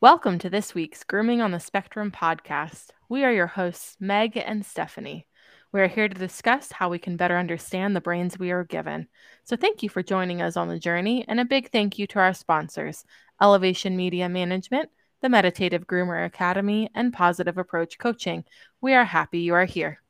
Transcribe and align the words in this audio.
Welcome 0.00 0.38
to 0.38 0.48
this 0.48 0.76
week's 0.76 1.02
Grooming 1.02 1.40
on 1.40 1.50
the 1.50 1.58
Spectrum 1.58 2.12
podcast. 2.12 2.90
We 3.08 3.24
are 3.24 3.32
your 3.32 3.48
hosts, 3.48 3.96
Meg 3.98 4.36
and 4.36 4.64
Stephenie. 4.64 5.26
We 5.72 5.80
are 5.80 5.88
here 5.88 6.08
to 6.08 6.14
discuss 6.14 6.70
how 6.70 6.88
we 6.88 7.00
can 7.00 7.16
better 7.16 7.36
understand 7.36 7.96
the 7.96 8.00
brains 8.00 8.38
we 8.38 8.52
are 8.52 8.62
given. 8.62 9.08
So, 9.42 9.56
thank 9.56 9.82
you 9.82 9.88
for 9.88 10.04
joining 10.04 10.40
us 10.40 10.56
on 10.56 10.68
the 10.68 10.78
journey, 10.78 11.24
and 11.26 11.40
a 11.40 11.44
big 11.44 11.72
thank 11.72 11.98
you 11.98 12.06
to 12.06 12.20
our 12.20 12.32
sponsors 12.32 13.04
Elevation 13.42 13.96
Media 13.96 14.28
Management, 14.28 14.88
the 15.20 15.28
Meditative 15.28 15.84
Groomer 15.84 16.24
Academy, 16.24 16.88
and 16.94 17.12
Positive 17.12 17.58
Approach 17.58 17.98
Coaching. 17.98 18.44
We 18.80 18.94
are 18.94 19.04
happy 19.04 19.40
you 19.40 19.54
are 19.54 19.64
here. 19.64 20.00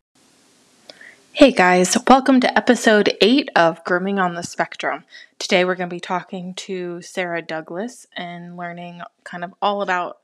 Hey 1.32 1.52
guys, 1.52 1.96
welcome 2.08 2.40
to 2.40 2.58
episode 2.58 3.16
8 3.20 3.50
of 3.54 3.84
Grooming 3.84 4.18
on 4.18 4.34
the 4.34 4.42
Spectrum. 4.42 5.04
Today 5.38 5.64
we're 5.64 5.76
going 5.76 5.88
to 5.88 5.94
be 5.94 6.00
talking 6.00 6.54
to 6.54 7.00
Sarah 7.00 7.42
Douglas 7.42 8.06
and 8.16 8.56
learning 8.56 9.02
kind 9.22 9.44
of 9.44 9.54
all 9.62 9.82
about 9.82 10.18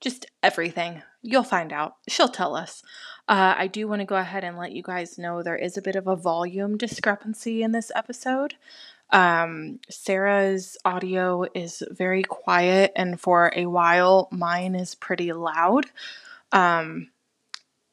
just 0.00 0.26
everything. 0.42 1.02
You'll 1.22 1.42
find 1.42 1.72
out. 1.72 1.96
She'll 2.08 2.28
tell 2.28 2.56
us. 2.56 2.82
Uh, 3.28 3.54
I 3.56 3.66
do 3.66 3.86
want 3.88 4.00
to 4.00 4.06
go 4.06 4.16
ahead 4.16 4.42
and 4.42 4.56
let 4.56 4.72
you 4.72 4.82
guys 4.82 5.18
know 5.18 5.42
there 5.42 5.56
is 5.56 5.76
a 5.76 5.82
bit 5.82 5.96
of 5.96 6.06
a 6.06 6.16
volume 6.16 6.78
discrepancy 6.78 7.62
in 7.62 7.72
this 7.72 7.92
episode. 7.94 8.54
Um, 9.10 9.80
Sarah's 9.90 10.76
audio 10.84 11.44
is 11.54 11.82
very 11.90 12.22
quiet, 12.22 12.92
and 12.96 13.20
for 13.20 13.52
a 13.54 13.66
while, 13.66 14.28
mine 14.30 14.74
is 14.74 14.94
pretty 14.94 15.32
loud. 15.32 15.86
Um, 16.52 17.08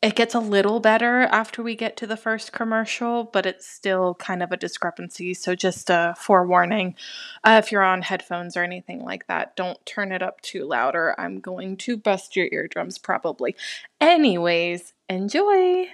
it 0.01 0.15
gets 0.15 0.33
a 0.33 0.39
little 0.39 0.79
better 0.79 1.21
after 1.23 1.61
we 1.61 1.75
get 1.75 1.95
to 1.97 2.07
the 2.07 2.17
first 2.17 2.51
commercial, 2.51 3.23
but 3.25 3.45
it's 3.45 3.67
still 3.67 4.15
kind 4.15 4.41
of 4.41 4.51
a 4.51 4.57
discrepancy. 4.57 5.33
So, 5.35 5.53
just 5.53 5.89
a 5.91 6.15
forewarning 6.17 6.95
uh, 7.43 7.61
if 7.63 7.71
you're 7.71 7.83
on 7.83 8.01
headphones 8.01 8.57
or 8.57 8.63
anything 8.63 9.03
like 9.03 9.27
that, 9.27 9.55
don't 9.55 9.83
turn 9.85 10.11
it 10.11 10.23
up 10.23 10.41
too 10.41 10.65
loud 10.65 10.95
or 10.95 11.19
I'm 11.19 11.39
going 11.39 11.77
to 11.77 11.97
bust 11.97 12.35
your 12.35 12.47
eardrums 12.51 12.97
probably. 12.97 13.55
Anyways, 13.99 14.93
enjoy. 15.07 15.87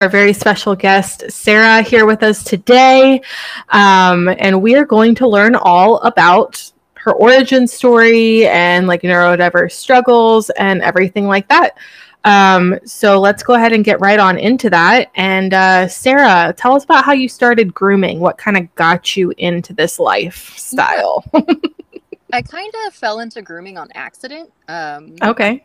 Our 0.00 0.08
very 0.08 0.32
special 0.32 0.76
guest, 0.76 1.24
Sarah, 1.30 1.82
here 1.82 2.06
with 2.06 2.22
us 2.22 2.44
today. 2.44 3.20
Um, 3.70 4.28
and 4.38 4.62
we 4.62 4.76
are 4.76 4.84
going 4.84 5.16
to 5.16 5.26
learn 5.26 5.56
all 5.56 5.98
about 6.00 6.70
her 6.94 7.12
origin 7.12 7.66
story 7.66 8.46
and 8.46 8.86
like 8.86 9.02
neurodiverse 9.02 9.72
struggles 9.72 10.50
and 10.50 10.82
everything 10.82 11.26
like 11.26 11.48
that. 11.48 11.76
Um, 12.24 12.78
so 12.84 13.20
let's 13.20 13.42
go 13.42 13.54
ahead 13.54 13.72
and 13.72 13.84
get 13.84 14.00
right 14.00 14.18
on 14.18 14.38
into 14.38 14.68
that. 14.70 15.10
And 15.14 15.54
uh, 15.54 15.88
Sarah, 15.88 16.52
tell 16.56 16.74
us 16.74 16.84
about 16.84 17.04
how 17.04 17.12
you 17.12 17.28
started 17.28 17.72
grooming. 17.72 18.20
What 18.20 18.38
kind 18.38 18.56
of 18.56 18.74
got 18.74 19.16
you 19.16 19.32
into 19.38 19.72
this 19.72 19.98
lifestyle? 19.98 21.24
I 22.32 22.42
kind 22.42 22.72
of 22.86 22.94
fell 22.94 23.20
into 23.20 23.40
grooming 23.40 23.78
on 23.78 23.88
accident. 23.94 24.52
Um, 24.68 25.14
okay. 25.22 25.64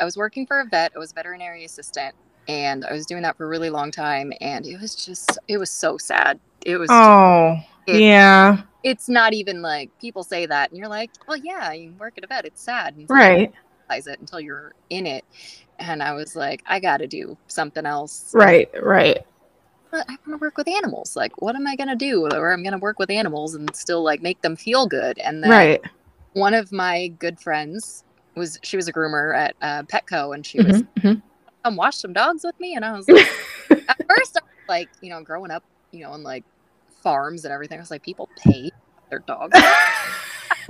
I 0.00 0.04
was 0.04 0.16
working 0.16 0.46
for 0.46 0.60
a 0.60 0.66
vet. 0.66 0.92
I 0.94 0.98
was 0.98 1.12
a 1.12 1.14
veterinary 1.14 1.64
assistant, 1.64 2.14
and 2.46 2.84
I 2.84 2.92
was 2.92 3.06
doing 3.06 3.22
that 3.22 3.36
for 3.36 3.46
a 3.46 3.48
really 3.48 3.70
long 3.70 3.90
time. 3.90 4.32
And 4.40 4.66
it 4.66 4.80
was 4.80 4.94
just, 4.94 5.38
it 5.48 5.58
was 5.58 5.70
so 5.70 5.98
sad. 5.98 6.38
It 6.64 6.76
was. 6.76 6.88
Oh, 6.92 7.58
it, 7.86 8.00
yeah. 8.00 8.62
It's 8.84 9.08
not 9.08 9.32
even 9.32 9.62
like 9.62 9.90
people 10.00 10.22
say 10.22 10.46
that, 10.46 10.70
and 10.70 10.78
you're 10.78 10.88
like, 10.88 11.10
well, 11.26 11.36
yeah, 11.36 11.72
you 11.72 11.92
work 11.98 12.14
at 12.18 12.24
a 12.24 12.26
vet. 12.26 12.44
It's 12.44 12.62
sad. 12.62 12.94
right. 13.08 13.52
It 13.98 14.20
until 14.20 14.40
you're 14.40 14.74
in 14.90 15.06
it 15.06 15.24
and 15.82 16.02
I 16.02 16.12
was 16.14 16.36
like, 16.36 16.62
I 16.66 16.80
got 16.80 16.98
to 16.98 17.06
do 17.06 17.36
something 17.48 17.84
else. 17.84 18.32
Right, 18.34 18.70
right. 18.80 19.18
But 19.90 20.06
I 20.08 20.16
want 20.26 20.28
to 20.30 20.36
work 20.38 20.56
with 20.56 20.68
animals. 20.68 21.16
Like, 21.16 21.42
what 21.42 21.54
am 21.54 21.66
I 21.66 21.76
gonna 21.76 21.96
do? 21.96 22.26
Or 22.32 22.52
I'm 22.52 22.62
gonna 22.62 22.78
work 22.78 22.98
with 22.98 23.10
animals 23.10 23.54
and 23.54 23.74
still 23.76 24.02
like 24.02 24.22
make 24.22 24.40
them 24.40 24.56
feel 24.56 24.86
good. 24.86 25.18
And 25.18 25.42
then 25.42 25.50
right. 25.50 25.82
one 26.32 26.54
of 26.54 26.72
my 26.72 27.08
good 27.18 27.38
friends 27.38 28.04
was 28.34 28.58
she 28.62 28.76
was 28.76 28.88
a 28.88 28.92
groomer 28.92 29.36
at 29.36 29.54
uh, 29.60 29.82
Petco, 29.82 30.34
and 30.34 30.46
she 30.46 30.58
mm-hmm, 30.58 30.72
was 30.72 30.82
mm-hmm. 30.82 31.20
come 31.62 31.76
watch 31.76 31.96
some 31.96 32.14
dogs 32.14 32.42
with 32.42 32.58
me. 32.58 32.74
And 32.74 32.86
I 32.86 32.92
was 32.96 33.06
like, 33.06 33.28
at 33.70 33.98
first, 34.08 34.38
I 34.38 34.40
was 34.40 34.68
like, 34.68 34.88
you 35.02 35.10
know, 35.10 35.22
growing 35.22 35.50
up, 35.50 35.62
you 35.90 36.04
know, 36.04 36.12
on 36.12 36.22
like 36.22 36.44
farms 37.02 37.44
and 37.44 37.52
everything, 37.52 37.78
I 37.78 37.82
was 37.82 37.90
like, 37.90 38.02
people 38.02 38.30
pay 38.38 38.70
their 39.10 39.18
dogs. 39.18 39.60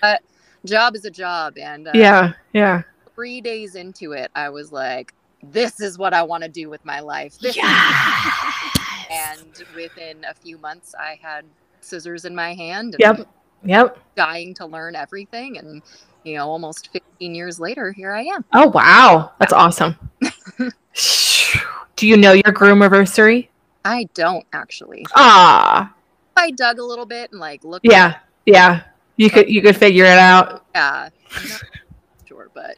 but 0.00 0.22
job 0.64 0.94
is 0.94 1.04
a 1.04 1.10
job 1.10 1.56
and 1.58 1.88
uh, 1.88 1.92
yeah 1.94 2.32
yeah. 2.52 2.82
three 3.14 3.40
days 3.40 3.74
into 3.74 4.12
it 4.12 4.30
i 4.34 4.48
was 4.48 4.72
like 4.72 5.12
this 5.42 5.80
is 5.80 5.98
what 5.98 6.14
i 6.14 6.22
want 6.22 6.42
to 6.42 6.48
do 6.48 6.70
with 6.70 6.84
my 6.84 7.00
life. 7.00 7.38
This 7.38 7.56
yes. 7.56 8.78
and 9.10 9.64
within 9.76 10.24
a 10.24 10.34
few 10.34 10.58
months 10.58 10.94
i 10.98 11.18
had 11.20 11.44
scissors 11.80 12.24
in 12.24 12.34
my 12.34 12.54
hand 12.54 12.96
yep 12.98 13.28
yep. 13.64 13.98
dying 14.16 14.54
to 14.54 14.66
learn 14.66 14.94
everything 14.94 15.58
and 15.58 15.82
you 16.22 16.36
know 16.36 16.48
almost 16.48 16.90
15 16.92 17.34
years 17.34 17.60
later 17.60 17.92
here 17.92 18.12
i 18.12 18.22
am. 18.22 18.44
Oh 18.52 18.68
wow. 18.68 19.32
That's 19.38 19.52
awesome. 19.52 19.96
Do 21.96 22.06
you 22.08 22.16
know 22.16 22.32
your 22.32 22.52
groom 22.52 22.82
anniversary 22.82 23.50
i 23.84 24.08
don't 24.14 24.46
actually. 24.52 25.04
Ah. 25.14 25.92
I 26.36 26.50
dug 26.50 26.78
a 26.78 26.84
little 26.84 27.06
bit 27.06 27.30
and 27.32 27.40
like 27.40 27.64
looked 27.64 27.84
yeah 27.84 28.18
yeah 28.46 28.82
you 29.16 29.30
could 29.30 29.48
you 29.48 29.62
could 29.62 29.76
figure 29.76 30.04
it 30.04 30.18
out. 30.18 30.64
Yeah. 30.74 31.08
sure, 32.26 32.50
but 32.54 32.76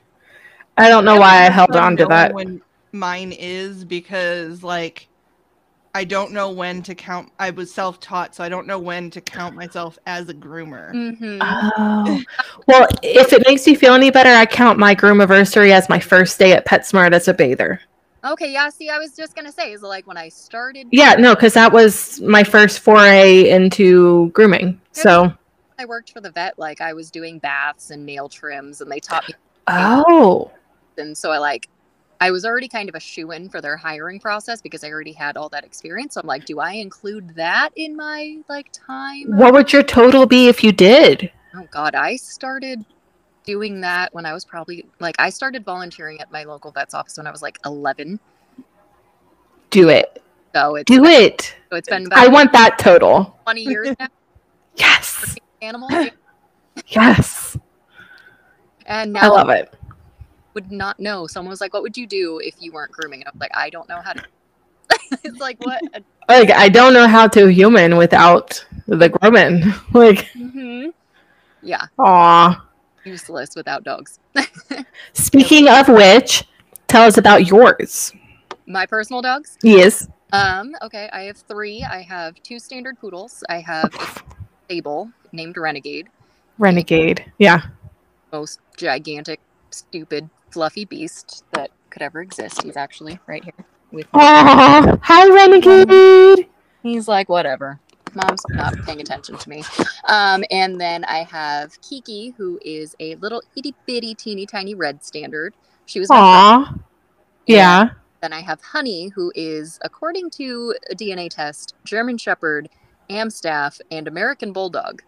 I 0.76 0.88
don't 0.88 1.04
know 1.04 1.16
I 1.16 1.18
why 1.18 1.46
I 1.46 1.50
held 1.50 1.76
on 1.76 1.96
to 1.96 2.06
that. 2.06 2.34
When 2.34 2.62
mine 2.92 3.32
is 3.32 3.84
because 3.84 4.62
like 4.62 5.08
I 5.96 6.04
don't 6.04 6.32
know 6.32 6.50
when 6.50 6.82
to 6.82 6.94
count. 6.94 7.32
I 7.38 7.48
was 7.48 7.72
self-taught, 7.72 8.34
so 8.34 8.44
I 8.44 8.50
don't 8.50 8.66
know 8.66 8.78
when 8.78 9.10
to 9.12 9.20
count 9.22 9.56
myself 9.56 9.98
as 10.04 10.28
a 10.28 10.34
groomer. 10.34 10.92
Mm-hmm. 10.92 11.38
Oh. 11.40 12.22
well, 12.66 12.86
if 13.02 13.32
it 13.32 13.42
makes 13.46 13.66
you 13.66 13.78
feel 13.78 13.94
any 13.94 14.10
better, 14.10 14.28
I 14.28 14.44
count 14.44 14.78
my 14.78 14.92
groom 14.92 15.22
anniversary 15.22 15.72
as 15.72 15.88
my 15.88 15.98
first 15.98 16.38
day 16.38 16.52
at 16.52 16.66
PetSmart 16.66 17.14
as 17.14 17.28
a 17.28 17.32
bather. 17.32 17.80
Okay, 18.26 18.52
yeah. 18.52 18.68
See, 18.68 18.90
I 18.90 18.98
was 18.98 19.16
just 19.16 19.34
gonna 19.34 19.50
say, 19.50 19.72
is 19.72 19.80
like 19.80 20.06
when 20.06 20.18
I 20.18 20.28
started. 20.28 20.88
Yeah, 20.90 21.14
no, 21.14 21.34
because 21.34 21.54
that 21.54 21.72
was 21.72 22.20
my 22.20 22.44
first 22.44 22.80
foray 22.80 23.48
into 23.48 24.28
grooming. 24.34 24.78
So 24.92 25.32
I 25.78 25.84
worked 25.84 26.12
for 26.12 26.20
the 26.20 26.30
vet, 26.30 26.58
like 26.58 26.80
I 26.80 26.92
was 26.92 27.10
doing 27.10 27.38
baths 27.38 27.90
and 27.90 28.06
nail 28.06 28.28
trims, 28.28 28.80
and 28.80 28.90
they 28.90 29.00
taught 29.00 29.28
me. 29.28 29.34
Oh. 29.68 30.52
And 30.96 31.18
so 31.18 31.32
I 31.32 31.38
like, 31.38 31.68
I 32.20 32.30
was 32.30 32.44
already 32.44 32.68
kind 32.68 32.88
of 32.88 32.94
a 32.94 33.00
shoe 33.00 33.32
in 33.32 33.48
for 33.48 33.60
their 33.60 33.76
hiring 33.76 34.20
process 34.20 34.62
because 34.62 34.84
I 34.84 34.90
already 34.90 35.12
had 35.12 35.36
all 35.36 35.48
that 35.48 35.64
experience. 35.64 36.14
So 36.14 36.20
I'm 36.20 36.26
like, 36.28 36.46
do 36.46 36.60
I 36.60 36.74
include 36.74 37.34
that 37.34 37.70
in 37.74 37.96
my 37.96 38.38
like 38.48 38.68
time? 38.72 39.24
What 39.36 39.52
would 39.52 39.72
your 39.72 39.82
total 39.82 40.24
be 40.24 40.46
if 40.46 40.62
you 40.62 40.70
did? 40.70 41.32
Oh 41.56 41.66
God, 41.72 41.96
I 41.96 42.14
started 42.14 42.84
doing 43.44 43.80
that 43.80 44.14
when 44.14 44.24
I 44.24 44.32
was 44.32 44.44
probably 44.44 44.86
like 45.00 45.16
I 45.18 45.30
started 45.30 45.64
volunteering 45.64 46.20
at 46.20 46.30
my 46.30 46.44
local 46.44 46.70
vet's 46.70 46.94
office 46.94 47.16
when 47.16 47.26
I 47.26 47.32
was 47.32 47.42
like 47.42 47.58
11. 47.66 48.20
Do 49.70 49.88
it. 49.88 50.22
So 50.54 50.80
do 50.84 51.02
been, 51.02 51.10
it. 51.10 51.56
So 51.70 51.76
it's 51.76 51.88
been. 51.88 52.06
I 52.12 52.28
want 52.28 52.52
that 52.52 52.78
total. 52.78 53.36
20 53.42 53.62
years 53.62 53.96
now. 53.98 54.06
yes 54.76 55.36
animals. 55.62 55.92
yes. 56.86 57.56
And 58.86 59.12
now 59.12 59.20
I 59.20 59.26
love 59.28 59.50
it. 59.50 59.74
Would 60.54 60.72
not 60.72 60.98
know. 60.98 61.26
Someone 61.26 61.50
was 61.50 61.60
like, 61.60 61.74
"What 61.74 61.82
would 61.82 61.96
you 61.96 62.06
do 62.06 62.38
if 62.42 62.54
you 62.60 62.72
weren't 62.72 62.92
grooming?" 62.92 63.20
And 63.20 63.28
I 63.28 63.30
was 63.32 63.40
like, 63.40 63.56
"I 63.56 63.68
don't 63.68 63.88
know 63.88 64.00
how 64.00 64.12
to." 64.12 64.22
it's 65.24 65.40
like 65.40 65.58
what? 65.64 65.82
Like 66.28 66.50
I 66.50 66.68
don't 66.68 66.92
know 66.92 67.06
how 67.06 67.28
to 67.28 67.46
human 67.46 67.96
without 67.96 68.66
the 68.88 69.08
grooming. 69.08 69.62
like. 69.92 70.26
Mm-hmm. 70.32 70.88
Yeah. 71.62 71.86
Aw. 72.00 72.66
Useless 73.04 73.54
without 73.54 73.84
dogs. 73.84 74.18
Speaking 75.12 75.68
of 75.68 75.88
which, 75.88 76.42
tell 76.88 77.04
us 77.04 77.16
about 77.16 77.46
yours. 77.46 78.12
My 78.66 78.86
personal 78.86 79.22
dogs. 79.22 79.56
Yes. 79.62 80.08
Um. 80.32 80.74
Okay. 80.82 81.08
I 81.12 81.22
have 81.22 81.36
three. 81.36 81.84
I 81.84 82.02
have 82.02 82.42
two 82.42 82.58
standard 82.58 82.98
poodles. 82.98 83.44
I 83.48 83.60
have 83.60 84.24
stable 84.64 85.12
named 85.36 85.56
Renegade. 85.56 86.08
Renegade, 86.58 87.30
yeah. 87.38 87.62
Most 88.32 88.60
gigantic, 88.76 89.40
stupid, 89.70 90.28
fluffy 90.50 90.84
beast 90.84 91.44
that 91.52 91.70
could 91.90 92.02
ever 92.02 92.20
exist. 92.20 92.62
He's 92.62 92.76
actually 92.76 93.18
right 93.26 93.44
here 93.44 93.52
with 93.92 94.06
me. 94.06 94.10
Oh, 94.14 94.98
hi, 95.02 95.28
Renegade. 95.28 96.48
He's 96.82 97.06
like, 97.06 97.28
whatever. 97.28 97.78
Mom's 98.14 98.42
not 98.48 98.74
paying 98.84 99.00
attention 99.00 99.36
to 99.36 99.48
me. 99.48 99.62
Um, 100.08 100.42
and 100.50 100.80
then 100.80 101.04
I 101.04 101.24
have 101.24 101.78
Kiki, 101.82 102.30
who 102.36 102.58
is 102.64 102.96
a 102.98 103.14
little 103.16 103.42
itty 103.56 103.74
bitty, 103.84 104.14
teeny 104.14 104.46
tiny 104.46 104.74
red 104.74 105.04
standard. 105.04 105.54
She 105.84 106.00
was. 106.00 106.08
Aww. 106.08 106.80
Yeah. 107.46 107.90
Then 108.22 108.32
I 108.32 108.40
have 108.40 108.62
Honey, 108.62 109.08
who 109.14 109.30
is, 109.34 109.78
according 109.82 110.30
to 110.30 110.74
a 110.90 110.94
DNA 110.94 111.28
test, 111.28 111.74
German 111.84 112.16
Shepherd 112.16 112.70
Amstaff, 113.10 113.80
and 113.90 114.08
American 114.08 114.52
Bulldog. 114.52 115.02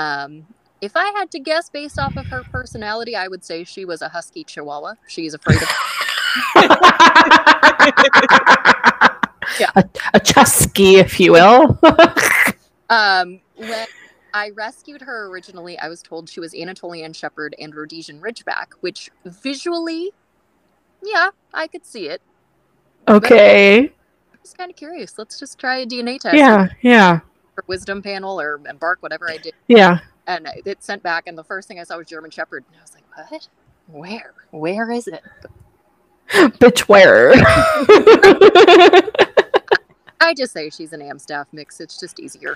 Um, 0.00 0.46
if 0.80 0.92
I 0.96 1.10
had 1.10 1.30
to 1.32 1.38
guess 1.38 1.68
based 1.68 1.98
off 1.98 2.16
of 2.16 2.26
her 2.26 2.42
personality, 2.44 3.14
I 3.14 3.28
would 3.28 3.44
say 3.44 3.64
she 3.64 3.84
was 3.84 4.00
a 4.00 4.08
husky 4.08 4.44
chihuahua. 4.44 4.94
She's 5.08 5.34
afraid 5.34 5.60
of. 5.60 5.68
yeah. 9.60 9.70
a, 9.76 9.84
a 10.14 10.20
chusky, 10.20 10.96
if 10.96 11.20
you 11.20 11.32
will. 11.32 11.78
um, 12.88 13.40
when 13.56 13.86
I 14.32 14.50
rescued 14.50 15.02
her 15.02 15.26
originally. 15.26 15.78
I 15.78 15.88
was 15.88 16.02
told 16.02 16.30
she 16.30 16.40
was 16.40 16.54
Anatolian 16.54 17.12
Shepherd 17.12 17.54
and 17.58 17.74
Rhodesian 17.74 18.20
Ridgeback, 18.20 18.68
which 18.80 19.10
visually, 19.26 20.12
yeah, 21.02 21.30
I 21.52 21.66
could 21.66 21.84
see 21.84 22.08
it. 22.08 22.22
Okay. 23.06 23.84
I 23.84 24.36
was 24.40 24.54
kind 24.54 24.70
of 24.70 24.76
curious. 24.76 25.18
Let's 25.18 25.38
just 25.38 25.58
try 25.58 25.78
a 25.78 25.86
DNA 25.86 26.18
test. 26.18 26.36
Yeah, 26.36 26.68
yeah, 26.80 27.20
Wisdom 27.68 28.02
panel 28.02 28.40
or 28.40 28.60
embark, 28.68 29.02
whatever 29.02 29.30
I 29.30 29.36
did. 29.38 29.54
yeah. 29.68 30.00
And 30.26 30.46
it 30.64 30.82
sent 30.84 31.02
back, 31.02 31.26
and 31.26 31.36
the 31.36 31.42
first 31.44 31.66
thing 31.66 31.80
I 31.80 31.84
saw 31.84 31.96
was 31.96 32.06
German 32.06 32.30
Shepherd. 32.30 32.62
And 32.68 32.76
I 32.78 32.82
was 32.82 32.94
like, 32.94 33.30
what? 33.30 33.48
Where? 33.88 34.34
Where 34.52 34.90
is 34.92 35.08
it? 35.08 35.22
Bitch, 36.30 36.80
where? 36.82 37.32
I 40.22 40.34
just 40.34 40.52
say 40.52 40.68
she's 40.70 40.92
an 40.92 41.02
Amstaff 41.02 41.48
mix. 41.52 41.80
It's 41.80 41.98
just 41.98 42.20
easier. 42.20 42.54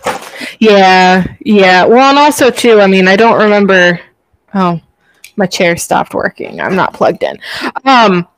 yeah, 0.60 1.26
yeah. 1.40 1.84
Well, 1.84 2.10
and 2.10 2.18
also 2.18 2.50
too. 2.50 2.80
I 2.80 2.86
mean, 2.86 3.08
I 3.08 3.16
don't 3.16 3.42
remember. 3.42 3.98
Oh, 4.54 4.80
my 5.36 5.46
chair 5.46 5.76
stopped 5.76 6.14
working. 6.14 6.60
I'm 6.60 6.76
not 6.76 6.92
plugged 6.92 7.24
in. 7.24 7.36
Um, 7.84 8.28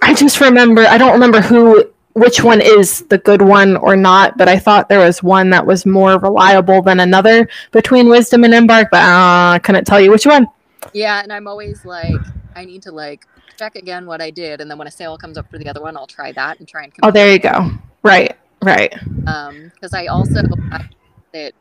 I 0.00 0.14
just 0.14 0.40
remember. 0.40 0.86
I 0.86 0.96
don't 0.96 1.12
remember 1.12 1.42
who, 1.42 1.92
which 2.16 2.42
one 2.42 2.62
is 2.62 3.02
the 3.08 3.18
good 3.18 3.42
one 3.42 3.76
or 3.76 3.94
not. 3.94 4.38
But 4.38 4.48
I 4.48 4.58
thought 4.58 4.88
there 4.88 5.00
was 5.00 5.22
one 5.22 5.50
that 5.50 5.66
was 5.66 5.84
more 5.84 6.18
reliable 6.18 6.82
than 6.82 7.00
another 7.00 7.48
between 7.72 8.08
Wisdom 8.08 8.42
and 8.44 8.54
Embark. 8.54 8.88
But 8.90 9.02
uh, 9.02 9.52
I 9.54 9.60
couldn't 9.62 9.84
tell 9.84 10.00
you 10.00 10.10
which 10.10 10.26
one. 10.26 10.48
Yeah, 10.92 11.22
and 11.22 11.32
I'm 11.32 11.46
always 11.46 11.84
like, 11.84 12.20
I 12.54 12.64
need 12.64 12.82
to 12.82 12.92
like 12.92 13.26
check 13.58 13.76
again 13.76 14.06
what 14.06 14.20
I 14.20 14.30
did, 14.30 14.60
and 14.60 14.70
then 14.70 14.78
when 14.78 14.88
a 14.88 14.90
sale 14.90 15.18
comes 15.18 15.36
up 15.36 15.50
for 15.50 15.58
the 15.58 15.68
other 15.68 15.80
one, 15.80 15.96
I'll 15.96 16.06
try 16.06 16.32
that 16.32 16.58
and 16.58 16.66
try 16.66 16.84
and. 16.84 16.92
Oh, 17.02 17.10
there 17.10 17.32
you 17.32 17.38
go. 17.38 17.70
Right, 18.02 18.36
right. 18.62 18.94
Um, 19.26 19.70
because 19.74 19.92
I 19.92 20.06
also 20.06 20.42
I 20.72 21.52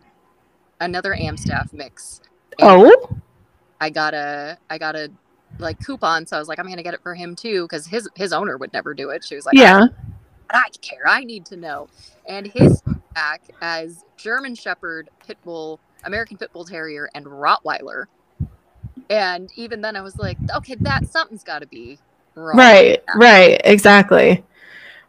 another 0.79 1.13
Amstaff 1.13 1.73
mix. 1.73 2.21
Oh, 2.61 3.09
I 3.81 3.89
got 3.89 4.13
a 4.13 4.57
I 4.69 4.77
got 4.77 4.95
a 4.95 5.11
like 5.59 5.83
coupon, 5.85 6.25
so 6.25 6.37
I 6.37 6.39
was 6.39 6.47
like, 6.47 6.59
I'm 6.59 6.67
gonna 6.67 6.83
get 6.83 6.93
it 6.93 7.01
for 7.01 7.13
him 7.13 7.35
too, 7.35 7.63
because 7.63 7.85
his 7.85 8.09
his 8.15 8.31
owner 8.31 8.57
would 8.57 8.71
never 8.73 8.93
do 8.93 9.09
it. 9.09 9.23
She 9.23 9.35
was 9.35 9.45
like, 9.45 9.57
yeah. 9.57 9.87
I 10.55 10.69
care, 10.81 11.07
I 11.07 11.23
need 11.23 11.45
to 11.47 11.57
know. 11.57 11.89
And 12.27 12.47
his 12.47 12.81
back 13.13 13.41
as 13.61 14.03
German 14.17 14.55
Shepherd, 14.55 15.09
Pit 15.25 15.37
Bull, 15.43 15.79
American 16.03 16.37
Pit 16.37 16.51
Bull 16.53 16.65
Terrier, 16.65 17.09
and 17.13 17.25
Rottweiler. 17.25 18.05
And 19.09 19.51
even 19.55 19.81
then, 19.81 19.95
I 19.95 20.01
was 20.01 20.17
like, 20.17 20.37
okay, 20.55 20.75
that 20.81 21.07
something's 21.07 21.43
got 21.43 21.59
to 21.59 21.67
be 21.67 21.99
wrong. 22.35 22.57
Right, 22.57 23.03
right, 23.15 23.59
exactly. 23.63 24.43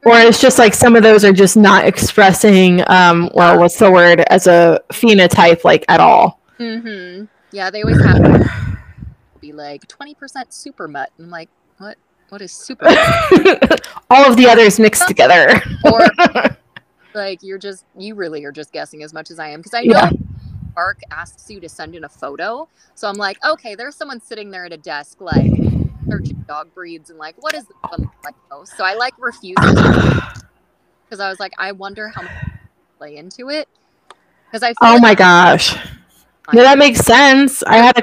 Or 0.05 0.19
it's 0.19 0.41
just 0.41 0.59
like 0.59 0.75
some 0.75 0.95
of 0.95 1.03
those 1.03 1.25
are 1.25 1.33
just 1.33 1.57
not 1.57 1.85
expressing, 1.85 2.83
um, 2.89 3.31
well, 3.35 3.59
what's 3.59 3.79
the 3.79 3.91
word, 3.91 4.21
as 4.29 4.47
a 4.47 4.81
phenotype, 4.91 5.65
like 5.65 5.85
at 5.89 6.01
all. 6.01 6.41
Mm-hmm. 6.59 7.25
Yeah, 7.53 7.71
they 7.71 7.83
always 7.83 8.03
have 8.03 8.23
to 8.23 8.51
be 9.41 9.53
like 9.53 9.87
20% 9.89 10.53
super 10.53 10.87
mutt. 10.87 11.11
I'm 11.19 11.31
like, 11.31 11.49
what? 12.29 12.43
Is 12.43 12.53
super? 12.53 12.87
all 14.11 14.25
of 14.31 14.37
the 14.37 14.47
others 14.49 14.79
mixed 14.79 15.07
together. 15.09 15.61
or 15.85 16.01
like 17.15 17.43
you're 17.43 17.59
just 17.59 17.85
you 17.97 18.15
really 18.15 18.45
are 18.45 18.53
just 18.53 18.73
guessing 18.73 19.03
as 19.03 19.13
much 19.13 19.31
as 19.31 19.39
I 19.39 19.49
am 19.49 19.61
because 19.61 19.75
I 19.75 19.83
know 19.83 19.95
Yeah. 19.95 20.11
Mark 20.75 21.01
asks 21.11 21.49
you 21.51 21.61
to 21.61 21.69
send 21.69 21.95
in 21.95 22.05
a 22.05 22.09
photo. 22.09 22.69
So 22.95 23.09
I'm 23.09 23.17
like, 23.17 23.43
okay, 23.45 23.75
there's 23.75 23.97
someone 23.97 24.21
sitting 24.21 24.51
there 24.51 24.67
at 24.67 24.73
a 24.73 24.77
desk 24.77 25.21
like 25.21 25.51
searching 26.09 26.45
dog 26.47 26.73
breeds 26.75 27.11
and 27.11 27.19
like 27.19 27.35
what 27.43 27.55
is 27.55 27.65
this 27.65 27.77
one 27.89 28.11
like 28.25 28.35
most? 28.51 28.77
So 28.77 28.85
I 28.85 28.95
like 28.95 29.15
refused 29.19 29.57
because 29.59 31.21
I 31.21 31.29
was 31.29 31.41
like, 31.41 31.53
I 31.59 31.73
wonder 31.73 32.09
how 32.09 32.23
much 32.23 32.33
play 32.99 33.17
into 33.17 33.49
it 33.51 33.69
because 34.47 34.63
I 34.63 34.75
Oh 34.83 34.93
like 34.95 35.03
my 35.03 35.15
gosh. 35.15 35.75
Yeah, 36.53 36.63
that 36.63 36.79
makes 36.79 37.01
sense. 37.01 37.63
I 37.65 37.77
had 37.79 37.99
a 37.99 38.03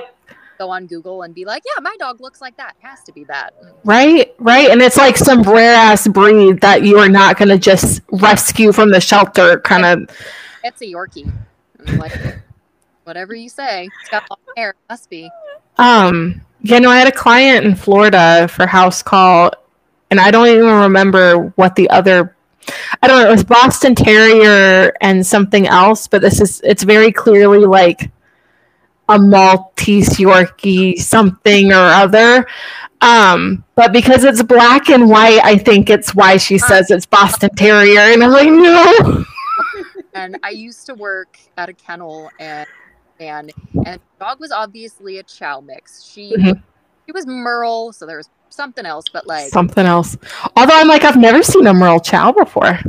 go 0.58 0.70
on 0.70 0.88
Google 0.88 1.24
and 1.24 1.34
be 1.34 1.46
like, 1.46 1.64
yeah, 1.66 1.82
my 1.82 1.96
dog 2.00 2.22
looks 2.22 2.42
like 2.42 2.58
that. 2.58 2.76
It 2.82 2.86
has 2.86 3.04
to 3.04 3.12
be 3.12 3.24
that. 3.26 3.54
right, 3.84 4.34
right, 4.40 4.70
and 4.70 4.82
it's 4.82 4.98
like 4.98 5.18
some 5.18 5.42
rare 5.44 5.74
ass 5.76 6.08
breed 6.08 6.62
that 6.62 6.84
you 6.84 6.98
are 6.98 7.10
not 7.10 7.38
gonna 7.38 7.58
just 7.58 8.02
rescue 8.12 8.72
from 8.72 8.90
the 8.92 9.02
shelter, 9.02 9.60
kind 9.62 9.86
of. 9.86 10.16
It's 10.64 10.82
a 10.82 10.86
Yorkie. 10.86 11.32
Like, 11.98 12.40
whatever 13.04 13.36
you 13.36 13.50
say. 13.50 13.90
It's 14.02 14.10
got 14.10 14.30
long 14.30 14.40
hair. 14.56 14.72
It 14.72 14.76
must 14.90 15.10
be. 15.10 15.30
Um, 15.78 16.42
you 16.62 16.80
know, 16.80 16.90
I 16.90 16.98
had 16.98 17.08
a 17.08 17.12
client 17.12 17.66
in 17.66 17.76
Florida 17.76 18.48
for 18.48 18.66
house 18.66 19.04
call, 19.04 19.52
and 20.12 20.20
I 20.20 20.32
don't 20.32 20.48
even 20.48 20.66
remember 20.66 21.54
what 21.56 21.76
the 21.76 21.90
other. 21.90 22.36
I 23.02 23.08
don't 23.08 23.22
know. 23.22 23.28
It 23.28 23.32
was 23.32 23.44
Boston 23.44 23.96
Terrier 23.96 24.94
and 25.02 25.26
something 25.26 25.68
else, 25.68 26.08
but 26.08 26.22
this 26.22 26.40
is. 26.40 26.62
It's 26.64 26.84
very 26.84 27.12
clearly 27.12 27.66
like 27.66 28.10
a 29.14 29.20
Maltese 29.20 30.18
Yorkie 30.18 30.98
something 31.00 31.72
or 31.72 31.76
other. 31.86 32.46
Um, 33.02 33.64
but 33.76 33.92
because 33.92 34.24
it's 34.24 34.42
black 34.44 34.90
and 34.90 35.10
white, 35.10 35.42
I 35.44 35.58
think 35.58 35.90
it's 35.90 36.16
why 36.16 36.38
she 36.38 36.58
says 36.58 36.90
it's 36.90 37.06
Boston 37.06 37.50
Terrier, 37.56 38.00
and 38.00 38.24
I'm 38.24 38.32
like, 38.32 38.50
no. 38.50 39.26
and 40.14 40.38
I 40.44 40.50
used 40.52 40.86
to 40.86 40.94
work 40.96 41.38
at 41.58 41.70
a 41.70 41.74
kennel 41.74 42.30
and 42.40 42.68
and 43.20 43.52
and 43.86 44.00
dog 44.20 44.40
was 44.40 44.52
obviously 44.52 45.18
a 45.20 45.24
chow 45.24 45.60
mix. 45.62 46.04
She 46.04 46.36
Mhm. 46.38 46.62
she 47.06 47.12
was 47.12 47.28
Merle, 47.28 47.92
so 47.94 48.06
there 48.06 48.18
was 48.18 48.30
something 48.50 48.86
else, 48.86 49.06
but 49.12 49.28
like 49.28 49.50
Something 49.50 49.86
else. 49.86 50.16
Although 50.56 50.76
I'm 50.80 50.88
like, 50.88 51.04
I've 51.04 51.18
never 51.18 51.44
seen 51.44 51.68
a 51.68 51.74
Merle 51.74 52.00
Chow 52.00 52.32
before. 52.32 52.80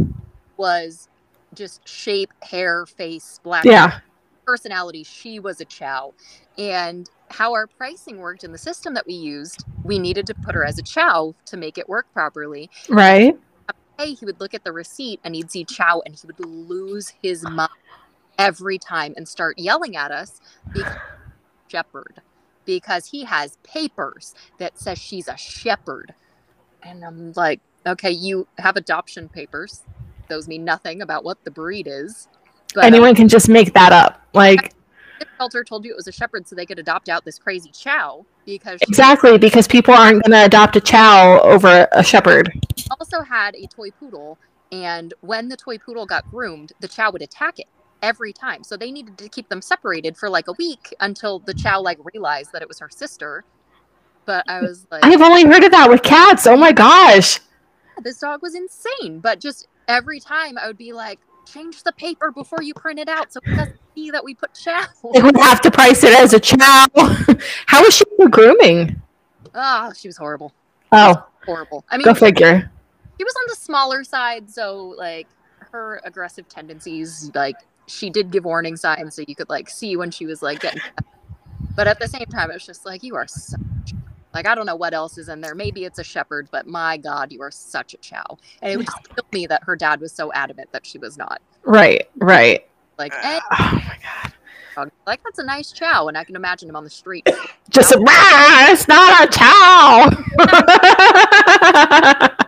was 0.57 1.09
just 1.55 1.87
shape, 1.89 2.31
hair, 2.43 2.87
face, 2.87 3.41
black 3.43 3.65
Yeah. 3.65 3.99
Personality. 4.45 5.05
She 5.05 5.39
was 5.39 5.61
a 5.61 5.65
chow. 5.65 6.15
And 6.59 7.09
how 7.31 7.53
our 7.53 7.67
pricing 7.67 8.19
worked 8.19 8.45
in 8.45 8.53
the 8.53 8.59
system 8.59 8.95
that 8.95 9.07
we 9.07 9.15
used, 9.15 9.65
we 9.83 9.99
needed 9.99 10.27
to 10.27 10.35
put 10.35 10.55
her 10.55 10.65
as 10.65 10.79
a 10.79 10.83
chow 10.83 11.35
to 11.47 11.57
make 11.57 11.79
it 11.79 11.89
work 11.89 12.07
properly. 12.13 12.71
Right. 12.89 13.37
Hey, 13.99 14.15
he 14.15 14.27
would 14.27 14.41
look 14.41 14.55
at 14.55 14.65
the 14.65 14.73
receipt 14.73 15.21
and 15.25 15.35
he'd 15.35 15.51
see 15.51 15.65
chow 15.65 16.03
and 16.05 16.15
he 16.15 16.27
would 16.27 16.41
lose 16.45 17.13
his 17.23 17.43
mind 17.43 17.71
every 18.39 18.79
time 18.79 19.15
and 19.17 19.29
start 19.29 19.59
yelling 19.59 19.97
at 19.97 20.11
us 20.11 20.41
because 20.73 20.97
shepherd 21.69 22.21
because 22.65 23.07
he 23.07 23.25
has 23.25 23.59
papers 23.63 24.35
that 24.59 24.79
says 24.79 24.99
she's 24.99 25.29
a 25.29 25.37
shepherd 25.37 26.15
and 26.83 27.05
i'm 27.05 27.33
like 27.37 27.61
okay 27.87 28.11
you 28.11 28.47
have 28.59 28.77
adoption 28.77 29.29
papers 29.29 29.83
those 30.29 30.49
mean 30.49 30.65
nothing 30.65 31.03
about 31.03 31.25
what 31.25 31.43
the 31.45 31.51
breed 31.51 31.87
is 31.89 32.29
but 32.75 32.85
um, 32.85 32.87
Anyone 32.87 33.15
can 33.15 33.29
just 33.29 33.49
make 33.49 33.73
that 33.75 33.93
up. 33.93 34.27
Like, 34.35 34.75
the 35.21 35.27
shelter 35.39 35.65
told 35.65 35.85
you 35.85 35.93
it 35.93 35.97
was 35.97 36.09
a 36.09 36.13
shepherd 36.13 36.47
so 36.47 36.57
they 36.57 36.67
could 36.67 36.79
adopt 36.79 37.09
out 37.09 37.25
this 37.25 37.39
crazy 37.39 37.71
chow 37.73 38.27
because 38.45 38.81
exactly, 38.83 39.39
because 39.39 39.67
people 39.67 39.95
aren't 39.95 40.23
going 40.23 40.33
to 40.33 40.45
adopt 40.45 40.77
a 40.77 40.81
chow 40.81 41.41
over 41.41 41.89
a 41.93 42.03
shepherd. 42.03 42.53
also 42.91 43.23
had 43.23 43.55
a 43.55 43.67
toy 43.67 43.91
poodle 43.93 44.39
and 44.73 45.15
when 45.21 45.49
the 45.49 45.57
toy 45.57 45.79
poodle 45.79 46.07
got 46.07 46.29
groomed 46.31 46.73
the 46.81 46.89
chow 46.89 47.11
would 47.11 47.23
attack 47.23 47.59
it 47.59 47.67
every 48.03 48.33
time 48.33 48.65
so 48.65 48.77
they 48.77 48.91
needed 48.91 49.17
to 49.17 49.29
keep 49.29 49.49
them 49.49 49.63
separated 49.63 50.17
for 50.17 50.29
like 50.29 50.49
a 50.49 50.53
week 50.59 50.95
until 51.01 51.39
the 51.41 51.55
chow 51.55 51.81
like 51.81 51.99
realized 52.13 52.53
that 52.53 52.61
it 52.61 52.69
was 52.69 52.79
her 52.79 52.89
sister 52.91 53.45
but 54.27 54.45
i 54.49 54.61
was 54.61 54.87
like 54.91 55.05
I've 55.05 55.23
only 55.23 55.45
heard 55.45 55.65
of 55.65 55.71
that 55.71 55.89
with 55.89 56.03
cats. 56.03 56.47
Oh 56.47 56.57
my 56.57 56.73
gosh. 56.73 57.41
this 58.03 58.19
dog 58.19 58.43
was 58.43 58.55
insane 58.55 59.21
but 59.21 59.41
just 59.41 59.69
every 59.87 60.19
time 60.19 60.59
i 60.59 60.67
would 60.67 60.79
be 60.79 60.93
like 60.93 61.21
change 61.47 61.83
the 61.83 61.93
paper 61.93 62.31
before 62.31 62.63
you 62.63 62.75
print 62.75 62.99
it 62.99 63.09
out 63.09 63.33
so 63.33 63.41
it 63.45 63.57
doesn't 63.57 63.77
see 63.95 64.11
that 64.11 64.25
we 64.25 64.35
put 64.35 64.53
chow 64.55 64.85
They 65.13 65.23
would 65.23 65.37
have 65.37 65.61
to 65.63 65.71
price 65.71 66.03
it 66.05 66.13
as 66.19 66.33
a 66.33 66.41
chow. 66.41 66.87
How 67.67 67.83
was 67.83 67.95
she 67.95 68.05
grooming? 68.31 69.01
ah 69.55 69.93
she 69.97 70.09
was 70.09 70.17
horrible 70.17 70.53
Oh, 70.91 71.27
horrible 71.47 71.85
i 71.91 71.97
mean 71.97 72.05
go 72.05 72.15
figure. 72.15 72.71
she 73.19 73.25
was 73.25 73.35
on 73.37 73.45
the 73.49 73.57
smaller 73.57 74.03
side 74.05 74.51
so 74.51 74.95
like 74.99 75.29
her 75.73 76.01
aggressive 76.05 76.49
tendencies 76.49 77.31
like 77.35 77.57
she 77.87 78.11
did 78.11 78.31
give 78.31 78.45
warning 78.45 78.77
signs 78.77 79.15
so 79.15 79.23
you 79.29 79.35
could 79.37 79.49
like 79.49 79.69
see 79.69 79.97
when 79.97 80.11
she 80.11 80.27
was 80.27 80.43
like 80.43 80.61
getting 80.61 80.81
but 81.77 81.87
at 81.87 81.99
the 82.01 82.09
same 82.09 82.27
time 82.27 82.51
it 82.51 82.55
was 82.55 82.67
just 82.67 82.85
like 82.85 83.03
you 83.05 83.15
are 83.15 83.27
such 83.29 83.61
like 84.35 84.47
i 84.47 84.55
don't 84.55 84.67
know 84.67 84.77
what 84.77 84.93
else 84.93 85.17
is 85.19 85.29
in 85.29 85.41
there 85.41 85.55
maybe 85.55 85.85
it's 85.85 85.99
a 85.99 86.05
shepherd 86.05 86.49
but 86.51 86.67
my 86.67 86.97
god 86.97 87.33
you 87.33 87.41
are 87.41 87.51
such 87.51 87.95
a 87.95 87.97
chow 87.99 88.25
and 88.63 88.73
it 88.73 88.77
would 88.77 88.87
just 88.87 89.09
kill 89.15 89.25
me 89.33 89.47
that 89.47 89.63
her 89.65 89.77
dad 89.77 90.01
was 90.01 90.13
so 90.13 90.33
adamant 90.33 90.69
that 90.73 90.85
she 90.87 90.99
was 90.99 91.17
not 91.17 91.41
Right, 91.65 92.09
right. 92.17 92.67
like 92.99 93.15
eh, 93.23 93.41
Oh 93.53 93.71
my 93.87 93.97
god. 94.77 94.91
like 95.07 95.23
that's 95.25 95.39
a 95.39 95.45
nice 95.45 95.73
chow 95.73 96.09
and 96.09 96.19
i 96.19 96.25
can 96.25 96.37
imagine 96.37 96.69
him 96.69 96.77
on 96.77 96.85
the 96.85 96.91
street 96.91 97.27
Just 97.71 97.93
a, 97.93 97.99
"Rah, 97.99 98.71
it's 98.73 98.87
not 98.89 99.25
a 99.25 99.39
chow. 99.39 100.11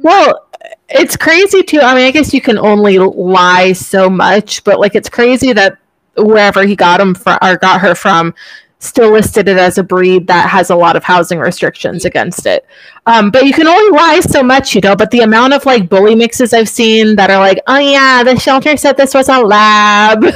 Well, 0.00 0.48
it's 0.88 1.16
crazy 1.16 1.62
too. 1.62 1.80
I 1.80 1.94
mean, 1.94 2.04
I 2.04 2.10
guess 2.10 2.34
you 2.34 2.40
can 2.40 2.58
only 2.58 2.98
lie 2.98 3.72
so 3.72 4.10
much, 4.10 4.62
but 4.64 4.78
like 4.80 4.94
it's 4.94 5.08
crazy 5.08 5.52
that 5.52 5.78
wherever 6.16 6.64
he 6.66 6.76
got 6.76 7.00
him 7.00 7.14
from 7.14 7.38
or 7.42 7.56
got 7.56 7.80
her 7.80 7.94
from 7.94 8.34
still 8.82 9.12
listed 9.12 9.48
it 9.48 9.56
as 9.56 9.78
a 9.78 9.82
breed 9.82 10.26
that 10.26 10.50
has 10.50 10.70
a 10.70 10.76
lot 10.76 10.96
of 10.96 11.04
housing 11.04 11.38
restrictions 11.38 12.04
against 12.04 12.46
it. 12.46 12.66
Um, 13.06 13.30
but 13.30 13.46
you 13.46 13.52
can 13.52 13.66
only 13.66 13.96
lie 13.96 14.20
so 14.20 14.42
much, 14.42 14.74
you 14.74 14.80
know. 14.80 14.96
But 14.96 15.10
the 15.10 15.20
amount 15.20 15.54
of 15.54 15.64
like 15.64 15.88
bully 15.88 16.14
mixes 16.14 16.52
I've 16.52 16.68
seen 16.68 17.16
that 17.16 17.30
are 17.30 17.38
like, 17.38 17.60
oh 17.66 17.78
yeah, 17.78 18.22
the 18.24 18.38
shelter 18.38 18.76
said 18.76 18.96
this 18.96 19.14
was 19.14 19.28
a 19.28 19.40
lab. 19.40 20.24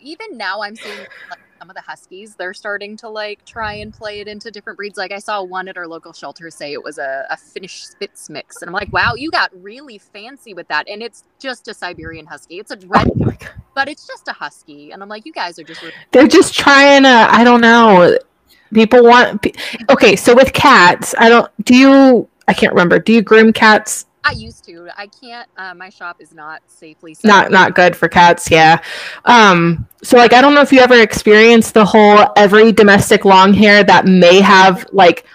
Even 0.00 0.36
now, 0.36 0.62
I'm 0.62 0.76
seeing 0.76 0.98
like 0.98 1.38
some 1.60 1.68
of 1.68 1.76
the 1.76 1.82
huskies. 1.82 2.34
They're 2.36 2.54
starting 2.54 2.96
to 2.98 3.08
like 3.08 3.44
try 3.44 3.74
and 3.74 3.92
play 3.92 4.20
it 4.20 4.28
into 4.28 4.50
different 4.50 4.78
breeds. 4.78 4.96
Like 4.96 5.12
I 5.12 5.18
saw 5.18 5.42
one 5.42 5.68
at 5.68 5.76
our 5.76 5.86
local 5.86 6.12
shelter 6.14 6.50
say 6.50 6.72
it 6.72 6.82
was 6.82 6.96
a, 6.96 7.26
a 7.28 7.36
Finnish 7.36 7.84
Spitz 7.84 8.30
mix, 8.30 8.62
and 8.62 8.68
I'm 8.68 8.72
like, 8.72 8.92
wow, 8.92 9.14
you 9.14 9.30
got 9.30 9.50
really 9.62 9.98
fancy 9.98 10.54
with 10.54 10.66
that. 10.68 10.88
And 10.88 11.02
it's 11.02 11.24
just 11.38 11.68
a 11.68 11.74
Siberian 11.74 12.24
Husky. 12.24 12.58
It's 12.58 12.70
a 12.70 12.78
oh 12.82 12.86
red, 12.86 13.10
Oh 13.20 13.32
but 13.74 13.88
it's 13.88 14.06
just 14.06 14.26
a 14.28 14.32
husky. 14.32 14.92
And 14.92 15.02
I'm 15.02 15.08
like, 15.08 15.26
you 15.26 15.32
guys 15.32 15.58
are 15.58 15.64
just 15.64 15.84
They're 16.12 16.26
just 16.26 16.54
trying 16.54 17.02
to, 17.02 17.08
I 17.08 17.44
don't 17.44 17.60
know. 17.60 18.16
People 18.72 19.04
want, 19.04 19.46
okay, 19.90 20.16
so 20.16 20.34
with 20.34 20.52
cats, 20.52 21.14
I 21.18 21.28
don't, 21.28 21.50
do 21.64 21.76
you, 21.76 22.28
I 22.48 22.54
can't 22.54 22.72
remember, 22.72 22.98
do 22.98 23.12
you 23.12 23.20
groom 23.20 23.52
cats? 23.52 24.06
I 24.24 24.32
used 24.32 24.64
to. 24.64 24.88
I 24.96 25.06
can't. 25.06 25.48
Uh, 25.56 25.74
my 25.74 25.88
shop 25.88 26.16
is 26.20 26.32
not 26.32 26.62
safely. 26.66 27.14
set 27.14 27.24
Not, 27.24 27.50
not 27.50 27.74
good 27.74 27.96
for 27.96 28.08
cats, 28.08 28.50
yeah. 28.50 28.82
Um, 29.24 29.86
so 30.02 30.16
like, 30.16 30.32
I 30.32 30.40
don't 30.40 30.54
know 30.54 30.60
if 30.60 30.72
you 30.72 30.80
ever 30.80 31.00
experienced 31.00 31.74
the 31.74 31.84
whole 31.84 32.26
every 32.36 32.72
domestic 32.72 33.24
long 33.24 33.54
hair 33.54 33.82
that 33.84 34.06
may 34.06 34.40
have 34.40 34.86
like, 34.92 35.26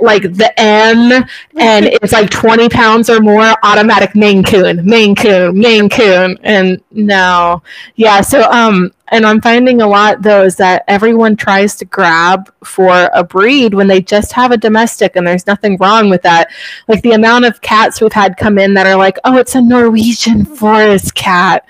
like 0.00 0.22
the 0.22 0.52
M 0.58 1.24
and 1.56 1.86
it's 2.02 2.12
like 2.12 2.30
20 2.30 2.68
pounds 2.68 3.10
or 3.10 3.20
more 3.20 3.54
automatic 3.62 4.14
Maine 4.14 4.42
Coon, 4.42 4.84
Maine 4.84 5.14
Coon, 5.14 5.58
Maine 5.58 5.88
Coon. 5.88 6.38
And 6.42 6.82
no, 6.90 7.62
yeah. 7.96 8.20
So, 8.20 8.42
um, 8.50 8.92
and 9.08 9.26
I'm 9.26 9.40
finding 9.40 9.82
a 9.82 9.88
lot 9.88 10.22
though 10.22 10.44
is 10.44 10.56
that 10.56 10.84
everyone 10.88 11.36
tries 11.36 11.74
to 11.76 11.84
grab 11.84 12.52
for 12.64 13.10
a 13.12 13.24
breed 13.24 13.74
when 13.74 13.88
they 13.88 14.00
just 14.00 14.32
have 14.32 14.52
a 14.52 14.56
domestic 14.56 15.16
and 15.16 15.26
there's 15.26 15.46
nothing 15.46 15.76
wrong 15.78 16.10
with 16.10 16.22
that. 16.22 16.50
Like 16.88 17.02
the 17.02 17.12
amount 17.12 17.44
of 17.44 17.60
cats 17.60 18.00
we've 18.00 18.12
had 18.12 18.36
come 18.36 18.58
in 18.58 18.74
that 18.74 18.86
are 18.86 18.96
like, 18.96 19.18
oh, 19.24 19.36
it's 19.36 19.54
a 19.54 19.60
Norwegian 19.60 20.44
forest 20.44 21.14
cat. 21.14 21.66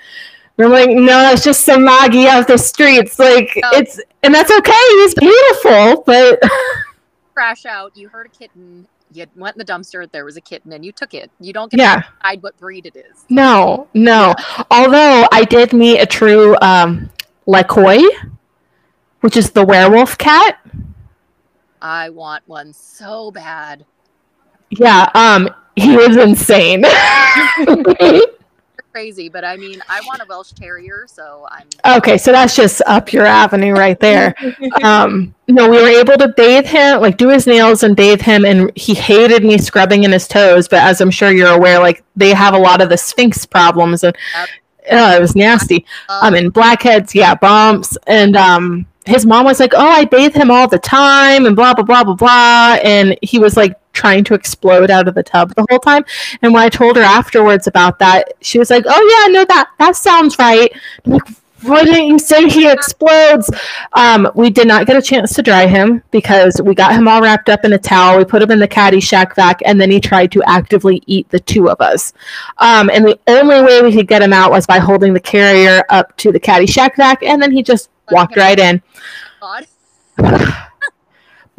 And 0.57 0.67
I'm 0.67 0.71
like, 0.71 0.89
no, 0.89 1.31
it's 1.31 1.43
just 1.43 1.65
some 1.65 1.85
Maggie 1.85 2.27
off 2.27 2.45
the 2.45 2.57
streets. 2.57 3.17
Like 3.17 3.51
it's, 3.55 3.99
and 4.21 4.33
that's 4.33 4.51
okay. 4.51 4.71
He's 4.73 5.15
beautiful, 5.15 6.03
but 6.05 6.39
crash 7.33 7.65
out. 7.65 7.95
You 7.95 8.09
heard 8.09 8.27
a 8.27 8.29
kitten. 8.29 8.87
You 9.13 9.25
went 9.35 9.55
in 9.55 9.59
the 9.59 9.65
dumpster. 9.65 10.09
There 10.11 10.25
was 10.25 10.37
a 10.37 10.41
kitten, 10.41 10.71
and 10.73 10.85
you 10.85 10.91
took 10.91 11.13
it. 11.13 11.29
You 11.39 11.53
don't 11.53 11.71
get 11.71 11.79
yeah. 11.79 11.95
to 11.95 12.07
decide 12.21 12.43
what 12.43 12.57
breed 12.57 12.85
it 12.85 12.95
is. 12.95 13.25
No, 13.29 13.87
no. 13.93 14.33
Although 14.69 15.27
I 15.31 15.45
did 15.45 15.73
meet 15.73 15.99
a 15.99 16.05
true 16.05 16.55
um, 16.61 17.09
Lykoi, 17.47 18.03
which 19.21 19.37
is 19.37 19.51
the 19.51 19.65
werewolf 19.65 20.17
cat. 20.17 20.59
I 21.81 22.09
want 22.09 22.43
one 22.47 22.73
so 22.73 23.31
bad. 23.31 23.85
Yeah, 24.69 25.09
um, 25.15 25.49
he 25.75 25.97
was 25.97 26.15
insane. 26.15 26.85
Crazy, 28.91 29.29
but 29.29 29.45
I 29.45 29.55
mean, 29.55 29.81
I 29.87 30.01
want 30.05 30.21
a 30.21 30.25
Welsh 30.25 30.51
Terrier, 30.51 31.05
so 31.07 31.47
I'm. 31.49 31.95
okay, 31.97 32.17
so 32.17 32.33
that's 32.33 32.55
just 32.57 32.81
up 32.85 33.13
your 33.13 33.25
avenue 33.25 33.73
right 33.73 33.99
there. 33.99 34.35
Um, 34.83 35.33
no, 35.47 35.69
we 35.69 35.77
were 35.81 35.87
able 35.87 36.17
to 36.17 36.29
bathe 36.29 36.65
him, 36.65 37.01
like 37.01 37.17
do 37.17 37.29
his 37.29 37.45
nails 37.47 37.83
and 37.83 37.95
bathe 37.95 38.21
him, 38.21 38.45
and 38.45 38.71
he 38.75 38.93
hated 38.93 39.43
me 39.43 39.57
scrubbing 39.57 40.03
in 40.03 40.11
his 40.11 40.27
toes. 40.27 40.67
But 40.67 40.79
as 40.79 40.99
I'm 41.01 41.11
sure 41.11 41.31
you're 41.31 41.51
aware, 41.53 41.79
like 41.79 42.03
they 42.15 42.33
have 42.33 42.53
a 42.53 42.57
lot 42.57 42.81
of 42.81 42.89
the 42.89 42.97
Sphynx 42.97 43.45
problems, 43.45 44.03
and 44.03 44.15
Yep. 44.35 44.49
uh, 44.91 45.15
it 45.17 45.21
was 45.21 45.35
nasty. 45.35 45.85
Um, 46.09 46.19
I 46.23 46.29
mean, 46.31 46.49
blackheads, 46.49 47.13
yeah, 47.15 47.35
bumps, 47.35 47.97
and 48.07 48.35
um, 48.35 48.85
his 49.05 49.25
mom 49.25 49.45
was 49.45 49.59
like, 49.59 49.73
"Oh, 49.75 49.87
I 49.87 50.05
bathe 50.05 50.33
him 50.33 50.51
all 50.51 50.67
the 50.67 50.79
time," 50.79 51.45
and 51.45 51.55
blah 51.55 51.73
blah 51.73 51.83
blah 51.83 52.03
blah 52.03 52.15
blah, 52.15 52.77
and 52.83 53.17
he 53.21 53.39
was 53.39 53.55
like 53.55 53.75
trying 53.93 54.23
to 54.25 54.33
explode 54.33 54.89
out 54.89 55.07
of 55.07 55.15
the 55.15 55.23
tub 55.23 55.53
the 55.55 55.65
whole 55.69 55.79
time. 55.79 56.05
And 56.41 56.53
when 56.53 56.63
I 56.63 56.69
told 56.69 56.95
her 56.95 57.01
afterwards 57.01 57.67
about 57.67 57.99
that, 57.99 58.33
she 58.41 58.59
was 58.59 58.69
like, 58.69 58.85
"Oh 58.87 59.25
yeah, 59.27 59.33
no, 59.33 59.45
that 59.45 59.69
that 59.79 59.95
sounds 59.95 60.37
right." 60.39 60.71
I'm 61.05 61.13
like, 61.13 61.27
why 61.63 61.83
didn't 61.83 62.07
you 62.07 62.19
say 62.19 62.49
he 62.49 62.69
explodes? 62.69 63.49
Um, 63.93 64.29
we 64.35 64.49
did 64.49 64.67
not 64.67 64.87
get 64.87 64.95
a 64.95 65.01
chance 65.01 65.33
to 65.35 65.43
dry 65.43 65.67
him 65.67 66.01
because 66.11 66.59
we 66.63 66.73
got 66.73 66.93
him 66.93 67.07
all 67.07 67.21
wrapped 67.21 67.49
up 67.49 67.65
in 67.65 67.73
a 67.73 67.77
towel. 67.77 68.17
We 68.17 68.25
put 68.25 68.41
him 68.41 68.51
in 68.51 68.59
the 68.59 68.67
caddy 68.67 68.99
shack 68.99 69.35
vac, 69.35 69.61
and 69.65 69.79
then 69.79 69.91
he 69.91 69.99
tried 69.99 70.31
to 70.31 70.43
actively 70.43 71.03
eat 71.05 71.29
the 71.29 71.39
two 71.39 71.69
of 71.69 71.79
us. 71.79 72.13
Um, 72.57 72.89
and 72.89 73.05
the 73.05 73.19
only 73.27 73.61
way 73.61 73.81
we 73.81 73.93
could 73.93 74.07
get 74.07 74.21
him 74.21 74.33
out 74.33 74.51
was 74.51 74.65
by 74.65 74.79
holding 74.79 75.13
the 75.13 75.19
carrier 75.19 75.83
up 75.89 76.15
to 76.17 76.31
the 76.31 76.39
caddy 76.39 76.67
shack 76.67 76.95
vac, 76.95 77.21
and 77.23 77.41
then 77.41 77.51
he 77.51 77.61
just 77.61 77.89
walked 78.09 78.37
right 78.37 78.59
in. 78.59 78.81
God. 79.39 79.67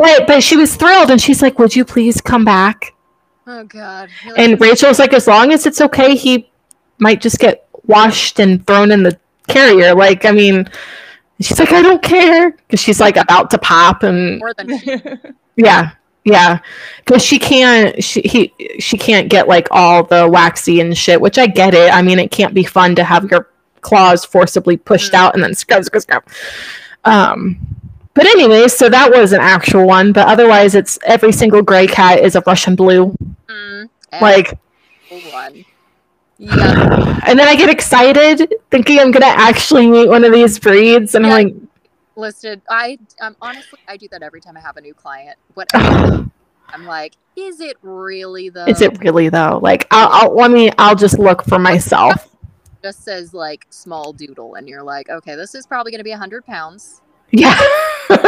But 0.02 0.26
but 0.26 0.42
she 0.42 0.56
was 0.56 0.74
thrilled, 0.76 1.10
and 1.10 1.20
she's 1.20 1.40
like, 1.42 1.58
"Would 1.58 1.76
you 1.76 1.84
please 1.84 2.20
come 2.20 2.44
back?" 2.44 2.92
Oh 3.46 3.64
God. 3.64 4.08
You're 4.24 4.34
like, 4.34 4.40
And 4.50 4.60
Rachel's 4.60 4.98
like, 4.98 5.12
"As 5.12 5.26
long 5.26 5.52
as 5.52 5.66
it's 5.66 5.80
okay, 5.80 6.14
he 6.16 6.50
might 6.98 7.20
just 7.20 7.38
get 7.38 7.66
washed 7.86 8.38
and 8.40 8.66
thrown 8.66 8.90
in 8.90 9.02
the 9.02 9.18
carrier." 9.48 9.94
Like, 9.94 10.24
I 10.24 10.32
mean, 10.32 10.68
she's 11.40 11.58
like, 11.58 11.72
"I 11.72 11.82
don't 11.82 12.02
care," 12.02 12.50
because 12.50 12.80
she's 12.80 13.00
like 13.00 13.16
about 13.16 13.50
to 13.50 13.58
pop, 13.58 14.02
and 14.02 14.38
more 14.40 14.54
than 14.54 14.70
yeah, 15.56 15.90
yeah, 16.24 16.58
because 17.04 17.22
she 17.24 17.38
can't, 17.38 18.02
she 18.02 18.22
he 18.22 18.52
she 18.80 18.96
can't 18.98 19.28
get 19.28 19.46
like 19.48 19.68
all 19.70 20.02
the 20.04 20.28
waxy 20.28 20.80
and 20.80 20.96
shit, 20.98 21.20
which 21.20 21.38
I 21.38 21.46
get 21.46 21.74
it. 21.74 21.92
I 21.94 22.02
mean, 22.02 22.18
it 22.18 22.30
can't 22.30 22.54
be 22.54 22.64
fun 22.64 22.94
to 22.96 23.04
have 23.04 23.30
your 23.30 23.48
claws 23.82 24.24
forcibly 24.24 24.76
pushed 24.76 25.12
Mm. 25.12 25.16
out 25.16 25.34
and 25.34 25.42
then 25.42 25.54
scrub, 25.54 25.84
scrub, 25.84 26.02
scrub. 26.02 26.22
Um, 27.04 27.58
but 28.14 28.26
anyway, 28.26 28.68
so 28.68 28.88
that 28.88 29.10
was 29.10 29.32
an 29.32 29.40
actual 29.40 29.86
one. 29.86 30.12
But 30.12 30.28
otherwise, 30.28 30.74
it's 30.74 30.98
every 31.04 31.32
single 31.32 31.62
gray 31.62 31.86
cat 31.86 32.20
is 32.20 32.36
a 32.36 32.42
Russian 32.46 32.76
blue. 32.76 33.14
Mm, 33.48 33.88
Like, 34.20 34.58
one. 35.32 35.64
Yeah. 36.38 37.20
and 37.26 37.38
then 37.38 37.46
I 37.48 37.54
get 37.56 37.68
excited 37.70 38.52
thinking 38.70 38.98
I'm 38.98 39.10
gonna 39.12 39.26
actually 39.26 39.86
meet 39.88 40.08
one 40.08 40.24
of 40.24 40.32
these 40.32 40.58
breeds, 40.58 41.14
and 41.14 41.24
Yeah. 41.24 41.34
I'm 41.34 41.44
like, 41.44 41.54
Listed. 42.16 42.60
I 42.68 42.98
um 43.20 43.36
honestly 43.40 43.78
I 43.88 43.96
do 43.96 44.06
that 44.10 44.22
every 44.22 44.40
time 44.40 44.56
I 44.56 44.60
have 44.60 44.76
a 44.76 44.80
new 44.80 44.94
client. 44.94 45.36
Whatever. 45.54 46.28
I'm 46.68 46.86
like, 46.86 47.16
is 47.36 47.60
it 47.60 47.76
really 47.82 48.48
though? 48.48 48.64
is 48.66 48.80
it 48.80 48.98
really 49.00 49.28
though? 49.28 49.60
Like, 49.62 49.86
I'll, 49.90 50.08
I'll 50.30 50.34
let 50.34 50.50
me. 50.50 50.70
I'll 50.78 50.94
just 50.96 51.18
look 51.18 51.44
for 51.44 51.58
myself. 51.58 52.28
just 52.82 53.04
says 53.04 53.34
like 53.34 53.66
small 53.70 54.12
doodle 54.14 54.54
and 54.54 54.66
you're 54.68 54.82
like, 54.82 55.08
okay, 55.10 55.34
this 55.36 55.54
is 55.54 55.66
probably 55.66 55.92
gonna 55.92 56.02
be 56.04 56.12
a 56.12 56.18
hundred 56.18 56.46
pounds. 56.46 57.01
Yeah. 57.32 57.58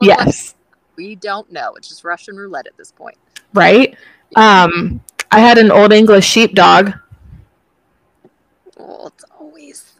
yes. 0.00 0.54
We 0.96 1.14
don't 1.14 1.50
know. 1.52 1.74
It's 1.74 1.88
just 1.88 2.04
Russian 2.04 2.36
roulette 2.36 2.66
at 2.66 2.76
this 2.76 2.90
point. 2.90 3.18
Right. 3.52 3.96
Um, 4.34 5.00
I 5.30 5.40
had 5.40 5.58
an 5.58 5.70
old 5.70 5.92
English 5.92 6.26
sheepdog. 6.26 6.92
It's 8.78 9.24
always 9.38 9.92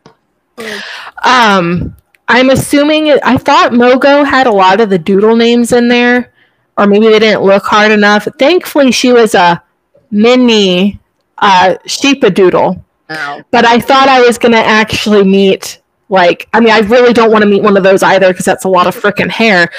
Um, 1.23 1.97
I'm 2.29 2.51
assuming 2.51 3.09
it, 3.09 3.21
I 3.23 3.37
thought 3.37 3.73
MoeGo 3.73 4.27
had 4.27 4.47
a 4.47 4.53
lot 4.53 4.81
of 4.81 4.91
the 4.91 4.99
doodle 4.99 5.37
names 5.37 5.73
in 5.73 5.89
there, 5.89 6.33
or 6.77 6.87
maybe 6.87 7.07
they 7.09 7.19
didn't 7.19 7.43
look 7.43 7.65
hard 7.65 7.93
enough. 7.93 8.27
Thankfully, 8.39 8.91
she 8.91 9.13
was 9.13 9.35
a 9.35 9.63
mini 10.11 10.99
uh, 11.39 11.77
sheepadoodle, 11.87 12.83
no. 13.09 13.43
but 13.51 13.65
I 13.65 13.79
thought 13.81 14.09
I 14.09 14.21
was 14.23 14.39
gonna 14.39 14.57
actually 14.57 15.25
meet 15.25 15.81
like 16.09 16.49
I 16.53 16.61
mean 16.61 16.71
I 16.71 16.81
really 16.81 17.13
don't 17.13 17.31
want 17.31 17.43
to 17.43 17.49
meet 17.49 17.63
one 17.63 17.77
of 17.77 17.83
those 17.83 18.03
either 18.03 18.29
because 18.29 18.45
that's 18.45 18.65
a 18.65 18.69
lot 18.69 18.87
of 18.87 18.95
freaking 18.95 19.31
hair. 19.31 19.71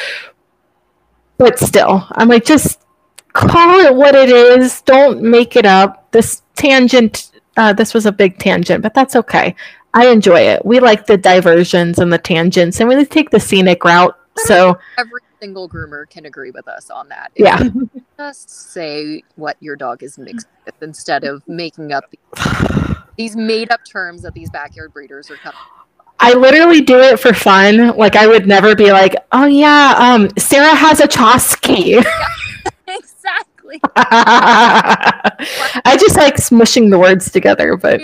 But 1.38 1.60
still, 1.60 2.06
I'm 2.12 2.28
like 2.30 2.46
just 2.46 2.82
call 3.34 3.80
it 3.80 3.94
what 3.96 4.16
it 4.16 4.30
is. 4.30 4.82
Don't 4.82 5.22
make 5.22 5.56
it 5.56 5.66
up. 5.66 6.12
This 6.12 6.42
tangent, 6.56 7.32
uh, 7.56 7.74
this 7.74 7.94
was 7.94 8.06
a 8.08 8.12
big 8.12 8.40
tangent, 8.40 8.82
but 8.82 8.94
that's 8.94 9.16
okay. 9.16 9.56
I 9.94 10.08
enjoy 10.08 10.42
it. 10.42 10.66
We 10.66 10.80
like 10.80 11.06
the 11.06 11.18
diversions 11.18 12.00
and 12.00 12.12
the 12.12 12.18
tangents, 12.18 12.80
and 12.80 12.90
we 12.90 13.06
take 13.06 13.30
the 13.30 13.40
scenic 13.40 13.84
route. 13.84 14.18
So 14.38 14.78
Every 14.98 15.22
single 15.40 15.70
groomer 15.70 16.10
can 16.10 16.26
agree 16.26 16.52
with 16.52 16.68
us 16.68 16.90
on 16.90 17.10
that. 17.10 17.32
yeah, 17.36 17.70
Just 18.18 18.50
say 18.50 19.24
what 19.36 19.58
your 19.60 19.76
dog 19.76 20.04
is 20.04 20.18
mixed 20.18 20.48
with 20.66 20.82
instead 20.82 21.24
of 21.24 21.48
making 21.48 21.92
up 21.92 22.06
these 23.18 23.36
made 23.36 23.72
up 23.72 23.82
terms 23.86 24.22
that 24.24 24.34
these 24.34 24.50
backyard 24.50 24.94
breeders 24.94 25.30
are 25.32 25.38
coming. 25.38 25.60
I 26.20 26.34
literally 26.34 26.82
do 26.82 27.00
it 27.00 27.20
for 27.20 27.34
fun. 27.34 27.96
Like 27.96 28.16
I 28.16 28.28
would 28.28 28.48
never 28.48 28.76
be 28.76 28.92
like, 28.92 29.16
oh 29.32 29.46
yeah, 29.46 29.96
um, 29.98 30.30
Sarah 30.38 30.74
has 30.74 31.00
a 31.00 31.08
Chosky. 31.08 31.98
exactly. 32.88 33.80
I 33.96 35.98
just 36.00 36.16
like 36.18 36.36
smushing 36.38 36.90
the 36.90 36.98
words 36.98 37.32
together, 37.32 37.78
but 37.78 38.02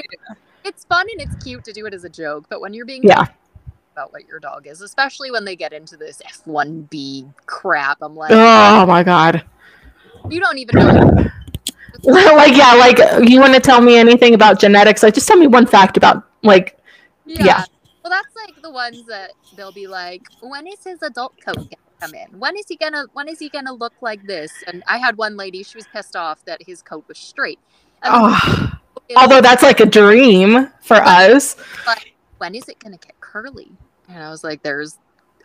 It's 0.64 0.86
fun 0.86 1.08
and 1.12 1.22
it's 1.22 1.44
cute 1.44 1.64
to 1.66 1.74
do 1.74 1.86
it 1.86 1.94
as 1.94 2.04
a 2.04 2.10
joke, 2.10 2.46
but 2.50 2.62
when 2.62 2.74
you're 2.74 2.86
being 2.86 3.04
Yeah. 3.04 3.26
about 3.94 4.12
what 4.14 4.28
your 4.28 4.40
dog 4.40 4.68
is, 4.68 4.82
especially 4.82 5.32
when 5.32 5.46
they 5.46 5.56
get 5.56 5.74
into 5.74 5.98
this 5.98 6.22
F1B 6.46 7.32
crap, 7.46 7.98
I'm 8.02 8.16
like, 8.16 8.32
oh 8.32 8.86
my 8.86 9.04
god. 9.04 9.44
you 10.30 10.40
don't 10.40 10.58
even 10.58 10.80
know. 10.80 11.26
like 12.04 12.56
yeah, 12.56 12.74
like 12.74 13.00
you 13.30 13.40
want 13.40 13.54
to 13.54 13.60
tell 13.60 13.82
me 13.82 13.98
anything 13.98 14.34
about 14.36 14.60
genetics? 14.60 15.02
Like 15.04 15.14
just 15.16 15.28
tell 15.28 15.38
me 15.38 15.48
one 15.48 15.66
fact 15.66 15.98
about 15.98 16.24
like 16.44 16.78
Yeah. 17.26 17.60
Like 17.60 17.68
the 18.64 18.72
ones 18.72 19.06
that 19.06 19.32
they'll 19.56 19.72
be 19.72 19.88
like, 19.88 20.24
when 20.42 20.66
is 20.66 20.84
his 20.84 21.04
adult 21.04 21.34
coat 21.46 21.56
gonna 21.56 21.78
come 22.00 22.16
in? 22.16 22.40
When 22.40 22.58
is 22.58 22.66
he 22.68 22.76
gonna 22.78 23.06
when 23.14 23.28
is 23.28 23.38
he 23.38 23.50
gonna 23.50 23.74
look 23.74 23.94
like 24.02 24.26
this? 24.26 24.52
And 24.66 24.84
I 24.88 24.98
had 24.98 25.18
one 25.18 25.38
lady, 25.38 25.62
she 25.62 25.78
was 25.78 25.86
pissed 25.88 26.16
off 26.16 26.44
that 26.46 26.64
his 26.64 26.82
coat 26.82 27.06
was 27.08 27.20
straight. 27.20 27.60
And 28.02 28.14
oh 28.16 28.80
Although 29.18 29.42
that's 29.42 29.64
like 29.64 29.80
a 29.80 29.86
dream 29.86 30.70
for 30.82 30.98
us. 30.98 31.56
But 31.86 32.04
when 32.38 32.56
is 32.56 32.68
it 32.70 32.80
to 32.80 32.90
get 32.90 33.20
curly? 33.20 33.72
And 34.10 34.24
I 34.24 34.30
was 34.30 34.44
like, 34.44 34.64
there's 34.64 34.98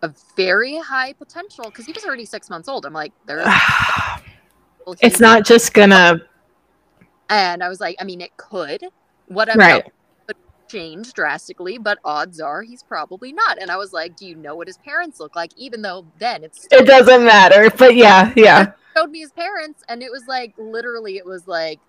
a 0.02 0.12
very 0.37 0.78
high 0.78 1.12
potential 1.12 1.64
because 1.64 1.87
he 1.87 1.92
was 1.92 2.04
already 2.04 2.25
six 2.25 2.48
months 2.48 2.68
old. 2.68 2.87
I'm 2.87 2.92
like, 2.92 3.12
there's. 3.26 3.46
it's 5.00 5.20
not 5.20 5.44
just 5.44 5.75
gonna. 5.75 6.20
And 7.30 7.62
I 7.62 7.68
was 7.68 7.80
like, 7.80 7.96
I 8.00 8.04
mean, 8.04 8.20
it 8.20 8.37
could. 8.37 8.84
What 9.26 9.50
I'm 9.50 9.58
right. 9.58 9.92
Change 10.68 11.12
drastically, 11.12 11.78
but 11.78 11.98
odds 12.04 12.40
are 12.40 12.62
he's 12.62 12.82
probably 12.82 13.32
not. 13.32 13.60
And 13.60 13.70
I 13.70 13.76
was 13.76 13.92
like, 13.92 14.16
do 14.16 14.26
you 14.26 14.37
know 14.37 14.54
what 14.54 14.66
his 14.66 14.78
parents 14.78 15.20
look 15.20 15.34
like? 15.37 15.52
Even 15.56 15.82
though 15.82 16.06
then 16.18 16.44
it's. 16.44 16.66
It 16.70 16.87
doesn't 16.87 17.25
matter, 17.25 17.70
but 17.76 17.96
yeah, 17.96 18.32
yeah. 18.37 18.72
Showed 18.96 19.10
me 19.10 19.20
his 19.20 19.32
parents, 19.32 19.82
and 19.88 20.02
it 20.02 20.10
was 20.10 20.25
like 20.28 20.54
literally, 20.58 21.16
it 21.16 21.26
was 21.26 21.46
like 21.46 21.80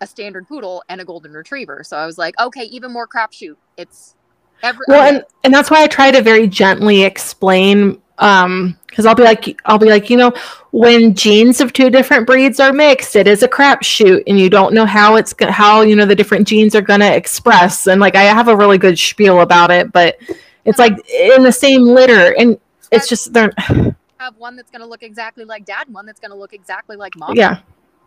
a 0.00 0.06
standard 0.06 0.46
poodle 0.48 0.82
and 0.88 1.00
a 1.00 1.04
golden 1.04 1.32
retriever. 1.32 1.82
So 1.84 1.96
I 1.96 2.06
was 2.06 2.18
like, 2.18 2.38
okay, 2.40 2.64
even 2.64 2.92
more 2.92 3.08
crapshoot. 3.08 3.56
It's 3.76 4.16
every. 4.62 4.84
Well, 4.88 5.02
and 5.02 5.24
and 5.42 5.52
that's 5.52 5.70
why 5.70 5.82
I 5.82 5.86
try 5.86 6.10
to 6.10 6.22
very 6.22 6.46
gently 6.46 7.02
explain 7.02 8.00
um 8.18 8.78
because 8.94 9.06
i'll 9.06 9.14
be 9.14 9.24
like 9.24 9.60
i'll 9.64 9.78
be 9.78 9.88
like 9.88 10.08
you 10.08 10.16
know 10.16 10.32
when 10.70 11.14
genes 11.14 11.60
of 11.60 11.72
two 11.72 11.90
different 11.90 12.26
breeds 12.28 12.60
are 12.60 12.72
mixed 12.72 13.16
it 13.16 13.26
is 13.26 13.42
a 13.42 13.48
crapshoot 13.48 14.22
and 14.28 14.38
you 14.38 14.48
don't 14.48 14.72
know 14.72 14.86
how 14.86 15.16
it's 15.16 15.34
how 15.48 15.80
you 15.80 15.96
know 15.96 16.06
the 16.06 16.14
different 16.14 16.46
genes 16.46 16.76
are 16.76 16.80
going 16.80 17.00
to 17.00 17.16
express. 17.16 17.88
And 17.88 18.00
like 18.00 18.14
i 18.14 18.22
have 18.22 18.46
a 18.46 18.56
really 18.56 18.78
good 18.78 18.96
spiel 18.96 19.40
about 19.40 19.72
it 19.72 19.90
but 19.90 20.16
it's 20.64 20.78
like 20.78 20.92
in 21.10 21.42
the 21.42 21.52
same 21.52 21.82
litter 21.82 22.34
and 22.38 22.58
it's 22.92 23.08
just 23.08 23.32
they're 23.32 23.52
have 24.18 24.36
one 24.36 24.54
that's 24.54 24.70
going 24.70 24.80
to 24.80 24.86
look 24.86 25.02
exactly 25.02 25.44
like 25.44 25.64
dad 25.64 25.92
one 25.92 26.06
that's 26.06 26.20
going 26.20 26.30
to 26.30 26.36
look 26.36 26.54
exactly 26.54 26.96
like 26.96 27.14
mom. 27.16 27.36
Yeah. 27.36 27.58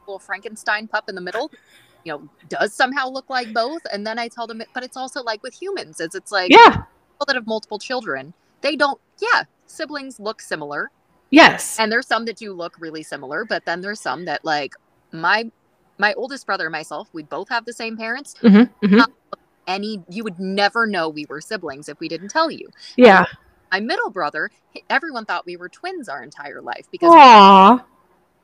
Little 0.08 0.20
frankenstein 0.20 0.88
pup 0.88 1.10
in 1.10 1.16
the 1.16 1.22
middle 1.22 1.52
you 2.06 2.14
know 2.14 2.30
does 2.48 2.74
somehow 2.74 3.10
look 3.10 3.30
like 3.30 3.54
both. 3.54 3.82
And 3.92 4.08
then 4.08 4.18
i 4.18 4.30
tell 4.30 4.48
them 4.48 4.64
but 4.74 4.84
it's 4.84 4.96
also 4.96 5.22
like 5.22 5.44
with 5.44 5.54
humans 5.54 6.00
it's 6.00 6.16
it's 6.16 6.32
like 6.32 6.50
yeah. 6.50 6.70
people 6.70 7.26
that 7.28 7.36
have 7.36 7.46
multiple 7.46 7.78
children 7.78 8.34
they 8.62 8.76
don't 8.76 9.00
yeah 9.22 9.44
siblings 9.68 10.20
look 10.20 10.42
similar. 10.42 10.92
Yes. 11.30 11.78
And 11.80 11.92
there's 11.92 12.08
some 12.08 12.26
that 12.26 12.38
do 12.38 12.54
look 12.54 12.76
really 12.80 13.04
similar, 13.04 13.46
but 13.46 13.66
then 13.66 13.82
there's 13.82 14.00
some 14.00 14.26
that 14.26 14.44
like 14.46 14.74
my 15.12 15.52
my 15.98 16.14
oldest 16.14 16.46
brother 16.46 16.66
and 16.66 16.72
myself, 16.72 17.10
we 17.14 17.24
both 17.24 17.50
have 17.50 17.66
the 17.66 17.74
same 17.74 17.98
parents. 17.98 18.36
Mm-hmm, 18.42 18.86
mm-hmm. 18.86 19.12
any 19.68 20.04
you 20.10 20.24
would 20.24 20.40
never 20.40 20.86
know 20.86 21.10
we 21.10 21.26
were 21.26 21.42
siblings 21.42 21.90
if 21.90 22.00
we 22.00 22.08
didn't 22.08 22.30
tell 22.30 22.50
you. 22.50 22.70
Yeah. 22.96 23.20
And 23.20 23.28
my 23.72 23.80
middle 23.80 24.10
brother, 24.10 24.50
everyone 24.90 25.26
thought 25.26 25.46
we 25.46 25.58
were 25.58 25.70
twins 25.70 26.08
our 26.08 26.24
entire 26.24 26.62
life 26.62 26.88
because 26.92 27.12
Aww. 27.12 27.84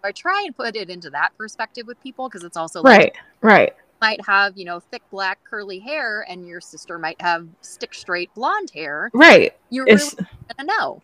I 0.03 0.11
try 0.11 0.43
and 0.45 0.55
put 0.55 0.75
it 0.75 0.89
into 0.89 1.09
that 1.11 1.31
perspective 1.37 1.87
with 1.87 2.01
people 2.03 2.27
because 2.27 2.43
it's 2.43 2.57
also 2.57 2.81
like, 2.81 2.99
right, 2.99 3.15
right. 3.41 3.75
Might 4.03 4.25
have 4.25 4.57
you 4.57 4.65
know 4.65 4.81
thick 4.81 5.01
black 5.11 5.39
curly 5.49 5.79
hair, 5.79 6.25
and 6.27 6.45
your 6.45 6.59
sister 6.59 6.99
might 6.99 7.21
have 7.21 7.47
stick 7.61 7.93
straight 7.93 8.33
blonde 8.35 8.69
hair. 8.71 9.09
Right. 9.13 9.53
You're 9.69 9.87
it's... 9.87 10.13
really 10.13 10.29
gonna 10.57 10.73
know. 10.77 11.01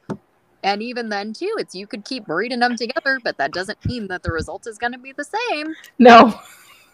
And 0.63 0.83
even 0.83 1.07
then, 1.07 1.31
too, 1.31 1.55
it's 1.57 1.73
you 1.73 1.87
could 1.87 2.03
keep 2.03 2.25
breeding 2.25 2.59
them 2.59 2.75
together, 2.75 3.21
but 3.23 3.37
that 3.37 3.53
doesn't 3.53 3.85
mean 3.85 4.07
that 4.07 4.21
the 4.23 4.33
result 4.33 4.67
is 4.67 4.77
going 4.77 4.91
to 4.91 4.99
be 4.99 5.13
the 5.13 5.23
same. 5.23 5.73
No, 5.97 6.37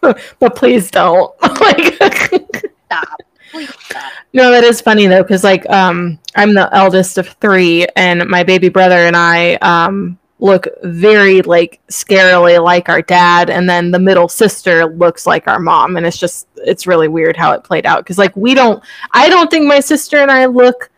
but 0.38 0.54
please 0.54 0.92
don't. 0.92 1.34
like, 1.60 1.94
stop. 2.86 3.18
Please 3.50 3.74
stop. 3.80 4.12
No, 4.32 4.52
that 4.52 4.62
is 4.62 4.80
funny 4.80 5.08
though, 5.08 5.24
because 5.24 5.42
like 5.42 5.68
um, 5.68 6.20
I'm 6.36 6.54
the 6.54 6.72
eldest 6.72 7.18
of 7.18 7.28
three, 7.40 7.84
and 7.96 8.24
my 8.28 8.44
baby 8.44 8.68
brother 8.68 8.98
and 8.98 9.16
I 9.16 9.54
um, 9.56 10.18
look 10.38 10.68
very 10.82 11.40
like 11.42 11.80
scarily 11.88 12.62
like 12.62 12.90
our 12.90 13.00
dad 13.00 13.48
and 13.48 13.68
then 13.68 13.90
the 13.90 13.98
middle 13.98 14.28
sister 14.28 14.84
looks 14.84 15.26
like 15.26 15.48
our 15.48 15.58
mom 15.58 15.96
and 15.96 16.04
it's 16.04 16.18
just 16.18 16.46
it's 16.56 16.86
really 16.86 17.08
weird 17.08 17.36
how 17.36 17.52
it 17.52 17.64
played 17.64 17.86
out 17.86 18.00
because 18.00 18.18
like 18.18 18.36
we 18.36 18.52
don't 18.52 18.82
i 19.12 19.30
don't 19.30 19.50
think 19.50 19.66
my 19.66 19.80
sister 19.80 20.18
and 20.18 20.30
i 20.30 20.44
look 20.44 20.90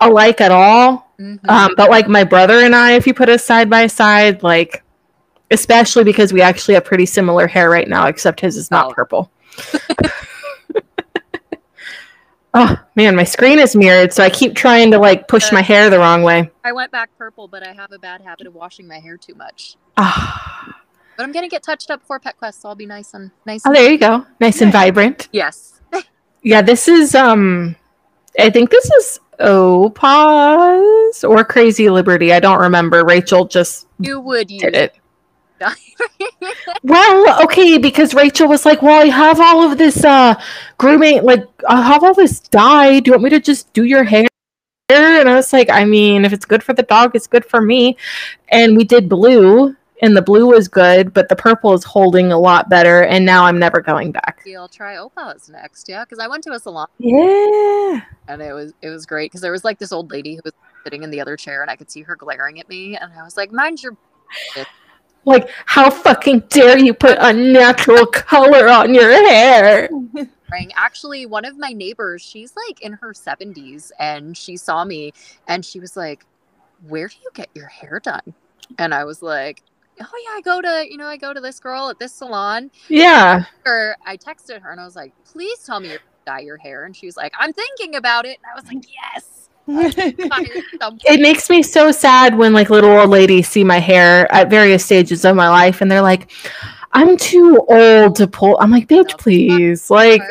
alike 0.00 0.40
at 0.40 0.50
all 0.50 1.12
mm-hmm. 1.20 1.48
um, 1.48 1.72
but 1.76 1.88
like 1.88 2.08
my 2.08 2.24
brother 2.24 2.60
and 2.60 2.74
i 2.74 2.92
if 2.92 3.06
you 3.06 3.14
put 3.14 3.28
us 3.28 3.44
side 3.44 3.70
by 3.70 3.86
side 3.86 4.42
like 4.42 4.82
especially 5.52 6.02
because 6.02 6.32
we 6.32 6.42
actually 6.42 6.74
have 6.74 6.84
pretty 6.84 7.06
similar 7.06 7.46
hair 7.46 7.70
right 7.70 7.88
now 7.88 8.08
except 8.08 8.40
his 8.40 8.56
is 8.56 8.72
not 8.72 8.86
oh. 8.86 8.92
purple 8.92 9.30
Oh 12.54 12.76
man, 12.94 13.16
my 13.16 13.24
screen 13.24 13.58
is 13.58 13.74
mirrored, 13.74 14.12
so 14.12 14.22
I 14.22 14.28
keep 14.28 14.54
trying 14.54 14.90
to 14.90 14.98
like 14.98 15.26
push 15.26 15.50
uh, 15.50 15.54
my 15.54 15.62
hair 15.62 15.88
the 15.88 15.98
wrong 15.98 16.22
way. 16.22 16.50
I 16.64 16.72
went 16.72 16.92
back 16.92 17.10
purple, 17.16 17.48
but 17.48 17.66
I 17.66 17.72
have 17.72 17.92
a 17.92 17.98
bad 17.98 18.20
habit 18.20 18.46
of 18.46 18.54
washing 18.54 18.86
my 18.86 18.98
hair 18.98 19.16
too 19.16 19.34
much. 19.34 19.76
Ah. 19.96 20.80
but 21.16 21.22
I'm 21.22 21.32
gonna 21.32 21.48
get 21.48 21.62
touched 21.62 21.90
up 21.90 22.02
for 22.04 22.18
Pet 22.20 22.36
Quest, 22.36 22.60
so 22.60 22.68
I'll 22.68 22.74
be 22.74 22.86
nice 22.86 23.14
and 23.14 23.30
nice. 23.46 23.62
Oh, 23.64 23.70
and 23.70 23.76
there 23.76 23.90
you 23.90 23.98
go, 23.98 24.26
nice 24.38 24.58
yeah. 24.60 24.64
and 24.64 24.72
vibrant. 24.72 25.28
Yes. 25.32 25.80
yeah, 26.42 26.60
this 26.60 26.88
is 26.88 27.14
um, 27.14 27.74
I 28.38 28.50
think 28.50 28.70
this 28.70 28.84
is 28.84 29.20
OPAWZ 29.40 31.28
or 31.28 31.44
Crazy 31.44 31.88
Liberty. 31.88 32.32
I 32.32 32.40
don't 32.40 32.60
remember. 32.60 33.04
Rachel 33.04 33.46
just 33.46 33.86
you 33.98 34.20
would 34.20 34.48
did 34.48 34.76
it. 34.76 34.94
well, 36.82 37.42
okay, 37.44 37.78
because 37.78 38.14
Rachel 38.14 38.48
was 38.48 38.64
like, 38.64 38.82
"Well, 38.82 39.00
I 39.00 39.06
have 39.06 39.40
all 39.40 39.70
of 39.70 39.78
this 39.78 40.04
uh 40.04 40.40
grooming, 40.78 41.24
like 41.24 41.46
I 41.68 41.82
have 41.82 42.02
all 42.02 42.14
this 42.14 42.40
dye. 42.40 43.00
Do 43.00 43.10
you 43.10 43.12
want 43.12 43.24
me 43.24 43.30
to 43.30 43.40
just 43.40 43.72
do 43.72 43.84
your 43.84 44.04
hair?" 44.04 44.26
And 44.88 45.28
I 45.28 45.34
was 45.34 45.52
like, 45.52 45.70
"I 45.70 45.84
mean, 45.84 46.24
if 46.24 46.32
it's 46.32 46.44
good 46.44 46.62
for 46.62 46.72
the 46.72 46.82
dog, 46.82 47.14
it's 47.14 47.26
good 47.26 47.44
for 47.44 47.60
me." 47.60 47.96
And 48.48 48.76
we 48.76 48.84
did 48.84 49.08
blue, 49.08 49.74
and 50.02 50.16
the 50.16 50.22
blue 50.22 50.46
was 50.46 50.66
good, 50.68 51.14
but 51.14 51.28
the 51.28 51.36
purple 51.36 51.72
is 51.72 51.84
holding 51.84 52.32
a 52.32 52.38
lot 52.38 52.68
better. 52.68 53.04
And 53.04 53.24
now 53.24 53.44
I'm 53.44 53.58
never 53.58 53.80
going 53.80 54.10
back. 54.10 54.42
I'll 54.58 54.68
try 54.68 54.96
OPAWZ 54.96 55.50
next, 55.50 55.88
yeah, 55.88 56.04
because 56.04 56.18
I 56.18 56.26
went 56.26 56.42
to 56.44 56.52
a 56.52 56.58
salon. 56.58 56.88
Yeah, 56.98 58.02
and 58.28 58.42
it 58.42 58.52
was 58.52 58.74
it 58.82 58.90
was 58.90 59.06
great 59.06 59.30
because 59.30 59.40
there 59.40 59.52
was 59.52 59.64
like 59.64 59.78
this 59.78 59.92
old 59.92 60.10
lady 60.10 60.34
who 60.34 60.42
was 60.44 60.52
sitting 60.84 61.04
in 61.04 61.10
the 61.10 61.20
other 61.20 61.36
chair, 61.36 61.62
and 61.62 61.70
I 61.70 61.76
could 61.76 61.90
see 61.90 62.02
her 62.02 62.16
glaring 62.16 62.58
at 62.60 62.68
me, 62.68 62.96
and 62.96 63.12
I 63.12 63.22
was 63.22 63.36
like, 63.36 63.52
"Mind 63.52 63.82
your." 63.82 63.96
Like, 65.24 65.48
how 65.66 65.90
fucking 65.90 66.40
dare 66.48 66.78
you 66.78 66.94
put 66.94 67.16
unnatural 67.20 68.06
color 68.06 68.68
on 68.68 68.94
your 68.94 69.10
hair? 69.10 69.88
Actually, 70.74 71.26
one 71.26 71.44
of 71.44 71.56
my 71.56 71.72
neighbors, 71.72 72.22
she's 72.22 72.54
like 72.68 72.82
in 72.82 72.92
her 72.94 73.12
70s 73.12 73.90
and 73.98 74.36
she 74.36 74.56
saw 74.56 74.84
me 74.84 75.12
and 75.48 75.64
she 75.64 75.80
was 75.80 75.96
like, 75.96 76.24
Where 76.88 77.08
do 77.08 77.14
you 77.22 77.30
get 77.34 77.48
your 77.54 77.68
hair 77.68 78.00
done? 78.00 78.34
And 78.78 78.92
I 78.92 79.04
was 79.04 79.22
like, 79.22 79.62
Oh 80.00 80.24
yeah, 80.24 80.36
I 80.36 80.40
go 80.44 80.60
to, 80.60 80.86
you 80.90 80.96
know, 80.96 81.06
I 81.06 81.16
go 81.16 81.32
to 81.32 81.40
this 81.40 81.60
girl 81.60 81.88
at 81.88 81.98
this 81.98 82.12
salon. 82.12 82.70
Yeah. 82.88 83.44
Or 83.64 83.96
I 84.04 84.16
texted 84.16 84.60
her 84.60 84.70
and 84.70 84.80
I 84.80 84.84
was 84.84 84.96
like, 84.96 85.12
Please 85.24 85.58
tell 85.60 85.80
me 85.80 85.92
you 85.92 85.98
dye 86.26 86.40
your 86.40 86.58
hair. 86.58 86.84
And 86.84 86.94
she 86.94 87.06
was 87.06 87.16
like, 87.16 87.32
I'm 87.38 87.52
thinking 87.52 87.94
about 87.94 88.26
it. 88.26 88.38
And 88.38 88.46
I 88.52 88.54
was 88.54 88.66
like, 88.72 88.84
Yes. 88.92 89.41
It 89.68 91.20
makes 91.20 91.48
me 91.48 91.62
so 91.62 91.92
sad 91.92 92.36
when 92.36 92.52
like 92.52 92.70
little 92.70 92.90
old 92.90 93.10
ladies 93.10 93.48
see 93.48 93.62
my 93.62 93.78
hair 93.78 94.30
at 94.32 94.50
various 94.50 94.84
stages 94.84 95.24
of 95.24 95.36
my 95.36 95.48
life 95.48 95.80
and 95.80 95.90
they're 95.90 96.02
like 96.02 96.30
i'm 96.92 97.16
too 97.16 97.64
old 97.68 98.16
to 98.16 98.26
pull 98.26 98.58
i'm 98.60 98.70
like 98.70 98.88
bitch 98.88 99.16
please 99.18 99.88
like 99.88 100.22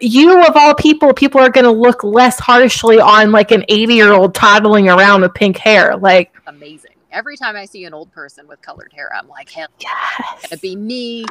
you 0.00 0.44
of 0.44 0.56
all 0.56 0.74
people 0.74 1.14
people 1.14 1.40
are 1.40 1.48
going 1.48 1.64
to 1.64 1.70
look 1.70 2.02
less 2.02 2.38
harshly 2.38 2.98
on 2.98 3.30
like 3.30 3.50
an 3.50 3.64
80 3.68 3.94
year 3.94 4.12
old 4.12 4.34
toddling 4.34 4.88
around 4.88 5.22
with 5.22 5.32
pink 5.34 5.56
hair 5.56 5.96
like 5.96 6.34
amazing. 6.46 6.90
Every 7.10 7.36
time 7.36 7.56
i 7.56 7.64
see 7.64 7.84
an 7.84 7.94
old 7.94 8.12
person 8.12 8.46
with 8.48 8.60
colored 8.62 8.92
hair 8.92 9.10
i'm 9.14 9.28
like 9.28 9.48
hell 9.48 9.68
yes. 9.80 10.52
it's 10.52 10.60
be 10.60 10.76
me 10.76 11.24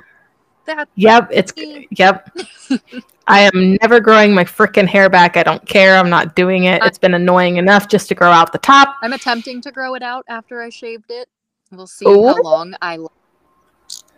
that's 0.67 0.91
yep 0.95 1.27
it's 1.31 1.53
yep 1.91 2.29
I 3.27 3.41
am 3.41 3.77
never 3.81 3.99
growing 3.99 4.33
my 4.33 4.45
freaking 4.45 4.87
hair 4.87 5.09
back. 5.09 5.35
I 5.35 5.43
don't 5.43 5.65
care. 5.67 5.97
I'm 5.97 6.09
not 6.09 6.35
doing 6.35 6.63
it. 6.63 6.81
It's 6.85 6.97
been 6.97 7.13
annoying 7.13 7.57
enough 7.57 7.89
just 7.89 8.07
to 8.07 8.15
grow 8.15 8.29
out 8.31 8.53
the 8.53 8.57
top. 8.57 8.95
I'm 9.01 9.11
attempting 9.11 9.59
to 9.63 9.71
grow 9.71 9.95
it 9.95 10.01
out 10.01 10.23
after 10.29 10.61
I 10.61 10.69
shaved 10.69 11.11
it. 11.11 11.27
We'll 11.71 11.87
see 11.87 12.07
Ooh. 12.07 12.27
how 12.27 12.41
long 12.41 12.73
I. 12.81 12.99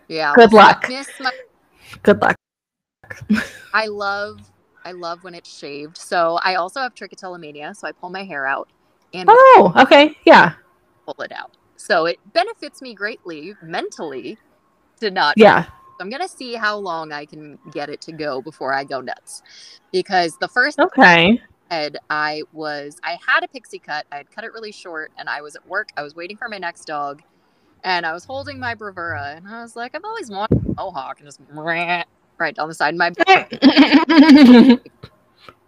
Yeah. 0.06 0.32
Good 0.36 0.52
luck. 0.52 0.86
My... 0.88 1.32
Good 2.04 2.20
luck. 2.20 2.36
I 3.74 3.86
love, 3.86 4.38
I 4.84 4.92
love 4.92 5.24
when 5.24 5.34
it's 5.34 5.58
shaved. 5.58 5.96
So 5.96 6.38
I 6.44 6.54
also 6.54 6.80
have 6.80 6.94
trichotillomania, 6.94 7.74
so 7.74 7.88
I 7.88 7.92
pull 7.92 8.10
my 8.10 8.22
hair 8.22 8.46
out. 8.46 8.68
And 9.12 9.28
oh, 9.28 9.72
okay, 9.76 10.16
yeah. 10.24 10.52
Pull 11.04 11.20
it 11.24 11.32
out. 11.32 11.56
So 11.76 12.06
it 12.06 12.20
benefits 12.32 12.80
me 12.80 12.94
greatly 12.94 13.54
mentally 13.60 14.38
to 15.00 15.10
not. 15.10 15.34
Yeah. 15.36 15.66
I'm 16.00 16.10
gonna 16.10 16.28
see 16.28 16.54
how 16.54 16.76
long 16.76 17.12
I 17.12 17.24
can 17.24 17.58
get 17.72 17.88
it 17.88 18.00
to 18.02 18.12
go 18.12 18.42
before 18.42 18.72
I 18.72 18.84
go 18.84 19.00
nuts. 19.00 19.42
Because 19.92 20.36
the 20.38 20.48
first 20.48 20.78
okay 20.78 21.40
head 21.70 21.96
I 22.08 22.42
was 22.52 22.98
I 23.04 23.18
had 23.26 23.44
a 23.44 23.48
pixie 23.48 23.78
cut. 23.78 24.06
I 24.10 24.18
had 24.18 24.30
cut 24.30 24.44
it 24.44 24.52
really 24.52 24.72
short 24.72 25.12
and 25.18 25.28
I 25.28 25.40
was 25.40 25.56
at 25.56 25.66
work. 25.66 25.90
I 25.96 26.02
was 26.02 26.14
waiting 26.14 26.36
for 26.36 26.48
my 26.48 26.58
next 26.58 26.84
dog 26.84 27.22
and 27.84 28.04
I 28.04 28.12
was 28.12 28.24
holding 28.24 28.58
my 28.58 28.74
bravura 28.74 29.34
and 29.36 29.48
I 29.48 29.62
was 29.62 29.76
like, 29.76 29.94
I've 29.94 30.04
always 30.04 30.30
wanted 30.30 30.64
a 30.66 30.74
mohawk 30.74 31.20
and 31.20 31.28
just 31.28 31.40
right 31.50 32.54
down 32.54 32.68
the 32.68 32.74
side 32.74 32.94
of 32.94 32.98
my 32.98 33.10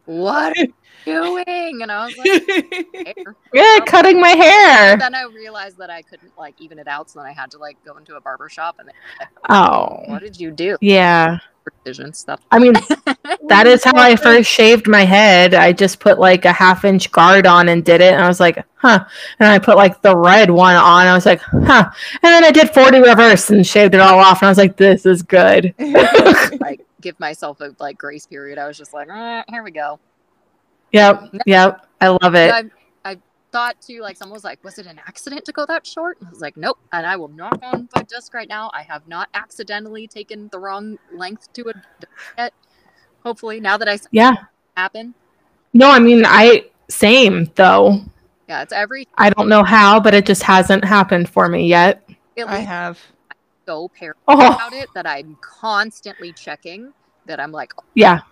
what 0.04 0.56
are 0.56 0.60
you 0.60 0.72
doing? 1.04 1.82
And 1.82 1.90
I 1.90 2.06
was 2.06 2.16
like, 2.16 2.86
yeah, 3.54 3.76
um, 3.80 3.86
cutting 3.86 4.20
my 4.20 4.30
hair. 4.30 4.96
then 4.96 5.14
I 5.14 5.24
realized 5.24 5.78
that 5.78 5.90
I 5.90 6.02
couldn't 6.02 6.36
like 6.38 6.54
even 6.60 6.78
it 6.78 6.88
out, 6.88 7.10
so 7.10 7.18
then 7.20 7.26
I 7.26 7.32
had 7.32 7.50
to 7.52 7.58
like 7.58 7.76
go 7.84 7.96
into 7.96 8.16
a 8.16 8.20
barber 8.20 8.48
shop 8.48 8.76
and. 8.78 8.88
Like, 8.88 9.28
oh, 9.48 10.02
what 10.06 10.20
did 10.22 10.38
you 10.38 10.50
do? 10.50 10.76
Yeah. 10.80 11.38
precision 11.64 12.12
stuff. 12.12 12.40
I 12.50 12.58
mean, 12.58 12.72
that 13.48 13.66
is 13.66 13.84
how 13.84 13.96
I 13.96 14.16
first 14.16 14.50
shaved 14.50 14.88
my 14.88 15.04
head. 15.04 15.54
I 15.54 15.72
just 15.72 16.00
put 16.00 16.18
like 16.18 16.44
a 16.44 16.52
half 16.52 16.84
inch 16.84 17.10
guard 17.12 17.46
on 17.46 17.68
and 17.68 17.84
did 17.84 18.00
it. 18.00 18.14
And 18.14 18.22
I 18.22 18.28
was 18.28 18.40
like, 18.40 18.64
huh. 18.74 19.04
And 19.38 19.48
I 19.48 19.58
put 19.58 19.76
like 19.76 20.02
the 20.02 20.16
red 20.16 20.50
one 20.50 20.74
on. 20.74 21.06
I 21.06 21.14
was 21.14 21.26
like, 21.26 21.40
huh. 21.40 21.90
And 22.22 22.22
then 22.22 22.44
I 22.44 22.50
did 22.50 22.70
40 22.70 22.98
reverse 23.00 23.50
and 23.50 23.66
shaved 23.66 23.94
it 23.94 24.00
all 24.00 24.18
off. 24.18 24.42
And 24.42 24.46
I 24.48 24.50
was 24.50 24.58
like, 24.58 24.76
this 24.76 25.06
is 25.06 25.22
good. 25.22 25.74
like 25.78 26.80
give 27.02 27.18
myself 27.20 27.60
a 27.60 27.74
like 27.78 27.98
grace 27.98 28.26
period. 28.26 28.58
I 28.58 28.66
was 28.66 28.78
just 28.78 28.94
like, 28.94 29.08
eh, 29.10 29.42
here 29.48 29.62
we 29.62 29.70
go. 29.70 29.98
Yep. 30.92 31.34
Yep. 31.46 31.86
I 32.00 32.08
love 32.08 32.34
it. 32.34 32.52
I, 32.52 32.64
I 33.04 33.18
thought 33.50 33.80
too, 33.80 34.00
like 34.00 34.16
someone 34.16 34.34
was 34.34 34.44
like, 34.44 34.62
was 34.64 34.78
it 34.78 34.86
an 34.86 35.00
accident 35.06 35.44
to 35.46 35.52
go 35.52 35.66
that 35.66 35.86
short? 35.86 36.18
I 36.24 36.30
was 36.30 36.40
like, 36.40 36.56
nope. 36.56 36.78
And 36.92 37.06
I 37.06 37.16
will 37.16 37.28
knock 37.28 37.58
on 37.62 37.88
my 37.94 38.02
desk 38.02 38.32
right 38.34 38.48
now. 38.48 38.70
I 38.72 38.82
have 38.82 39.06
not 39.08 39.28
accidentally 39.34 40.06
taken 40.06 40.48
the 40.48 40.58
wrong 40.58 40.98
length 41.12 41.52
to 41.54 41.70
a 41.70 41.74
yet. 42.38 42.54
Hopefully, 43.24 43.60
now 43.60 43.76
that 43.76 43.88
I 43.88 43.98
yeah 44.10 44.34
happen. 44.76 45.14
No, 45.72 45.90
I 45.90 45.98
mean 45.98 46.24
I 46.26 46.66
same 46.88 47.50
though. 47.54 48.00
Yeah, 48.48 48.62
it's 48.62 48.72
every. 48.72 49.06
I 49.16 49.30
don't 49.30 49.48
know 49.48 49.62
how, 49.62 50.00
but 50.00 50.12
it 50.12 50.26
just 50.26 50.42
hasn't 50.42 50.84
happened 50.84 51.30
for 51.30 51.48
me 51.48 51.66
yet. 51.66 52.06
I 52.46 52.58
have 52.58 52.98
so 53.66 53.88
paranoid 53.88 54.16
oh. 54.28 54.54
about 54.54 54.72
it 54.72 54.88
that 54.94 55.06
I'm 55.06 55.36
constantly 55.40 56.32
checking. 56.32 56.92
That 57.26 57.38
I'm 57.38 57.52
like, 57.52 57.72
oh, 57.78 57.84
yeah, 57.94 58.22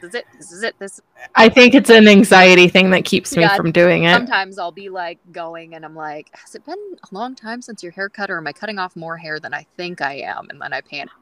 this 0.00 0.08
is 0.08 0.14
it. 0.14 0.26
This 0.36 0.52
is 0.52 0.62
it. 0.62 0.74
This. 0.78 1.00
I 1.34 1.48
think 1.48 1.74
it's 1.74 1.90
an 1.90 2.08
anxiety 2.08 2.68
thing 2.68 2.90
that 2.90 3.04
keeps 3.04 3.36
me 3.36 3.42
yeah, 3.42 3.56
from 3.56 3.72
doing 3.72 4.04
it. 4.04 4.12
Sometimes 4.12 4.58
I'll 4.58 4.72
be 4.72 4.88
like 4.88 5.18
going, 5.32 5.74
and 5.74 5.84
I'm 5.84 5.94
like, 5.94 6.28
has 6.32 6.54
it 6.54 6.64
been 6.64 6.78
a 7.02 7.14
long 7.14 7.34
time 7.34 7.62
since 7.62 7.82
your 7.82 7.92
haircut, 7.92 8.30
or 8.30 8.38
am 8.38 8.46
I 8.46 8.52
cutting 8.52 8.78
off 8.78 8.94
more 8.96 9.16
hair 9.16 9.40
than 9.40 9.54
I 9.54 9.66
think 9.76 10.00
I 10.00 10.14
am? 10.14 10.48
And 10.50 10.60
then 10.60 10.72
I 10.72 10.80
panic. 10.80 11.12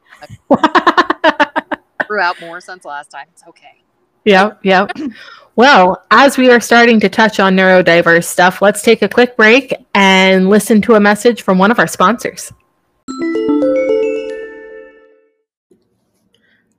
grew 2.07 2.21
out 2.21 2.41
more 2.41 2.61
since 2.61 2.85
last 2.85 3.11
time. 3.11 3.27
It's 3.33 3.45
okay. 3.49 3.83
Yeah, 4.25 4.55
yeah. 4.63 4.87
well, 5.57 6.05
as 6.11 6.37
we 6.37 6.51
are 6.51 6.61
starting 6.61 6.99
to 7.01 7.09
touch 7.09 7.39
on 7.39 7.57
neurodiverse 7.57 8.25
stuff, 8.25 8.61
let's 8.63 8.83
take 8.83 9.03
a 9.03 9.09
quick 9.09 9.37
break 9.37 9.73
and 9.95 10.49
listen 10.49 10.81
to 10.83 10.95
a 10.95 11.01
message 11.01 11.43
from 11.43 11.59
one 11.59 11.71
of 11.71 11.79
our 11.79 11.87
sponsors. 11.87 12.53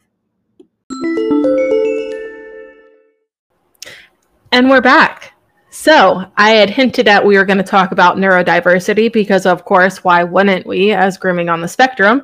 And 4.51 4.67
we're 4.69 4.81
back. 4.81 5.38
So, 5.71 6.25
I 6.35 6.51
had 6.51 6.69
hinted 6.69 7.07
at 7.07 7.23
we 7.23 7.37
were 7.37 7.45
going 7.45 7.59
to 7.59 7.63
talk 7.63 7.91
about 7.91 8.17
neurodiversity 8.17 9.13
because, 9.13 9.45
of 9.45 9.65
course, 9.65 10.03
why 10.03 10.23
wouldn't 10.23 10.65
we 10.65 10.93
as 10.93 11.15
grooming 11.17 11.47
on 11.47 11.61
the 11.61 11.67
spectrum? 11.67 12.23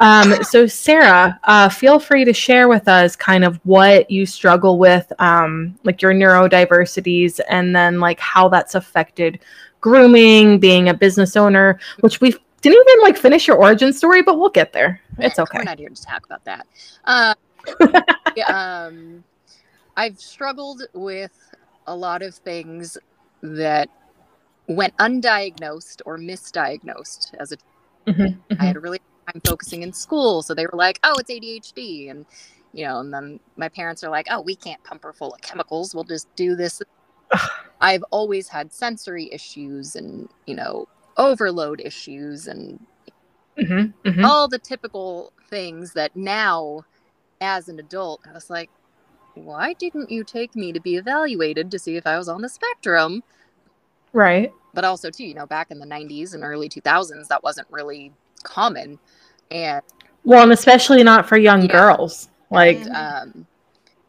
Um, 0.00 0.34
so, 0.42 0.66
Sarah, 0.66 1.38
uh, 1.44 1.68
feel 1.68 1.98
free 1.98 2.24
to 2.24 2.32
share 2.32 2.68
with 2.68 2.88
us 2.88 3.14
kind 3.14 3.44
of 3.44 3.60
what 3.64 4.10
you 4.10 4.24
struggle 4.24 4.78
with, 4.78 5.12
um, 5.18 5.78
like 5.84 6.00
your 6.00 6.14
neurodiversities, 6.14 7.38
and 7.50 7.76
then 7.76 8.00
like 8.00 8.18
how 8.18 8.48
that's 8.48 8.74
affected 8.74 9.40
grooming, 9.82 10.58
being 10.58 10.88
a 10.88 10.94
business 10.94 11.36
owner, 11.36 11.78
which 12.00 12.20
we 12.20 12.34
didn't 12.62 12.88
even 12.88 13.02
like 13.02 13.16
finish 13.16 13.46
your 13.46 13.56
origin 13.56 13.92
story, 13.92 14.22
but 14.22 14.38
we'll 14.38 14.48
get 14.48 14.72
there. 14.72 15.00
It's 15.18 15.38
okay. 15.38 15.58
We're 15.58 15.64
not 15.64 15.78
here 15.78 15.90
to 15.90 16.02
talk 16.02 16.24
about 16.24 16.44
that. 16.44 16.66
Uh, 17.04 17.34
um, 18.52 19.22
I've 19.96 20.18
struggled 20.18 20.82
with 20.92 21.32
a 21.86 21.94
lot 21.94 22.22
of 22.22 22.34
things 22.34 22.98
that 23.42 23.88
went 24.68 24.96
undiagnosed 24.96 26.02
or 26.04 26.18
misdiagnosed 26.18 27.34
as 27.38 27.52
a 27.52 27.56
mm-hmm, 28.06 28.22
mm-hmm. 28.22 28.60
I 28.60 28.64
had 28.64 28.76
a 28.76 28.80
really 28.80 29.00
time 29.26 29.40
focusing 29.44 29.82
in 29.82 29.92
school 29.92 30.42
so 30.42 30.54
they 30.54 30.66
were 30.66 30.76
like 30.76 30.98
oh 31.04 31.14
it's 31.18 31.30
ADHD 31.30 32.10
and 32.10 32.26
you 32.72 32.84
know 32.84 33.00
and 33.00 33.12
then 33.12 33.40
my 33.56 33.68
parents 33.68 34.02
are 34.02 34.10
like 34.10 34.26
oh 34.30 34.40
we 34.40 34.56
can't 34.56 34.82
pump 34.84 35.04
her 35.04 35.12
full 35.12 35.34
of 35.34 35.40
chemicals 35.40 35.94
we'll 35.94 36.04
just 36.04 36.34
do 36.36 36.56
this 36.56 36.82
I've 37.80 38.04
always 38.10 38.48
had 38.48 38.72
sensory 38.72 39.28
issues 39.32 39.96
and 39.96 40.28
you 40.46 40.54
know 40.54 40.88
overload 41.16 41.80
issues 41.80 42.48
and 42.48 42.84
mm-hmm, 43.58 44.08
mm-hmm. 44.08 44.24
all 44.24 44.48
the 44.48 44.58
typical 44.58 45.32
things 45.48 45.92
that 45.92 46.14
now 46.16 46.84
as 47.40 47.68
an 47.68 47.78
adult 47.78 48.20
I 48.28 48.32
was 48.32 48.50
like 48.50 48.70
why 49.36 49.74
didn't 49.74 50.10
you 50.10 50.24
take 50.24 50.54
me 50.56 50.72
to 50.72 50.80
be 50.80 50.96
evaluated 50.96 51.70
to 51.70 51.78
see 51.78 51.96
if 51.96 52.06
I 52.06 52.18
was 52.18 52.28
on 52.28 52.42
the 52.42 52.48
spectrum? 52.48 53.22
Right. 54.12 54.52
But 54.74 54.84
also, 54.84 55.10
too, 55.10 55.24
you 55.24 55.34
know, 55.34 55.46
back 55.46 55.70
in 55.70 55.78
the 55.78 55.86
90s 55.86 56.34
and 56.34 56.42
early 56.42 56.68
2000s, 56.68 57.28
that 57.28 57.42
wasn't 57.42 57.68
really 57.70 58.12
common. 58.42 58.98
And 59.50 59.82
well, 60.24 60.42
and 60.42 60.52
especially 60.52 61.02
not 61.02 61.28
for 61.28 61.36
young 61.36 61.62
yeah. 61.62 61.72
girls. 61.72 62.28
Like, 62.50 62.78
and, 62.78 62.96
um, 62.96 63.46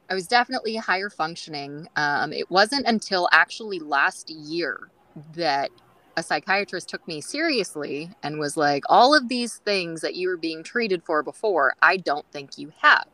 I 0.09 0.13
was 0.13 0.27
definitely 0.27 0.75
higher 0.75 1.09
functioning. 1.09 1.87
Um, 1.95 2.33
it 2.33 2.49
wasn't 2.49 2.87
until 2.87 3.27
actually 3.31 3.79
last 3.79 4.29
year 4.29 4.89
that 5.33 5.69
a 6.15 6.23
psychiatrist 6.23 6.89
took 6.89 7.07
me 7.07 7.21
seriously 7.21 8.09
and 8.23 8.39
was 8.39 8.57
like, 8.57 8.83
all 8.89 9.13
of 9.13 9.29
these 9.29 9.57
things 9.57 10.01
that 10.01 10.15
you 10.15 10.29
were 10.29 10.37
being 10.37 10.63
treated 10.63 11.03
for 11.03 11.21
before, 11.21 11.75
I 11.81 11.97
don't 11.97 12.25
think 12.31 12.57
you 12.57 12.71
have. 12.81 13.07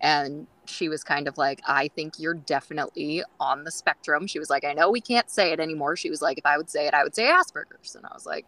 And 0.00 0.46
she 0.70 0.88
was 0.88 1.04
kind 1.04 1.28
of 1.28 1.36
like, 1.38 1.60
I 1.66 1.88
think 1.88 2.14
you're 2.18 2.34
definitely 2.34 3.22
on 3.38 3.64
the 3.64 3.70
spectrum. 3.70 4.26
She 4.26 4.38
was 4.38 4.50
like, 4.50 4.64
I 4.64 4.72
know 4.72 4.90
we 4.90 5.00
can't 5.00 5.30
say 5.30 5.52
it 5.52 5.60
anymore. 5.60 5.96
She 5.96 6.10
was 6.10 6.22
like, 6.22 6.38
if 6.38 6.46
I 6.46 6.56
would 6.56 6.70
say 6.70 6.86
it, 6.86 6.94
I 6.94 7.02
would 7.02 7.14
say 7.14 7.24
Asperger's. 7.24 7.94
And 7.94 8.06
I 8.06 8.10
was 8.14 8.26
like, 8.26 8.46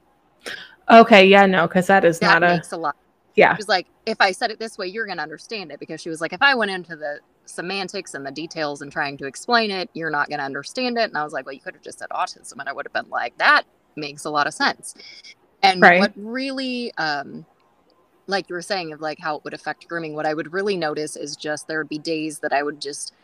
okay, 0.91 1.27
yeah, 1.27 1.47
no, 1.47 1.67
because 1.67 1.87
that 1.89 2.05
is 2.05 2.19
that 2.21 2.41
not 2.41 2.57
makes 2.57 2.73
a, 2.73 2.77
a 2.77 2.79
lot. 2.79 2.97
Yeah. 3.35 3.55
She 3.55 3.59
was 3.59 3.69
like, 3.69 3.87
if 4.07 4.21
I 4.21 4.33
said 4.33 4.51
it 4.51 4.59
this 4.59 4.77
way, 4.79 4.87
you're 4.87 5.07
going 5.07 5.19
to 5.19 5.23
understand 5.23 5.73
it. 5.73 5.81
Because 5.81 6.01
she 6.01 6.09
was 6.09 6.21
like, 6.21 6.33
if 6.33 6.43
I 6.43 6.55
went 6.55 6.71
into 6.71 6.97
the 6.97 7.21
semantics 7.47 8.15
and 8.15 8.25
the 8.27 8.31
details 8.31 8.83
and 8.83 8.93
trying 8.93 9.17
to 9.19 9.27
explain 9.27 9.71
it, 9.71 9.91
you're 9.95 10.11
not 10.11 10.29
going 10.29 10.39
to 10.39 10.45
understand 10.45 10.99
it. 10.99 11.05
And 11.05 11.17
I 11.17 11.25
was 11.25 11.33
like, 11.33 11.47
well, 11.47 11.55
you 11.55 11.61
could 11.61 11.75
have 11.75 11.83
just 11.83 11.99
said 11.99 12.11
autism. 12.11 12.59
And 12.59 12.69
I 12.69 12.73
would 12.73 12.87
have 12.87 12.93
been 12.93 13.11
like, 13.11 13.37
that 13.39 13.65
makes 13.97 14.25
a 14.25 14.31
lot 14.31 14.47
of 14.47 14.55
sense. 14.55 14.95
And 15.63 15.81
right. 15.81 16.01
what 16.01 16.13
really 16.17 16.93
um, 16.99 17.47
like 18.27 18.49
you 18.49 18.55
were 18.55 18.63
saying 18.63 18.93
of 18.93 19.01
like 19.01 19.19
how 19.19 19.37
it 19.37 19.45
would 19.45 19.55
affect 19.55 19.89
grooming 19.89 20.15
what 20.15 20.27
i 20.27 20.35
would 20.35 20.53
really 20.53 20.77
notice 20.77 21.17
is 21.17 21.37
just 21.37 21.67
there 21.67 21.79
would 21.79 21.89
be 21.89 21.99
days 21.99 22.39
that 22.39 22.53
i 22.53 22.63
would 22.63 22.81
just 22.81 23.15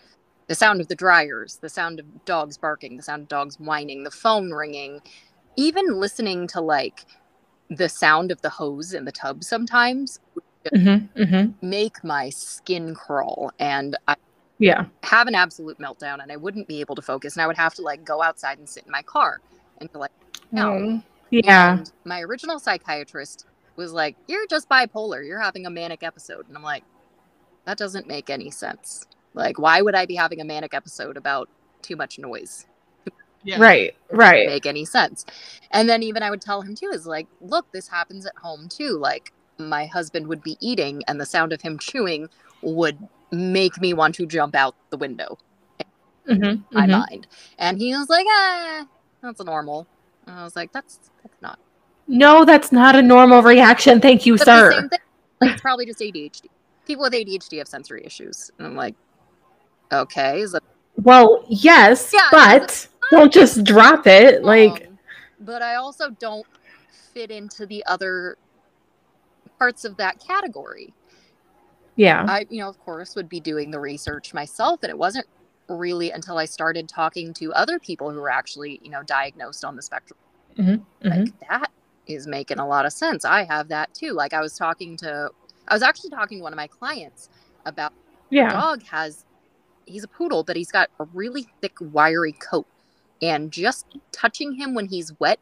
the 0.46 0.54
sound 0.54 0.80
of 0.80 0.88
the 0.88 0.94
dryers 0.94 1.58
the 1.60 1.68
sound 1.68 2.00
of 2.00 2.24
dogs 2.24 2.56
barking 2.56 2.96
the 2.96 3.02
sound 3.02 3.22
of 3.22 3.28
dogs 3.28 3.58
whining 3.58 4.04
the 4.04 4.10
phone 4.10 4.50
ringing 4.50 5.00
even 5.56 5.98
listening 5.98 6.46
to 6.46 6.60
like 6.60 7.04
the 7.70 7.88
sound 7.88 8.30
of 8.30 8.40
the 8.42 8.48
hose 8.48 8.94
in 8.94 9.04
the 9.04 9.12
tub 9.12 9.44
sometimes 9.44 10.20
mm-hmm, 10.74 11.20
mm-hmm. 11.20 11.68
make 11.68 12.02
my 12.02 12.30
skin 12.30 12.94
crawl 12.94 13.50
and 13.58 13.96
i 14.08 14.16
yeah. 14.60 14.86
have 15.04 15.28
an 15.28 15.34
absolute 15.36 15.78
meltdown 15.78 16.20
and 16.20 16.32
i 16.32 16.36
wouldn't 16.36 16.66
be 16.66 16.80
able 16.80 16.96
to 16.96 17.02
focus 17.02 17.36
and 17.36 17.42
i 17.42 17.46
would 17.46 17.56
have 17.56 17.74
to 17.74 17.82
like 17.82 18.04
go 18.04 18.22
outside 18.22 18.58
and 18.58 18.68
sit 18.68 18.84
in 18.84 18.90
my 18.90 19.02
car 19.02 19.40
and 19.80 19.92
be 19.92 19.98
like 19.98 20.10
no 20.50 20.70
mm, 20.70 21.02
yeah. 21.30 21.78
And 21.78 21.92
my 22.04 22.20
original 22.22 22.58
psychiatrist 22.58 23.46
was 23.78 23.92
like, 23.92 24.16
You're 24.26 24.46
just 24.48 24.68
bipolar. 24.68 25.26
You're 25.26 25.40
having 25.40 25.64
a 25.64 25.70
manic 25.70 26.02
episode. 26.02 26.46
And 26.48 26.56
I'm 26.56 26.62
like, 26.62 26.84
That 27.64 27.78
doesn't 27.78 28.06
make 28.06 28.28
any 28.28 28.50
sense. 28.50 29.06
Like, 29.32 29.58
why 29.58 29.80
would 29.80 29.94
I 29.94 30.04
be 30.04 30.16
having 30.16 30.40
a 30.42 30.44
manic 30.44 30.74
episode 30.74 31.16
about 31.16 31.48
too 31.80 31.96
much 31.96 32.18
noise? 32.18 32.66
Yeah. 33.44 33.60
Right, 33.60 33.94
right. 34.10 34.48
Make 34.48 34.66
any 34.66 34.84
sense. 34.84 35.24
And 35.70 35.88
then 35.88 36.02
even 36.02 36.24
I 36.24 36.28
would 36.28 36.40
tell 36.40 36.60
him 36.60 36.74
too 36.74 36.90
is 36.92 37.06
like, 37.06 37.28
look, 37.40 37.70
this 37.70 37.86
happens 37.86 38.26
at 38.26 38.34
home 38.36 38.68
too. 38.68 38.98
Like 38.98 39.32
my 39.58 39.86
husband 39.86 40.26
would 40.26 40.42
be 40.42 40.56
eating 40.60 41.04
and 41.06 41.20
the 41.20 41.24
sound 41.24 41.52
of 41.52 41.62
him 41.62 41.78
chewing 41.78 42.28
would 42.62 42.98
make 43.30 43.80
me 43.80 43.94
want 43.94 44.16
to 44.16 44.26
jump 44.26 44.56
out 44.56 44.74
the 44.90 44.96
window. 44.96 45.38
Mm-hmm, 46.28 46.62
my 46.72 46.82
mm-hmm. 46.82 46.90
mind. 46.90 47.28
And 47.58 47.78
he 47.78 47.94
was 47.94 48.10
like, 48.10 48.26
ah, 48.28 48.86
that's 49.22 49.42
normal. 49.42 49.86
And 50.26 50.34
I 50.34 50.42
was 50.42 50.56
like, 50.56 50.72
that's 50.72 50.98
that's 51.22 51.40
not 51.40 51.60
no, 52.08 52.44
that's 52.44 52.72
not 52.72 52.96
a 52.96 53.02
normal 53.02 53.42
reaction. 53.42 54.00
Thank 54.00 54.26
you, 54.26 54.36
but 54.36 54.44
sir. 54.44 54.88
Like, 55.40 55.52
it's 55.52 55.60
probably 55.60 55.86
just 55.86 56.00
ADHD. 56.00 56.46
People 56.86 57.02
with 57.04 57.12
ADHD 57.12 57.58
have 57.58 57.68
sensory 57.68 58.04
issues. 58.04 58.50
And 58.58 58.66
I'm 58.66 58.74
like, 58.74 58.94
okay. 59.92 60.40
Is 60.40 60.56
well, 60.96 61.44
yes, 61.48 62.10
yeah, 62.12 62.26
but 62.32 62.88
don't 63.10 63.32
just 63.32 63.62
drop 63.64 64.06
it. 64.06 64.42
Like, 64.42 64.86
um, 64.88 64.98
but 65.40 65.62
I 65.62 65.76
also 65.76 66.10
don't 66.10 66.46
fit 67.14 67.30
into 67.30 67.66
the 67.66 67.84
other 67.86 68.36
parts 69.58 69.84
of 69.84 69.96
that 69.98 70.18
category. 70.18 70.92
yeah. 71.96 72.24
I, 72.28 72.46
you 72.50 72.60
know, 72.60 72.68
of 72.68 72.78
course, 72.80 73.14
would 73.14 73.28
be 73.28 73.38
doing 73.38 73.70
the 73.70 73.78
research 73.78 74.34
myself, 74.34 74.82
and 74.82 74.90
it 74.90 74.98
wasn't 74.98 75.26
really 75.68 76.10
until 76.10 76.38
I 76.38 76.46
started 76.46 76.88
talking 76.88 77.32
to 77.34 77.52
other 77.52 77.78
people 77.78 78.10
who 78.10 78.20
were 78.20 78.30
actually, 78.30 78.80
you 78.82 78.90
know, 78.90 79.02
diagnosed 79.02 79.64
on 79.64 79.76
the 79.76 79.82
spectrum. 79.82 80.18
Mhm, 80.58 80.82
Like 81.04 81.38
that 81.48 81.70
is 82.08 82.26
making 82.26 82.58
a 82.58 82.66
lot 82.66 82.86
of 82.86 82.92
sense. 82.92 83.24
I 83.24 83.44
have 83.44 83.68
that 83.68 83.94
too. 83.94 84.12
Like 84.12 84.32
I 84.32 84.40
was 84.40 84.54
talking 84.56 84.96
to, 84.98 85.30
I 85.68 85.74
was 85.74 85.82
actually 85.82 86.10
talking 86.10 86.38
to 86.38 86.42
one 86.42 86.52
of 86.52 86.56
my 86.56 86.66
clients 86.66 87.28
about 87.66 87.92
Yeah. 88.30 88.52
dog 88.52 88.82
has 88.84 89.24
he's 89.86 90.04
a 90.04 90.08
poodle 90.08 90.44
but 90.44 90.56
he's 90.56 90.70
got 90.70 90.90
a 91.00 91.04
really 91.14 91.46
thick 91.62 91.74
wiry 91.80 92.32
coat 92.32 92.66
and 93.22 93.50
just 93.50 93.86
touching 94.12 94.52
him 94.52 94.74
when 94.74 94.86
he's 94.86 95.12
wet 95.18 95.38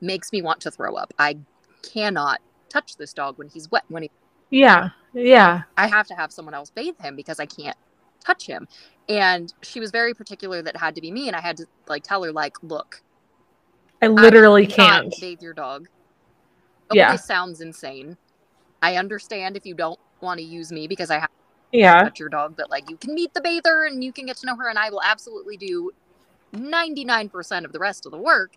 makes 0.00 0.32
me 0.32 0.40
want 0.42 0.60
to 0.62 0.70
throw 0.70 0.94
up 0.94 1.12
i 1.18 1.36
cannot 1.82 2.40
touch 2.70 2.96
this 2.96 3.12
dog 3.12 3.36
when 3.38 3.48
he's 3.48 3.70
wet 3.70 3.84
when 3.88 4.02
he 4.04 4.10
Yeah. 4.50 4.90
Yeah. 5.12 5.62
i 5.76 5.86
have 5.86 6.06
to 6.06 6.14
have 6.14 6.32
someone 6.32 6.54
else 6.54 6.70
bathe 6.70 6.98
him 7.00 7.16
because 7.16 7.38
i 7.38 7.44
can't 7.46 7.76
touch 8.24 8.46
him 8.46 8.66
and 9.10 9.52
she 9.62 9.78
was 9.78 9.90
very 9.90 10.14
particular 10.14 10.62
that 10.62 10.74
it 10.74 10.80
had 10.80 10.94
to 10.94 11.00
be 11.02 11.10
me 11.10 11.26
and 11.28 11.36
i 11.36 11.40
had 11.40 11.56
to 11.58 11.66
like 11.86 12.02
tell 12.02 12.22
her 12.24 12.32
like 12.32 12.56
look 12.62 13.02
I 14.00 14.06
literally 14.08 14.64
I 14.66 14.70
can't. 14.70 15.14
bathe 15.20 15.42
your 15.42 15.52
dog 15.54 15.86
Yeah. 16.96 17.16
Sounds 17.16 17.60
insane 17.60 18.16
i 18.82 18.96
understand 18.96 19.56
if 19.56 19.64
you 19.64 19.74
don't 19.74 19.98
want 20.20 20.38
to 20.38 20.44
use 20.44 20.72
me 20.72 20.86
because 20.88 21.10
i 21.10 21.18
have 21.18 21.30
Yeah. 21.72 22.02
touch 22.02 22.20
your 22.20 22.28
dog, 22.28 22.54
but 22.56 22.68
like 22.70 22.90
you 22.90 22.96
can 22.96 23.14
meet 23.14 23.32
the 23.34 23.40
bather 23.40 23.84
and 23.84 24.02
you 24.04 24.12
can 24.12 24.26
get 24.26 24.36
to 24.38 24.46
know 24.46 24.56
her, 24.56 24.68
and 24.68 24.78
I 24.78 24.90
will 24.90 25.02
absolutely 25.02 25.56
do 25.56 25.90
99% 26.54 27.64
of 27.64 27.72
the 27.72 27.78
rest 27.78 28.04
of 28.06 28.12
the 28.12 28.18
work. 28.18 28.52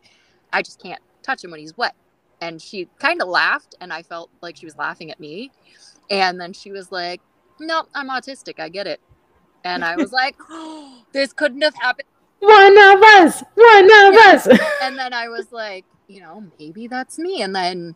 I 0.52 0.62
just 0.62 0.82
can't 0.82 1.02
touch 1.24 1.44
him 1.44 1.52
when 1.52 1.60
he's 1.60 1.78
wet. 1.78 1.96
And 2.42 2.62
she 2.62 2.88
kind 3.00 3.22
of 3.22 3.28
laughed, 3.30 3.76
and 3.80 3.94
I 3.94 4.04
felt 4.04 4.30
like 4.42 4.58
she 4.58 4.66
was 4.66 4.76
laughing 4.78 5.10
at 5.12 5.20
me. 5.20 5.52
And 6.10 6.40
then 6.40 6.52
she 6.54 6.72
was 6.72 6.92
like, 6.92 7.22
No, 7.60 7.84
I'm 7.96 8.10
autistic. 8.10 8.60
I 8.60 8.70
get 8.70 8.88
it. 8.88 9.00
And 9.64 9.84
I 9.84 9.96
was 9.96 10.12
like, 10.22 10.36
oh, 10.50 11.04
This 11.14 11.32
couldn't 11.34 11.62
have 11.62 11.76
happened. 11.76 12.08
One 12.40 12.78
of 12.78 13.02
us. 13.02 13.42
One 13.56 13.86
of 13.86 14.14
Yeah. 14.14 14.34
us. 14.34 14.48
And 14.82 14.98
then 14.98 15.14
I 15.14 15.30
was 15.30 15.52
like, 15.52 15.86
You 16.08 16.22
know, 16.22 16.44
maybe 16.60 16.88
that's 16.88 17.18
me. 17.18 17.42
And 17.42 17.56
then, 17.56 17.96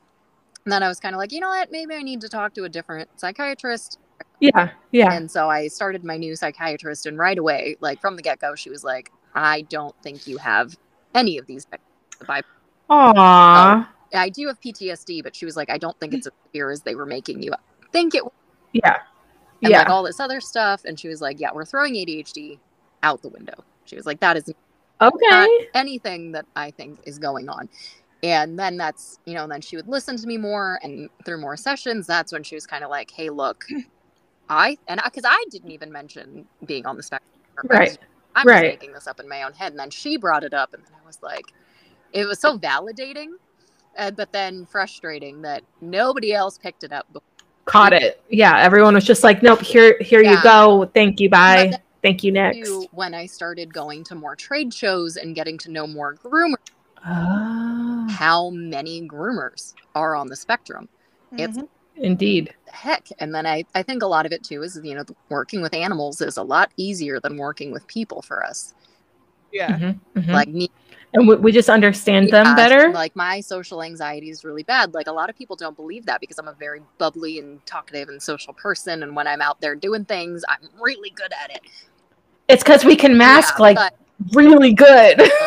and 0.70 0.74
then 0.74 0.84
I 0.84 0.88
was 0.88 1.00
kind 1.00 1.16
of 1.16 1.20
like, 1.20 1.32
You 1.32 1.40
know 1.40 1.50
what? 1.50 1.72
Maybe 1.72 1.96
I 1.96 2.02
need 2.04 2.22
to 2.22 2.30
talk 2.30 2.54
to 2.54 2.64
a 2.66 2.70
different 2.70 3.10
psychiatrist 3.20 3.98
yeah. 4.40 4.72
Yeah. 4.92 5.12
And 5.14 5.30
so 5.30 5.50
I 5.50 5.68
started 5.68 6.04
my 6.04 6.18
new 6.18 6.36
psychiatrist, 6.36 7.06
and 7.06 7.18
right 7.18 7.38
away, 7.38 7.76
like 7.82 8.00
from 8.00 8.16
the 8.16 8.22
get 8.22 8.40
go, 8.40 8.56
she 8.56 8.70
was 8.70 8.84
like, 8.84 9.12
I 9.36 9.62
don't 9.64 9.96
think 10.02 10.28
you 10.28 10.38
have 10.38 10.78
any 11.14 11.38
of 11.38 11.46
these. 11.46 11.66
bi- 11.66 12.42
Aw. 12.90 13.88
Oh, 14.12 14.18
I 14.18 14.30
do 14.30 14.48
have 14.48 14.60
PTSD, 14.62 15.24
but 15.24 15.36
she 15.36 15.46
was 15.46 15.56
like, 15.56 15.70
I 15.70 15.78
don't 15.78 15.98
think 16.00 16.14
it's 16.14 16.28
as 16.28 16.34
severe 16.48 16.72
as 16.72 16.82
they 16.82 16.96
were 16.96 17.06
making 17.06 17.44
you 17.44 17.52
think 17.92 18.16
it 18.16 18.24
was. 18.24 18.34
Yeah. 18.74 18.98
And 19.62 19.72
Yeah. 19.72 19.80
like 19.80 19.90
all 19.90 20.04
this 20.04 20.20
other 20.20 20.40
stuff. 20.42 20.86
And 20.86 21.00
she 21.00 21.08
was 21.08 21.22
like, 21.22 21.40
Yeah, 21.40 21.50
we're 21.54 21.66
throwing 21.66 21.94
ADHD 21.94 22.60
out 23.04 23.22
the 23.22 23.30
window. 23.30 23.64
She 23.86 23.96
was 23.96 24.06
like, 24.06 24.20
That 24.22 24.38
is 24.38 24.50
Okay. 25.02 25.26
not 25.30 25.50
anything 25.76 26.32
that 26.32 26.46
I 26.56 26.72
think 26.72 27.00
is 27.06 27.20
going 27.20 27.50
on. 27.50 27.70
And 28.22 28.60
then 28.60 28.76
that's, 28.78 29.20
you 29.26 29.34
know, 29.34 29.48
then 29.48 29.62
she 29.62 29.76
would 29.78 29.88
listen 29.88 30.18
to 30.18 30.28
me 30.28 30.38
more 30.38 30.80
and 30.84 31.10
through 31.26 31.40
more 31.40 31.56
sessions, 31.56 32.06
that's 32.06 32.34
when 32.34 32.44
she 32.44 32.56
was 32.56 32.66
kind 32.66 32.84
of 32.84 32.90
like, 32.90 33.10
Hey, 33.12 33.30
look, 33.30 33.66
I, 34.50 34.78
and 34.88 35.00
because 35.04 35.24
I, 35.26 35.44
didn't 35.50 35.72
even 35.72 35.92
mention 35.92 36.46
being 36.66 36.86
on 36.86 36.98
the 36.98 37.04
spectrum. 37.04 37.40
Right. 37.66 37.98
I'm 38.36 38.48
Right. 38.48 38.72
just 38.72 38.80
making 38.82 38.94
this 38.94 39.08
up 39.08 39.20
in 39.20 39.28
my 39.30 39.44
own 39.44 39.54
head. 39.54 39.72
And 39.72 39.80
then 39.80 39.90
she 39.90 40.18
brought 40.18 40.44
it 40.44 40.54
up, 40.54 40.74
and 40.74 40.84
then 40.84 40.92
I 41.02 41.06
was 41.06 41.20
like, 41.22 41.46
it 42.14 42.26
was 42.26 42.40
so 42.40 42.58
validating, 42.58 43.30
uh, 43.98 44.12
but 44.12 44.32
then 44.32 44.66
frustrating 44.66 45.42
that 45.44 45.64
nobody 45.82 46.34
else 46.34 46.58
picked 46.58 46.84
it 46.84 46.92
up. 46.92 47.08
before. 47.14 47.24
Caught 47.66 47.94
it. 47.94 48.24
Yeah. 48.30 48.58
Everyone 48.60 48.96
was 48.96 49.06
just 49.06 49.24
like, 49.24 49.44
nope, 49.44 49.62
here, 49.62 49.96
here 50.02 50.24
you 50.24 50.42
go. 50.42 50.90
Thank 50.94 51.20
you. 51.20 51.30
Bye. 51.30 51.72
Thank 52.02 52.24
you. 52.24 52.32
Next. 52.32 52.88
When 52.92 53.14
I 53.14 53.26
started 53.28 53.72
going 53.74 54.04
to 54.06 54.16
more 54.16 54.36
trade 54.36 54.74
shows 54.74 55.18
and 55.18 55.36
getting 55.36 55.58
to 55.60 55.72
know 55.72 55.86
more 55.86 56.16
groomers, 56.16 56.56
Oh, 57.06 58.08
how 58.10 58.50
many 58.50 59.08
groomers 59.08 59.74
are 59.96 60.16
on 60.16 60.28
the 60.28 60.36
spectrum? 60.36 60.90
It's 61.38 61.58
Mhm. 61.58 61.68
indeed. 61.96 62.54
heck. 62.72 63.08
And 63.20 63.34
then 63.34 63.46
I, 63.48 63.66
I 63.74 63.84
think 63.84 64.04
a 64.04 64.08
lot 64.08 64.26
of 64.26 64.32
it 64.32 64.44
too 64.44 64.62
is, 64.64 64.80
you 64.84 64.96
know, 64.96 65.04
working 65.30 65.62
with 65.62 65.74
animals 65.74 66.22
is 66.22 66.38
a 66.38 66.44
lot 66.44 66.72
easier 66.78 67.20
than 67.20 67.38
working 67.38 67.72
with 67.72 67.88
people 67.88 68.22
for 68.22 68.46
us. 68.46 68.74
yeah. 69.52 69.78
Mhm, 69.78 70.00
mhm. 70.16 70.34
Like 70.34 70.48
me 70.50 70.70
and 71.14 71.28
we, 71.28 71.36
we 71.36 71.52
just 71.52 71.70
understand 71.70 72.30
them 72.32 72.56
better. 72.56 72.92
Like 72.92 73.16
my 73.16 73.42
social 73.42 73.82
anxiety 73.82 74.30
is 74.30 74.44
really 74.44 74.64
bad. 74.64 74.94
Like 74.94 75.08
a 75.08 75.12
lot 75.12 75.30
of 75.30 75.36
people 75.36 75.56
don't 75.56 75.76
believe 75.76 76.06
that 76.06 76.22
because 76.22 76.38
I'm 76.38 76.48
a 76.48 76.54
very 76.54 76.82
bubbly 77.00 77.40
and 77.40 77.66
talkative 77.66 78.10
and 78.10 78.22
social 78.22 78.54
person. 78.54 79.02
And 79.02 79.16
when 79.16 79.26
I'm 79.26 79.42
out 79.42 79.60
there 79.62 79.76
doing 79.76 80.06
things, 80.06 80.44
I'm 80.48 80.70
really 80.80 81.10
good 81.10 81.34
at 81.44 81.50
it. 81.50 81.62
It's 82.48 82.64
because 82.64 82.86
we 82.86 82.96
can 82.96 83.18
mask 83.18 83.56
Yeah, 83.58 83.62
like 83.62 83.76
but 83.76 83.96
really 84.34 84.74
good. 84.74 85.20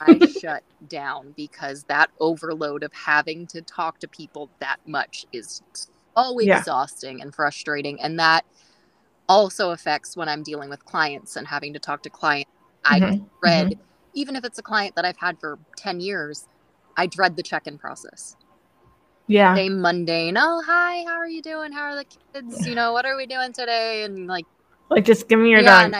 I 0.00 0.20
shut 0.20 0.64
down 0.88 1.34
because 1.36 1.84
that 1.84 2.10
overload 2.20 2.82
of 2.82 2.92
having 2.94 3.46
to 3.48 3.62
talk 3.62 3.98
to 4.00 4.08
people 4.08 4.50
that 4.60 4.78
much 4.86 5.24
is 5.32 5.62
always 6.16 6.48
Yeah. 6.48 6.58
exhausting 6.60 7.20
and 7.22 7.34
frustrating. 7.34 8.00
And 8.00 8.18
that 8.18 8.44
also 9.28 9.70
affects 9.70 10.16
when 10.16 10.28
I'm 10.28 10.42
dealing 10.42 10.70
with 10.70 10.84
clients 10.84 11.36
and 11.36 11.46
having 11.48 11.72
to 11.74 11.78
talk 11.80 12.02
to 12.02 12.10
clients. 12.10 12.50
I 12.84 13.00
Mhm, 13.00 13.30
dread, 13.42 13.74
even 14.14 14.36
if 14.36 14.44
it's 14.44 14.58
a 14.58 14.62
client 14.62 14.94
that 14.96 15.04
I've 15.04 15.18
had 15.18 15.38
for 15.40 15.58
10 15.78 16.00
years, 16.00 16.46
I 16.96 17.06
dread 17.06 17.36
the 17.36 17.42
check 17.42 17.66
in 17.66 17.78
process. 17.78 18.36
Yeah. 19.28 19.54
Same 19.56 19.80
mundane, 19.80 20.36
oh, 20.36 20.62
hi, 20.66 21.04
how 21.04 21.14
are 21.14 21.28
you 21.28 21.42
doing? 21.42 21.72
How 21.72 21.82
are 21.84 21.96
the 21.96 22.06
kids? 22.34 22.66
You 22.66 22.74
know, 22.76 22.92
what 22.92 23.06
are 23.06 23.16
we 23.16 23.26
doing 23.26 23.52
today? 23.54 24.04
And 24.04 24.26
like, 24.26 24.44
Like, 24.90 25.04
just 25.04 25.28
give 25.28 25.38
me 25.40 25.50
your 25.50 25.62
Yeah, 25.62 25.88
dog. 25.88 25.92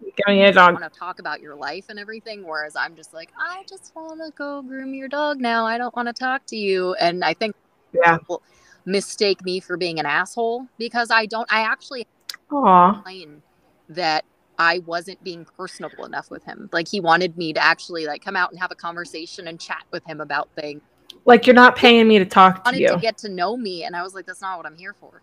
And 0.00 0.10
I- 0.10 0.14
give 0.16 0.26
me 0.36 0.42
your 0.42 0.52
dog. 0.52 0.72
want 0.80 0.92
to 0.92 0.98
talk 0.98 1.18
about 1.18 1.40
your 1.40 1.54
life 1.54 1.86
and 1.88 1.98
everything. 1.98 2.46
Whereas 2.46 2.76
I'm 2.76 2.94
just 2.96 3.12
like, 3.14 3.30
I 3.38 3.64
just 3.68 3.92
want 3.94 4.20
to 4.24 4.30
go 4.36 4.62
groom 4.62 4.94
your 4.94 5.08
dog 5.08 5.40
now. 5.40 5.66
I 5.66 5.78
don't 5.78 5.94
want 5.94 6.08
to 6.08 6.12
talk 6.12 6.46
to 6.46 6.56
you. 6.56 6.94
And 6.94 7.24
I 7.24 7.34
think 7.34 7.54
Yeah. 7.92 8.18
people 8.18 8.42
mistake 8.86 9.44
me 9.44 9.60
for 9.60 9.76
being 9.76 10.00
an 10.00 10.06
asshole 10.06 10.66
because 10.78 11.10
I 11.10 11.26
don't, 11.26 11.50
I 11.52 11.60
actually 11.62 12.06
Aw. 12.50 12.92
explain 12.94 13.42
that 13.90 14.24
I 14.58 14.80
wasn't 14.80 15.22
being 15.24 15.46
personable 15.56 16.04
enough 16.04 16.30
with 16.30 16.44
him. 16.44 16.68
Like 16.72 16.88
he 16.88 17.00
wanted 17.00 17.36
me 17.38 17.52
to 17.54 17.62
actually 17.62 18.06
like 18.06 18.22
come 18.22 18.36
out 18.36 18.50
and 18.50 18.60
have 18.60 18.70
a 18.70 18.74
conversation 18.74 19.48
and 19.48 19.58
chat 19.58 19.84
with 19.90 20.04
him 20.06 20.20
about 20.20 20.48
things. 20.54 20.82
Like 21.24 21.46
you're 21.46 21.54
not 21.54 21.76
paying 21.76 22.06
me 22.08 22.18
to 22.18 22.24
talk 22.24 22.56
to 22.56 22.68
wanted 22.68 22.80
you. 22.80 22.88
to 22.88 22.96
get 22.98 23.18
to 23.18 23.28
know 23.28 23.56
me 23.56 23.84
and 23.84 23.96
I 23.96 24.02
was 24.02 24.14
like, 24.14 24.26
that's 24.26 24.40
not 24.40 24.56
what 24.58 24.66
I'm 24.66 24.76
here 24.76 24.94
for. 24.94 25.22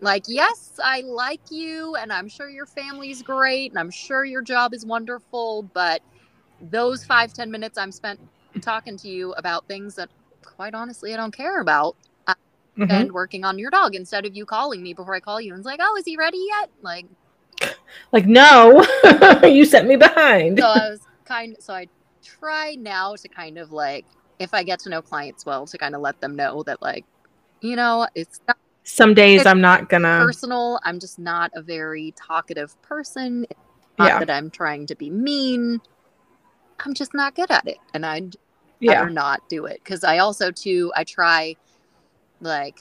Like, 0.00 0.24
yes, 0.28 0.78
I 0.82 1.00
like 1.02 1.40
you 1.50 1.94
and 1.96 2.12
I'm 2.12 2.28
sure 2.28 2.48
your 2.50 2.66
family's 2.66 3.22
great 3.22 3.72
and 3.72 3.78
I'm 3.78 3.90
sure 3.90 4.24
your 4.24 4.42
job 4.42 4.74
is 4.74 4.84
wonderful, 4.84 5.70
but 5.74 6.02
those 6.60 7.04
five, 7.04 7.32
ten 7.32 7.50
minutes 7.50 7.78
I'm 7.78 7.92
spent 7.92 8.20
talking 8.62 8.96
to 8.98 9.08
you 9.08 9.32
about 9.34 9.66
things 9.68 9.96
that 9.96 10.10
quite 10.44 10.74
honestly 10.74 11.14
I 11.14 11.16
don't 11.16 11.36
care 11.36 11.60
about 11.60 11.96
Mhm. 12.76 12.88
and 12.90 13.12
working 13.12 13.44
on 13.44 13.58
your 13.58 13.70
dog 13.70 13.94
instead 13.94 14.26
of 14.26 14.36
you 14.36 14.46
calling 14.46 14.82
me 14.82 14.94
before 14.94 15.14
I 15.14 15.20
call 15.20 15.40
you 15.40 15.52
and 15.52 15.60
it's 15.60 15.66
like, 15.66 15.80
oh, 15.82 15.96
is 15.98 16.04
he 16.06 16.16
ready 16.16 16.44
yet? 16.60 16.70
Like 16.82 17.06
Like, 18.12 18.26
no, 18.26 18.84
you 19.44 19.64
sent 19.64 19.88
me 19.88 19.96
behind. 19.96 20.58
so 20.58 20.66
I 20.66 20.90
was 20.90 21.06
kind 21.26 21.56
so 21.60 21.74
I 21.74 21.88
try 22.24 22.76
now 22.78 23.14
to 23.16 23.28
kind 23.28 23.58
of 23.58 23.70
like 23.72 24.06
if 24.38 24.52
I 24.54 24.62
get 24.64 24.80
to 24.80 24.90
know 24.90 25.02
clients 25.02 25.46
well 25.46 25.66
to 25.66 25.78
kind 25.78 25.94
of 25.94 26.00
let 26.00 26.20
them 26.20 26.36
know 26.36 26.62
that 26.64 26.82
like, 26.82 27.06
you 27.62 27.76
know, 27.76 28.08
it's 28.14 28.40
not 28.48 28.58
Some 28.86 29.14
days 29.14 29.40
It's 29.40 29.46
I'm 29.46 29.60
not 29.60 29.88
gonna. 29.88 30.18
personal. 30.18 30.78
I'm 30.84 31.00
just 31.00 31.18
not 31.18 31.50
a 31.54 31.60
very 31.60 32.14
talkative 32.26 32.80
person. 32.82 33.44
It's 33.50 33.60
not 33.98 34.06
Yeah. 34.06 34.18
that 34.20 34.30
I'm 34.30 34.48
trying 34.48 34.86
to 34.86 34.94
be 34.94 35.10
mean. 35.10 35.80
I'm 36.84 36.94
just 36.94 37.12
not 37.12 37.34
good 37.34 37.50
at 37.50 37.66
it. 37.66 37.78
And 37.94 38.06
I'd 38.06 38.36
Yeah. 38.78 39.00
rather 39.00 39.10
not 39.10 39.42
do 39.48 39.66
it. 39.66 39.84
Cause 39.84 40.04
I 40.04 40.18
also 40.18 40.52
too 40.52 40.92
I 40.94 41.02
try 41.02 41.56
like 42.40 42.76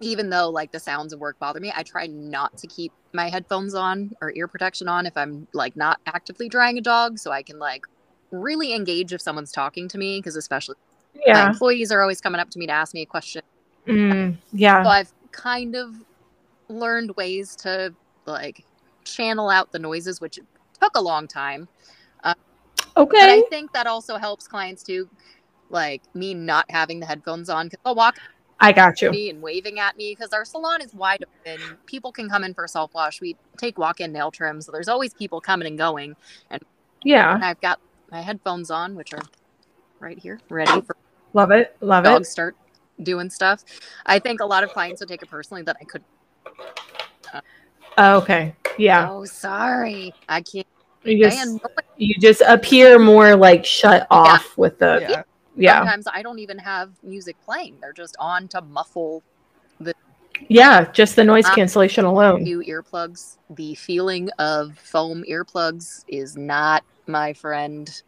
even 0.00 0.30
though 0.30 0.50
like 0.50 0.72
the 0.72 0.80
sounds 0.80 1.12
of 1.12 1.20
work 1.20 1.38
bother 1.38 1.60
me, 1.60 1.72
I 1.76 1.84
try 1.84 2.06
not 2.08 2.56
to 2.58 2.66
keep 2.66 2.90
my 3.12 3.28
headphones 3.28 3.74
on 3.74 4.10
or 4.20 4.32
ear 4.34 4.48
protection 4.48 4.88
on 4.88 5.06
if 5.06 5.16
I'm 5.16 5.46
like 5.54 5.76
not 5.76 6.00
actively 6.06 6.48
drying 6.48 6.76
a 6.76 6.80
dog 6.80 7.18
so 7.18 7.30
I 7.30 7.42
can 7.44 7.58
like 7.60 7.82
really 8.32 8.72
engage 8.74 9.12
if 9.12 9.20
someone's 9.20 9.52
talking 9.52 9.86
to 9.90 9.98
me 9.98 10.18
because 10.18 10.34
especially 10.34 10.74
my 11.14 11.24
Yeah. 11.26 11.48
employees 11.50 11.92
are 11.92 12.00
always 12.00 12.20
coming 12.20 12.40
up 12.40 12.50
to 12.50 12.58
me 12.58 12.66
to 12.66 12.72
ask 12.72 12.94
me 12.94 13.02
a 13.02 13.06
question 13.06 13.42
Mm, 13.86 14.36
yeah. 14.52 14.84
so 14.84 14.90
I've 14.90 15.12
kind 15.32 15.76
of 15.76 15.94
learned 16.68 17.16
ways 17.16 17.56
to 17.56 17.94
like 18.26 18.64
channel 19.04 19.48
out 19.48 19.72
the 19.72 19.78
noises, 19.78 20.20
which 20.20 20.38
took 20.80 20.96
a 20.96 21.00
long 21.00 21.26
time. 21.26 21.68
Uh, 22.24 22.34
but 22.94 23.14
I 23.14 23.42
think 23.50 23.72
that 23.72 23.86
also 23.86 24.16
helps 24.16 24.46
clients 24.46 24.82
too, 24.82 25.08
like 25.68 26.02
me 26.14 26.34
not 26.34 26.70
having 26.70 27.00
the 27.00 27.06
headphones 27.06 27.48
on 27.48 27.66
because 27.66 27.80
they'll 27.84 27.94
walk 27.94 28.18
I 28.60 28.72
got 28.72 29.00
you. 29.00 29.10
me 29.10 29.30
and 29.30 29.40
waving 29.40 29.78
at 29.78 29.96
me 29.96 30.14
because 30.14 30.32
our 30.32 30.44
salon 30.44 30.82
is 30.82 30.92
wide 30.92 31.24
open. 31.46 31.60
People 31.86 32.12
can 32.12 32.28
come 32.28 32.44
in 32.44 32.52
for 32.52 32.68
self 32.68 32.92
wash. 32.92 33.20
We 33.20 33.36
take 33.56 33.78
walk 33.78 34.00
in 34.00 34.12
nail 34.12 34.30
trim, 34.30 34.60
so 34.60 34.70
there's 34.70 34.88
always 34.88 35.14
people 35.14 35.40
coming 35.40 35.66
and 35.66 35.78
going. 35.78 36.14
And 36.50 36.62
yeah. 37.02 37.34
And 37.34 37.44
I've 37.44 37.60
got 37.62 37.80
my 38.10 38.20
headphones 38.20 38.70
on, 38.70 38.94
which 38.96 39.14
are 39.14 39.22
right 39.98 40.18
here, 40.18 40.40
ready 40.50 40.80
for 40.82 40.94
Love 41.32 41.52
it. 41.52 41.76
Love 41.80 42.04
dogs 42.04 42.28
it. 42.28 42.30
start 42.30 42.56
doing 43.02 43.30
stuff. 43.30 43.64
I 44.06 44.18
think 44.18 44.40
a 44.40 44.46
lot 44.46 44.64
of 44.64 44.70
clients 44.70 45.00
would 45.00 45.08
take 45.08 45.22
it 45.22 45.30
personally 45.30 45.62
that 45.62 45.76
I 45.80 45.84
could. 45.84 46.04
Oh, 47.98 48.16
okay. 48.18 48.54
Yeah. 48.78 49.10
Oh, 49.10 49.24
sorry, 49.24 50.14
I 50.28 50.42
can't. 50.42 50.66
You 51.02 51.24
just 51.24 51.38
and 51.38 51.60
you 51.96 52.14
just 52.20 52.42
appear 52.46 52.98
more 52.98 53.34
like 53.34 53.64
shut 53.64 54.06
off 54.10 54.56
with 54.58 54.78
the 54.78 54.98
yeah. 55.00 55.22
yeah. 55.56 55.78
sometimes 55.78 56.06
I 56.12 56.22
don't 56.22 56.38
even 56.38 56.58
have 56.58 56.92
music 57.02 57.36
playing; 57.44 57.78
they're 57.80 57.92
just 57.92 58.16
on 58.18 58.48
to 58.48 58.60
muffle 58.60 59.22
the. 59.80 59.94
Yeah, 60.48 60.90
just 60.92 61.16
the 61.16 61.24
noise 61.24 61.46
Uh, 61.46 61.54
cancellation 61.54 62.04
alone. 62.04 62.42
new 62.42 62.62
earplugs. 62.62 63.36
The 63.50 63.74
feeling 63.74 64.30
of 64.38 64.78
foam 64.78 65.24
earplugs 65.28 66.04
is 66.08 66.36
not 66.36 66.84
my 67.06 67.32
friend. 67.32 68.02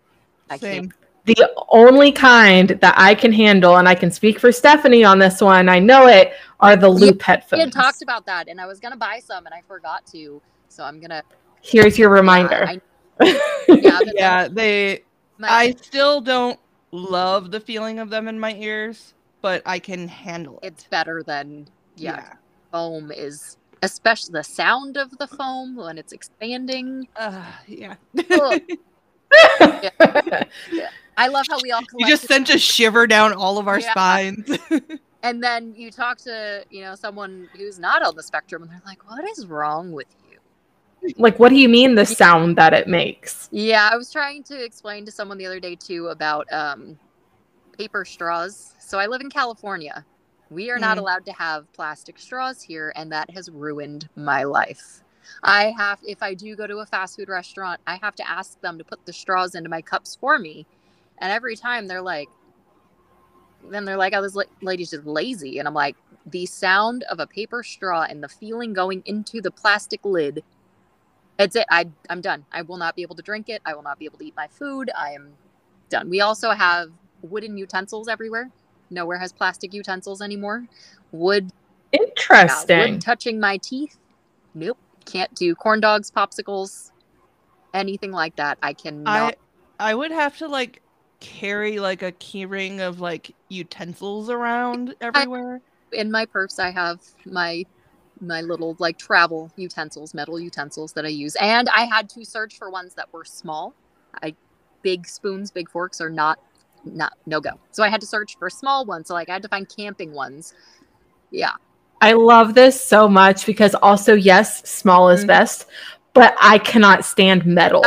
I 0.51 0.59
Same. 0.59 0.91
can't. 0.91 0.93
The 1.25 1.53
only 1.69 2.11
kind 2.11 2.71
that 2.81 2.95
I 2.97 3.15
can 3.15 3.33
handle, 3.33 3.77
and 3.77 3.89
I 3.89 3.95
can 3.95 4.11
speak 4.11 4.41
for 4.41 4.51
Stephenie 4.51 5.05
on 5.05 5.19
this 5.21 5.41
one, 5.41 5.69
I 5.69 5.79
know 5.79 6.09
it, 6.09 6.33
are 6.59 6.77
the 6.77 6.89
loop 6.89 7.19
We 7.19 7.25
headphones. 7.25 7.53
We 7.53 7.61
had 7.61 7.73
talked 7.73 8.03
about 8.03 8.27
that, 8.27 8.49
and 8.49 8.61
I 8.61 8.67
was 8.67 8.81
gonna 8.81 8.97
buy 8.97 9.21
some, 9.25 9.47
and 9.47 9.55
I 9.55 9.63
forgot 9.69 10.05
to. 10.07 10.43
So 10.69 10.83
I'm 10.85 11.01
gonna. 11.01 11.23
Here's 11.61 11.97
your 11.99 12.09
reminder. 12.11 12.67
I, 12.67 12.81
yeah, 13.69 14.01
Yeah, 14.15 14.49
they. 14.49 15.05
my- 15.39 15.49
I 15.49 15.71
still 15.81 16.21
don't 16.21 16.59
love 16.91 17.51
the 17.51 17.61
feeling 17.61 17.99
of 18.01 18.11
them 18.11 18.27
in 18.27 18.39
my 18.39 18.55
ears, 18.55 19.15
but 19.43 19.63
I 19.65 19.79
can 19.79 20.09
handle 20.09 20.59
it. 20.63 20.67
it's 20.69 20.85
better 20.85 21.23
than 21.23 21.69
yeah, 21.97 22.33
foam 22.73 23.13
is 23.13 23.57
especially 23.83 24.33
the 24.33 24.45
sound 24.45 24.97
of 24.97 25.17
the 25.19 25.27
foam 25.27 25.77
when 25.77 25.99
it's 25.99 26.13
expanding 26.13 27.07
Uh, 27.17 27.45
yeah. 27.67 27.97
Ugh. 28.31 28.61
i 31.17 31.29
love 31.29 31.47
how 31.51 31.61
we 31.61 31.71
all 31.71 31.83
you 31.99 32.07
just 32.07 32.27
sent 32.27 32.49
a 32.51 32.59
shiver 32.59 33.07
down 33.07 33.33
all 33.33 33.59
of 33.59 33.69
our 33.69 33.81
Yeah. 33.81 33.91
spines. 33.93 34.59
and 35.23 35.43
then 35.43 35.75
you 35.77 35.91
talk 35.91 36.19
to 36.19 36.65
you 36.71 36.83
know 36.83 36.95
someone 36.95 37.49
who's 37.57 37.79
not 37.79 38.03
on 38.03 38.17
the 38.17 38.23
spectrum 38.23 38.63
and 38.63 38.71
they're 38.71 38.83
like 38.87 39.09
what 39.09 39.25
is 39.37 39.47
wrong 39.47 39.93
with 39.93 40.09
you 40.31 40.39
like, 41.19 41.39
what 41.41 41.49
do 41.49 41.57
you 41.57 41.69
mean 41.69 41.97
the 41.97 42.07
sound 42.07 42.57
that 42.57 42.73
it 42.73 42.87
makes? 42.89 43.49
yeah 43.53 43.89
i 43.93 43.97
was 43.97 44.11
trying 44.11 44.43
to 44.45 44.63
explain 44.65 45.05
to 45.05 45.13
someone 45.13 45.39
the 45.39 45.47
other 45.47 45.61
day 45.61 45.75
too 45.77 46.09
about 46.09 46.51
um 46.53 46.99
paper 47.79 48.05
straws 48.05 48.75
so 48.81 48.99
i 48.99 49.07
live 49.07 49.21
in 49.21 49.31
california 49.31 50.05
we 50.51 50.71
are 50.71 50.79
not 50.79 50.99
Mm. 50.99 51.01
allowed 51.01 51.25
to 51.27 51.33
have 51.33 51.73
plastic 51.73 52.19
straws 52.19 52.63
here 52.63 52.93
and 52.97 53.11
that 53.13 53.31
has 53.31 53.51
ruined 53.51 54.09
my 54.17 54.45
life 54.45 55.03
i 55.43 55.75
have 55.79 55.99
if 56.03 56.23
i 56.23 56.35
do 56.35 56.55
go 56.57 56.67
to 56.67 56.79
a 56.79 56.87
fast 56.87 57.17
food 57.17 57.29
restaurant 57.29 57.81
i 57.87 57.99
have 58.03 58.15
to 58.17 58.29
ask 58.29 58.61
them 58.61 58.79
to 58.79 58.85
put 58.85 59.05
the 59.07 59.13
straws 59.13 59.55
into 59.55 59.71
my 59.71 59.81
cups 59.83 60.17
for 60.21 60.39
me 60.39 60.67
and 61.23 61.33
every 61.33 61.57
time 61.57 61.87
they're 61.87 62.03
like 62.03 62.29
then 63.71 63.87
they're 63.87 63.97
like 63.97 64.13
oh 64.13 64.21
this 64.21 64.35
la- 64.35 64.43
lady's 64.61 64.91
just 64.91 65.07
lazy. 65.07 65.59
And 65.59 65.67
i'm 65.67 65.73
like 65.73 65.97
the 66.27 66.45
sound 66.45 67.05
of 67.05 67.21
a 67.21 67.27
paper 67.27 67.63
straw 67.63 68.03
and 68.03 68.23
the 68.23 68.29
feeling 68.29 68.75
going 68.75 69.03
into 69.07 69.41
the 69.41 69.51
plastic 69.51 70.05
lid 70.05 70.43
That's 71.39 71.57
it. 71.57 71.67
I, 71.71 71.87
i'm 72.11 72.21
done. 72.21 72.45
I 72.53 72.63
will 72.63 72.77
not 72.77 72.95
be 72.95 73.03
able 73.03 73.17
to 73.17 73.23
drink 73.23 73.49
it. 73.49 73.63
I 73.65 73.75
will 73.75 73.83
not 73.83 73.99
be 73.99 74.05
able 74.05 74.19
to 74.19 74.27
eat 74.27 74.37
my 74.37 74.49
food. 74.49 74.91
I 74.97 75.13
am 75.13 75.33
done. 75.89 76.11
We 76.11 76.21
also 76.21 76.51
have 76.51 76.91
wooden 77.23 77.57
utensils 77.57 78.09
everywhere. 78.09 78.51
Nowhere 78.91 79.19
has 79.19 79.33
plastic 79.33 79.73
utensils 79.73 80.21
anymore. 80.21 80.67
Wood 81.13 81.51
yeah, 81.93 82.01
Interesting. 82.03 82.79
wood 82.79 83.01
touching 83.01 83.39
my 83.41 83.59
teeth. 83.59 83.97
Nope. 84.55 84.79
Can't 85.05 85.33
do 85.35 85.55
corn 85.55 85.81
dogs 85.81 86.11
popsicles 86.11 86.91
anything 87.75 88.13
like 88.13 88.37
that. 88.37 88.59
I 88.63 88.73
cannot 88.73 89.35
I 89.81 89.91
I 89.91 89.95
would 89.95 90.11
have 90.11 90.37
to 90.39 90.47
like 90.47 90.82
carry 91.23 91.79
like 91.79 92.03
a 92.03 92.11
keyring 92.13 92.81
of 92.81 93.01
like 93.01 93.33
utensils 93.49 94.29
around 94.29 94.95
everywhere. 95.01 95.61
in 95.93 96.11
my 96.11 96.27
purse 96.27 96.59
i 96.59 96.69
have 96.71 96.99
my 97.27 97.65
my 98.21 98.41
little 98.41 98.75
like 98.81 98.99
travel 98.99 99.51
utensils 99.57 100.15
metal 100.15 100.39
utensils 100.41 100.93
that 100.93 101.05
i 101.05 101.09
use 101.09 101.37
and 101.41 101.69
i 101.69 101.83
had 101.85 102.09
to 102.09 102.25
search 102.25 102.59
for 102.59 102.71
ones 102.71 102.93
that 102.95 103.07
were 103.13 103.25
small 103.25 103.73
i 104.25 104.35
big 104.83 105.07
spoons 105.07 105.53
big 105.53 105.71
forks 105.71 106.01
are 106.01 106.11
not 106.11 106.41
not 106.85 107.13
no 107.27 107.41
go 107.41 107.53
so 107.71 107.85
i 107.85 107.89
had 107.89 108.01
to 108.01 108.07
search 108.07 108.37
for 108.37 108.51
small 108.51 108.85
ones 108.85 109.07
so 109.07 109.15
like 109.15 109.29
i 109.29 109.33
had 109.33 109.43
to 109.43 109.49
find 109.49 109.69
camping 109.75 110.13
ones 110.13 110.55
yeah 111.31 111.53
I 112.05 112.15
love 112.15 112.55
this 112.55 112.85
so 112.85 113.09
much 113.09 113.47
because 113.47 113.77
also, 113.77 114.15
yes, 114.15 114.69
small 114.69 115.09
is 115.09 115.23
Mhm. 115.23 115.29
best, 115.29 115.67
but 116.15 116.35
I 116.43 116.59
cannot 116.59 117.05
stand 117.05 117.47
metal. 117.47 117.85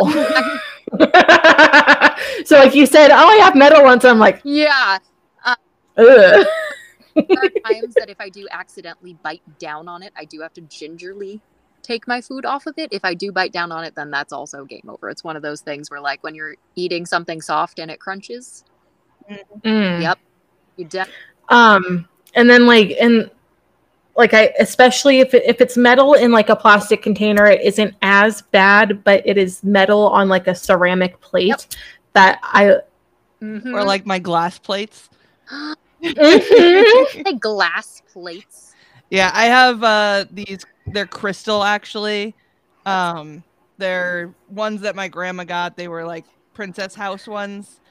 so, 2.45 2.57
like 2.57 2.75
you 2.75 2.85
said, 2.85 3.11
oh, 3.11 3.27
I 3.27 3.35
have 3.43 3.55
metal 3.55 3.83
ones. 3.83 4.05
I'm 4.05 4.19
like, 4.19 4.41
yeah 4.43 4.99
ugh. 5.45 5.57
there 7.15 7.25
are 7.43 7.49
times 7.71 7.93
that 7.95 8.09
if 8.09 8.19
i 8.19 8.29
do 8.29 8.47
accidentally 8.51 9.13
bite 9.23 9.41
down 9.59 9.87
on 9.87 10.03
it 10.03 10.11
i 10.17 10.25
do 10.25 10.41
have 10.41 10.53
to 10.53 10.61
gingerly 10.61 11.39
take 11.81 12.07
my 12.07 12.19
food 12.19 12.45
off 12.45 12.65
of 12.67 12.73
it 12.77 12.89
if 12.91 13.05
i 13.05 13.13
do 13.13 13.31
bite 13.31 13.53
down 13.53 13.71
on 13.71 13.83
it 13.83 13.95
then 13.95 14.11
that's 14.11 14.33
also 14.33 14.65
game 14.65 14.83
over 14.89 15.09
it's 15.09 15.23
one 15.23 15.35
of 15.35 15.41
those 15.41 15.61
things 15.61 15.89
where 15.89 16.01
like 16.01 16.21
when 16.23 16.35
you're 16.35 16.55
eating 16.75 17.05
something 17.05 17.41
soft 17.41 17.79
and 17.79 17.89
it 17.91 17.99
crunches 17.99 18.63
Mm. 19.63 20.01
Yep. 20.03 20.19
you 20.77 20.85
de- 20.85 21.07
Um, 21.49 22.07
and 22.35 22.47
then 22.47 22.67
like 22.67 22.95
and 23.01 23.31
like 24.15 24.33
I 24.33 24.53
especially 24.59 25.19
if 25.19 25.33
it, 25.33 25.43
if 25.45 25.59
it's 25.61 25.77
metal 25.77 26.13
in 26.13 26.31
like 26.31 26.49
a 26.49 26.55
plastic 26.55 27.01
container, 27.01 27.45
it 27.47 27.61
isn't 27.61 27.95
as 28.01 28.41
bad, 28.41 29.03
but 29.03 29.21
it 29.25 29.37
is 29.37 29.63
metal 29.63 30.07
on 30.09 30.29
like 30.29 30.47
a 30.47 30.55
ceramic 30.55 31.19
plate 31.21 31.47
Yep. 31.47 31.61
that 32.13 32.39
I 32.43 32.77
Mhm. 33.41 33.73
Or 33.73 33.83
like 33.83 34.05
my 34.05 34.19
glass 34.19 34.57
plates. 34.59 35.09
Mhm. 36.01 37.25
like 37.25 37.39
glass 37.39 38.01
plates. 38.11 38.73
Yeah, 39.09 39.31
I 39.33 39.45
have 39.45 39.83
uh 39.83 40.25
these 40.31 40.65
they're 40.87 41.05
crystal 41.07 41.63
actually. 41.63 42.35
Um 42.85 43.43
they're 43.77 44.33
ones 44.49 44.81
that 44.81 44.95
my 44.95 45.07
grandma 45.07 45.43
got. 45.43 45.75
They 45.75 45.87
were 45.87 46.05
like 46.05 46.25
princess 46.53 46.95
house 46.95 47.27
ones 47.27 47.81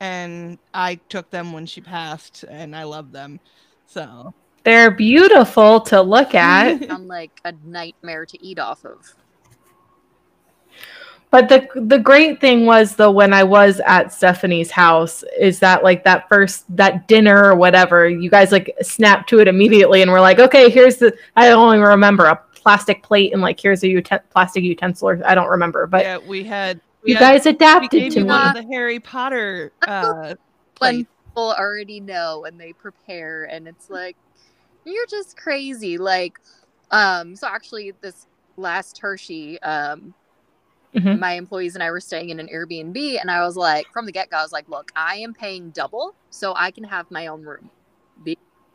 and 0.00 0.58
I 0.74 0.96
took 1.08 1.30
them 1.30 1.52
when 1.52 1.66
she 1.66 1.80
passed 1.80 2.44
and 2.48 2.74
I 2.76 2.84
love 2.84 3.12
them. 3.12 3.40
So, 3.86 4.34
they're 4.64 4.90
beautiful 4.90 5.80
to 5.82 6.00
look 6.00 6.34
at. 6.34 6.84
Sound 6.88 7.08
like 7.08 7.40
a 7.44 7.52
nightmare 7.64 8.26
to 8.26 8.44
eat 8.44 8.58
off 8.58 8.84
of. 8.84 9.14
But 11.30 11.48
the 11.48 11.66
the 11.74 11.98
great 11.98 12.42
thing 12.42 12.66
was 12.66 12.94
though 12.96 13.10
when 13.10 13.32
I 13.32 13.42
was 13.42 13.80
at 13.86 14.12
Stephenie's 14.12 14.70
house 14.70 15.24
is 15.40 15.58
that 15.60 15.82
like 15.82 16.04
that 16.04 16.28
first 16.28 16.64
that 16.76 17.08
dinner 17.08 17.44
or 17.44 17.54
whatever, 17.56 18.06
you 18.06 18.28
guys 18.28 18.52
like 18.52 18.74
snapped 18.82 19.30
to 19.30 19.40
it 19.40 19.48
immediately 19.48 20.02
and 20.02 20.10
we're 20.10 20.20
like, 20.20 20.38
okay, 20.38 20.68
here's 20.68 20.96
the 20.98 21.16
I 21.34 21.50
only 21.52 21.78
remember 21.78 22.26
a 22.26 22.36
plastic 22.54 23.02
plate 23.02 23.32
and 23.32 23.40
like 23.40 23.58
here's 23.58 23.82
a 23.82 23.86
uten- 23.86 24.20
plastic 24.30 24.62
utensil 24.62 25.08
or 25.08 25.22
I 25.24 25.34
don't 25.34 25.48
remember, 25.48 25.86
but 25.86 26.04
yeah, 26.04 26.18
we 26.18 26.44
had 26.44 26.82
we 27.02 27.12
you 27.12 27.16
had- 27.16 27.20
guys 27.36 27.44
we 27.46 27.52
adapted 27.52 27.90
gave 27.98 28.12
to 28.12 28.20
me. 28.20 28.26
one 28.26 28.48
of 28.48 28.62
the 28.62 28.68
Harry 28.70 29.00
Potter 29.00 29.72
uh 29.88 30.34
When 30.80 31.06
people 31.06 31.54
already 31.58 31.98
know 32.00 32.44
and 32.44 32.60
they 32.60 32.74
prepare, 32.74 33.44
and 33.44 33.66
it's 33.66 33.88
like 33.88 34.16
you're 34.84 35.06
just 35.10 35.36
crazy. 35.36 35.98
Like, 35.98 36.34
um, 36.90 37.36
so 37.36 37.46
actually, 37.48 37.92
this 38.02 38.26
last 38.56 38.98
Hershey, 39.00 39.60
um, 39.62 40.14
Mhm. 40.94 41.18
my 41.18 41.32
employees 41.34 41.74
and 41.74 41.82
I 41.82 41.90
were 41.90 42.00
staying 42.00 42.30
in 42.30 42.40
an 42.40 42.48
Airbnb, 42.48 43.20
and 43.20 43.30
I 43.30 43.44
was 43.44 43.56
like, 43.56 43.86
from 43.92 44.06
the 44.06 44.12
get 44.12 44.30
go, 44.30 44.38
I 44.38 44.42
was 44.42 44.52
like, 44.52 44.68
look, 44.68 44.92
I 44.96 45.16
am 45.16 45.34
paying 45.34 45.70
double 45.70 46.14
so 46.30 46.54
I 46.56 46.70
can 46.70 46.84
have 46.84 47.10
my 47.10 47.28
own 47.28 47.42
room. 47.42 47.70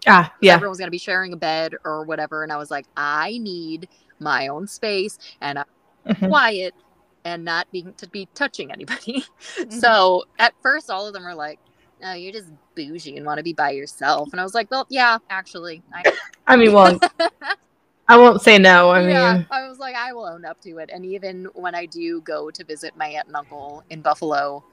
Ah, 0.08 0.34
yeah. 0.42 0.54
Everyone's 0.56 0.80
gonna 0.80 0.92
be 0.92 0.98
sharing 0.98 1.34
a 1.34 1.38
bed 1.38 1.76
or 1.84 2.04
whatever, 2.06 2.44
and 2.44 2.52
I 2.52 2.58
was 2.58 2.72
like, 2.72 2.86
I 2.96 3.38
need 3.40 3.90
my 4.20 4.48
own 4.48 4.68
space 4.68 5.18
and 5.42 5.60
I'm 5.60 5.66
Mhm. 6.08 6.30
quiet 6.30 6.76
and 7.26 7.44
not 7.44 7.68
being 7.72 7.94
to 7.96 8.08
be 8.10 8.30
touching 8.36 8.72
anybody. 8.72 9.24
Mhm. 9.60 9.72
So 9.82 10.24
at 10.40 10.54
first, 10.62 10.90
all 10.90 11.08
of 11.08 11.14
them 11.14 11.24
were 11.24 11.36
like, 11.36 11.60
"No, 12.02 12.14
you're 12.14 12.32
just 12.32 12.50
bougie 12.76 13.18
and 13.18 13.26
want 13.26 13.38
to 13.38 13.44
be 13.44 13.54
by 13.54 13.72
yourself." 13.72 14.30
And 14.32 14.40
I 14.40 14.44
was 14.44 14.54
like, 14.54 14.70
"Well, 14.72 14.86
yeah, 14.90 15.18
actually, 15.30 15.82
I, 15.94 16.04
I 16.48 16.56
mean, 16.56 16.74
well, 16.74 17.00
I 18.08 18.18
won't 18.18 18.42
say 18.42 18.58
no. 18.58 18.92
I 18.92 19.02
mean, 19.02 19.10
yeah." 19.12 19.44
I 19.52 19.68
was 19.68 19.80
like, 19.80 19.96
"I 19.96 20.14
will 20.14 20.26
own 20.26 20.46
up 20.46 20.62
to 20.62 20.78
it." 20.78 20.90
And 20.94 21.06
even 21.06 21.46
when 21.54 21.76
I 21.76 21.86
do 21.86 22.22
go 22.22 22.50
to 22.52 22.64
visit 22.64 22.96
my 22.98 23.08
aunt 23.08 23.28
and 23.28 23.36
uncle 23.36 23.84
in 23.90 24.02
Buffalo, 24.02 24.64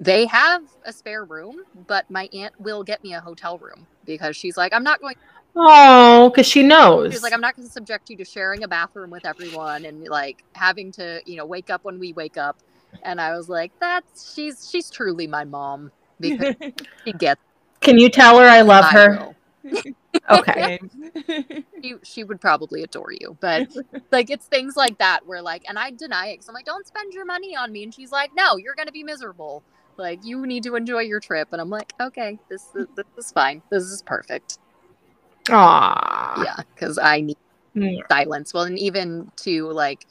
they 0.00 0.26
have 0.26 0.62
a 0.84 0.92
spare 0.92 1.24
room, 1.24 1.64
but 1.86 2.10
my 2.10 2.28
aunt 2.32 2.58
will 2.60 2.84
get 2.84 3.02
me 3.02 3.14
a 3.14 3.20
hotel 3.20 3.58
room 3.58 3.86
because 4.04 4.36
she's 4.36 4.56
like, 4.56 4.72
"I'm 4.72 4.84
not 4.84 5.00
going." 5.00 5.16
oh, 5.56 6.30
because 6.30 6.46
she 6.46 6.62
knows. 6.62 7.12
She's 7.12 7.22
like, 7.22 7.32
"I'm 7.32 7.40
not 7.40 7.56
going 7.56 7.66
to 7.66 7.72
subject 7.72 8.10
you 8.10 8.16
to 8.18 8.24
sharing 8.24 8.62
a 8.62 8.68
bathroom 8.68 9.10
with 9.10 9.26
everyone 9.26 9.84
and 9.84 10.04
like 10.04 10.44
having 10.52 10.92
to, 10.92 11.20
you 11.26 11.36
know, 11.36 11.46
wake 11.46 11.70
up 11.70 11.84
when 11.84 11.98
we 11.98 12.12
wake 12.12 12.36
up." 12.36 12.58
And 13.02 13.20
I 13.20 13.36
was 13.36 13.48
like, 13.48 13.72
"That's 13.80 14.32
she's 14.34 14.68
she's 14.70 14.88
truly 14.90 15.26
my 15.26 15.44
mom 15.44 15.90
because 16.20 16.54
she 17.04 17.12
gets." 17.12 17.40
Can 17.80 17.98
you 17.98 18.08
tell 18.08 18.38
her 18.38 18.44
I 18.46 18.62
love 18.62 18.84
I 18.84 18.92
her? 18.94 19.18
will. 19.18 19.36
Okay. 20.30 20.78
she, 21.82 21.94
she 22.04 22.24
would 22.24 22.40
probably 22.40 22.82
adore 22.82 23.12
you 23.12 23.36
but 23.40 23.66
like 24.10 24.30
it's 24.30 24.46
things 24.46 24.76
like 24.76 24.98
that 24.98 25.20
where 25.26 25.40
like 25.40 25.62
and 25.68 25.78
i 25.78 25.90
deny 25.92 26.26
it 26.28 26.34
because 26.34 26.48
i'm 26.48 26.54
like 26.54 26.64
don't 26.64 26.86
spend 26.86 27.12
your 27.12 27.24
money 27.24 27.54
on 27.56 27.70
me 27.70 27.82
and 27.84 27.94
she's 27.94 28.10
like 28.10 28.30
no 28.34 28.56
you're 28.56 28.74
gonna 28.74 28.90
be 28.92 29.04
miserable 29.04 29.62
Like 29.96 30.20
you 30.24 30.46
need 30.46 30.62
to 30.64 30.76
enjoy 30.76 31.00
your 31.00 31.20
trip." 31.20 31.48
And 31.52 31.60
I'm 31.60 31.70
like, 31.70 31.92
"Okay, 32.00 32.38
this 32.48 32.62
is, 32.74 32.86
this 32.96 33.06
is 33.18 33.32
fine. 33.32 33.62
This 33.70 33.82
is 33.84 34.02
perfect." 34.02 34.58
Aww. 35.48 36.44
Yeah, 36.44 36.56
because 36.74 36.98
I 36.98 37.20
need 37.20 37.36
Yeah. 37.74 38.02
silence. 38.10 38.54
Well, 38.54 38.64
and 38.64 38.78
even 38.78 39.30
to 39.42 39.70
like 39.70 40.06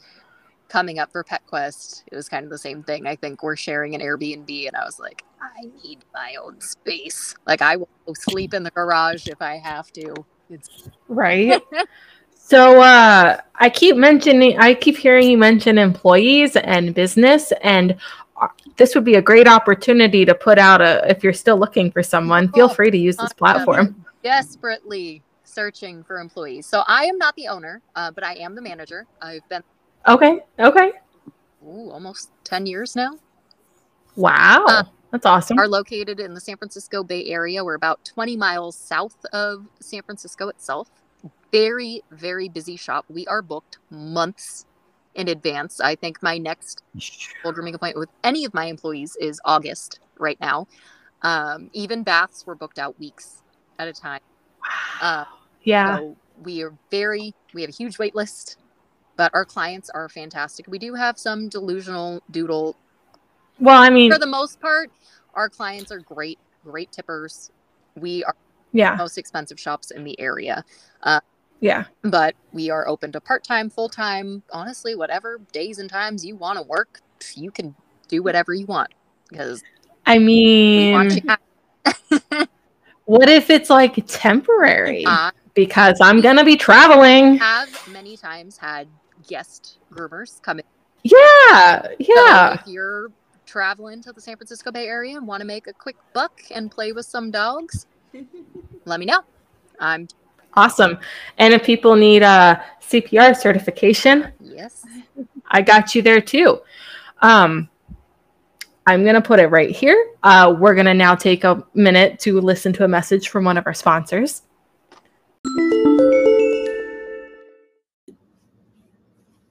coming 0.70 1.00
up 1.00 1.12
for 1.12 1.24
Pet 1.24 1.42
Quest, 1.48 2.04
it 2.12 2.16
was 2.16 2.30
kind 2.30 2.44
of 2.44 2.50
the 2.50 2.58
same 2.58 2.84
thing. 2.84 3.08
I 3.08 3.16
think 3.16 3.44
we're 3.44 3.56
sharing 3.56 3.96
an 3.96 4.02
Airbnb, 4.02 4.68
and 4.68 4.76
I 4.76 4.86
was 4.86 5.00
like, 5.00 5.24
I 5.42 5.66
need 5.84 6.00
my 6.14 6.36
own 6.42 6.60
space. 6.62 7.36
Like 7.46 7.62
I 7.62 7.78
will 7.78 7.90
sleep 8.14 8.54
in 8.54 8.64
the 8.64 8.72
garage 8.72 9.28
if 9.28 9.42
I 9.42 9.58
have 9.58 9.92
to. 9.94 10.14
It's 10.50 10.90
Right. 11.08 11.62
so 12.36 12.82
uh 12.82 13.40
I 13.56 13.70
keep 13.70 13.96
mentioning 13.98 14.58
I 14.58 14.74
keep 14.74 14.98
hearing 14.98 15.30
you 15.30 15.38
mention 15.38 15.78
employees 15.78 16.56
and 16.56 16.94
business 16.96 17.52
and 17.62 17.98
uh, 18.42 18.48
this 18.78 18.96
would 18.96 19.04
be 19.04 19.16
a 19.16 19.22
great 19.22 19.48
opportunity 19.48 20.24
to 20.26 20.34
put 20.36 20.58
out 20.58 20.82
a 20.82 21.10
if 21.10 21.24
you're 21.24 21.34
still 21.34 21.58
looking 21.58 21.92
for 21.92 22.04
someone, 22.04 22.52
feel 22.52 22.70
Oh, 22.70 22.74
free 22.74 22.92
to 22.92 22.98
use 22.98 23.18
this 23.18 23.34
platform. 23.34 24.06
desperately 24.24 25.24
searching 25.44 26.04
for 26.04 26.20
employees. 26.20 26.68
So 26.68 26.84
I 26.88 27.06
am 27.06 27.18
not 27.18 27.36
the 27.36 27.48
owner, 27.48 27.82
uh, 27.96 28.12
but 28.12 28.24
I 28.24 28.36
am 28.36 28.56
the 28.56 28.62
manager. 28.62 29.08
I've 29.22 29.48
been 29.50 29.64
Okay. 30.08 30.40
Okay. 30.60 30.92
ooh, 31.66 31.92
almost 31.92 32.32
ten 32.44 32.66
years 32.66 32.96
now. 32.96 33.18
Wow. 34.16 34.66
Uh, 34.68 34.84
That's 35.12 35.26
awesome. 35.26 35.60
Are 35.60 35.68
located 35.68 36.20
in 36.20 36.34
the 36.34 36.42
San 36.42 36.58
Francisco 36.58 37.04
Bay 37.04 37.26
Area. 37.26 37.64
We're 37.64 37.76
about 37.76 38.04
20 38.04 38.36
miles 38.36 38.76
south 38.76 39.16
of 39.32 39.68
San 39.80 40.02
Francisco 40.02 40.50
itself. 40.50 40.90
Very, 41.52 42.02
very 42.12 42.50
busy 42.50 42.76
shop. 42.76 43.06
We 43.08 43.28
are 43.28 43.42
booked 43.44 43.78
months 43.92 44.66
in 45.14 45.28
advance. 45.28 45.80
I 45.80 45.96
think 45.96 46.22
my 46.24 46.38
next 46.38 46.84
full 47.42 47.52
grooming 47.52 47.76
appointment 47.76 48.00
with 48.00 48.10
any 48.24 48.44
of 48.44 48.54
my 48.54 48.66
employees 48.66 49.16
is 49.20 49.40
August 49.46 50.00
right 50.18 50.40
now. 50.42 50.68
Um, 51.22 51.70
even 51.74 52.04
baths 52.04 52.46
were 52.46 52.56
booked 52.56 52.80
out 52.80 53.00
weeks 53.00 53.42
at 53.80 53.88
a 53.88 53.94
time. 53.94 54.22
Uh, 55.02 55.26
yeah. 55.64 55.98
so 55.98 56.16
we 56.44 56.64
are 56.64 56.74
very, 56.92 57.34
we 57.54 57.62
have 57.62 57.70
a 57.70 57.74
huge 57.74 58.00
wait 58.00 58.16
list, 58.16 58.58
but 59.18 59.32
our 59.34 59.46
clients 59.46 59.90
are 59.90 60.08
fantastic. 60.08 60.68
We 60.68 60.80
do 60.80 60.94
have 60.94 61.20
some 61.20 61.50
delusional 61.50 62.22
doodle 62.32 62.76
Well, 63.60 63.82
I 63.82 63.90
mean, 63.90 64.12
for 64.12 64.20
the 64.20 64.28
most 64.28 64.62
part, 64.62 64.92
our 65.34 65.50
clients 65.50 65.92
are 65.92 66.00
great, 66.00 66.40
great 66.64 66.92
tippers. 66.92 67.52
We 67.96 68.24
are 68.24 68.36
yeah. 68.72 68.92
the 68.92 68.98
most 68.98 69.18
expensive 69.18 69.60
shops 69.60 69.92
in 69.92 70.04
the 70.04 70.18
area, 70.20 70.64
Yeah. 71.60 71.86
but 72.04 72.36
we 72.54 72.70
are 72.70 72.88
open 72.88 73.12
to 73.14 73.20
part 73.20 73.44
time, 73.44 73.70
full 73.70 73.90
time, 73.90 74.44
honestly, 74.54 74.96
whatever 74.96 75.40
days 75.52 75.80
and 75.80 75.90
times 75.90 76.24
you 76.24 76.36
want 76.36 76.58
to 76.58 76.64
work, 76.64 77.02
you 77.36 77.52
can 77.52 77.76
do 78.08 78.24
whatever 78.24 78.54
you 78.54 78.66
want 78.68 78.94
because 79.30 79.64
I 80.06 80.20
mean, 80.20 80.94
what 83.06 83.30
if 83.30 83.50
it's 83.50 83.70
like 83.70 84.02
temporary? 84.08 85.04
I 85.06 85.32
because 85.54 85.98
I'm 86.00 86.22
going 86.22 86.38
to 86.38 86.46
be 86.46 86.56
traveling. 86.56 87.38
have 87.40 87.88
many 87.92 88.16
times 88.16 88.58
had 88.58 88.88
guest 89.28 89.78
groomers 89.94 90.42
come 90.42 90.60
in. 90.60 90.66
Yeah. 91.04 91.82
So 91.84 91.96
Yeah. 92.00 92.54
if 92.56 92.68
you're 92.68 93.12
traveling 93.46 94.02
to 94.04 94.12
the 94.14 94.22
San 94.22 94.36
Francisco 94.36 94.72
Bay 94.72 94.88
Area 94.88 95.18
and 95.18 95.28
want 95.28 95.42
to 95.42 95.48
make 95.48 95.68
a 95.68 95.74
quick 95.74 95.96
buck 96.14 96.42
and 96.52 96.70
play 96.72 96.92
with 96.92 97.06
some 97.06 97.32
dogs, 97.32 97.86
let 98.86 99.00
me 99.00 99.06
know. 99.06 99.22
I'm 99.80 100.08
Awesome. 100.54 100.98
And 101.38 101.54
if 101.54 101.64
people 101.64 101.96
need 101.96 102.24
a 102.24 102.64
CPR 102.82 103.38
certification, 103.38 104.32
yes. 104.42 104.84
I 105.50 105.62
got 105.62 105.94
you 105.94 106.02
there 106.02 106.20
too. 106.20 106.62
Um, 107.22 107.70
I'm 108.88 109.04
going 109.04 109.16
to 109.16 109.22
put 109.22 109.40
it 109.40 109.48
right 109.48 109.70
here. 109.70 110.14
Uh, 110.24 110.56
we're 110.58 110.74
going 110.74 110.88
to 110.88 110.96
now 110.96 111.14
take 111.14 111.44
a 111.44 111.64
minute 111.76 112.20
to 112.22 112.42
listen 112.42 112.74
to 112.74 112.86
a 112.86 112.88
message 112.88 113.30
from 113.30 113.44
one 113.44 113.58
of 113.58 113.68
our 113.68 113.74
sponsors. 113.74 114.42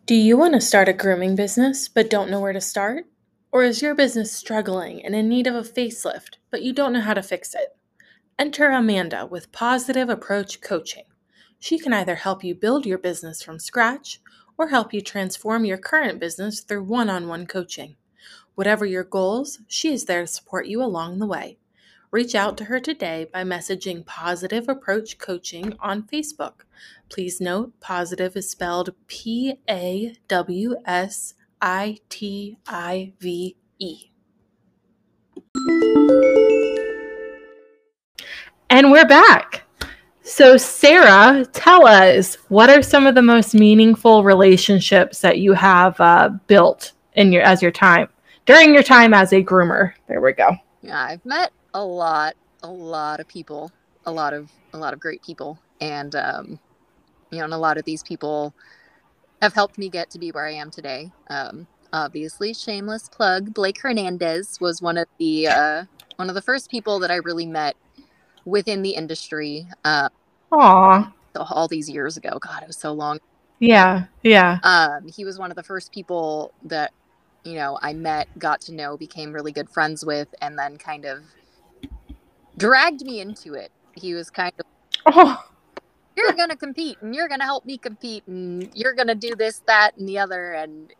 Do 0.07 0.14
you 0.14 0.36
want 0.36 0.54
to 0.54 0.61
start 0.61 0.88
a 0.88 0.92
grooming 0.92 1.34
business 1.34 1.88
but 1.88 2.09
don't 2.09 2.30
know 2.30 2.38
where 2.38 2.52
to 2.52 2.61
start? 2.61 3.07
Or 3.50 3.64
is 3.64 3.82
your 3.82 3.92
business 3.92 4.30
struggling 4.30 5.04
and 5.04 5.16
in 5.16 5.28
need 5.28 5.48
of 5.48 5.57
a 5.57 5.62
facelift, 5.62 6.36
but 6.48 6.62
you 6.62 6.72
don't 6.72 6.92
know 6.92 7.00
how 7.00 7.14
to 7.14 7.24
fix 7.24 7.57
it? 7.57 7.76
Enter 8.38 8.70
Amanda 8.70 9.26
with 9.26 9.50
Pawsitive 9.50 10.09
Approach 10.09 10.61
Coaching. 10.61 11.07
She 11.59 11.76
can 11.76 11.92
either 11.92 12.14
help 12.14 12.44
you 12.44 12.54
build 12.54 12.86
your 12.86 12.98
business 12.98 13.42
from 13.42 13.59
scratch 13.59 14.20
or 14.57 14.68
help 14.68 14.94
you 14.94 15.00
transform 15.00 15.64
your 15.64 15.76
current 15.76 16.20
business 16.20 16.61
through 16.61 16.84
one 16.84 17.11
on 17.11 17.26
one 17.26 17.44
coaching. 17.44 17.96
Whatever 18.54 18.86
your 18.86 19.02
goals, 19.02 19.59
she 19.66 19.92
is 19.92 20.04
there 20.04 20.20
to 20.20 20.28
support 20.28 20.68
you 20.68 20.80
along 20.84 21.18
the 21.18 21.26
way. 21.26 21.59
Reach 22.16 22.34
out 22.34 22.56
to 22.56 22.64
her 22.64 22.80
today 22.80 23.26
by 23.30 23.44
messaging 23.44 24.02
Pawsitive 24.02 24.68
Approach 24.68 25.18
Coaching 25.18 25.74
on 25.80 26.04
Facebook. 26.04 26.62
Please 27.10 27.42
note, 27.42 27.78
positive 27.78 28.34
is 28.38 28.48
spelled 28.48 28.94
P 29.06 29.58
A 29.68 30.16
W 30.26 30.76
S 30.86 31.34
I 31.60 31.98
T 32.08 32.56
I 32.66 33.12
V 33.20 33.54
E. 33.78 34.10
And 38.70 38.90
we're 38.90 39.04
back. 39.04 39.64
So, 40.22 40.56
Sarah, 40.56 41.44
tell 41.52 41.86
us 41.86 42.36
what 42.48 42.70
are 42.70 42.80
some 42.80 43.06
of 43.06 43.14
the 43.14 43.20
most 43.20 43.52
meaningful 43.52 44.24
relationships 44.24 45.20
that 45.20 45.36
you 45.40 45.52
have 45.52 46.00
uh, 46.00 46.30
built 46.46 46.92
in 47.12 47.30
your 47.30 47.42
as 47.42 47.60
your 47.60 47.72
time 47.72 48.08
during 48.46 48.72
your 48.72 48.82
time 48.82 49.12
as 49.12 49.34
a 49.34 49.44
groomer? 49.44 49.92
There 50.08 50.22
we 50.22 50.32
go. 50.32 50.56
Yeah, 50.80 51.02
I've 51.02 51.26
met 51.26 51.52
a 51.76 51.84
lot, 51.84 52.34
a 52.62 52.70
lot 52.70 53.20
of 53.20 53.28
people, 53.28 53.70
a 54.06 54.10
lot 54.12 54.32
of 54.32 54.50
a 54.72 54.78
lot 54.78 54.94
of 54.94 55.00
great 55.00 55.22
people, 55.22 55.58
and 55.80 56.16
um, 56.16 56.58
you 57.30 57.38
know, 57.38 57.44
and 57.44 57.54
a 57.54 57.58
lot 57.58 57.76
of 57.76 57.84
these 57.84 58.02
people 58.02 58.54
have 59.42 59.52
helped 59.52 59.76
me 59.76 59.90
get 59.90 60.10
to 60.10 60.18
be 60.18 60.30
where 60.30 60.46
I 60.46 60.52
am 60.52 60.70
today. 60.70 61.12
Um, 61.28 61.66
obviously, 61.92 62.54
shameless 62.54 63.10
plug. 63.10 63.52
Blake 63.52 63.80
Hernandez 63.80 64.58
was 64.58 64.80
one 64.80 64.96
of 64.96 65.06
the 65.18 65.48
uh, 65.48 65.84
one 66.16 66.30
of 66.30 66.34
the 66.34 66.42
first 66.42 66.70
people 66.70 66.98
that 67.00 67.10
I 67.10 67.16
really 67.16 67.46
met 67.46 67.76
within 68.46 68.80
the 68.82 68.92
industry. 68.92 69.68
Uh, 69.84 70.08
Aw, 70.52 71.12
all 71.38 71.68
these 71.68 71.90
years 71.90 72.16
ago. 72.16 72.38
God, 72.40 72.62
it 72.62 72.66
was 72.66 72.78
so 72.78 72.92
long. 72.92 73.18
yeah, 73.58 74.04
yeah, 74.22 74.60
Um, 74.62 75.08
he 75.08 75.26
was 75.26 75.38
one 75.38 75.50
of 75.50 75.56
the 75.56 75.62
first 75.62 75.92
people 75.92 76.52
that 76.64 76.92
you 77.44 77.54
know 77.54 77.78
I 77.82 77.92
met, 77.92 78.28
got 78.38 78.62
to 78.62 78.72
know, 78.72 78.96
became 78.96 79.32
really 79.32 79.52
good 79.52 79.68
friends 79.68 80.04
with, 80.06 80.28
and 80.40 80.58
then 80.58 80.78
kind 80.78 81.04
of 81.04 81.18
dragged 82.57 83.02
me 83.02 83.20
into 83.20 83.54
it. 83.54 83.70
He 83.94 84.14
was 84.14 84.30
kind 84.30 84.52
of 84.59 84.66
oh, 85.07 85.44
you're 86.16 86.32
gonna 86.32 86.57
compete 86.57 86.98
and 87.00 87.14
you're 87.14 87.28
gonna 87.28 87.44
help 87.44 87.64
me 87.64 87.78
compete 87.78 88.26
and 88.26 88.70
you're 88.74 88.94
gonna 88.94 89.14
do 89.14 89.34
this 89.36 89.61
that 89.66 89.96
and 89.96 90.09
the 90.09 90.18
other. 90.18 90.52
And 90.52 90.92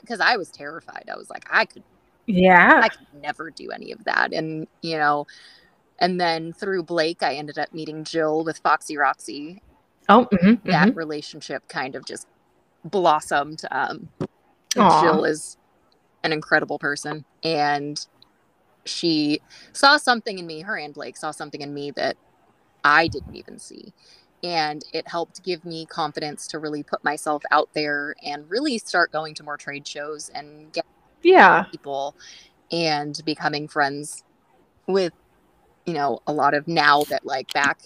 because 0.00 0.20
I, 0.20 0.36
was 0.36 0.50
terrified. 0.50 1.04
I 1.12 1.16
was 1.16 1.28
like 1.28 1.46
i 1.50 1.64
could 1.64 1.82
yeah, 2.26 2.80
i 2.82 2.88
could 2.88 3.06
never 3.20 3.50
do 3.50 3.70
any 3.70 3.92
of 3.92 4.02
that. 4.04 4.32
And 4.32 4.66
you 4.82 4.96
know 4.96 5.26
and 6.00 6.20
then 6.20 6.52
through 6.52 6.82
blake 6.82 7.22
i 7.22 7.34
ended 7.34 7.56
up 7.56 7.72
meeting 7.72 8.04
jill 8.04 8.44
with 8.44 8.58
foxy 8.58 8.96
roxy. 8.96 9.62
Oh, 10.08 10.26
mhm, 10.32 10.62
that 10.64 10.88
mhm. 10.88 10.96
relationship 10.96 11.66
kind 11.68 11.94
of 11.96 12.04
just 12.04 12.26
blossomed 12.84 13.62
um 13.70 14.08
jill 14.74 15.24
is 15.24 15.56
an 16.24 16.32
incredible 16.32 16.78
person. 16.78 17.24
And 17.44 18.04
she 18.84 19.40
saw 19.72 19.96
something 19.96 20.38
in 20.38 20.46
me 20.46 20.60
her 20.60 20.76
and 20.76 20.94
blake 20.94 21.16
saw 21.16 21.30
something 21.30 21.60
in 21.60 21.72
me 21.72 21.90
that 21.90 22.16
i 22.84 23.06
didn't 23.08 23.34
even 23.34 23.58
see. 23.58 23.92
And 24.42 24.84
it 24.92 25.08
helped 25.08 25.42
give 25.42 25.64
me 25.64 25.86
confidence 25.86 26.46
to 26.48 26.58
really 26.58 26.82
put 26.82 27.02
myself 27.02 27.42
out 27.50 27.70
there 27.72 28.14
and 28.22 28.48
really 28.50 28.76
start 28.76 29.10
going 29.10 29.34
to 29.36 29.42
more 29.42 29.56
trade 29.56 29.86
shows 29.88 30.30
and 30.34 30.70
get 30.70 30.84
yeah, 31.22 31.62
people 31.70 32.14
and 32.70 33.18
becoming 33.24 33.68
friends 33.68 34.22
with 34.86 35.14
you 35.86 35.94
know 35.94 36.20
a 36.26 36.32
lot 36.32 36.52
of 36.52 36.68
now 36.68 37.04
that 37.04 37.24
like 37.24 37.50
back 37.54 37.78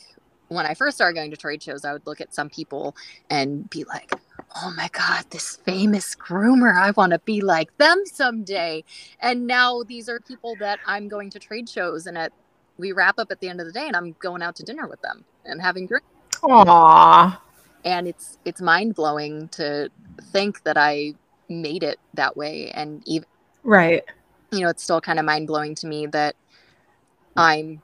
when 0.48 0.66
i 0.66 0.74
first 0.74 0.96
started 0.96 1.14
going 1.14 1.30
to 1.30 1.36
trade 1.36 1.62
shows 1.62 1.84
i 1.84 1.92
would 1.92 2.06
look 2.06 2.20
at 2.20 2.34
some 2.34 2.48
people 2.48 2.96
and 3.30 3.68
be 3.70 3.84
like 3.84 4.12
oh 4.62 4.72
my 4.76 4.88
god 4.92 5.24
this 5.30 5.56
famous 5.56 6.14
groomer 6.14 6.76
i 6.76 6.90
want 6.92 7.12
to 7.12 7.18
be 7.20 7.40
like 7.40 7.76
them 7.78 8.02
someday. 8.06 8.82
And 9.20 9.46
now 9.46 9.82
these 9.82 10.08
are 10.08 10.20
people 10.20 10.56
that 10.60 10.78
i'm 10.86 11.08
going 11.08 11.30
to 11.30 11.38
trade 11.38 11.68
shows 11.68 12.06
and 12.06 12.16
at 12.16 12.32
we 12.78 12.92
wrap 12.92 13.18
up 13.18 13.30
at 13.30 13.40
the 13.40 13.48
end 13.48 13.60
of 13.60 13.66
the 13.66 13.72
day 13.72 13.86
and 13.86 13.96
i'm 13.96 14.14
going 14.20 14.42
out 14.42 14.56
to 14.56 14.62
dinner 14.62 14.86
with 14.86 15.00
them 15.02 15.24
and 15.44 15.60
having 15.60 15.86
drinks 15.86 16.06
Aw, 16.42 17.42
and 17.84 18.06
it's 18.06 18.38
it's 18.44 18.60
mind 18.60 18.94
blowing 18.94 19.48
to 19.48 19.90
think 20.32 20.62
that 20.64 20.76
I 20.76 21.14
made 21.48 21.82
it 21.82 21.98
that 22.14 22.36
way 22.36 22.70
and 22.72 23.02
even 23.06 23.26
right. 23.64 24.04
you 24.52 24.60
know 24.60 24.68
it's 24.68 24.82
still 24.82 25.00
kind 25.00 25.18
of 25.18 25.24
mind 25.24 25.46
blowing 25.46 25.74
to 25.76 25.86
me 25.86 26.06
that 26.06 26.36
I'm 27.36 27.80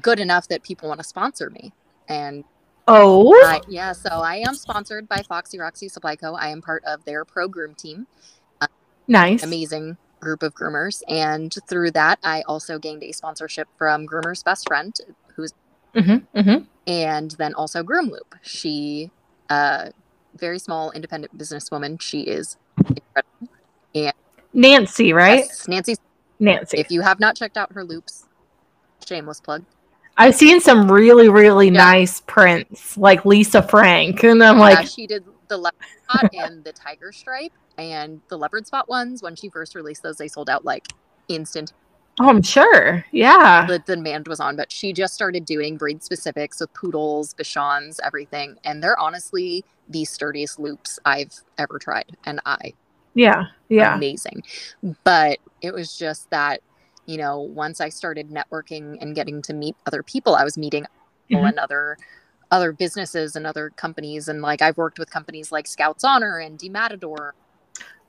good 0.00 0.20
enough 0.20 0.48
that 0.48 0.62
people 0.62 0.88
want 0.88 1.00
to 1.00 1.04
sponsor 1.04 1.50
me 1.50 1.72
and 2.08 2.44
Oh, 2.88 3.32
I, 3.44 3.60
yeah 3.68 3.92
so 3.92 4.10
I 4.10 4.36
am 4.36 4.54
sponsored 4.54 5.08
by 5.08 5.22
Foxy 5.28 5.58
Roxy 5.58 5.88
Supply 5.88 6.16
Co 6.16 6.34
I 6.34 6.48
am 6.48 6.60
part 6.60 6.82
of 6.84 7.04
their 7.04 7.24
pro 7.24 7.46
groom 7.48 7.74
team 7.74 8.06
nice. 9.08 9.42
amazing 9.42 9.96
group 10.20 10.42
of 10.42 10.54
groomers. 10.54 11.02
And 11.08 11.54
through 11.68 11.92
that, 11.92 12.18
I 12.22 12.42
also 12.42 12.78
gained 12.78 13.02
a 13.02 13.12
sponsorship 13.12 13.68
from 13.76 14.06
Groomer's 14.06 14.42
best 14.42 14.66
friend, 14.68 14.96
who's 15.34 15.52
Mm-hmm, 15.94 16.38
mm-hmm. 16.38 16.64
and 16.86 17.32
then 17.32 17.52
also 17.52 17.82
Groom 17.82 18.06
Loop. 18.06 18.34
She, 18.40 19.10
uh, 19.50 19.90
very 20.36 20.58
small 20.58 20.90
independent 20.92 21.36
businesswoman. 21.36 22.00
She 22.00 22.22
is 22.22 22.56
incredible. 22.78 24.14
Nancy, 24.54 25.12
right? 25.12 25.40
Yes, 25.40 25.68
Nancy. 25.68 25.96
Nancy. 26.40 26.78
If 26.78 26.90
you 26.90 27.02
have 27.02 27.20
not 27.20 27.36
checked 27.36 27.58
out 27.58 27.72
her 27.72 27.84
loops, 27.84 28.24
shameless 29.06 29.42
plug. 29.42 29.66
I've 30.18 30.34
seen 30.34 30.60
some 30.60 30.90
really, 30.90 31.28
really 31.28 31.66
Yeah. 31.66 31.84
nice 31.84 32.20
prints, 32.22 32.96
like 32.96 33.24
Lisa 33.24 33.62
Frank, 33.62 34.22
and 34.24 34.42
I'm 34.42 34.56
yeah, 34.56 34.60
like, 34.60 34.86
she 34.86 35.06
did 35.06 35.24
the 35.48 35.56
leopard 35.56 35.80
spot 36.04 36.30
and 36.34 36.62
the 36.64 36.72
tiger 36.72 37.12
stripe 37.12 37.52
and 37.78 38.20
the 38.28 38.36
leopard 38.38 38.66
spot 38.66 38.88
ones. 38.88 39.22
When 39.22 39.34
she 39.36 39.48
first 39.48 39.74
released 39.74 40.02
those, 40.02 40.16
they 40.18 40.28
sold 40.28 40.50
out 40.50 40.64
like 40.64 40.88
instant. 41.28 41.72
oh, 42.20 42.28
I'm 42.28 42.42
sure. 42.42 43.04
Yeah. 43.10 43.66
The, 43.66 43.82
the 43.86 43.96
demand 43.96 44.28
was 44.28 44.38
on, 44.38 44.54
but 44.56 44.70
she 44.70 44.92
just 44.92 45.14
started 45.14 45.44
doing 45.46 45.76
breed 45.78 46.02
specifics 46.02 46.60
with 46.60 46.72
poodles, 46.74 47.32
bichons, 47.34 47.98
everything, 48.04 48.56
and 48.64 48.82
they're 48.82 48.98
honestly 48.98 49.64
the 49.88 50.04
sturdiest 50.04 50.58
loops 50.58 50.98
I've 51.06 51.32
ever 51.58 51.78
tried, 51.78 52.16
and 52.24 52.38
I 52.44 52.74
Yeah. 53.14 53.44
Yeah. 53.70 53.94
amazing. 53.96 54.42
But 55.04 55.38
it 55.62 55.72
was 55.72 55.96
just 55.96 56.28
that, 56.30 56.60
you 57.12 57.18
know, 57.18 57.40
once 57.40 57.78
I 57.82 57.90
started 57.90 58.30
networking 58.30 58.96
and 59.02 59.14
getting 59.14 59.42
to 59.42 59.52
meet 59.52 59.76
other 59.86 60.02
people, 60.02 60.34
I 60.34 60.44
was 60.44 60.56
meeting 60.56 60.86
people 61.28 61.42
Mhm. 61.42 61.48
and 61.50 61.58
other 61.58 61.98
other 62.50 62.72
businesses 62.72 63.36
and 63.36 63.46
other 63.46 63.70
companies 63.76 64.28
and 64.28 64.40
like 64.42 64.60
I've 64.62 64.76
worked 64.78 64.98
with 64.98 65.10
companies 65.10 65.52
like 65.52 65.66
Scouts 65.66 66.04
Honor 66.04 66.38
and 66.38 66.58
DeMatador, 66.58 67.32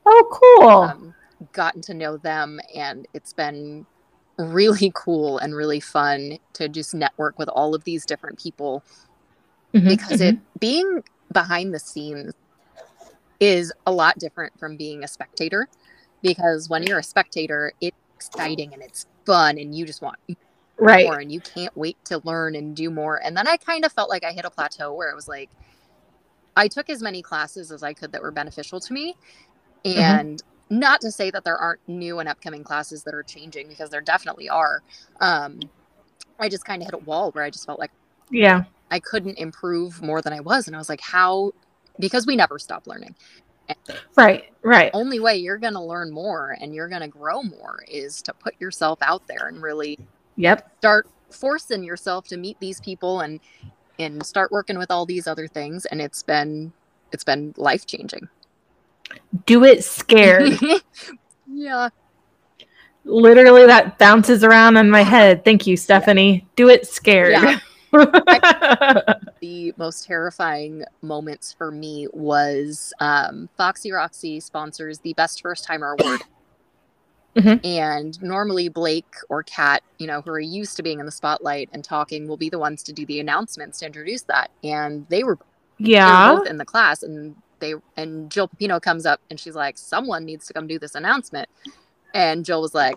Oh, 0.06 0.28
cool. 0.32 0.84
um, 0.84 1.16
gotten 1.54 1.82
to 1.82 1.94
know 1.94 2.18
them 2.18 2.60
and 2.76 3.08
it's 3.14 3.34
been 3.34 3.86
really 4.38 4.92
cool 4.96 5.38
and 5.38 5.56
really 5.56 5.80
fun 5.82 6.40
to 6.54 6.68
just 6.70 6.94
network 6.94 7.38
with 7.40 7.50
all 7.50 7.74
of 7.76 7.84
these 7.86 8.06
different 8.06 8.38
people 8.38 8.84
Mhm, 9.74 9.88
because 9.88 10.20
mhm. 10.20 10.30
it 10.30 10.60
being 10.60 11.04
behind 11.34 11.74
the 11.74 11.80
scenes 11.80 12.34
is 13.40 13.74
a 13.86 13.92
lot 13.92 14.18
different 14.18 14.58
from 14.60 14.78
being 14.78 15.04
a 15.04 15.08
spectator 15.08 15.68
because 16.22 16.70
when 16.70 16.84
you're 16.84 17.00
a 17.00 17.04
spectator 17.04 17.74
it's 17.82 17.98
exciting 18.28 18.74
and 18.74 18.82
it's 18.84 19.08
fun 19.26 19.58
and 19.58 19.76
you 19.76 19.86
just 19.86 20.02
want 20.02 20.18
right. 20.78 21.06
more 21.06 21.20
and 21.20 21.32
you 21.32 21.40
can't 21.42 21.76
wait 21.78 21.98
to 22.06 22.20
learn 22.26 22.56
and 22.56 22.76
do 22.76 22.90
more 22.90 23.22
and 23.24 23.36
then 23.38 23.48
i 23.48 23.58
kind 23.58 23.86
of 23.86 23.92
felt 23.92 24.10
like 24.10 24.24
i 24.24 24.32
hit 24.32 24.46
a 24.46 24.50
plateau 24.50 24.94
where 24.94 25.10
it 25.10 25.16
was 25.16 25.28
like 25.28 25.50
i 26.58 26.68
took 26.68 26.90
as 26.90 27.02
many 27.02 27.22
classes 27.22 27.72
as 27.72 27.84
i 27.84 27.94
could 27.94 28.12
that 28.12 28.22
were 28.22 28.32
beneficial 28.32 28.80
to 28.80 28.94
me 28.94 29.16
Mhm. 29.86 29.98
and 29.98 30.44
not 30.70 31.02
to 31.02 31.12
say 31.12 31.30
that 31.32 31.44
there 31.44 31.58
aren't 31.58 31.82
new 31.88 32.20
and 32.20 32.30
upcoming 32.30 32.64
classes 32.64 33.04
that 33.04 33.14
are 33.14 33.24
changing 33.24 33.68
because 33.68 33.90
there 33.90 34.02
definitely 34.02 34.50
are 34.50 34.82
um, 35.22 35.60
i 36.40 36.50
just 36.50 36.66
kind 36.66 36.82
of 36.82 36.88
hit 36.88 36.96
a 36.96 37.04
wall 37.06 37.32
where 37.32 37.44
i 37.44 37.50
just 37.50 37.66
felt 37.66 37.80
like 37.80 37.92
Yeah. 38.32 38.64
I 38.92 39.00
couldn't 39.00 39.40
improve 39.40 40.02
more 40.04 40.22
than 40.22 40.34
I 40.34 40.40
was. 40.40 40.68
And 40.68 40.76
I 40.76 40.80
was 40.80 40.88
like, 40.90 41.02
how? 41.02 41.52
Because 42.00 42.28
we 42.28 42.36
never 42.36 42.60
stop 42.60 42.86
learning. 42.86 43.16
Right. 44.16 44.46
Right. 44.64 44.92
Only 44.94 45.20
way 45.20 45.38
you're 45.38 45.58
going 45.58 45.74
to 45.74 45.82
learn 45.82 46.12
more 46.12 46.58
and 46.62 46.74
you're 46.74 46.88
going 46.88 47.02
to 47.02 47.08
grow 47.08 47.44
more 47.44 47.84
is 47.88 48.22
to 48.24 48.34
put 48.34 48.60
yourself 48.60 49.00
out 49.02 49.28
there 49.28 49.48
and 49.48 49.62
really 49.62 50.00
Yep. 50.38 50.72
start 50.80 51.08
forcing 51.30 51.84
yourself 51.84 52.28
to 52.28 52.38
meet 52.38 52.60
these 52.60 52.80
people 52.82 53.22
and 53.22 53.40
and 54.00 54.26
start 54.26 54.52
working 54.52 54.78
with 54.78 54.90
all 54.92 55.06
these 55.06 55.28
other 55.28 55.48
things. 55.48 55.86
And 55.86 56.02
it's 56.02 56.24
been 56.24 56.72
it's 57.12 57.24
been 57.24 57.54
life 57.58 57.86
changing. 57.86 58.28
Do 59.46 59.64
it 59.64 59.84
scared. 59.84 60.54
yeah. 61.48 61.90
Literally, 63.06 63.66
that 63.66 63.98
bounces 63.98 64.44
around 64.44 64.78
in 64.78 64.90
my 64.90 65.02
head. 65.04 65.44
Thank 65.44 65.68
you, 65.68 65.76
Stephenie. 65.76 66.48
Do 66.56 66.70
it 66.70 66.88
scared. 66.88 67.34
Yeah. 67.34 67.60
The 69.42 69.74
most 69.78 70.06
terrifying 70.06 70.86
moments 71.02 71.52
for 71.52 71.70
me 71.70 72.08
was 72.14 72.94
um, 73.02 73.50
Foxy 73.58 73.92
Roxy 73.92 74.40
sponsors 74.40 75.00
the 75.00 75.14
Best 75.14 75.42
First 75.42 75.66
Timer 75.66 75.96
Award. 76.00 76.22
Mhm. 77.36 77.66
And 77.66 78.22
normally 78.22 78.70
Blake 78.70 79.16
or 79.28 79.42
Kat, 79.44 79.82
you 79.98 80.06
know, 80.06 80.22
who 80.22 80.30
are 80.30 80.40
used 80.40 80.78
to 80.78 80.84
being 80.84 81.00
in 81.00 81.06
the 81.06 81.12
spotlight 81.12 81.70
and 81.74 81.84
talking, 81.84 82.28
will 82.28 82.38
be 82.38 82.50
the 82.50 82.60
ones 82.60 82.84
to 82.84 82.94
do 82.94 83.06
the 83.06 83.20
announcements 83.20 83.80
to 83.80 83.88
introduce 83.88 84.22
that. 84.24 84.52
And 84.64 85.08
they 85.10 85.24
were, 85.24 85.40
they 85.80 85.86
were 85.86 85.90
yeah. 85.90 86.36
both 86.36 86.48
in 86.48 86.58
the 86.58 86.66
class, 86.66 87.02
and 87.02 87.36
they 87.60 87.74
and 87.98 88.30
Jill 88.30 88.50
Pino 88.60 88.80
comes 88.80 89.06
up 89.06 89.20
and 89.30 89.40
she's 89.40 89.56
like, 89.56 89.78
"Someone 89.78 90.26
needs 90.26 90.46
to 90.48 90.54
come 90.54 90.68
do 90.68 90.78
this 90.78 90.96
announcement." 90.96 91.50
And 92.14 92.46
Jill 92.46 92.62
was 92.62 92.76
like, 92.76 92.96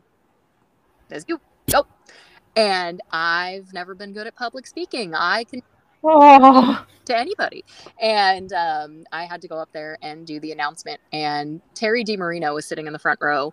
"There's 1.09 1.25
you, 1.27 1.39
go." 1.39 1.43
And 2.57 3.03
I've 3.13 3.73
never 3.75 3.95
been 3.95 4.13
good 4.13 4.27
at 4.27 4.35
public 4.35 4.67
speaking. 4.67 5.15
I 5.15 5.45
can 5.45 5.63
Oh. 6.05 6.85
to 7.07 7.17
anybody. 7.19 7.65
And 8.01 8.53
um, 8.53 9.05
I 9.13 9.25
had 9.25 9.43
to 9.43 9.49
go 9.49 9.59
up 9.59 9.71
there 9.73 9.99
and 10.03 10.27
do 10.27 10.39
the 10.41 10.53
announcement. 10.53 11.01
And 11.13 11.61
Teri 11.75 12.05
DiMarino 12.05 12.55
was 12.55 12.67
sitting 12.67 12.87
in 12.87 12.93
the 12.93 12.99
front 12.99 13.19
row, 13.23 13.53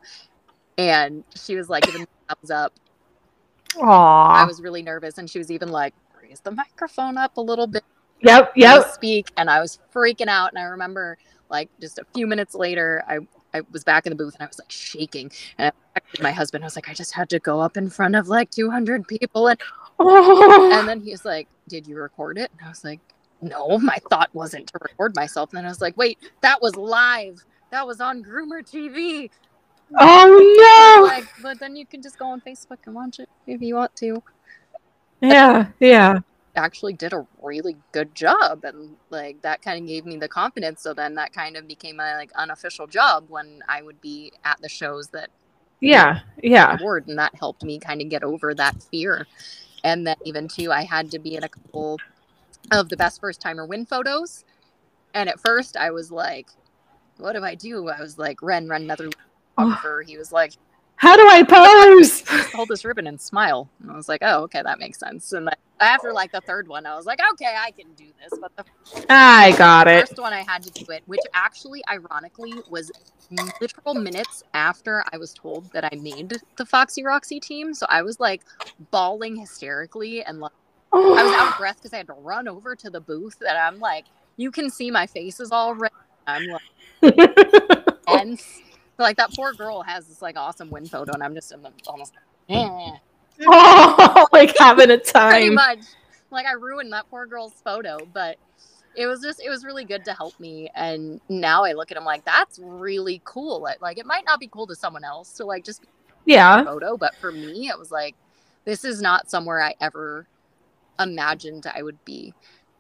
and 0.78 1.24
she 1.36 1.56
was 1.56 1.70
like 1.70 1.84
giving 1.84 2.01
me 2.01 2.08
a 2.30 2.36
thumbs 2.36 2.51
up. 2.51 2.74
Aww. 3.76 3.88
I 3.88 4.45
was 4.45 4.62
really 4.62 4.84
nervous, 4.84 5.18
and 5.18 5.30
she 5.30 5.39
was 5.39 5.51
even 5.51 5.70
like, 5.70 5.95
"Raise 6.22 6.41
the 6.41 6.51
microphone 6.51 7.18
up 7.18 7.38
a 7.38 7.41
little 7.41 7.68
bit." 7.68 7.84
Yep. 8.22 8.54
Yep. 8.56 8.91
Speak, 8.93 9.32
and 9.38 9.49
I 9.49 9.60
was 9.60 9.80
freaking 9.93 10.28
out. 10.28 10.51
And 10.51 10.60
I 10.60 10.64
remember, 10.64 11.18
like, 11.49 11.70
just 11.82 11.97
a 11.99 12.06
few 12.14 12.28
minutes 12.28 12.56
later, 12.56 13.04
I. 13.08 13.20
I 13.56 13.62
was 13.72 13.84
back 13.84 14.08
in 14.08 14.10
the 14.10 14.16
booth 14.16 14.34
and 14.34 14.41
I 14.41 14.47
was 14.47 14.58
like 14.58 14.72
shaking. 14.72 15.32
And 15.60 15.72
my 16.22 16.32
husband. 16.32 16.64
I 16.64 16.68
was 16.68 16.76
like, 16.76 16.89
I 16.89 16.93
just 16.93 17.14
had 17.14 17.30
to 17.30 17.39
go 17.39 17.59
up 17.59 17.78
in 17.78 17.89
front 17.89 18.16
of 18.16 18.28
like 18.28 18.51
200 18.51 19.07
people. 19.07 19.47
And 19.47 19.59
Oh. 19.99 20.72
and 20.80 20.88
then 20.88 21.01
he's 21.01 21.26
like, 21.26 21.47
Did 21.68 21.88
you 21.88 21.97
record 21.97 22.38
it? 22.38 22.51
And 22.51 22.66
I 22.66 22.70
was 22.70 22.84
like, 22.84 22.99
No, 23.41 23.78
my 23.80 23.97
thought 24.09 24.30
wasn't 24.34 24.68
to 24.68 24.80
record 24.82 25.16
myself. 25.16 25.51
And 25.51 25.57
then 25.57 25.66
I 25.66 25.70
was 25.70 25.82
like, 25.82 25.97
Wait, 25.97 26.18
that 26.41 26.61
was 26.61 26.76
live. 26.76 27.43
That 27.72 27.86
was 27.88 28.01
on 28.01 28.24
Groomer 28.24 28.61
TV. 28.61 29.30
oh 29.99 31.07
Like, 31.07 31.28
but 31.41 31.59
then 31.59 31.76
you 31.76 31.86
can 31.86 32.01
just 32.01 32.18
go 32.18 32.26
on 32.26 32.41
Facebook 32.41 32.78
and 32.86 32.95
watch 32.95 33.20
it 33.20 33.30
if 33.47 33.61
you 33.61 33.76
want 33.76 33.95
to. 33.97 34.22
Yeah. 35.22 35.68
Yeah. 35.80 36.20
Actually, 36.55 36.93
did 36.93 37.14
a 37.14 37.26
really 37.41 37.76
good 37.93 38.14
job, 38.14 38.64
and 38.64 38.95
like 39.09 39.41
that 39.41 39.64
kind 39.64 39.82
of 39.82 39.88
gave 39.88 40.05
me 40.05 40.18
the 40.18 40.28
confidence. 40.28 40.84
So 40.84 40.93
then 40.93 41.16
that 41.16 41.34
kind 41.34 41.57
of 41.57 41.68
became 41.68 41.95
my 41.95 42.16
like 42.16 42.32
unofficial 42.36 42.86
job 42.86 43.26
when 43.30 43.64
I 43.68 43.82
would 43.82 43.99
be 44.01 44.34
at 44.45 44.61
the 44.61 44.70
shows 44.70 45.07
that 45.09 45.32
Yeah. 45.80 46.21
Yeah. 46.41 46.78
award, 46.80 47.07
and 47.07 47.17
that 47.19 47.36
helped 47.36 47.63
me 47.63 47.80
kind 47.80 48.01
of 48.01 48.09
get 48.09 48.24
over 48.24 48.53
that 48.55 48.82
fear. 48.84 49.28
And 49.84 50.07
then 50.07 50.15
even 50.26 50.47
too, 50.47 50.71
I 50.71 50.84
had 50.84 51.11
to 51.11 51.19
be 51.19 51.36
in 51.36 51.43
a 51.43 51.49
couple 51.49 51.99
of 52.71 52.89
the 52.89 52.97
best 52.97 53.19
first 53.21 53.41
timer 53.41 53.65
win 53.65 53.86
photos. 53.86 54.45
And 55.13 55.30
at 55.30 55.39
first, 55.39 55.78
I 55.78 55.91
was 55.91 56.11
like, 56.11 56.47
"What 57.17 57.34
do 57.34 57.43
I 57.43 57.55
do?" 57.55 57.89
I 57.89 57.99
was 58.01 58.17
like, 58.17 58.41
"Ren, 58.41 58.67
run 58.67 58.84
another 58.84 59.09
photographer." 59.55 60.03
He 60.05 60.17
was 60.17 60.32
like, 60.32 60.53
How 60.96 61.16
do 61.16 61.28
I 61.28 61.44
pose? 61.44 62.24
Hold 62.54 62.70
this 62.70 62.86
ribbon 62.86 63.08
and 63.08 63.20
smile." 63.20 63.70
And 63.82 63.91
I 63.91 63.96
was 63.96 64.08
like, 64.08 64.22
"Oh, 64.24 64.44
okay, 64.44 64.62
that 64.62 64.80
makes 64.80 65.00
sense." 65.00 65.34
And 65.34 65.50
after 65.80 66.14
like 66.14 66.32
the 66.32 66.41
third 66.41 66.68
one, 66.68 66.86
I 66.86 66.96
was 66.96 67.06
like, 67.06 67.20
"Okay, 67.34 67.56
I 67.58 67.72
can 67.72 67.91
do 67.94 68.06
this." 68.22 68.38
But 68.39 68.56
the 68.56 69.06
I 69.10 69.54
got 69.58 69.88
it. 69.88 70.08
first 70.08 70.20
one, 70.20 70.34
I 70.34 70.41
had 70.41 70.64
to 70.64 70.72
do 70.72 70.91
it, 70.91 71.04
which 71.06 71.22
actually, 71.34 71.84
ironically, 71.89 72.54
was 72.70 72.91
literal 73.60 73.96
minutes 73.96 74.44
after 74.54 75.04
I 75.12 75.18
was 75.18 75.34
told 75.34 75.72
that 75.74 75.86
I 75.86 75.96
made 75.96 76.38
the 76.58 76.66
Foxy 76.66 77.04
Roxy 77.04 77.39
team. 77.39 77.74
So 77.74 77.86
I 77.89 78.02
was 78.02 78.20
like 78.20 78.44
bawling 78.91 79.36
hysterically 79.36 80.24
and 80.24 80.39
like 80.39 80.52
I 80.94 81.24
was 81.24 81.34
out 81.34 81.52
of 81.52 81.58
breath 81.58 81.78
because 81.78 81.94
I 81.94 81.98
had 81.98 82.08
to 82.08 82.14
run 82.14 82.48
over 82.48 82.76
to 82.76 82.89
the 82.89 83.02
booth. 83.02 83.38
And 83.41 83.58
I'm 83.58 83.80
like, 83.80 84.06
you 84.38 84.52
can 84.52 84.70
see 84.70 84.91
my 84.91 85.08
face 85.08 85.39
is 85.39 85.52
all 85.52 85.76
red. 85.76 85.91
I'm 86.28 86.48
like, 86.48 87.16
tense. 88.08 88.62
So, 88.98 89.04
like 89.04 89.18
that 89.18 89.34
poor 89.34 89.54
girl 89.54 89.82
has 89.82 90.08
this 90.08 90.22
like 90.22 90.38
awesome 90.38 90.70
win 90.70 90.86
photo, 90.86 91.14
and 91.14 91.24
I'm 91.24 91.34
just 91.34 91.52
in 91.52 91.62
the 91.64 91.72
almost. 91.88 92.14
Eh. 92.50 92.91
oh, 93.48 94.28
like 94.32 94.56
having 94.60 94.91
a 94.91 94.98
time. 95.14 95.32
pretty 95.32 95.50
much 95.50 95.80
like 96.30 96.46
i 96.46 96.52
ruined 96.54 96.91
that 96.94 97.10
poor 97.10 97.26
girl's 97.26 97.54
photo 97.64 97.98
but 98.14 98.38
it 98.96 99.08
was 99.08 99.22
just 99.22 99.39
it 99.44 99.50
was 99.50 99.64
really 99.66 99.86
good 99.86 100.04
to 100.06 100.14
help 100.14 100.39
me 100.39 100.70
and 100.76 101.20
now 101.30 101.64
i 101.64 101.74
look 101.74 101.89
at 101.91 101.98
him 101.98 102.04
like 102.06 102.24
that's 102.26 102.60
really 102.60 103.22
cool 103.24 103.62
like, 103.62 103.82
like 103.82 103.98
it 103.98 104.06
might 104.06 104.24
not 104.26 104.39
be 104.39 104.48
cool 104.48 104.68
to 104.68 104.76
someone 104.76 105.04
else 105.04 105.32
to 105.34 105.46
like 105.46 105.64
just 105.64 105.84
Yeah. 106.26 106.64
photo 106.64 106.96
but 106.98 107.16
for 107.16 107.32
me 107.32 107.70
it 107.70 107.78
was 107.80 107.91
like 107.91 108.16
this 108.66 108.84
is 108.84 109.02
not 109.02 109.30
somewhere 109.32 109.62
i 109.64 109.74
ever 109.82 110.28
imagined 111.00 111.66
i 111.74 111.82
would 111.82 112.04
be 112.06 112.34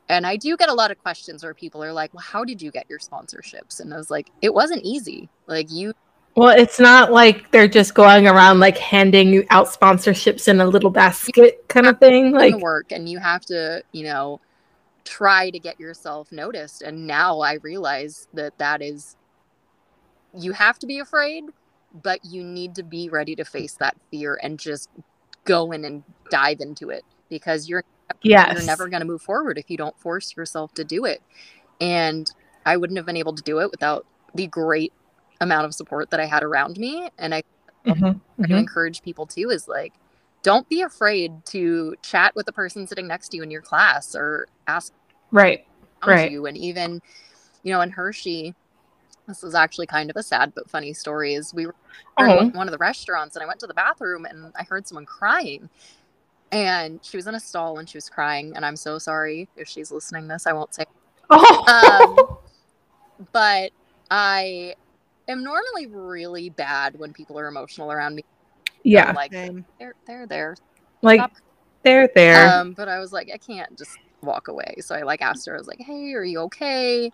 and 0.09 0.25
i 0.27 0.35
do 0.35 0.55
get 0.57 0.69
a 0.69 0.73
lot 0.73 0.91
of 0.91 0.97
questions 0.99 1.43
where 1.43 1.53
people 1.53 1.83
are 1.83 1.93
like 1.93 2.13
well 2.13 2.21
how 2.23 2.43
did 2.43 2.61
you 2.61 2.69
get 2.71 2.85
your 2.89 2.99
sponsorships 2.99 3.79
and 3.79 3.93
i 3.93 3.97
was 3.97 4.11
like 4.11 4.29
it 4.41 4.53
wasn't 4.53 4.81
easy 4.83 5.29
like 5.47 5.71
you 5.71 5.93
Well, 6.35 6.57
it's 6.57 6.79
not 6.79 7.11
like 7.11 7.51
they're 7.51 7.67
just 7.67 7.93
going 7.93 8.27
around 8.27 8.59
like 8.59 8.77
handing 8.77 9.45
out 9.49 9.67
sponsorships 9.67 10.47
in 10.47 10.59
a 10.59 10.65
little 10.65 10.89
basket 10.89 11.67
kind 11.67 11.85
of 11.85 11.99
thing. 11.99 12.31
Like, 12.31 12.55
work 12.57 12.91
and 12.91 13.07
you 13.07 13.19
have 13.19 13.45
to 13.45 13.83
you 13.91 14.03
know 14.03 14.39
try 15.05 15.49
to 15.49 15.59
get 15.59 15.79
yourself 15.79 16.31
noticed 16.31 16.81
and 16.81 17.05
now 17.05 17.41
i 17.41 17.55
realize 17.55 18.29
that 18.33 18.57
that 18.57 18.81
is 18.81 19.17
you 20.33 20.53
have 20.53 20.79
to 20.79 20.87
be 20.87 20.99
afraid 20.99 21.43
but 22.01 22.23
you 22.23 22.41
need 22.41 22.73
to 22.75 22.83
be 22.83 23.09
ready 23.09 23.35
to 23.35 23.43
face 23.43 23.73
that 23.73 23.95
fear 24.09 24.39
and 24.41 24.57
just 24.57 24.89
go 25.45 25.71
in 25.71 25.85
and 25.85 26.03
dive 26.29 26.59
into 26.61 26.89
it 26.89 27.03
because 27.29 27.67
you're 27.69 27.83
yes. 28.21 28.53
you're 28.53 28.65
never 28.65 28.87
going 28.89 29.01
to 29.01 29.07
move 29.07 29.21
forward 29.21 29.57
if 29.57 29.69
you 29.69 29.77
don't 29.77 29.97
force 29.99 30.35
yourself 30.35 30.73
to 30.75 30.83
do 30.83 31.05
it. 31.05 31.21
And 31.79 32.29
I 32.65 32.77
wouldn't 32.77 32.97
have 32.97 33.05
been 33.05 33.17
able 33.17 33.35
to 33.35 33.43
do 33.43 33.59
it 33.59 33.71
without 33.71 34.05
the 34.33 34.47
great 34.47 34.93
amount 35.43 35.65
of 35.65 35.73
support 35.73 36.09
that 36.09 36.19
I 36.19 36.25
had 36.25 36.43
around 36.43 36.77
me. 36.77 37.09
And 37.17 37.33
I 37.35 37.43
Mhm, 37.85 37.99
try 37.99 38.11
to 38.11 38.19
mm-hmm. 38.41 38.53
encourage 38.53 39.01
people 39.01 39.25
too 39.25 39.49
is 39.49 39.67
like, 39.67 39.93
don't 40.41 40.67
be 40.69 40.81
afraid 40.81 41.45
to 41.47 41.95
chat 42.01 42.35
with 42.35 42.45
the 42.45 42.51
person 42.53 42.87
sitting 42.87 43.07
next 43.07 43.29
to 43.29 43.37
you 43.37 43.43
in 43.43 43.51
your 43.51 43.61
class 43.61 44.15
or 44.15 44.47
ask 44.67 44.93
Right. 45.31 45.65
Right. 46.05 46.31
you. 46.31 46.45
And 46.47 46.57
even, 46.57 47.01
you 47.63 47.71
know, 47.73 47.81
in 47.81 47.89
Hershey, 47.89 48.53
this 49.27 49.43
is 49.43 49.55
actually 49.55 49.87
kind 49.87 50.09
of 50.09 50.17
a 50.17 50.23
sad 50.23 50.53
but 50.53 50.69
funny 50.69 50.93
story. 50.93 51.33
Is 51.35 51.53
we 51.53 51.65
were 51.65 51.75
in 52.19 52.25
Oh. 52.29 52.49
one- 52.49 52.67
of 52.67 52.71
the 52.73 52.77
restaurants 52.77 53.35
and 53.35 53.43
I 53.43 53.47
went 53.47 53.59
to 53.61 53.67
the 53.67 53.73
bathroom 53.73 54.25
and 54.25 54.51
I 54.57 54.63
heard 54.63 54.85
someone 54.87 55.05
crying. 55.05 55.69
And 56.51 56.99
she 57.03 57.17
was 57.17 57.25
in 57.25 57.33
a 57.35 57.39
stall 57.39 57.79
and 57.79 57.89
she 57.89 57.97
was 57.97 58.09
crying. 58.09 58.53
And 58.55 58.65
I'm 58.65 58.75
so 58.75 58.99
sorry 58.99 59.47
if 59.55 59.67
she's 59.67 59.91
listening 59.91 60.27
this. 60.27 60.45
I 60.45 60.53
won't 60.53 60.73
say 60.73 60.83
Oh. 61.29 62.27
Um, 62.27 62.37
but 63.31 63.71
I 64.11 64.75
am 65.27 65.43
normally 65.43 65.87
really 65.87 66.49
bad 66.49 66.97
when 66.97 67.13
people 67.13 67.39
are 67.39 67.47
emotional 67.47 67.91
around 67.91 68.15
me. 68.15 68.23
yeah. 68.83 69.09
I'm 69.09 69.15
like 69.15 69.31
Same. 69.31 69.65
they're 69.79 69.95
they're 70.07 70.27
there. 70.27 70.55
Like 71.01 71.19
Stop. 71.19 71.33
they're 71.83 72.09
there. 72.15 72.61
Um, 72.61 72.73
but 72.73 72.87
I 72.89 72.99
was 72.99 73.11
like, 73.13 73.29
I 73.33 73.37
can't 73.37 73.77
just 73.77 73.97
walk 74.21 74.47
away. 74.47 74.75
So 74.81 74.95
I 74.95 75.03
like 75.03 75.21
asked 75.21 75.45
her, 75.47 75.55
I 75.55 75.57
was 75.57 75.67
like, 75.67 75.81
Hey, 75.81 76.13
are 76.13 76.23
you 76.23 76.39
okay? 76.41 77.11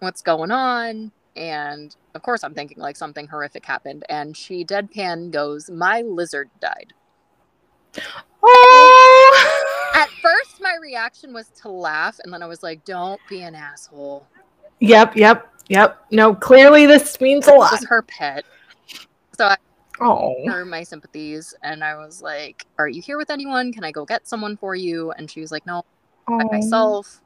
What's 0.00 0.22
going 0.22 0.50
on? 0.50 1.12
And 1.36 1.94
of 2.14 2.22
course 2.22 2.42
I'm 2.44 2.54
thinking 2.54 2.78
like 2.78 2.96
something 2.96 3.26
horrific 3.28 3.64
happened. 3.66 4.04
And 4.08 4.36
she 4.36 4.64
deadpan 4.64 5.30
goes, 5.30 5.70
My 5.70 6.02
lizard 6.02 6.50
died. 6.60 6.92
oh. 8.42 9.62
At 9.94 10.08
first 10.22 10.60
my 10.60 10.76
reaction 10.80 11.32
was 11.32 11.48
to 11.62 11.70
laugh, 11.70 12.18
and 12.24 12.32
then 12.32 12.42
I 12.42 12.46
was 12.46 12.62
like, 12.62 12.84
Don't 12.84 13.20
be 13.28 13.42
an 13.42 13.54
asshole. 13.54 14.26
Yep. 14.80 15.16
Yep. 15.16 15.52
Yep. 15.68 16.06
No. 16.12 16.34
Clearly, 16.34 16.86
this 16.86 17.20
means 17.20 17.48
a 17.48 17.52
lot. 17.52 17.72
This 17.72 17.82
is 17.82 17.88
her 17.88 18.02
pet. 18.02 18.44
So 19.36 19.46
I 19.46 19.56
Oh. 19.98 20.34
her 20.46 20.64
my 20.66 20.82
sympathies 20.82 21.54
and 21.62 21.82
I 21.82 21.96
was 21.96 22.20
like, 22.20 22.66
Are 22.78 22.88
you 22.88 23.00
here 23.00 23.16
with 23.16 23.30
anyone? 23.30 23.72
Can 23.72 23.82
I 23.82 23.90
go 23.92 24.04
get 24.04 24.28
someone 24.28 24.56
for 24.56 24.74
you? 24.74 25.10
And 25.12 25.30
she 25.30 25.40
was 25.40 25.50
like, 25.50 25.64
No, 25.66 25.84
by 26.28 26.42
Oh. 26.44 26.48
myself. 26.52 27.20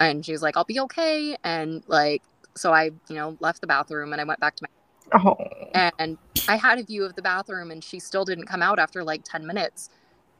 And 0.00 0.24
she 0.24 0.32
was 0.32 0.42
like, 0.42 0.56
I'll 0.56 0.64
be 0.64 0.80
okay. 0.80 1.36
And 1.44 1.84
like, 1.86 2.22
so 2.56 2.72
I, 2.72 2.84
you 3.08 3.14
know, 3.14 3.36
left 3.40 3.60
the 3.60 3.66
bathroom 3.68 4.12
and 4.12 4.20
I 4.20 4.24
went 4.24 4.40
back 4.40 4.56
to 4.56 4.64
my 4.64 5.20
Oh. 5.22 5.36
and 5.74 6.18
I 6.48 6.56
had 6.56 6.78
a 6.78 6.82
view 6.82 7.04
of 7.04 7.14
the 7.14 7.22
bathroom 7.22 7.70
and 7.70 7.82
she 7.82 8.00
still 8.00 8.24
didn't 8.24 8.46
come 8.46 8.62
out 8.62 8.78
after 8.78 9.04
like 9.04 9.22
10 9.24 9.46
minutes. 9.46 9.90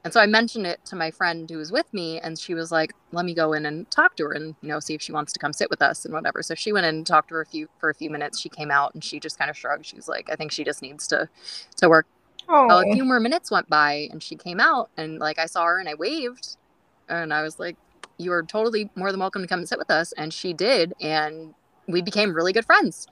And 0.03 0.13
so 0.13 0.21
I 0.21 0.27
mentioned 0.27 0.67
it 0.67 0.83
to 0.87 0.97
my 0.97 1.11
friend 1.11 1.49
who 1.51 1.59
was 1.59 1.71
with 1.71 1.93
me 1.93 2.19
and 2.21 2.39
she 2.39 2.55
was 2.55 2.73
like, 2.73 2.95
let 3.13 3.27
me 3.27 3.35
go 3.35 3.53
in 3.53 3.67
and 3.67 3.91
talk 3.91 4.17
to 4.17 4.25
her 4.25 4.33
and, 4.33 4.55
you 4.63 4.69
know, 4.69 4.81
see 4.81 4.95
if 4.95 5.03
she 5.03 5.13
wants 5.13 5.33
to 5.35 5.39
come 5.39 5.53
sit 5.53 5.69
with 5.69 5.83
us 5.83 6.07
and 6.07 6.15
whatever. 6.15 6.43
So 6.43 6.55
she 6.55 6.73
went 6.73 6.87
in 6.87 6.97
and 6.97 7.07
talked 7.07 7.29
to 7.29 7.35
her 7.35 7.43
a 7.43 7.47
few 7.47 7.69
for 7.79 7.91
a 7.91 7.95
few 7.95 8.09
minutes. 8.09 8.41
She 8.41 8.49
came 8.49 8.71
out 8.71 8.95
and 8.95 9.05
she 9.05 9.21
just 9.21 9.39
kind 9.39 9.51
of 9.51 9.59
shrugged. 9.59 9.85
She 9.85 9.97
was 9.97 10.09
like, 10.09 10.31
I 10.31 10.37
think 10.37 10.53
she 10.53 10.65
just 10.65 10.81
needs 10.81 11.07
to 11.09 11.29
to 11.77 11.89
work. 11.89 12.07
Well, 12.49 12.81
a 12.81 12.93
few 12.95 13.05
more 13.05 13.21
minutes 13.21 13.51
went 13.51 13.69
by 13.69 14.09
and 14.11 14.23
she 14.23 14.37
came 14.37 14.59
out 14.59 14.91
and 14.97 15.19
like 15.19 15.39
I 15.39 15.47
saw 15.47 15.67
her 15.67 15.79
and 15.79 15.89
I 15.89 15.95
waved 15.95 16.57
and 17.09 17.33
I 17.33 17.43
was 17.43 17.59
like, 17.59 17.77
You 18.17 18.33
are 18.33 18.43
totally 18.43 18.91
more 18.97 19.11
than 19.11 19.21
welcome 19.21 19.43
to 19.43 19.49
come 19.49 19.61
and 19.61 19.69
sit 19.69 19.79
with 19.79 19.91
us. 19.91 20.13
And 20.13 20.33
she 20.33 20.55
did 20.55 20.95
and 21.01 21.55
we 21.87 22.01
became 22.01 22.35
really 22.35 22.53
good 22.53 22.65
friends. 22.65 23.07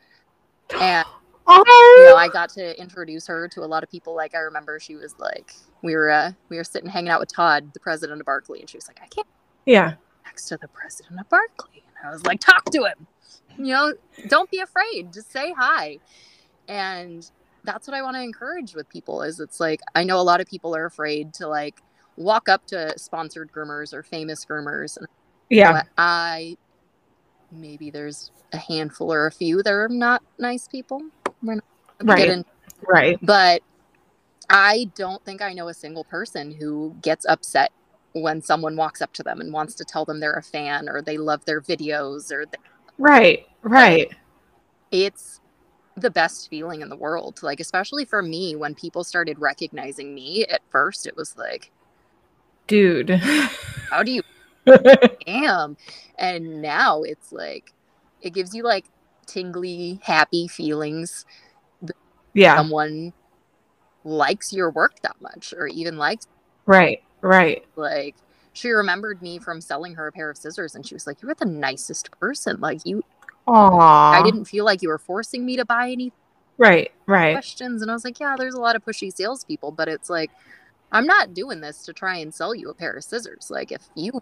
And. 0.81 1.05
you 1.49 2.05
know, 2.05 2.17
I 2.17 2.29
got 2.29 2.51
to 2.51 2.81
introduce 2.81 3.27
her 3.27 3.49
to 3.49 3.61
a 3.61 3.67
lot 3.67 3.83
of 3.83 3.91
people. 3.91 4.15
Like 4.15 4.35
I 4.35 4.39
remember 4.39 4.79
she 4.81 4.97
was 4.97 5.15
like, 5.19 5.55
we 5.83 5.95
were 5.95 6.11
uh, 6.11 6.33
we 6.49 6.57
were 6.57 6.65
sitting 6.65 6.89
hanging 6.91 7.11
out 7.11 7.21
with 7.21 7.33
Todd, 7.33 7.73
the 7.73 7.81
president 7.81 8.21
of 8.21 8.27
Barkleigh, 8.27 8.61
and 8.61 8.69
she 8.71 8.77
was 8.77 8.89
like, 8.89 9.01
I 9.03 9.07
can't 9.07 9.27
yeah. 9.67 9.95
next 10.25 10.49
to 10.49 10.57
the 10.57 10.69
president 10.69 11.21
of 11.21 11.29
Barkleigh. 11.29 11.83
And 11.99 12.09
I 12.09 12.11
was 12.11 12.25
like, 12.25 12.41
talk 12.41 12.65
to 12.67 12.85
him. 12.85 13.07
You 13.59 13.73
know, 13.73 13.95
don't 14.29 14.51
be 14.51 14.61
afraid. 14.61 15.13
Just 15.13 15.33
say 15.33 15.53
hi. 15.57 15.99
And 16.69 17.29
that's 17.65 17.87
what 17.89 17.95
I 17.95 18.03
want 18.03 18.17
to 18.17 18.23
encourage 18.23 18.75
with 18.75 18.89
people 18.89 19.23
is 19.23 19.41
it's 19.41 19.61
like 19.61 19.81
I 19.95 20.05
know 20.05 20.21
a 20.21 20.23
lot 20.23 20.41
of 20.41 20.47
people 20.47 20.77
are 20.77 20.87
afraid 20.87 21.35
to 21.35 21.49
like 21.49 21.83
walk 22.17 22.49
up 22.49 22.67
to 22.69 22.99
sponsored 22.99 23.51
groomers 23.53 23.93
or 23.93 24.03
famous 24.03 24.45
groomers. 24.45 24.97
And 24.97 25.07
Yeah. 25.51 25.73
but 25.73 25.87
I 25.97 26.57
maybe 27.51 27.91
there's 27.91 28.31
a 28.53 28.59
handful 28.59 29.13
or 29.13 29.27
a 29.27 29.31
few 29.31 29.63
that 29.63 29.73
are 29.73 29.89
not 29.89 30.23
nice 30.39 30.69
people. 30.69 31.03
We're 32.01 32.07
not 32.07 32.19
gonna 32.19 32.29
Right. 32.29 32.39
in 32.39 32.45
Right. 32.87 33.19
but 33.23 33.63
I 34.51 34.91
don't 34.97 35.23
think 35.25 35.43
I 35.43 35.53
know 35.53 35.69
a 35.69 35.75
single 35.75 36.05
person 36.05 36.53
who 36.53 36.97
gets 37.03 37.27
upset 37.27 37.71
when 38.13 38.41
someone 38.41 38.77
walks 38.77 39.03
up 39.03 39.13
to 39.15 39.23
them 39.23 39.41
and 39.41 39.53
wants 39.53 39.75
to 39.77 39.85
tell 39.85 40.05
them 40.05 40.21
they're 40.21 40.33
a 40.35 40.43
fan 40.43 40.89
or 40.89 41.03
they 41.03 41.19
love 41.19 41.45
their 41.45 41.61
videos 41.61 42.31
or 42.33 42.47
Right. 42.99 43.47
Right. 43.63 44.11
it's 44.91 45.41
the 45.97 46.11
best 46.11 46.49
feeling 46.49 46.81
in 46.81 46.89
the 46.89 46.97
world. 46.97 47.43
Like 47.43 47.61
especially 47.61 48.05
for 48.05 48.23
me 48.23 48.57
when 48.57 48.75
people 48.75 49.05
started 49.05 49.39
recognizing 49.39 50.15
me 50.15 50.47
at 50.47 50.63
first 50.71 51.07
it 51.07 51.17
was 51.17 51.37
like 51.37 51.71
Dude. 52.67 53.11
how 53.91 54.03
do 54.03 54.13
you 54.13 54.23
am? 55.27 55.77
And 56.19 56.63
now 56.63 57.03
it's 57.03 57.33
like 57.33 57.73
it 58.21 58.31
gives 58.35 58.55
you 58.55 58.63
like 58.63 58.87
tingly 59.27 60.01
happy 60.03 60.49
feelings 60.49 61.25
yeah. 62.39 62.57
someone 62.57 63.13
likes 64.05 64.53
your 64.53 64.71
work 64.71 65.01
that 65.03 65.17
much 65.21 65.53
or 65.57 65.67
even 65.67 65.97
likes 65.99 66.27
Right. 66.67 67.03
Right. 67.21 67.65
like 67.77 68.15
she 68.53 68.71
remembered 68.71 69.21
me 69.23 69.39
from 69.39 69.61
selling 69.61 69.95
her 69.95 70.07
a 70.09 70.13
pair 70.13 70.31
of 70.31 70.37
scissors 70.37 70.75
and 70.75 70.87
she 70.87 70.95
was 70.95 71.07
like 71.07 71.21
you 71.23 71.29
were 71.29 71.35
the 71.35 71.45
nicest 71.45 72.11
person 72.21 72.59
like 72.61 72.81
you 72.85 73.03
Aw. 73.47 74.13
i 74.13 74.23
didn't 74.23 74.45
feel 74.45 74.65
like 74.65 74.83
you 74.83 74.89
were 74.89 74.99
forcing 74.99 75.45
me 75.45 75.57
to 75.57 75.65
buy 75.65 75.91
any 75.91 76.13
Right. 76.59 76.91
Right. 77.07 77.35
questions 77.35 77.83
and 77.83 77.91
i 77.91 77.95
was 77.95 78.05
like 78.05 78.19
yeah 78.21 78.35
there's 78.39 78.55
a 78.55 78.61
lot 78.61 78.77
of 78.77 78.85
pushy 78.85 79.13
salespeople 79.13 79.73
but 79.73 79.89
it's 79.89 80.09
like 80.11 80.31
i'm 80.93 81.07
not 81.07 81.35
doing 81.35 81.61
this 81.61 81.83
to 81.85 81.93
try 81.93 82.17
and 82.19 82.33
sell 82.35 82.55
you 82.55 82.69
a 82.71 82.75
pair 82.75 82.93
of 82.93 83.05
scissors 83.05 83.49
like 83.51 83.73
if 83.73 83.83
you 83.95 84.13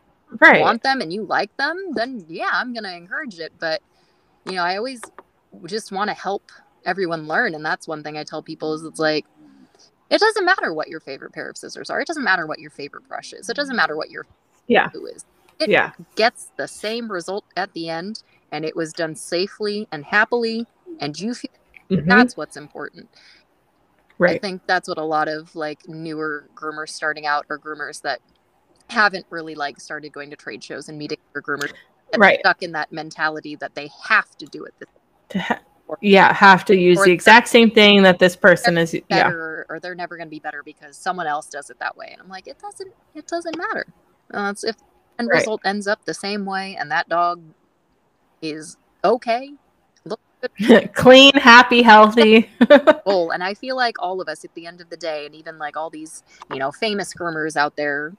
Right. 0.41 0.61
want 0.61 0.83
them 0.83 1.01
and 1.01 1.13
you 1.13 1.23
like 1.25 1.57
them 1.57 1.77
then 1.95 2.25
yeah 2.29 2.51
i'm 2.53 2.75
gonna 2.75 2.93
encourage 2.93 3.39
it 3.39 3.53
but 3.61 3.81
you 4.47 4.53
know 4.53 4.63
i 4.63 4.77
always 4.77 5.01
just 5.67 5.93
want 5.93 6.09
to 6.09 6.15
help 6.15 6.51
everyone 6.87 7.27
learn 7.29 7.55
and 7.55 7.65
that's 7.65 7.87
one 7.87 8.03
thing 8.03 8.17
i 8.17 8.25
tell 8.25 8.43
people 8.43 8.73
is 8.75 8.83
it's 8.85 9.01
like 9.01 9.27
it 10.09 10.21
doesn't 10.21 10.45
matter 10.45 10.73
what 10.73 10.89
your 10.89 11.01
favorite 11.01 11.33
pair 11.33 11.51
of 11.51 11.57
scissors 11.57 11.91
are 11.91 12.01
it 12.01 12.07
doesn't 12.07 12.25
matter 12.25 12.47
what 12.47 12.59
your 12.61 12.71
favorite 12.71 13.07
brush 13.09 13.33
is 13.33 13.49
it 13.51 13.57
doesn't 13.57 13.77
matter 13.77 13.97
what 13.97 14.11
your 14.11 14.25
Yeah. 14.69 14.89
glue 14.91 15.07
is 15.07 15.25
it 15.59 15.69
Yeah. 15.71 15.93
gets 16.15 16.51
the 16.57 16.69
same 16.69 17.11
result 17.11 17.45
at 17.57 17.73
the 17.75 17.89
end 17.91 18.23
and 18.53 18.65
it 18.65 18.77
was 18.77 18.93
done 18.93 19.15
safely 19.15 19.89
and 19.93 20.05
happily 20.05 20.67
and 21.01 21.19
you 21.19 21.35
feel 21.35 21.51
Mhm. 21.91 22.07
that's 22.07 22.37
what's 22.37 22.57
important 22.57 23.09
Right. 24.19 24.37
i 24.37 24.39
think 24.39 24.63
that's 24.67 24.89
what 24.89 24.99
a 24.99 25.05
lot 25.05 25.29
of 25.29 25.55
like 25.57 25.87
newer 25.89 26.49
groomers 26.55 26.91
starting 26.91 27.27
out 27.27 27.45
or 27.51 27.59
groomers 27.59 28.01
that 28.03 28.21
haven't 28.89 29.27
really 29.31 29.55
like 29.57 29.81
started 29.81 30.13
going 30.13 30.31
to 30.31 30.37
trade 30.37 30.63
shows 30.63 30.89
and 30.89 30.97
meeting 30.97 31.19
their 31.33 31.43
groomers 31.43 31.73
Right. 32.17 32.39
stuck 32.39 32.63
in 32.63 32.71
that 32.73 32.93
mentality 32.93 33.57
that 33.57 33.75
they 33.75 33.91
have 34.05 34.31
to 34.39 34.47
do 34.47 34.65
it 34.65 34.75
this 34.79 34.89
To 35.31 35.41
ha- 35.41 35.61
yeah. 36.01 36.33
Have 36.33 36.65
to 36.67 36.77
use 36.77 37.01
the 37.03 37.13
exact 37.13 37.49
same 37.49 37.71
thing 37.71 38.03
that 38.03 38.19
this 38.19 38.37
person 38.37 38.77
is. 38.79 38.95
Yeah. 38.95 39.01
better 39.09 39.67
or 39.69 39.81
they're 39.81 39.95
never 39.95 40.17
going 40.17 40.27
to 40.27 40.31
be 40.31 40.41
better 40.41 40.63
because 40.63 40.97
someone 40.97 41.27
else 41.27 41.47
does 41.47 41.71
it 41.71 41.79
that 41.81 41.97
way 41.97 42.09
and 42.13 42.21
i'm 42.21 42.29
like 42.29 42.47
it 42.47 42.59
doesn't 42.59 42.93
it 43.15 43.27
doesn't 43.27 43.57
matter 43.57 43.87
uh, 44.35 44.49
it's 44.51 44.65
if 44.65 44.77
the 44.77 44.85
end 45.21 45.29
Right. 45.31 45.39
result 45.39 45.61
ends 45.65 45.87
up 45.87 46.05
the 46.05 46.15
same 46.15 46.45
way 46.45 46.77
and 46.79 46.91
that 46.91 47.09
dog 47.09 47.41
is 48.43 48.77
okay 49.05 49.53
Clean, 50.95 51.33
happy, 51.35 51.83
healthy. 51.83 52.49
full 53.05 53.31
and 53.31 53.43
i 53.43 53.55
feel 53.55 53.75
like 53.75 53.97
all 54.01 54.21
of 54.21 54.29
us 54.29 54.45
at 54.45 54.55
the 54.55 54.67
end 54.67 54.81
of 54.81 54.91
the 54.91 54.97
day 54.97 55.27
and 55.27 55.35
even 55.35 55.59
like 55.59 55.77
all 55.77 55.91
these 55.91 56.23
you 56.53 56.59
know 56.59 56.71
famous 56.71 57.13
groomers 57.15 57.57
out 57.57 57.75
there 57.77 58.13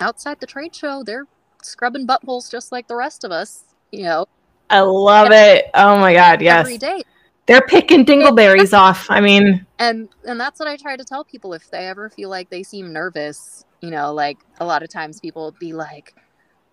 outside 0.00 0.38
the 0.40 0.46
trade 0.46 0.74
show 0.74 1.02
they're 1.02 1.26
scrubbing 1.62 2.06
buttholes 2.06 2.50
just 2.50 2.70
like 2.70 2.86
the 2.88 2.94
rest 2.94 3.24
of 3.24 3.32
us 3.32 3.64
you 3.90 4.02
know 4.04 4.26
I 4.70 4.80
love 4.80 5.28
it. 5.30 5.70
Oh 5.74 5.98
my 5.98 6.12
God. 6.12 6.40
Yes. 6.40 6.60
every 6.66 6.78
day 6.78 7.02
They're 7.46 7.62
picking 7.62 8.04
dingleberries 8.04 8.76
off. 8.76 9.06
I 9.10 9.20
mean, 9.20 9.66
and 9.78 10.08
and 10.26 10.38
that's 10.40 10.58
what 10.58 10.68
i 10.68 10.76
try 10.76 10.96
to 10.96 11.04
tell 11.04 11.24
people 11.24 11.52
if 11.52 11.70
they 11.70 11.86
ever 11.86 12.08
feel 12.08 12.30
like 12.30 12.48
they 12.48 12.62
seem 12.62 12.92
nervous 12.92 13.64
you 13.80 13.90
know 13.90 14.12
like 14.12 14.38
a 14.60 14.64
lot 14.64 14.82
of 14.82 14.88
times 14.88 15.20
people 15.20 15.54
be 15.58 15.72
like 15.72 16.14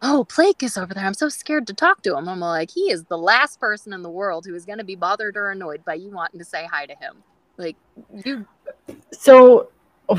oh 0.01 0.25
blake 0.35 0.61
is 0.63 0.77
over 0.77 0.93
there 0.93 1.05
i'm 1.05 1.13
so 1.13 1.27
scared 1.27 1.65
to 1.67 1.73
talk 1.73 2.01
to 2.03 2.15
him 2.15 2.29
i'm 2.29 2.39
like 2.39 2.69
he 2.69 2.91
is 2.91 3.03
the 3.05 3.17
last 3.17 3.59
person 3.59 3.91
in 3.91 4.01
the 4.01 4.09
world 4.09 4.45
who 4.45 4.53
is 4.53 4.65
going 4.65 4.77
to 4.77 4.83
be 4.83 4.95
bothered 4.95 5.35
or 5.35 5.49
annoyed 5.49 5.83
by 5.83 5.93
you 5.93 6.11
wanting 6.11 6.39
to 6.39 6.45
say 6.45 6.67
hi 6.71 6.85
to 6.85 6.95
him 6.95 7.23
like 7.57 7.75
you 8.23 8.45
so 9.11 9.69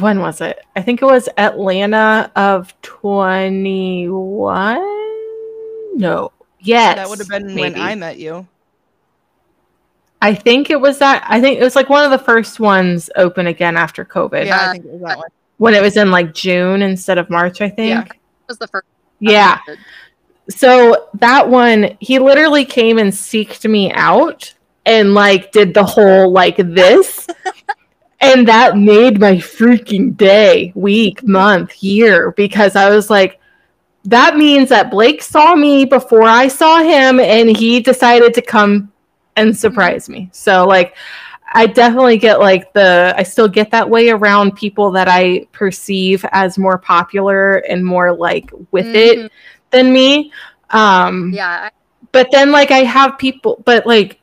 when 0.01 0.21
was 0.21 0.41
it? 0.41 0.65
I 0.77 0.83
think 0.83 1.03
it 1.03 1.05
was 1.05 1.29
Atlanta 1.37 2.31
of 2.37 2.75
21. 2.83 4.79
No. 5.97 6.33
Yes. 6.63 6.97
That 6.97 7.09
would 7.09 7.19
have 7.19 7.29
been 7.29 7.55
when. 7.55 7.79
I 7.79 7.95
met 7.95 8.19
you. 8.19 8.47
I 10.21 10.35
think 10.35 10.71
it 10.71 10.81
was 10.81 10.99
that. 10.99 11.25
I 11.29 11.41
think 11.41 11.59
it 11.59 11.65
was 11.65 11.75
like 11.75 11.89
one 11.89 12.05
of 12.05 12.13
the 12.13 12.25
first 12.25 12.61
ones 12.61 13.11
open 13.17 13.49
again 13.49 13.77
after 13.77 14.05
COVID. 14.05 14.47
Yeah, 14.47 14.71
I 14.71 14.73
think 14.73 14.85
it 14.85 14.93
was 14.93 15.03
that 15.03 15.19
one. 15.19 15.29
When 15.59 15.75
it 15.75 15.83
was 15.83 15.97
in 15.97 16.11
like 16.11 16.33
June 16.33 16.83
instead 16.83 17.19
of 17.19 17.29
March, 17.29 17.61
I 17.61 17.69
think. 17.69 17.89
Yeah. 17.89 18.05
That 18.05 18.19
was 18.49 18.59
the 18.59 18.69
first. 18.69 18.87
Yeah. 19.19 19.59
So 20.49 21.09
that 21.15 21.49
one, 21.49 21.97
he 22.01 22.19
literally 22.19 22.65
came 22.65 22.99
and 22.99 23.13
seeked 23.13 23.69
me 23.69 23.93
out 23.93 24.55
and 24.87 25.15
like 25.15 25.53
did 25.53 25.75
the 25.75 25.85
whole 25.85 26.31
like 26.31 26.57
this. 26.57 27.27
and 28.21 28.47
that 28.47 28.77
made 28.77 29.21
my 29.21 29.37
freaking 29.37 30.17
day, 30.17 30.73
week, 30.75 31.27
month, 31.27 31.83
year 31.83 32.33
because 32.33 32.77
I 32.77 32.91
was 32.91 33.11
like, 33.11 33.41
that 34.05 34.37
means 34.37 34.69
that 34.71 34.91
Blake 34.91 35.23
saw 35.23 35.55
me 35.55 35.85
before 35.85 36.23
I 36.23 36.49
saw 36.49 36.79
him 36.83 37.21
and 37.21 37.57
he 37.57 37.81
decided 37.81 38.35
to 38.35 38.43
come 38.43 38.91
and 39.37 39.57
surprise 39.57 40.09
me. 40.09 40.29
So 40.33 40.67
like 40.67 40.97
I 41.55 41.67
definitely 41.67 42.19
get 42.19 42.41
like 42.41 42.73
the 42.73 43.15
I 43.17 43.23
still 43.23 43.49
get 43.49 43.71
that 43.71 43.89
way 43.89 44.09
around 44.11 44.57
people 44.57 44.91
that 44.93 45.07
I 45.09 45.47
perceive 45.53 46.25
as 46.33 46.59
more 46.59 46.79
popular 46.79 47.59
and 47.59 47.85
more 47.85 48.13
like 48.13 48.51
with 48.73 48.87
it 48.87 49.19
Mhm. 49.19 49.31
than 49.71 49.93
me. 49.93 50.33
Um 50.71 51.31
Yeah, 51.33 51.69
but 52.11 52.29
then 52.33 52.51
like 52.51 52.71
I 52.71 52.79
have 52.85 53.19
people 53.19 53.63
but 53.65 53.87
like 53.87 54.19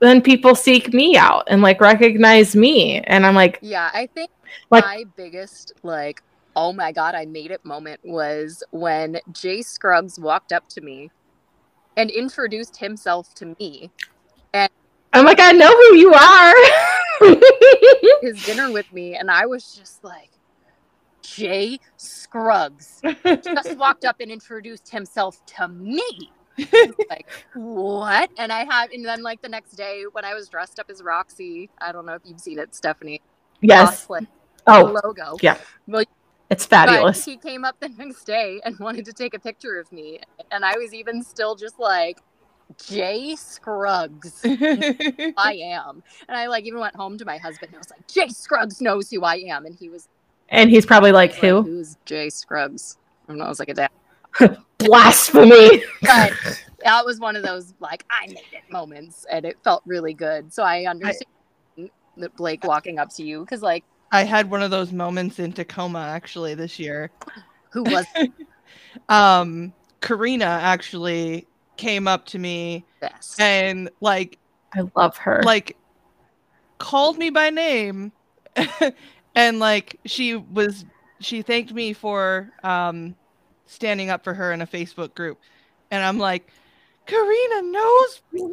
then 0.00 0.20
people 0.20 0.54
seek 0.54 0.92
me 0.92 1.16
out 1.16 1.44
and 1.48 1.62
like 1.62 1.80
recognize 1.80 2.54
me 2.56 3.00
and 3.00 3.24
I'm 3.26 3.34
like 3.34 3.58
yeah. 3.62 3.90
I 3.92 4.06
think 4.06 4.30
Like- 4.70 4.84
my 4.84 5.04
biggest 5.16 5.72
like, 5.82 6.22
oh 6.56 6.72
my 6.72 6.92
god, 6.92 7.14
I 7.14 7.26
made 7.26 7.50
it 7.50 7.64
moment 7.64 8.00
was 8.04 8.62
when 8.70 9.18
Jay 9.32 9.62
Scruggs 9.62 10.18
walked 10.18 10.52
up 10.52 10.68
to 10.70 10.80
me 10.80 11.10
and 11.96 12.10
introduced 12.10 12.76
himself 12.76 13.34
to 13.34 13.54
me. 13.58 13.90
And 14.52 14.70
I'm 15.12 15.24
like 15.24 15.40
I 15.40 15.52
know 15.52 15.70
who 15.70 15.96
you 15.96 16.14
are. 16.14 16.54
His 18.22 18.44
dinner 18.44 18.72
with 18.72 18.92
me, 18.92 19.14
and 19.14 19.30
I 19.30 19.46
was 19.46 19.74
just 19.74 20.02
like, 20.02 20.30
Jay 21.22 21.78
Scruggs 21.96 23.00
just 23.24 23.76
walked 23.78 24.04
up 24.04 24.16
and 24.20 24.30
introduced 24.30 24.90
himself 24.90 25.44
to 25.46 25.68
me. 25.68 26.02
like 27.08 27.28
what? 27.54 28.30
And 28.38 28.52
I 28.52 28.64
have, 28.64 28.90
and 28.90 29.04
then 29.04 29.22
like 29.22 29.40
the 29.40 29.48
next 29.48 29.72
day 29.72 30.04
when 30.12 30.24
I 30.24 30.34
was 30.34 30.48
dressed 30.48 30.78
up 30.80 30.90
as 30.90 31.02
Roxy, 31.02 31.70
I 31.80 31.92
don't 31.92 32.06
know 32.06 32.14
if 32.14 32.22
you've 32.24 32.40
seen 32.40 32.58
it, 32.58 32.74
Stephenie. 32.74 33.20
yes. 33.60 34.06
cosplay 34.06 34.26
Oh, 34.66 35.00
logo. 35.04 35.36
yeah. 35.42 35.58
Well, 35.86 36.04
it's 36.52 36.66
but 36.66 36.88
fabulous. 36.88 37.24
he 37.24 37.36
came 37.36 37.64
up 37.64 37.80
the 37.80 37.88
next 37.88 38.24
day 38.24 38.60
and 38.64 38.78
wanted 38.78 39.04
to 39.06 39.12
take 39.12 39.34
a 39.34 39.38
picture 39.38 39.78
of 39.78 39.90
me, 39.90 40.20
and 40.50 40.64
I 40.64 40.76
was 40.76 40.94
even 40.94 41.22
still 41.22 41.54
just 41.54 41.78
like, 41.78 42.18
Jay 42.78 43.36
Scruggs. 43.36 44.40
I 44.44 45.60
am. 45.62 46.02
And 46.28 46.36
I 46.36 46.46
like 46.46 46.64
even 46.64 46.80
went 46.80 46.96
home 46.96 47.18
to 47.18 47.24
my 47.24 47.38
husband 47.38 47.68
and 47.70 47.76
I 47.76 47.78
was 47.78 47.90
like, 47.90 48.06
Jay 48.06 48.28
Scruggs 48.28 48.80
knows 48.80 49.10
who 49.10 49.22
I 49.24 49.36
am. 49.36 49.66
And 49.66 49.74
he 49.74 49.88
was 49.88 50.08
And 50.48 50.70
he's 50.70 50.86
probably 50.86 51.12
like, 51.12 51.34
who? 51.34 51.62
Who's 51.62 51.96
Jay 52.04 52.30
Scruggs? 52.30 52.96
And 53.28 53.42
I 53.42 53.48
was 53.48 53.58
like, 53.58 53.68
a 53.68 53.74
dad. 53.74 53.90
Blasphemy. 54.78 55.84
But 56.00 56.32
that 56.84 57.04
was 57.04 57.20
one 57.20 57.36
of 57.36 57.42
those 57.42 57.74
like 57.80 58.04
I 58.10 58.26
made 58.26 58.38
it 58.52 58.70
moments 58.70 59.26
and 59.30 59.44
it 59.44 59.58
felt 59.62 59.82
really 59.86 60.14
good. 60.14 60.52
So 60.52 60.62
I 60.62 60.86
understand 60.86 61.26
that 62.16 62.36
Blake 62.36 62.64
walking 62.64 62.98
up 62.98 63.10
to 63.14 63.22
you 63.22 63.40
because 63.40 63.62
like 63.62 63.84
I 64.12 64.24
had 64.24 64.50
one 64.50 64.62
of 64.62 64.70
those 64.70 64.92
moments 64.92 65.38
in 65.38 65.52
Tacoma 65.52 66.00
actually 66.00 66.54
this 66.54 66.78
year. 66.78 67.10
who 67.70 67.82
was 67.82 68.06
Um, 69.08 69.72
Karina 70.02 70.44
actually 70.44 71.46
came 71.78 72.06
up 72.06 72.26
to 72.26 72.38
me 72.38 72.84
the 73.00 73.08
best? 73.08 73.40
and 73.40 73.88
like 74.00 74.38
I 74.74 74.82
love 74.94 75.16
her. 75.16 75.42
like 75.44 75.76
called 76.78 77.16
me 77.16 77.30
by 77.30 77.48
name 77.48 78.12
and 79.34 79.58
like 79.58 79.98
she 80.04 80.36
was 80.36 80.84
she 81.20 81.40
thanked 81.40 81.72
me 81.72 81.92
for 81.94 82.50
um 82.62 83.14
standing 83.66 84.10
up 84.10 84.22
for 84.24 84.34
her 84.34 84.52
in 84.52 84.60
a 84.60 84.66
Facebook 84.66 85.14
group 85.14 85.38
and 85.90 86.04
I'm 86.04 86.18
like 86.18 86.52
Karina 87.06 87.62
knows 87.62 88.22
me." 88.32 88.52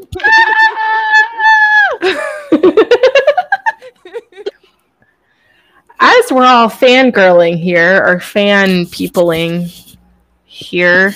As 5.99 6.31
we're 6.31 6.45
all 6.45 6.69
fangirling 6.69 7.59
here 7.59 8.03
or 8.05 8.21
fan 8.21 8.85
peopling 8.87 9.67
here, 10.45 11.13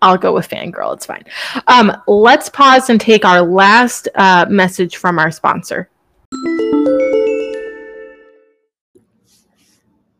I'll 0.00 0.16
go 0.16 0.32
with 0.32 0.48
fangirl. 0.48 0.94
It's 0.94 1.04
fine. 1.04 1.24
Um, 1.66 1.94
let's 2.06 2.48
pause 2.48 2.88
and 2.88 2.98
take 2.98 3.26
our 3.26 3.42
last 3.42 4.08
uh, 4.14 4.46
message 4.48 4.96
from 4.96 5.18
our 5.18 5.30
sponsor. 5.30 5.90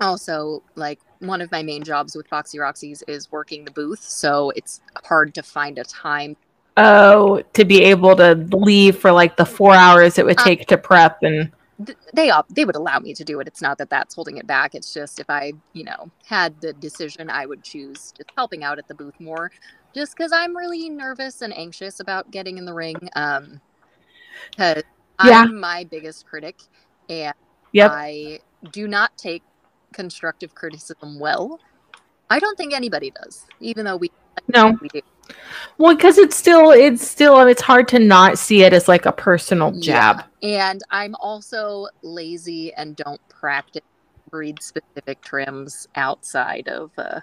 also 0.00 0.62
like 0.76 1.00
one 1.18 1.40
of 1.40 1.50
my 1.50 1.62
main 1.62 1.82
jobs 1.82 2.14
with 2.14 2.28
Foxy 2.28 2.58
Roxy's 2.60 3.02
is 3.08 3.30
working 3.32 3.64
the 3.64 3.72
booth, 3.72 4.02
so 4.02 4.50
it's 4.50 4.80
hard 5.04 5.34
to 5.34 5.42
find 5.42 5.78
a 5.78 5.84
time. 5.84 6.36
Oh, 6.76 7.42
to 7.52 7.64
be 7.64 7.82
able 7.84 8.16
to 8.16 8.34
leave 8.52 8.96
for 8.98 9.12
like 9.12 9.36
the 9.36 9.44
four 9.44 9.74
hours 9.74 10.18
it 10.18 10.24
would 10.24 10.38
Uh, 10.38 10.44
take 10.44 10.66
to 10.68 10.78
prep 10.78 11.22
and 11.22 11.52
They 12.14 12.30
they 12.50 12.64
would 12.64 12.76
allow 12.76 12.98
me 13.00 13.14
to 13.14 13.24
do 13.24 13.40
it. 13.40 13.48
It's 13.48 13.62
not 13.62 13.78
that 13.78 13.90
that's 13.90 14.14
holding 14.14 14.36
it 14.38 14.46
back. 14.46 14.74
It's 14.74 14.92
just 14.92 15.18
if 15.18 15.28
I 15.28 15.52
you 15.72 15.84
know 15.84 16.10
had 16.26 16.60
the 16.60 16.72
decision, 16.74 17.30
I 17.30 17.46
would 17.46 17.62
choose 17.64 18.12
just 18.16 18.30
helping 18.36 18.62
out 18.64 18.78
at 18.78 18.88
the 18.88 18.94
booth 18.94 19.18
more, 19.20 19.50
just 19.94 20.16
because 20.16 20.32
I'm 20.32 20.56
really 20.56 20.88
nervous 20.90 21.42
and 21.42 21.56
anxious 21.56 22.00
about 22.00 22.30
getting 22.30 22.58
in 22.58 22.64
the 22.66 22.74
ring. 22.74 22.96
Um, 23.16 23.60
because 24.50 24.82
Yeah. 25.22 25.42
I'm 25.42 25.58
my 25.60 25.84
biggest 25.84 26.26
critic, 26.26 26.60
and 27.08 27.34
Yep. 27.72 27.90
I 27.92 28.40
do 28.70 28.86
not 28.88 29.16
take 29.16 29.42
constructive 29.92 30.54
criticism 30.54 31.18
well. 31.18 31.60
I 32.30 32.38
don't 32.38 32.56
think 32.56 32.74
anybody 32.74 33.10
does, 33.10 33.46
even 33.60 33.84
though 33.84 33.96
we 33.96 34.10
No. 34.48 34.78
we 34.80 34.88
do. 34.88 35.00
Well, 35.78 35.94
because 35.96 36.18
it's 36.18 36.36
still, 36.36 36.70
it's 36.70 37.06
still, 37.06 37.40
it's 37.46 37.62
hard 37.62 37.88
to 37.88 37.98
not 37.98 38.38
see 38.38 38.62
it 38.62 38.72
as 38.72 38.88
like 38.88 39.06
a 39.06 39.12
personal 39.12 39.72
jab. 39.72 40.24
And 40.42 40.82
I'm 40.90 41.14
also 41.16 41.88
lazy 42.02 42.72
and 42.74 42.94
don't 42.96 43.20
practice 43.28 43.82
breed 44.30 44.62
specific 44.62 45.20
trims 45.22 45.88
outside 45.94 46.68
of 46.68 46.90
uh, 46.98 47.20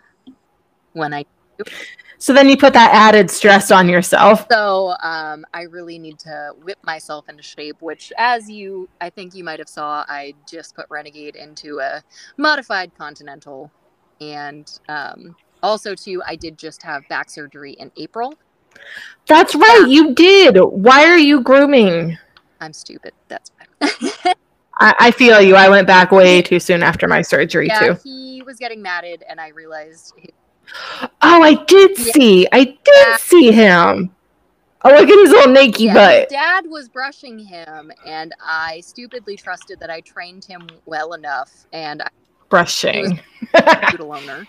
when 0.93 1.13
I. 1.13 1.25
Do. 1.57 1.71
So 2.17 2.33
then 2.33 2.49
you 2.49 2.57
put 2.57 2.73
that 2.73 2.93
added 2.93 3.31
stress 3.31 3.71
on 3.71 3.87
yourself. 3.87 4.45
So 4.51 4.93
um, 5.01 5.45
I 5.53 5.63
really 5.63 5.97
need 5.97 6.19
to 6.19 6.51
whip 6.61 6.77
myself 6.83 7.29
into 7.29 7.43
shape. 7.43 7.77
Which, 7.81 8.11
as 8.17 8.49
you, 8.49 8.89
I 8.99 9.09
think 9.09 9.33
you 9.35 9.43
might 9.43 9.59
have 9.59 9.69
saw, 9.69 10.05
I 10.07 10.33
just 10.49 10.75
put 10.75 10.85
Renegade 10.89 11.35
into 11.35 11.79
a 11.79 12.03
modified 12.37 12.91
Continental, 12.97 13.71
and 14.21 14.69
um, 14.89 15.35
also 15.63 15.95
too, 15.95 16.21
I 16.25 16.35
did 16.35 16.57
just 16.57 16.81
have 16.83 17.07
back 17.09 17.29
surgery 17.29 17.73
in 17.73 17.91
April. 17.97 18.33
That's 19.27 19.55
right, 19.55 19.81
um, 19.83 19.89
you 19.89 20.13
did. 20.13 20.57
Why 20.57 21.05
are 21.05 21.17
you 21.17 21.41
grooming? 21.41 22.17
I'm 22.61 22.73
stupid. 22.73 23.13
That's 23.27 23.51
fine. 23.81 24.33
I, 24.81 24.95
I 24.99 25.11
feel 25.11 25.41
you. 25.41 25.55
I 25.55 25.67
went 25.69 25.87
back 25.87 26.11
way 26.11 26.41
too 26.41 26.59
soon 26.59 26.83
after 26.83 27.07
my 27.07 27.21
surgery 27.21 27.67
yeah, 27.67 27.79
too. 27.79 27.97
he 28.03 28.41
was 28.45 28.57
getting 28.57 28.81
matted, 28.81 29.23
and 29.27 29.39
I 29.41 29.49
realized 29.49 30.13
he- 30.17 30.33
Oh, 31.21 31.41
I 31.43 31.55
did 31.65 31.97
Yeah. 31.97 32.11
see. 32.13 32.47
I 32.51 32.63
did 32.63 32.77
Yeah. 33.07 33.17
see 33.17 33.51
him. 33.51 34.11
Oh, 34.85 34.89
look 34.91 35.09
at 35.09 35.19
his 35.19 35.31
little 35.31 35.51
naked 35.51 35.81
yeah, 35.81 35.93
butt. 35.93 36.29
dad 36.29 36.65
was 36.67 36.87
brushing 36.87 37.37
him, 37.37 37.91
and 38.05 38.33
I 38.41 38.79
stupidly 38.79 39.35
trusted 39.35 39.77
that 39.81 39.89
I 39.89 39.99
trained 40.01 40.45
him 40.45 40.67
well 40.85 41.13
enough, 41.13 41.51
and 41.73 42.01
I 42.01 42.07
Brushing. 42.47 43.19
was 43.53 43.63
a 43.99 44.03
owner. 44.03 44.47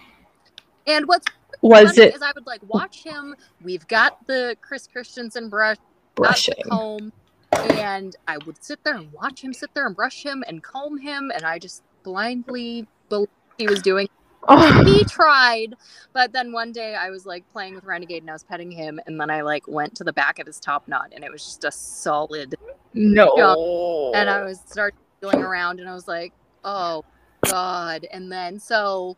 And 0.86 1.06
what's 1.06 1.26
Was 1.62 1.96
funny 1.96 2.08
it 2.08 2.14
is 2.14 2.22
I 2.22 2.32
would 2.34 2.46
like 2.46 2.62
watch 2.68 3.02
him. 3.02 3.34
We've 3.62 3.86
got 3.88 4.26
the 4.26 4.56
Chris 4.60 4.86
Christensen 4.86 5.48
brush, 5.48 5.76
brushing? 6.14 6.54
comb, 6.68 7.12
and 7.52 8.16
I 8.26 8.38
would 8.46 8.62
sit 8.62 8.82
there 8.84 8.94
and 8.94 9.12
watch 9.12 9.42
him 9.42 9.52
sit 9.52 9.72
there 9.74 9.86
and 9.86 9.94
brush 9.94 10.22
him 10.22 10.44
and 10.46 10.62
comb 10.62 10.98
him, 10.98 11.30
and 11.34 11.44
I 11.44 11.58
just 11.58 11.82
blindly 12.02 12.86
believed 13.08 13.30
he 13.58 13.66
was 13.66 13.82
doing. 13.82 14.08
Oh, 14.48 14.84
He 14.84 15.04
tried, 15.04 15.74
but 16.14 16.32
then 16.32 16.50
one 16.52 16.72
day 16.72 16.94
I 16.94 17.10
was 17.10 17.26
like 17.26 17.44
playing 17.52 17.74
with 17.74 17.84
Renegade 17.84 18.22
and 18.22 18.30
I 18.30 18.32
was 18.32 18.42
petting 18.42 18.70
him, 18.70 18.98
and 19.06 19.20
then 19.20 19.30
I 19.30 19.42
like 19.42 19.68
went 19.68 19.94
to 19.96 20.04
the 20.04 20.14
back 20.14 20.38
of 20.38 20.46
his 20.46 20.58
top 20.58 20.88
knot, 20.88 21.12
and 21.14 21.22
it 21.22 21.30
was 21.30 21.44
just 21.44 21.64
a 21.64 21.70
solid 21.70 22.54
no. 22.94 24.12
and 24.14 24.30
I 24.30 24.42
was 24.44 24.60
started 24.66 24.98
feeling 25.20 25.42
around, 25.42 25.80
and 25.80 25.88
I 25.88 25.94
was 25.94 26.08
like, 26.08 26.32
"Oh 26.64 27.04
God!" 27.44 28.06
And 28.10 28.32
then 28.32 28.58
so, 28.58 29.16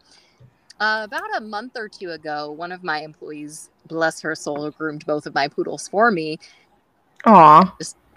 uh, 0.82 1.04
about 1.04 1.22
a 1.36 1.40
month 1.40 1.76
or 1.76 1.88
two 1.88 2.10
ago, 2.10 2.50
one 2.50 2.72
of 2.72 2.82
my 2.82 3.02
employees, 3.02 3.70
bless 3.86 4.20
her 4.20 4.34
soul, 4.34 4.68
groomed 4.72 5.06
both 5.06 5.26
of 5.26 5.34
my 5.34 5.46
poodles 5.46 5.86
for 5.86 6.10
me. 6.10 6.40
Aw. 7.24 7.76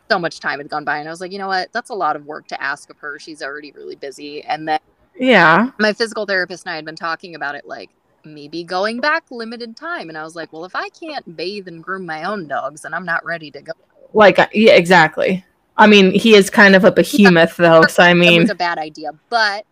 So 0.10 0.18
much 0.18 0.40
time 0.40 0.58
had 0.58 0.68
gone 0.70 0.84
by, 0.84 0.98
and 0.98 1.08
I 1.08 1.12
was 1.12 1.22
like, 1.22 1.32
"You 1.32 1.38
know 1.38 1.48
what? 1.48 1.72
That's 1.74 1.92
a 1.92 1.96
lot 1.96 2.16
of 2.16 2.26
work 2.26 2.48
to 2.48 2.62
ask 2.62 2.90
of 2.90 2.98
her. 3.00 3.20
She's 3.20 3.44
already 3.44 3.72
really 3.72 3.96
busy." 3.96 4.44
And 4.44 4.68
then 4.68 4.80
Yeah. 5.16 5.70
my 5.80 5.94
physical 5.94 6.26
therapist 6.26 6.66
and 6.66 6.74
I 6.74 6.76
had 6.76 6.86
been 6.86 6.96
talking 6.96 7.36
about 7.36 7.54
it, 7.54 7.68
like 7.68 7.92
maybe 8.24 8.64
going 8.64 9.00
back 9.00 9.26
limited 9.30 9.78
time, 9.78 10.10
and 10.10 10.18
I 10.18 10.24
was 10.24 10.36
like, 10.36 10.52
"Well, 10.52 10.66
if 10.66 10.76
I 10.76 10.90
can't 10.90 11.38
bathe 11.38 11.68
and 11.68 11.84
groom 11.84 12.04
my 12.08 12.24
own 12.24 12.48
dogs, 12.48 12.82
then 12.82 12.96
I'm 12.96 13.06
not 13.06 13.24
ready 13.24 13.52
to 13.52 13.62
go." 13.62 13.74
Like 14.14 14.40
uh, 14.40 14.48
yeah, 14.54 14.74
exactly. 14.74 15.46
I 15.78 15.86
mean, 15.86 16.12
he 16.12 16.34
is 16.36 16.50
kind 16.50 16.76
of 16.76 16.84
a 16.84 16.92
behemoth 16.92 17.58
though, 17.58 17.84
so 17.84 18.02
I 18.02 18.12
it 18.12 18.16
mean, 18.16 18.42
was 18.42 18.50
a 18.50 18.56
bad 18.56 18.80
idea, 18.80 19.12
but 19.30 19.66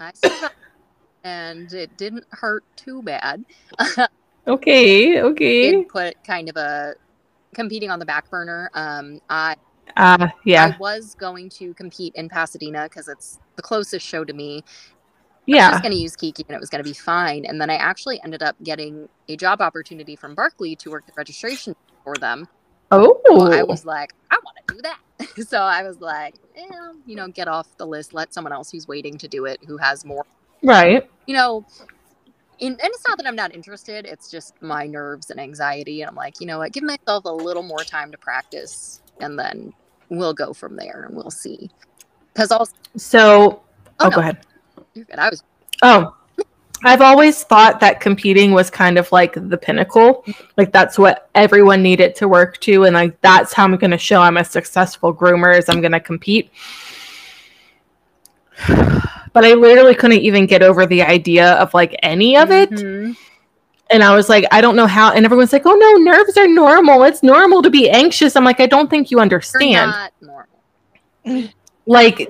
I 0.00 0.12
and 1.24 1.72
it 1.72 1.96
didn't 1.96 2.24
hurt 2.30 2.64
too 2.76 3.02
bad. 3.02 3.44
okay, 4.46 5.20
okay. 5.22 5.72
Did 5.72 5.88
put 5.88 6.22
kind 6.24 6.48
of 6.48 6.56
a 6.56 6.94
competing 7.54 7.90
on 7.90 7.98
the 7.98 8.06
back 8.06 8.30
burner. 8.30 8.70
Um, 8.74 9.20
I 9.28 9.56
Uh 9.96 10.28
yeah. 10.44 10.72
I 10.74 10.78
was 10.78 11.14
going 11.14 11.48
to 11.50 11.74
compete 11.74 12.14
in 12.14 12.28
Pasadena 12.28 12.84
because 12.84 13.08
it's 13.08 13.38
the 13.56 13.62
closest 13.62 14.06
show 14.06 14.24
to 14.24 14.32
me. 14.32 14.64
Yeah, 15.46 15.56
I 15.56 15.68
was 15.68 15.74
just 15.74 15.82
going 15.82 15.94
to 15.94 15.98
use 15.98 16.14
Kiki 16.14 16.44
and 16.46 16.54
it 16.54 16.60
was 16.60 16.68
going 16.68 16.84
to 16.84 16.88
be 16.88 16.94
fine. 16.94 17.46
And 17.46 17.58
then 17.58 17.70
I 17.70 17.76
actually 17.76 18.20
ended 18.22 18.42
up 18.42 18.54
getting 18.62 19.08
a 19.30 19.36
job 19.36 19.62
opportunity 19.62 20.14
from 20.14 20.36
Barkleigh 20.36 20.78
to 20.80 20.90
work 20.90 21.06
the 21.06 21.12
registration 21.16 21.74
for 22.04 22.14
them. 22.16 22.46
Oh. 22.90 23.20
So 23.28 23.52
I 23.52 23.62
was 23.62 23.86
like, 23.86 24.14
I 24.30 24.38
want 24.44 24.58
to 24.66 24.74
do 24.74 24.82
that. 24.82 25.48
so 25.48 25.58
I 25.58 25.82
was 25.82 26.00
like, 26.00 26.34
eh, 26.54 26.66
you 27.06 27.16
know, 27.16 27.28
get 27.28 27.48
off 27.48 27.76
the 27.76 27.86
list. 27.86 28.12
Let 28.12 28.34
someone 28.34 28.52
else 28.52 28.70
who's 28.70 28.86
waiting 28.86 29.16
to 29.18 29.28
do 29.28 29.46
it, 29.46 29.58
who 29.66 29.78
has 29.78 30.04
more 30.04 30.26
right. 30.62 31.08
you 31.26 31.34
know, 31.34 31.64
in, 32.58 32.72
and 32.72 32.80
it's 32.82 33.06
not 33.06 33.18
that 33.18 33.26
I'm 33.26 33.36
not 33.36 33.54
interested. 33.54 34.04
It's 34.06 34.30
just 34.30 34.60
my 34.60 34.86
nerves 34.86 35.30
and 35.30 35.38
anxiety. 35.38 36.02
And 36.02 36.10
I'm 36.10 36.16
like, 36.16 36.40
you 36.40 36.46
know 36.46 36.58
what? 36.58 36.72
Give 36.72 36.82
myself 36.82 37.24
a 37.24 37.32
little 37.32 37.62
more 37.62 37.84
time 37.84 38.10
to 38.10 38.18
practice, 38.18 39.00
and 39.20 39.38
then 39.38 39.72
we'll 40.08 40.34
go 40.34 40.52
from 40.52 40.76
there, 40.76 41.04
and 41.04 41.16
we'll 41.16 41.30
see. 41.30 41.70
Because 42.32 42.50
also, 42.50 42.74
So, 42.96 43.62
oh, 44.00 44.06
Oh, 44.06 44.10
go 44.10 44.20
ahead. 44.20 44.38
you're 44.94 45.04
good. 45.04 45.18
I 45.18 45.30
was 45.30 45.42
Oh, 45.82 46.14
I've 46.84 47.00
always 47.00 47.42
thought 47.42 47.80
that 47.80 48.00
competing 48.00 48.52
was 48.52 48.70
kind 48.70 48.98
of 48.98 49.10
like 49.10 49.34
the 49.34 49.56
pinnacle. 49.58 50.24
Like 50.56 50.72
that's 50.72 50.98
what 50.98 51.28
everyone 51.34 51.82
needed 51.82 52.14
to 52.16 52.28
work 52.28 52.58
to, 52.60 52.84
and 52.84 52.94
like 52.94 53.20
that's 53.20 53.52
how 53.52 53.64
I'm 53.64 53.76
going 53.76 53.90
to 53.90 53.98
show 53.98 54.20
I'm 54.20 54.36
a 54.36 54.44
successful 54.44 55.14
groomer 55.14 55.56
is 55.56 55.68
I'm 55.68 55.80
going 55.80 55.92
to 55.92 56.00
compete. 56.00 56.50
But 59.32 59.44
I 59.44 59.54
literally 59.54 59.94
couldn't 59.94 60.20
even 60.20 60.46
get 60.46 60.62
over 60.62 60.86
the 60.86 61.02
idea 61.02 61.52
of 61.54 61.72
like 61.74 61.96
any 62.02 62.36
of 62.36 62.50
it. 62.50 62.70
Mhm. 62.70 63.16
And 63.90 64.04
I 64.04 64.14
was 64.14 64.28
like, 64.28 64.44
I 64.50 64.60
don't 64.60 64.76
know 64.76 64.86
how. 64.86 65.12
And 65.12 65.24
everyone's 65.24 65.52
like, 65.52 65.64
oh 65.64 65.74
no, 65.74 66.12
nerves 66.12 66.36
are 66.36 66.46
normal. 66.46 67.04
It's 67.04 67.22
normal 67.22 67.62
to 67.62 67.70
be 67.70 67.88
anxious. 67.88 68.36
I'm 68.36 68.44
like, 68.44 68.60
I 68.60 68.66
don't 68.66 68.90
think 68.90 69.10
you 69.10 69.18
understand. 69.18 69.92
like 71.86 72.28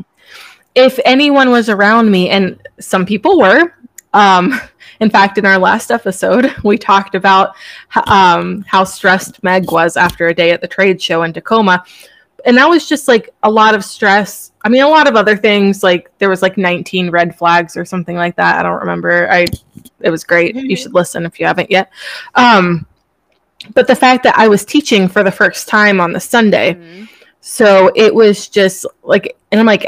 if 0.75 0.99
anyone 1.05 1.51
was 1.51 1.69
around 1.69 2.11
me 2.11 2.31
and 2.31 2.61
some 2.79 3.05
people 3.05 3.39
were 3.39 3.75
um 4.15 4.59
in 5.01 5.11
fact 5.11 5.37
in 5.39 5.45
our 5.45 5.59
last 5.59 5.91
episode 5.91 6.55
we 6.65 6.79
talked 6.79 7.15
about 7.15 7.55
um 8.07 8.65
how 8.67 8.85
stressed 8.85 9.43
meg 9.43 9.71
was 9.71 9.97
after 9.97 10.29
a 10.29 10.35
day 10.35 10.51
at 10.51 10.61
the 10.61 10.69
trade 10.69 11.03
show 11.03 11.23
in 11.25 11.33
tacoma 11.33 11.85
and 12.49 12.57
that 12.57 12.69
was 12.69 12.89
just 12.89 13.07
like 13.09 13.29
a 13.45 13.51
lot 13.51 13.75
of 13.75 13.85
stress 13.85 14.53
i 14.65 14.69
mean 14.69 14.83
a 14.83 14.89
lot 14.89 15.07
of 15.07 15.15
other 15.15 15.37
things 15.37 15.83
like 15.83 16.11
there 16.19 16.29
was 16.31 16.43
like 16.43 16.57
19 16.57 17.11
red 17.11 17.37
flags 17.37 17.77
or 17.77 17.85
something 17.85 18.17
like 18.17 18.35
that 18.37 18.59
i 18.59 18.63
don't 18.63 18.81
remember 18.81 19.31
i 19.31 19.45
it 20.01 20.11
was 20.11 20.25
great 20.25 20.57
you 20.57 20.75
should 20.75 20.95
listen 20.95 21.25
if 21.27 21.39
you 21.39 21.47
haven't 21.47 21.71
yet 21.71 21.91
um 22.35 22.87
but 23.75 23.87
the 23.87 23.95
fact 23.95 24.23
that 24.25 24.37
i 24.39 24.49
was 24.49 24.65
teaching 24.65 25.07
for 25.09 25.23
the 25.23 25.31
first 25.31 25.69
time 25.69 26.01
on 26.01 26.13
the 26.13 26.21
sunday 26.21 26.75
Mhm. 26.75 27.09
so 27.41 27.91
it 27.95 28.13
was 28.15 28.49
just 28.49 28.85
like, 29.05 29.37
and 29.53 29.61
I'm 29.61 29.67
like, 29.67 29.87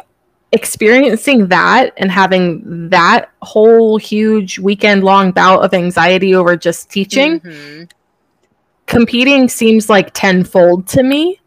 experiencing 0.52 1.46
that 1.48 1.92
and 1.96 2.10
having 2.10 2.88
that 2.90 3.30
whole 3.42 3.98
huge 3.98 4.58
weekend 4.58 5.04
long 5.04 5.30
bout 5.32 5.62
of 5.64 5.72
anxiety 5.74 6.34
over 6.34 6.56
just 6.56 6.90
teaching, 6.90 7.40
Mhm. 7.40 7.90
competing 8.86 9.48
seems 9.48 9.88
like 9.88 10.10
tenfold 10.12 10.86
to 10.88 11.02
me. 11.02 11.40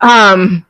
Um, 0.00 0.64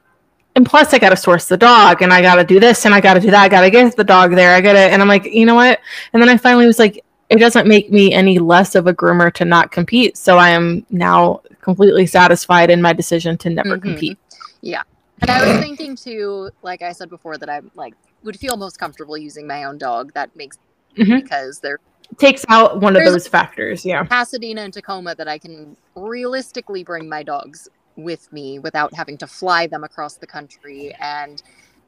and 0.57 0.67
plus, 0.67 0.93
I 0.93 0.99
got 0.99 1.11
to 1.11 1.17
source 1.17 1.47
the 1.47 1.57
dog 1.57 2.03
and 2.03 2.13
I 2.13 2.21
got 2.21 2.37
to 2.37 2.45
do 2.45 2.59
this 2.59 2.85
and 2.85 2.95
I 2.95 3.01
got 3.01 3.15
to 3.15 3.21
do 3.21 3.31
that. 3.31 3.45
I 3.45 3.49
got 3.49 3.61
to 3.61 3.71
get 3.71 3.95
the 3.97 4.05
dog 4.05 4.33
there. 4.35 4.55
I 4.55 4.61
got 4.61 4.73
to, 4.73 4.79
and 4.79 5.01
I'm 5.01 5.09
like, 5.09 5.25
you 5.25 5.47
know 5.47 5.55
what? 5.55 5.81
And 6.13 6.21
then 6.23 6.29
I 6.29 6.37
finally 6.37 6.67
was 6.67 6.79
like, 6.79 7.05
it 7.29 7.37
doesn't 7.39 7.69
make 7.69 7.93
me 7.93 8.13
any 8.13 8.39
less 8.39 8.75
of 8.75 8.87
a 8.87 8.95
groomer 8.95 9.33
to 9.35 9.45
not 9.45 9.71
compete. 9.71 10.17
So 10.17 10.39
I 10.39 10.49
am 10.49 10.85
now 10.91 11.43
completely 11.61 12.07
satisfied 12.07 12.71
in 12.71 12.81
my 12.81 12.93
decision 12.93 13.37
to 13.39 13.51
never 13.51 13.77
Mhm. 13.77 13.83
compete. 13.83 14.19
Yeah. 14.63 14.83
And 15.21 15.31
I 15.31 15.47
was 15.47 15.61
thinking 15.63 15.95
too, 15.95 16.51
like 16.63 16.81
I 16.81 16.93
said 16.93 17.11
before, 17.11 17.37
that 17.39 17.51
I 17.51 17.61
like 17.75 17.95
would 18.25 18.37
feel 18.39 18.57
most 18.57 18.79
comfortable 18.79 19.17
using 19.17 19.47
my 19.47 19.65
own 19.65 19.79
dog. 19.79 20.13
That 20.15 20.35
makes 20.35 20.59
Mhm. 20.97 21.23
because 21.23 21.61
they're 21.61 21.79
takes 22.17 22.45
out 22.49 22.81
one 22.81 22.97
of 22.97 23.05
those 23.05 23.29
factors. 23.29 23.85
Yeah. 23.85 24.03
Pasadena 24.03 24.63
and 24.63 24.73
Tacoma 24.73 25.15
that 25.17 25.29
I 25.29 25.37
can 25.37 25.77
realistically 25.95 26.83
bring 26.83 27.07
my 27.09 27.23
dogs 27.23 27.69
with 27.99 28.33
me 28.33 28.59
without 28.61 28.95
having 28.95 29.19
to 29.19 29.27
fly 29.27 29.67
them 29.67 29.85
across 29.85 30.17
the 30.17 30.27
country 30.27 30.95
and 31.01 31.43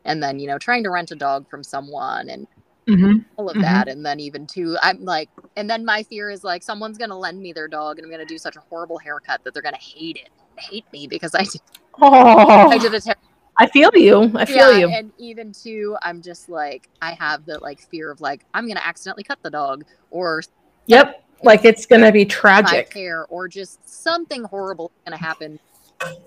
and 0.05 0.23
then 0.23 0.39
you 0.39 0.47
know 0.47 0.59
trying 0.59 0.83
to 0.83 0.91
rent 0.91 1.11
a 1.13 1.15
dog 1.17 1.49
from 1.49 1.63
someone 1.65 2.29
and 2.29 2.47
Mm-hmm. 2.89 3.19
all 3.37 3.49
of 3.49 3.57
Mhm. 3.57 3.61
that 3.63 3.89
and 3.89 4.05
then 4.05 4.19
even 4.19 4.47
too 4.49 4.77
I'm 4.83 5.05
like 5.05 5.29
and 5.55 5.71
then 5.71 5.85
my 5.85 6.03
fear 6.03 6.29
is 6.31 6.43
like 6.43 6.63
someone's 6.65 6.99
gonna 6.99 7.17
lend 7.17 7.41
me 7.41 7.53
their 7.53 7.69
dog 7.69 7.99
and 7.99 8.05
I'm 8.07 8.11
gonna 8.11 8.25
do 8.25 8.39
such 8.39 8.57
a 8.57 8.61
horrible 8.69 8.99
haircut 8.99 9.45
that 9.45 9.55
they're 9.55 9.63
gonna 9.63 9.77
hate 9.77 10.17
it 10.17 10.31
hate 10.57 10.87
me 10.93 11.07
because 11.07 11.35
I 11.35 11.45
did, 11.45 11.61
Oh, 12.03 12.69
I 12.71 12.79
did 12.79 12.93
a 12.95 13.01
ter- 13.01 13.15
I 13.59 13.67
feel 13.69 13.91
you. 13.95 14.33
I 14.35 14.45
feel 14.47 14.73
yeah, 14.73 14.79
you. 14.79 14.89
and 14.89 15.13
even 15.19 15.53
too 15.53 15.97
I'm 16.03 16.21
just 16.23 16.49
like 16.49 16.89
I 17.01 17.13
have 17.13 17.45
the 17.45 17.61
like 17.61 17.81
fear 17.81 18.11
of 18.11 18.21
like 18.21 18.45
I'm 18.55 18.67
gonna 18.67 18.81
accidentally 18.83 19.23
cut 19.25 19.39
the 19.43 19.51
dog 19.51 19.85
or 20.11 20.43
Yep. 20.87 21.23
Like 21.45 21.65
it's 21.65 21.87
gonna 21.87 22.11
be 22.11 22.25
tragic. 22.25 22.93
hair 22.93 23.27
or 23.27 23.47
just 23.47 23.89
something 23.89 24.43
horrible 24.45 24.87
is 24.87 25.03
gonna 25.05 25.17
happen 25.23 25.61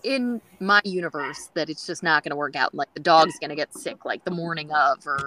in 0.04 0.42
my 0.60 0.82
universe 0.84 1.50
that 1.54 1.70
it's 1.70 1.86
just 1.86 2.04
not 2.04 2.24
going 2.24 2.32
to 2.32 2.36
work 2.36 2.56
out. 2.56 2.74
Like 2.74 2.94
the 2.94 3.00
dog's 3.00 3.38
going 3.40 3.50
to 3.50 3.56
get 3.56 3.74
sick 3.74 4.06
like 4.06 4.24
the 4.24 4.32
morning 4.32 4.72
of, 4.72 5.06
or 5.06 5.18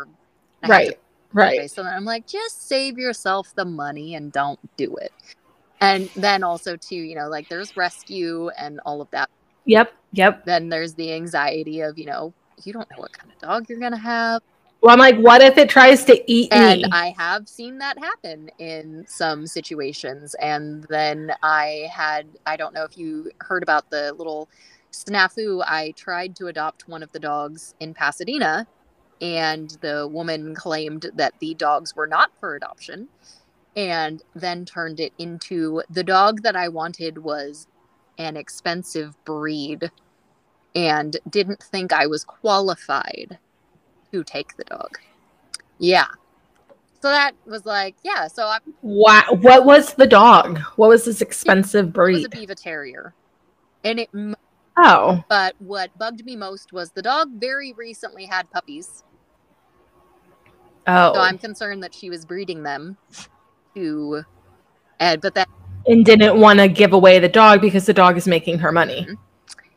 to- 0.62 0.68
Right. 0.68 0.98
Right. 1.32 1.70
So 1.70 1.82
then 1.82 1.92
I'm 1.92 2.04
like, 2.04 2.26
just 2.26 2.66
save 2.66 2.98
yourself 2.98 3.54
the 3.54 3.64
money 3.64 4.14
and 4.14 4.32
don't 4.32 4.58
do 4.76 4.96
it. 4.96 5.12
And 5.80 6.08
then 6.16 6.42
also 6.42 6.76
too, 6.76 6.96
you 6.96 7.14
know, 7.14 7.28
like 7.28 7.48
there's 7.48 7.76
rescue 7.76 8.48
and 8.58 8.80
all 8.86 9.02
of 9.02 9.10
that. 9.10 9.28
Yep. 9.66 9.92
Yep. 10.12 10.46
Then 10.46 10.68
there's 10.70 10.94
the 10.94 11.12
anxiety 11.12 11.80
of, 11.80 11.98
you 11.98 12.06
know, 12.06 12.32
you 12.64 12.72
don't 12.72 12.90
know 12.90 12.98
what 12.98 13.12
kind 13.12 13.30
of 13.30 13.38
dog 13.38 13.68
you're 13.68 13.80
gonna 13.80 13.98
have. 13.98 14.40
Well, 14.86 14.92
I'm 14.92 15.00
like, 15.00 15.18
what 15.18 15.42
if 15.42 15.58
it 15.58 15.68
tries 15.68 16.04
to 16.04 16.32
eat 16.32 16.52
And 16.52 16.82
me? 16.82 16.88
I 16.92 17.12
have 17.18 17.48
seen 17.48 17.78
that 17.78 17.98
happen 17.98 18.48
in 18.60 19.04
some 19.08 19.44
situations. 19.48 20.36
And 20.40 20.84
then 20.84 21.32
I 21.42 21.88
had, 21.92 22.28
I 22.46 22.56
don't 22.56 22.72
know 22.72 22.84
if 22.84 22.96
you 22.96 23.32
heard 23.40 23.64
about 23.64 23.90
the 23.90 24.12
little 24.12 24.48
snafu. 24.92 25.64
I 25.66 25.90
tried 25.96 26.36
to 26.36 26.46
adopt 26.46 26.86
one 26.86 27.02
of 27.02 27.10
the 27.10 27.18
dogs 27.18 27.74
in 27.80 27.94
Pasadena, 27.94 28.68
and 29.20 29.76
the 29.80 30.06
woman 30.06 30.54
claimed 30.54 31.10
that 31.16 31.34
the 31.40 31.54
dogs 31.54 31.96
were 31.96 32.06
not 32.06 32.30
for 32.38 32.54
adoption, 32.54 33.08
and 33.74 34.22
then 34.36 34.64
turned 34.64 35.00
it 35.00 35.12
into 35.18 35.82
the 35.90 36.04
dog 36.04 36.42
that 36.42 36.54
I 36.54 36.68
wanted 36.68 37.18
was 37.18 37.66
an 38.18 38.36
expensive 38.36 39.16
breed 39.24 39.90
and 40.76 41.16
didn't 41.28 41.60
think 41.60 41.92
I 41.92 42.06
was 42.06 42.22
qualified 42.22 43.40
to 44.12 44.24
take 44.24 44.56
the 44.56 44.64
dog. 44.64 44.98
Yeah. 45.78 46.06
So 47.00 47.08
that 47.08 47.32
was 47.46 47.66
like, 47.66 47.94
yeah. 48.02 48.26
So 48.26 48.44
I 48.46 48.58
Wow. 48.82 49.24
What 49.30 49.64
was 49.64 49.94
the 49.94 50.06
dog? 50.06 50.58
What 50.76 50.88
was 50.88 51.04
this 51.04 51.20
expensive 51.20 51.92
breed? 51.92 52.24
It 52.24 52.34
was 52.34 52.40
a 52.42 52.46
Biewer 52.46 52.54
Terrier, 52.60 53.14
and 53.84 54.00
it. 54.00 54.10
Oh. 54.76 55.22
But 55.28 55.54
what 55.58 55.96
bugged 55.98 56.24
me 56.24 56.36
most 56.36 56.72
was 56.72 56.90
the 56.90 57.02
dog 57.02 57.30
very 57.38 57.72
recently 57.74 58.26
had 58.26 58.50
puppies, 58.50 59.04
Oh. 60.86 61.14
so 61.14 61.20
I'm 61.20 61.38
concerned 61.38 61.82
that 61.82 61.94
she 61.94 62.10
was 62.10 62.24
breeding 62.24 62.62
them 62.62 62.96
to. 63.74 64.22
And 64.98 65.20
but 65.20 65.34
then 65.34 65.46
and 65.86 66.04
didn't 66.04 66.40
want 66.40 66.58
to 66.58 66.68
give 66.68 66.92
away 66.92 67.18
the 67.18 67.28
dog 67.28 67.60
because 67.60 67.86
the 67.86 67.92
dog 67.92 68.16
is 68.16 68.26
making 68.26 68.58
her 68.58 68.72
money. 68.72 69.02
Mm-hmm. 69.02 69.14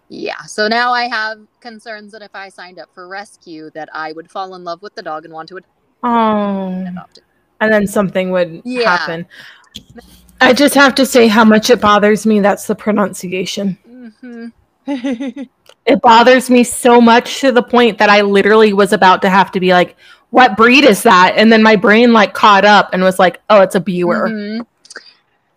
Yeah, 0.10 0.42
so 0.44 0.68
now 0.68 0.92
I 0.92 1.08
have 1.08 1.40
concerns 1.62 2.12
that 2.12 2.22
if 2.22 2.32
I 2.34 2.50
signed 2.50 2.80
up 2.80 2.90
for 2.94 3.08
rescue, 3.08 3.70
that 3.76 3.90
I 3.94 4.12
would 4.12 4.30
fall 4.30 4.56
in 4.56 4.64
love 4.64 4.82
with 4.82 4.96
the 4.96 5.04
dog 5.04 5.26
and 5.26 5.34
want 5.34 5.50
to 5.50 5.60
Oh. 6.04 6.86
adopt 6.88 7.20
it. 7.20 7.24
And 7.62 7.72
then 7.72 7.86
something 7.88 8.32
would 8.32 8.62
Yeah. 8.66 8.98
happen. 8.98 9.28
I 10.42 10.54
just 10.54 10.74
have 10.76 10.96
to 10.96 11.06
say 11.06 11.28
how 11.28 11.44
much 11.44 11.70
it 11.70 11.82
bothers 11.82 12.26
me. 12.26 12.40
That's 12.40 12.66
the 12.68 12.76
pronunciation. 12.76 13.78
hmm 13.86 14.48
It 15.86 16.02
bothers 16.02 16.50
me 16.50 16.64
so 16.64 17.00
much 17.02 17.42
to 17.42 17.52
the 17.52 17.64
point 17.64 17.98
that 17.98 18.10
I 18.10 18.22
literally 18.22 18.74
was 18.74 18.94
about 18.94 19.22
to 19.24 19.30
have 19.30 19.52
to 19.52 19.60
be 19.60 19.72
like, 19.72 19.96
what 20.30 20.56
breed 20.58 20.84
is 20.84 21.04
that? 21.04 21.34
And 21.36 21.52
then 21.52 21.64
my 21.64 21.76
brain 21.76 22.14
like 22.14 22.34
caught 22.34 22.66
up 22.66 22.90
and 22.94 23.02
was 23.02 23.18
like, 23.18 23.42
oh, 23.50 23.62
it's 23.62 23.76
a 23.76 23.80
Buer. 23.80 24.30
Mhm. 24.30 24.66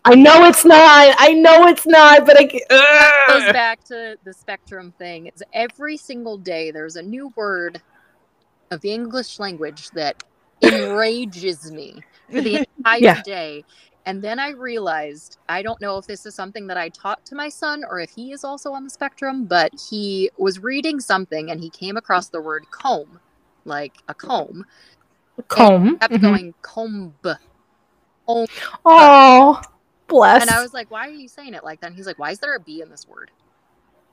I 0.04 0.14
know 0.14 0.44
it's 0.44 0.64
not. 0.64 1.14
I 1.18 1.32
know 1.32 1.66
it's 1.68 1.86
not, 1.86 2.26
but 2.26 2.36
I 2.38 2.44
goes 3.28 3.52
back 3.52 3.82
to 3.84 4.16
the 4.24 4.32
spectrum 4.32 4.92
thing. 4.98 5.26
It's 5.26 5.42
every 5.52 5.96
single 5.96 6.38
day 6.38 6.70
there's 6.70 6.96
a 6.96 7.02
new 7.02 7.32
word 7.36 7.80
of 8.70 8.80
the 8.80 8.92
English 8.92 9.38
language 9.38 9.90
that 9.90 10.16
enrages 10.62 11.70
me 11.70 12.02
for 12.30 12.40
the 12.40 12.64
entire 12.78 13.00
Yeah. 13.00 13.22
day. 13.22 13.64
And 14.04 14.20
then 14.20 14.40
I 14.40 14.50
realized 14.50 15.38
I 15.48 15.62
don't 15.62 15.80
know 15.80 15.98
if 15.98 16.06
this 16.06 16.26
is 16.26 16.34
something 16.34 16.66
that 16.66 16.76
I 16.76 16.88
taught 16.88 17.24
to 17.26 17.36
my 17.36 17.48
son 17.48 17.84
or 17.88 18.00
if 18.00 18.10
he 18.10 18.32
is 18.32 18.42
also 18.42 18.72
on 18.72 18.82
the 18.82 18.90
spectrum, 18.90 19.44
but 19.44 19.70
he 19.90 20.30
was 20.36 20.58
reading 20.58 20.98
something 20.98 21.50
and 21.50 21.60
he 21.60 21.70
came 21.70 21.96
across 21.96 22.28
the 22.28 22.40
word 22.40 22.64
comb, 22.72 23.20
like 23.64 23.94
a 24.08 24.14
comb, 24.14 24.64
comb. 25.46 25.98
kept 25.98 26.14
Mhm. 26.14 26.20
going 26.22 26.54
comb. 26.62 27.14
Oh, 28.26 29.62
bless. 30.12 30.42
And 30.42 30.50
I 30.50 30.62
was 30.62 30.72
like, 30.72 30.90
why 30.90 31.08
are 31.08 31.12
you 31.12 31.28
saying 31.28 31.54
it 31.54 31.64
like 31.64 31.80
that? 31.80 31.88
And 31.88 31.96
he's 31.96 32.06
like, 32.06 32.18
why 32.18 32.30
is 32.30 32.38
there 32.38 32.54
a 32.54 32.60
B 32.60 32.80
in 32.80 32.90
this 32.90 33.06
word? 33.08 33.30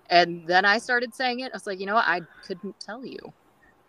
And 0.09 0.45
then 0.47 0.65
I 0.65 0.79
started 0.79 1.13
saying 1.13 1.41
it. 1.41 1.51
I 1.51 1.55
was 1.55 1.67
like, 1.67 1.79
you 1.79 1.85
know 1.85 1.95
what? 1.95 2.07
I 2.07 2.21
couldn't 2.43 2.79
tell 2.79 3.05
you. 3.05 3.19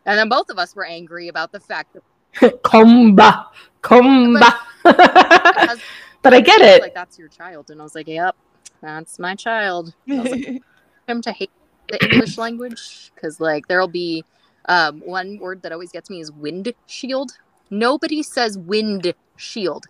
And 0.05 0.19
then 0.19 0.29
both 0.29 0.51
of 0.51 0.59
us 0.59 0.77
were 0.77 0.85
angry 0.85 1.29
about 1.29 1.53
the 1.53 1.61
fact 1.61 1.95
that 1.95 2.03
Comba. 2.63 3.47
Comba. 3.83 4.41
husband 4.85 5.83
but 6.23 6.35
I 6.35 6.41
get 6.41 6.61
it. 6.61 6.83
like, 6.83 6.95
that's 6.95 7.19
your 7.19 7.29
child. 7.29 7.71
And 7.71 7.81
I 7.81 7.85
was 7.85 7.95
like, 7.95 8.09
yep, 8.09 8.37
that's 8.83 9.19
my 9.19 9.35
child. 9.35 9.95
I 10.09 10.21
was 10.21 10.31
like, 10.31 10.63
him 11.09 11.23
to 11.23 11.33
hate 11.33 11.51
the 11.89 12.03
English 12.05 12.39
language 12.39 13.11
because, 13.15 13.41
like, 13.41 13.67
there'll 13.69 13.89
be 13.89 14.25
um, 14.67 15.01
one 15.01 15.39
word 15.39 15.63
that 15.63 15.73
always 15.73 15.91
gets 15.91 16.11
me 16.11 16.21
is 16.21 16.31
windshield. 16.31 17.33
Nobody 17.71 18.23
says 18.23 18.59
windshield. 18.59 19.87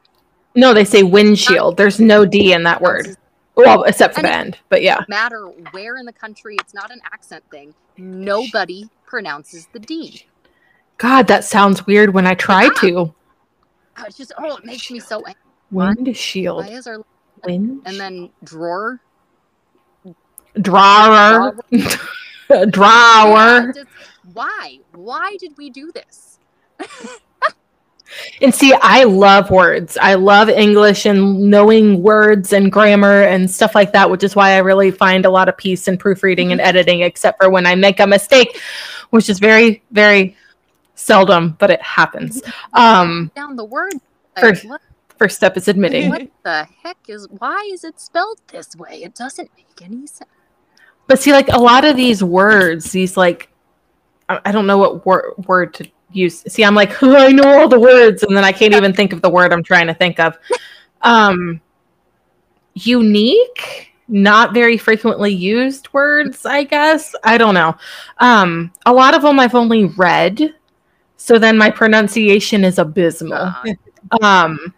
No, 0.55 0.75
they 0.75 0.85
say 0.85 1.03
windshield. 1.03 1.77
There's 1.77 2.01
no 2.01 2.25
D 2.25 2.53
in 2.53 2.63
that 2.65 2.81
word. 2.81 3.17
Well, 3.55 3.85
except 3.85 4.15
for 4.15 4.23
the 4.23 4.33
end. 4.33 4.59
But 4.69 4.83
yeah. 4.83 5.05
matter 5.09 5.47
where 5.73 5.97
in 5.97 6.07
the 6.07 6.13
country, 6.13 6.57
it's 6.61 6.75
not 6.75 6.91
an 6.91 7.01
accent 7.13 7.45
thing. 7.51 7.75
Nobody 7.99 8.89
pronounces 9.07 9.69
the 9.73 9.79
D. 9.79 10.25
God, 10.99 11.27
that 11.29 11.45
sounds 11.45 11.87
weird 11.87 12.15
when 12.15 12.27
I 12.27 12.35
try 12.35 12.65
Yeah. 12.65 12.71
to. 12.81 13.15
Oh, 13.99 14.05
It's 14.07 14.17
just 14.17 14.33
oh, 14.39 14.57
it 14.57 14.65
makes 14.65 14.91
me 14.91 14.99
so 15.01 15.19
angry. 15.19 15.35
Windshield. 15.71 16.65
Why 16.65 16.73
is 16.73 16.87
our 16.87 17.05
Wind. 17.45 17.83
and 17.87 17.99
then 17.99 18.31
drawer 18.45 19.01
drawer. 20.61 21.57
Drawer. 22.69 23.73
just- 23.75 23.87
why? 24.33 24.79
Why 24.95 25.37
did 25.39 25.57
we 25.57 25.71
do 25.71 25.91
this? 25.93 26.39
And 28.43 28.55
see, 28.55 28.73
I 28.81 29.05
love 29.05 29.51
words. 29.51 29.97
I 30.01 30.15
love 30.15 30.49
English 30.49 31.07
and 31.07 31.51
knowing 31.51 32.03
words 32.03 32.53
and 32.53 32.71
grammar 32.73 33.23
and 33.23 33.51
stuff 33.51 33.75
like 33.75 33.93
that, 33.93 34.11
which 34.11 34.25
is 34.25 34.35
why 34.35 34.53
I 34.53 34.59
really 34.59 34.91
find 34.91 35.25
a 35.25 35.31
lot 35.31 35.49
of 35.49 35.57
peace 35.57 35.87
in 35.89 35.97
proofreading 35.97 36.53
and 36.53 36.61
editing, 36.61 37.03
except 37.03 37.43
for 37.43 37.51
when 37.51 37.67
I 37.67 37.75
make 37.75 38.01
a 38.01 38.07
mistake, 38.07 38.61
which 39.11 39.29
is 39.29 39.39
very, 39.39 39.83
very 39.93 40.37
seldom, 40.95 41.57
but 41.59 41.71
it 41.71 41.81
happens. 41.83 42.43
Um, 42.73 43.31
Down 43.35 43.57
the 43.57 43.65
word. 43.65 43.95
First- 44.39 44.67
first 45.19 45.37
step 45.37 45.57
is 45.57 45.69
admitting. 45.69 46.09
what 46.09 46.27
the 46.45 46.67
heck 46.83 46.97
is? 47.07 47.29
Why 47.39 47.69
is 47.73 47.85
it 47.85 48.01
spelled 48.01 48.41
this 48.49 48.75
way? 48.75 49.03
It 49.03 49.15
doesn't 49.15 49.51
make 49.57 49.83
any 49.83 50.07
sense. 50.07 50.31
But 51.07 51.21
see, 51.21 51.33
like 51.33 51.49
a 51.49 51.59
lot 51.59 51.85
of 51.85 51.95
these 51.95 52.25
words, 52.25 52.91
these 52.93 53.17
like, 53.17 53.51
I, 54.29 54.41
I 54.47 54.53
don't 54.53 54.67
know 54.67 54.79
what 54.79 55.05
wor- 55.05 55.35
word 55.47 55.75
to 55.75 55.91
use. 56.13 56.43
See, 56.49 56.65
I'm 56.65 56.75
like, 56.75 57.03
I 57.03 57.29
know 57.29 57.61
all 57.61 57.69
the 57.69 57.81
words, 57.81 58.23
and 58.23 58.37
then 58.37 58.45
I 58.45 58.53
can't 58.53 58.75
even 58.75 58.93
think 58.93 59.13
of 59.13 59.23
the 59.23 59.31
word 59.31 59.53
I'm 59.53 59.63
trying 59.63 59.87
to 59.87 59.95
think 59.95 60.21
of. 60.21 60.39
Um, 61.03 61.61
unique, 62.75 63.93
not 64.09 64.53
very 64.53 64.77
frequently 64.77 65.33
used 65.33 65.93
words, 65.93 66.45
I 66.45 66.65
guess. 66.65 67.15
I 67.25 67.39
don't 67.39 67.55
know. 67.55 67.77
Um, 68.19 68.73
a 68.87 68.93
lot 68.93 69.15
of 69.15 69.23
them 69.23 69.41
I've 69.41 69.55
only 69.55 69.85
read, 69.85 70.55
so 71.17 71.39
then 71.39 71.57
my 71.57 71.71
pronunciation 71.71 72.65
is 72.65 72.79
abysmal. 72.79 73.55
Um, 74.23 74.75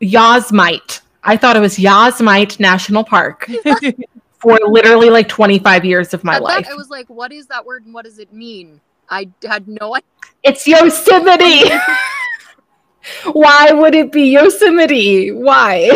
Yosemite. 0.00 1.00
I 1.24 1.36
thought 1.36 1.56
it 1.56 1.60
was 1.60 1.78
Yosemite 1.78 2.56
National 2.58 3.04
Park 3.04 3.48
for 4.40 4.58
literally 4.66 5.08
like 5.08 5.28
25 5.28 5.84
years 5.84 6.12
of 6.12 6.24
my 6.24 6.38
life. 6.38 6.66
I 6.68 6.74
was 6.74 6.90
like, 6.90 7.08
what 7.08 7.32
is 7.32 7.46
that 7.46 7.64
word 7.64 7.84
and 7.84 7.94
what 7.94 8.04
does 8.04 8.18
it 8.18 8.32
mean? 8.32 8.80
I 9.12 9.28
had 9.44 9.68
no 9.68 9.94
idea. 9.94 10.08
It's 10.42 10.66
Yosemite. 10.66 11.70
Why 13.32 13.70
would 13.70 13.94
it 13.94 14.10
be 14.10 14.30
Yosemite? 14.30 15.30
Why? 15.32 15.88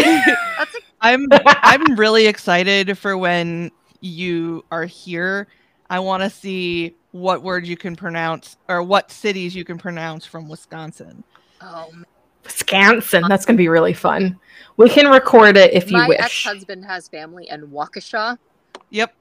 That's 0.59 0.77
I'm 1.01 1.27
I'm 1.31 1.97
really 1.97 2.27
excited 2.27 2.99
for 2.99 3.17
when 3.17 3.71
you 4.01 4.67
are 4.71 4.85
here. 4.85 5.49
I 5.89 5.99
want 5.99 6.25
to 6.25 6.31
see 6.31 6.95
what 7.13 7.43
word 7.43 7.67
you 7.67 7.77
can 7.77 7.97
pronounce 7.97 8.59
or 8.69 8.83
what 8.83 9.11
cities 9.11 9.57
you 9.57 9.65
can 9.65 9.79
pronounce 9.79 10.27
from 10.27 10.47
Wisconsin. 10.49 11.25
oh, 11.63 11.89
man. 11.93 12.05
Wisconsin. 12.45 13.25
That's 13.29 13.47
going 13.47 13.57
to 13.57 13.61
be 13.61 13.69
really 13.69 13.95
fun. 13.95 14.39
We 14.77 14.91
can 14.91 15.09
record 15.09 15.57
it 15.57 15.73
if 15.73 15.91
you 15.91 15.97
wish. 16.07 16.19
my 16.19 16.25
ex-husband 16.25 16.85
has 16.85 17.09
family 17.09 17.49
in 17.49 17.69
Waukesha. 17.69 18.37
Yep, 18.91 19.15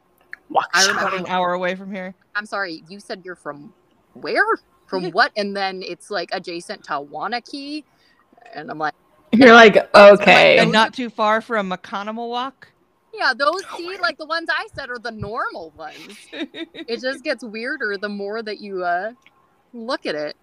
I 0.74 0.84
about 0.84 0.96
remember 0.96 1.18
an 1.18 1.28
hour 1.28 1.54
away 1.54 1.76
from 1.76 1.94
here. 1.94 2.14
I'm 2.36 2.46
sorry, 2.46 2.84
you 2.90 3.00
said 3.00 3.22
you're 3.24 3.36
from 3.36 3.74
where? 4.16 4.44
From 4.88 5.12
what? 5.12 5.32
And 5.38 5.56
then 5.56 5.82
it's 5.82 6.12
like 6.12 6.30
adjacent 6.32 6.84
to 6.86 6.94
Waunakee. 6.94 7.84
And 8.54 8.70
I'm 8.70 8.78
like, 8.78 8.94
You're 9.32 9.54
like, 9.54 9.78
okay. 9.96 10.58
And 10.60 10.72
not 10.72 10.94
too 10.94 11.10
far 11.10 11.42
from 11.42 11.72
Oconomowoc. 11.72 12.54
yeah, 13.14 13.34
those 13.34 13.62
see, 13.76 13.98
like 14.02 14.18
the 14.18 14.26
ones 14.26 14.50
I 14.52 14.68
said 14.76 14.90
are 14.90 15.00
the 15.00 15.12
normal 15.12 15.72
ones. 15.78 16.18
It 16.32 17.02
just 17.02 17.24
gets 17.24 17.44
weirder 17.44 17.98
the 17.98 18.10
more 18.10 18.44
that 18.44 18.60
you 18.60 18.84
uh 18.84 19.14
look 19.74 20.06
at 20.06 20.16
it. 20.16 20.38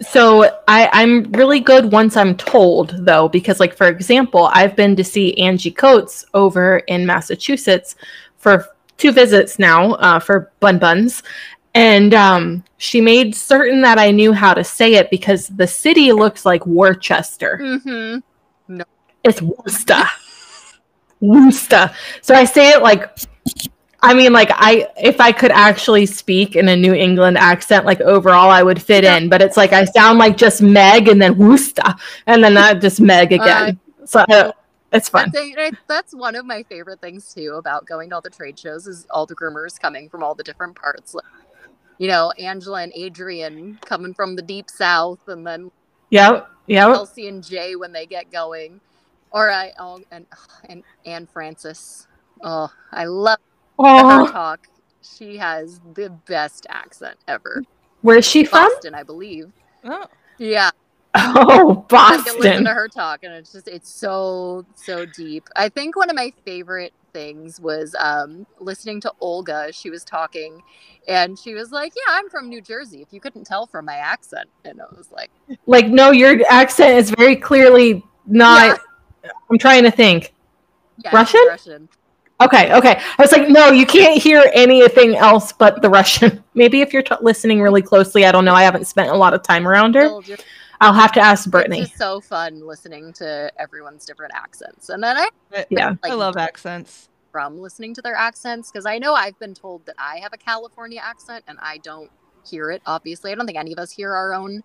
So 0.00 0.44
I, 0.66 0.88
I'm 0.92 1.30
really 1.32 1.60
good 1.60 1.92
once 1.92 2.16
I'm 2.16 2.36
told, 2.36 3.06
though, 3.06 3.28
because, 3.28 3.60
like, 3.60 3.76
for 3.76 3.86
example, 3.86 4.50
I've 4.52 4.74
been 4.74 4.96
to 4.96 5.04
see 5.04 5.38
Angie 5.38 5.70
Coates 5.70 6.24
over 6.34 6.78
in 6.88 7.06
Massachusetts 7.06 7.94
for 8.36 8.66
two 8.96 9.12
visits 9.12 9.58
now 9.60 9.92
uh, 9.92 10.18
for 10.18 10.50
bun 10.58 10.80
buns, 10.80 11.22
and 11.74 12.14
um, 12.14 12.64
she 12.78 13.00
made 13.00 13.34
certain 13.34 13.80
that 13.82 13.98
I 13.98 14.10
knew 14.10 14.32
how 14.32 14.54
to 14.54 14.62
say 14.64 14.94
it 14.94 15.10
because 15.10 15.48
the 15.48 15.66
city 15.66 16.12
looks 16.12 16.44
like 16.46 16.64
Worcester. 16.66 17.58
Mm-hmm. 17.60 18.80
It's 19.24 19.40
Worcester. 19.42 20.04
Worcester. 21.20 21.90
So 22.20 22.34
I 22.34 22.44
say 22.44 22.70
it 22.70 22.82
like 22.82 23.10
I 24.04 24.12
mean, 24.12 24.34
like 24.34 24.50
I, 24.52 24.86
if 25.02 25.18
I 25.18 25.32
could 25.32 25.50
actually 25.50 26.04
speak 26.04 26.56
in 26.56 26.68
a 26.68 26.76
New 26.76 26.92
England 26.92 27.38
accent, 27.38 27.86
like 27.86 28.02
overall, 28.02 28.50
I 28.50 28.62
would 28.62 28.80
fit 28.82 29.02
Yeah. 29.02 29.16
in. 29.16 29.30
But 29.30 29.40
it's 29.40 29.56
like 29.56 29.72
I 29.72 29.86
sound 29.86 30.18
like 30.18 30.36
just 30.36 30.60
Meg, 30.60 31.08
and 31.08 31.22
then 31.22 31.38
Worcester, 31.38 31.94
and 32.26 32.44
then 32.44 32.52
not 32.52 32.82
just 32.82 33.00
Meg 33.00 33.32
again. 33.32 33.80
so 34.04 34.22
I, 34.28 34.52
it's 34.92 35.08
fun. 35.08 35.32
that's 35.88 36.14
one 36.14 36.36
of 36.36 36.44
my 36.44 36.62
favorite 36.64 37.00
things 37.00 37.32
too 37.32 37.54
about 37.58 37.86
going 37.86 38.10
to 38.10 38.16
all 38.16 38.20
the 38.20 38.28
trade 38.28 38.58
shows 38.58 38.86
is 38.86 39.06
all 39.08 39.24
the 39.24 39.34
groomers 39.34 39.80
coming 39.80 40.10
from 40.10 40.22
all 40.22 40.34
the 40.34 40.44
different 40.44 40.76
parts. 40.76 41.16
Like, 41.98 42.06
you 42.06 42.08
know, 42.08 42.32
Angela 42.38 42.82
and 42.82 42.92
Adrian 42.94 43.78
coming 43.84 44.14
from 44.14 44.36
the 44.36 44.42
deep 44.42 44.70
south, 44.70 45.20
and 45.28 45.46
then 45.46 45.70
yeah, 46.10 46.42
yeah, 46.66 46.88
Elsie 46.92 47.28
and 47.28 47.42
Jay 47.44 47.76
when 47.76 47.92
they 47.92 48.06
get 48.06 48.30
going, 48.30 48.80
or 49.32 49.50
I 49.50 49.72
oh, 49.78 50.00
and 50.10 50.26
and 50.68 50.84
and 51.04 51.30
Francis. 51.30 52.06
Oh, 52.42 52.70
I 52.92 53.06
love 53.06 53.38
her 54.06 54.22
Oh, 54.22 54.24
talk. 54.24 54.68
She 55.02 55.36
has 55.38 55.80
the 55.94 56.10
best 56.10 56.66
accent 56.70 57.18
ever. 57.28 57.64
where's 58.02 58.26
she 58.26 58.44
from? 58.44 58.70
Boston, 58.70 58.94
I 58.94 59.02
believe. 59.04 59.52
Oh, 59.84 60.06
Yeah, 60.38 60.70
Oh, 61.14 61.86
Boston. 61.88 62.04
I 62.08 62.18
can 62.18 62.38
listen 62.38 62.64
Boston. 62.64 62.64
to 62.64 62.72
her 62.74 62.88
talk, 62.88 63.20
and 63.24 63.32
it's 63.34 63.52
just 63.52 63.68
it's 63.68 63.90
so 63.90 64.66
so 64.74 65.06
deep. 65.06 65.48
I 65.56 65.68
think 65.70 65.96
one 65.96 66.10
of 66.10 66.16
my 66.16 66.32
favorite 66.44 66.94
things 67.14 67.58
was 67.60 67.94
um, 67.98 68.46
listening 68.60 69.00
to 69.00 69.12
Olga. 69.20 69.72
She 69.72 69.88
was 69.88 70.04
talking, 70.04 70.62
and 71.08 71.38
she 71.38 71.54
was 71.54 71.72
like, 71.72 71.94
"Yeah, 71.96 72.12
I'm 72.12 72.28
from 72.28 72.50
New 72.50 72.60
Jersey. 72.60 73.00
If 73.00 73.12
you 73.12 73.20
couldn't 73.20 73.44
tell 73.44 73.66
from 73.66 73.86
my 73.86 73.96
accent," 73.96 74.50
and 74.66 74.82
I 74.82 74.84
was 74.94 75.10
like, 75.10 75.30
Like, 75.66 75.86
no, 75.86 76.10
your 76.10 76.38
accent 76.50 76.98
is 76.98 77.10
very 77.10 77.36
clearly 77.36 78.04
not. 78.26 78.80
I'm 79.50 79.56
trying 79.56 79.84
to 79.84 79.90
think. 79.90 80.34
"Yeah, 81.02 81.16
Russian? 81.16 81.40
Russian." 81.48 81.88
Okay, 82.40 82.74
okay. 82.74 83.00
I 83.16 83.22
was 83.22 83.30
like, 83.30 83.48
no, 83.48 83.70
you 83.70 83.86
can't 83.86 84.20
hear 84.20 84.50
anything 84.54 85.14
else 85.14 85.52
but 85.52 85.80
the 85.82 85.88
Russian. 85.88 86.42
Maybe 86.54 86.80
if 86.80 86.92
you're 86.92 87.02
t- 87.02 87.14
listening 87.20 87.62
really 87.62 87.80
closely, 87.80 88.26
I 88.26 88.32
don't 88.32 88.44
know. 88.44 88.54
I 88.54 88.64
haven't 88.64 88.86
spent 88.86 89.10
a 89.10 89.14
lot 89.14 89.34
of 89.34 89.42
time 89.44 89.68
around 89.68 89.94
her. 89.94 90.20
Still 90.76 90.88
just- 90.88 90.94
I'll 90.96 91.00
have 91.00 91.12
to 91.12 91.20
ask 91.20 91.50
Brittany. 91.50 91.80
It's 91.80 91.88
just 91.90 91.98
so 91.98 92.20
fun 92.20 92.66
listening 92.66 93.12
to 93.14 93.50
everyone's 93.58 94.04
different 94.04 94.32
accents, 94.34 94.88
and 94.90 95.02
then 95.02 95.16
I 95.16 95.28
I- 95.54 95.66
Yeah. 95.70 95.94
I 96.04 96.12
love 96.14 96.36
accents. 96.36 97.08
from 97.32 97.58
listening 97.58 97.92
to 97.92 98.00
their 98.00 98.14
accents 98.14 98.70
because 98.70 98.86
I 98.86 98.96
know 98.98 99.14
I've 99.14 99.36
been 99.40 99.54
told 99.54 99.84
that 99.86 99.96
I 99.98 100.18
have 100.22 100.32
a 100.32 100.36
California 100.36 101.00
accent, 101.02 101.42
and 101.48 101.58
I 101.60 101.78
don't 101.78 102.08
hear 102.48 102.70
it. 102.70 102.80
Obviously, 102.86 103.32
I 103.32 103.34
don't 103.34 103.44
think 103.46 103.58
any 103.58 103.72
of 103.72 103.78
us 103.80 103.90
hear 103.90 104.12
our 104.14 104.32
own. 104.34 104.62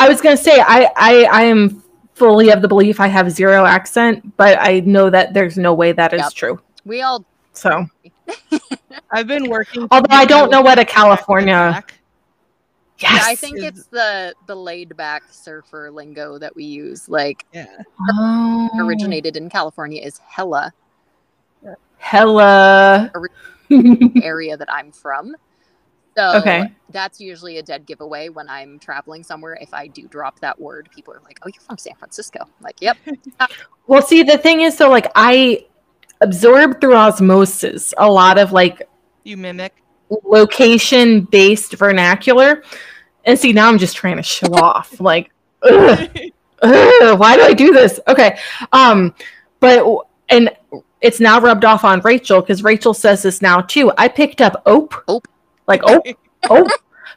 I 0.00 0.08
was 0.08 0.20
gonna 0.20 0.36
say 0.36 0.58
I, 0.60 0.90
I 0.96 1.24
I 1.30 1.42
am 1.44 1.82
fully 2.14 2.50
of 2.50 2.60
the 2.62 2.66
belief 2.68 2.98
I 2.98 3.06
have 3.06 3.30
zero 3.30 3.64
accent, 3.64 4.36
but 4.36 4.58
I 4.60 4.80
know 4.80 5.10
that 5.10 5.32
there's 5.34 5.56
no 5.56 5.72
way 5.74 5.92
that 5.92 6.12
is 6.12 6.20
Yep. 6.22 6.32
true. 6.32 6.60
We 6.84 7.02
all 7.02 7.24
So, 7.52 7.86
I've 9.12 9.26
been 9.28 9.48
working. 9.48 9.86
although 9.90 10.06
I 10.16 10.24
don't 10.24 10.50
know 10.50 10.60
what 10.60 10.78
a 10.78 10.82
accent 10.82 10.88
California. 10.96 11.84
Back. 13.00 13.12
Yes. 13.12 13.24
Yeah, 13.24 13.30
I 13.32 13.34
think 13.34 13.58
it's 13.62 13.86
the 13.86 14.34
the 14.46 14.54
laid 14.54 14.96
back 14.96 15.22
surfer 15.30 15.90
lingo 15.90 16.38
that 16.38 16.54
we 16.54 16.64
use. 16.64 17.08
Like 17.08 17.46
Yeah. 17.52 17.66
Oh, 18.10 18.68
originated 18.78 19.36
in 19.36 19.48
California 19.50 20.02
is 20.02 20.18
hella 20.18 20.72
Hella. 21.98 23.10
area 24.22 24.56
that 24.56 24.72
I'm 24.72 24.92
from. 24.92 25.34
So 26.16 26.36
Okay. 26.38 26.72
that's 26.90 27.20
usually 27.20 27.58
a 27.58 27.62
dead 27.62 27.86
giveaway 27.86 28.28
when 28.28 28.48
I'm 28.48 28.78
traveling 28.78 29.22
somewhere. 29.22 29.58
If 29.60 29.74
I 29.74 29.86
do 29.88 30.08
drop 30.08 30.40
that 30.40 30.58
word, 30.60 30.88
people 30.94 31.12
are 31.14 31.20
like, 31.24 31.38
"Oh, 31.42 31.48
you're 31.52 31.60
from 31.62 31.76
San 31.78 31.94
Francisco." 31.96 32.40
I'm 32.42 32.48
like, 32.62 32.80
"Yep." 32.80 32.96
Well, 33.86 34.02
see, 34.02 34.22
the 34.22 34.38
thing 34.38 34.62
is, 34.62 34.76
so 34.76 34.88
like 34.90 35.10
I 35.14 35.66
absorb 36.20 36.80
through 36.80 36.94
osmosis 36.96 37.94
a 37.98 38.10
lot 38.10 38.38
of 38.38 38.52
like 38.52 38.88
You 39.24 39.36
mimic. 39.36 39.82
Location 40.24 41.22
based 41.22 41.74
vernacular. 41.74 42.62
And 43.24 43.38
see, 43.38 43.52
now 43.52 43.68
I'm 43.68 43.78
just 43.78 43.96
trying 43.96 44.16
to 44.16 44.22
show 44.22 44.52
off. 44.54 45.00
Like, 45.00 45.30
ugh, 45.62 46.08
ugh, 46.62 47.18
why 47.18 47.36
do 47.36 47.42
I 47.42 47.52
do 47.52 47.72
this? 47.72 48.00
Okay. 48.08 48.38
Um, 48.72 49.14
but 49.60 49.84
and 50.28 50.50
it's 51.00 51.20
now 51.20 51.40
rubbed 51.40 51.64
off 51.64 51.84
on 51.84 52.00
Rachel 52.00 52.40
because 52.40 52.62
Rachel 52.62 52.94
says 52.94 53.22
this 53.22 53.42
now 53.42 53.60
too. 53.60 53.92
I 53.98 54.08
picked 54.08 54.40
up 54.40 54.62
ope, 54.66 54.94
Ope. 55.08 55.28
like 55.66 55.82
ope, 55.84 56.06
ope 56.50 56.70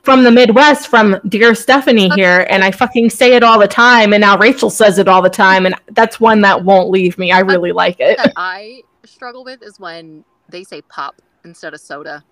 from 0.03 0.23
the 0.23 0.31
Midwest 0.31 0.87
from 0.87 1.19
dear 1.27 1.53
Stephenie 1.55 2.09
here, 2.09 2.45
and 2.49 2.63
I 2.63 2.71
fucking 2.71 3.09
say 3.09 3.35
it 3.35 3.43
all 3.43 3.59
the 3.59 3.67
time. 3.67 4.13
And 4.13 4.21
now 4.21 4.37
Rachel 4.37 4.69
says 4.69 4.97
it 4.97 5.07
all 5.07 5.21
the 5.21 5.29
time, 5.29 5.65
and 5.65 5.75
that's 5.91 6.19
one 6.19 6.41
that 6.41 6.63
won't 6.63 6.89
leave 6.89 7.17
me. 7.17 7.31
I 7.31 7.39
really 7.39 7.71
like 7.71 7.97
it. 7.99 8.17
that 8.17 8.33
I 8.35 8.81
struggle 9.05 9.43
with 9.43 9.61
is 9.63 9.79
when 9.79 10.23
they 10.49 10.63
say 10.63 10.81
pop 10.83 11.21
instead 11.45 11.73
of 11.73 11.79
soda. 11.81 12.23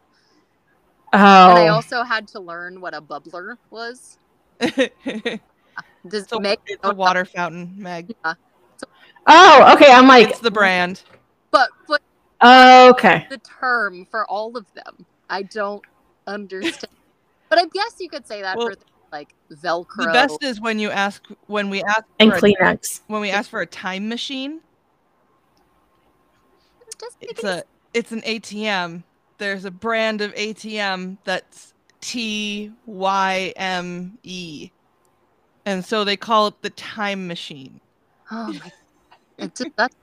And 1.13 1.21
I 1.23 1.67
Oh, 1.69 1.73
also 1.73 2.03
had 2.03 2.27
to 2.29 2.39
learn 2.39 2.81
what 2.81 2.93
a 2.93 3.01
bubbler 3.01 3.57
was. 3.69 4.17
it's 4.59 5.41
Does 6.07 6.31
a, 6.31 6.39
Meg 6.39 6.59
it's 6.67 6.79
a 6.83 6.93
water 6.93 7.25
fountain, 7.25 7.73
Meg. 7.77 8.13
yeah 8.25 8.33
oh, 9.27 9.73
okay. 9.75 9.91
I'm 9.91 10.07
like, 10.07 10.29
It's 10.29 10.39
the 10.39 10.51
brand. 10.51 11.01
but 11.51 11.69
but 11.87 12.01
oh, 12.41 12.89
okay. 12.91 13.27
the 13.29 13.39
term 13.39 14.05
for 14.05 14.25
all 14.29 14.55
of 14.57 14.65
them. 14.73 15.05
I 15.29 15.43
don't 15.43 15.83
understand. 16.27 16.87
but 17.49 17.59
I 17.59 17.65
guess 17.73 17.95
you 17.99 18.09
could 18.09 18.25
say 18.27 18.41
that 18.41 18.57
Well, 18.57 18.67
for 18.67 18.75
things 18.75 18.85
like 19.11 19.33
Velcro. 19.51 20.05
The 20.05 20.11
best 20.13 20.43
is 20.43 20.61
when 20.61 20.79
you 20.79 20.89
ask 20.89 21.25
when 21.47 21.69
we 21.69 21.83
ask 21.83 22.03
And 22.19 22.31
for 22.31 22.37
a, 22.37 22.41
Kleenex. 22.41 23.01
when 23.07 23.21
we 23.21 23.29
ask 23.29 23.49
for 23.49 23.61
a 23.61 23.65
time 23.67 24.07
machine. 24.09 24.61
Just 26.99 27.17
It's 27.21 27.43
a 27.43 27.63
it's 27.93 28.11
an 28.11 28.21
ATM. 28.21 29.03
There's 29.39 29.65
a 29.65 29.71
brand 29.71 30.21
of 30.21 30.33
ATM 30.35 31.17
that's 31.23 31.73
T 32.01 32.71
Y 32.85 33.53
M 33.55 34.17
E. 34.23 34.69
And 35.65 35.83
so 35.83 36.03
they 36.03 36.17
call 36.17 36.47
it 36.47 36.61
the 36.61 36.69
time 36.71 37.27
machine. 37.27 37.79
oh 38.31 38.53
my, 38.53 38.71
it 39.45 39.59
that's 39.75 39.95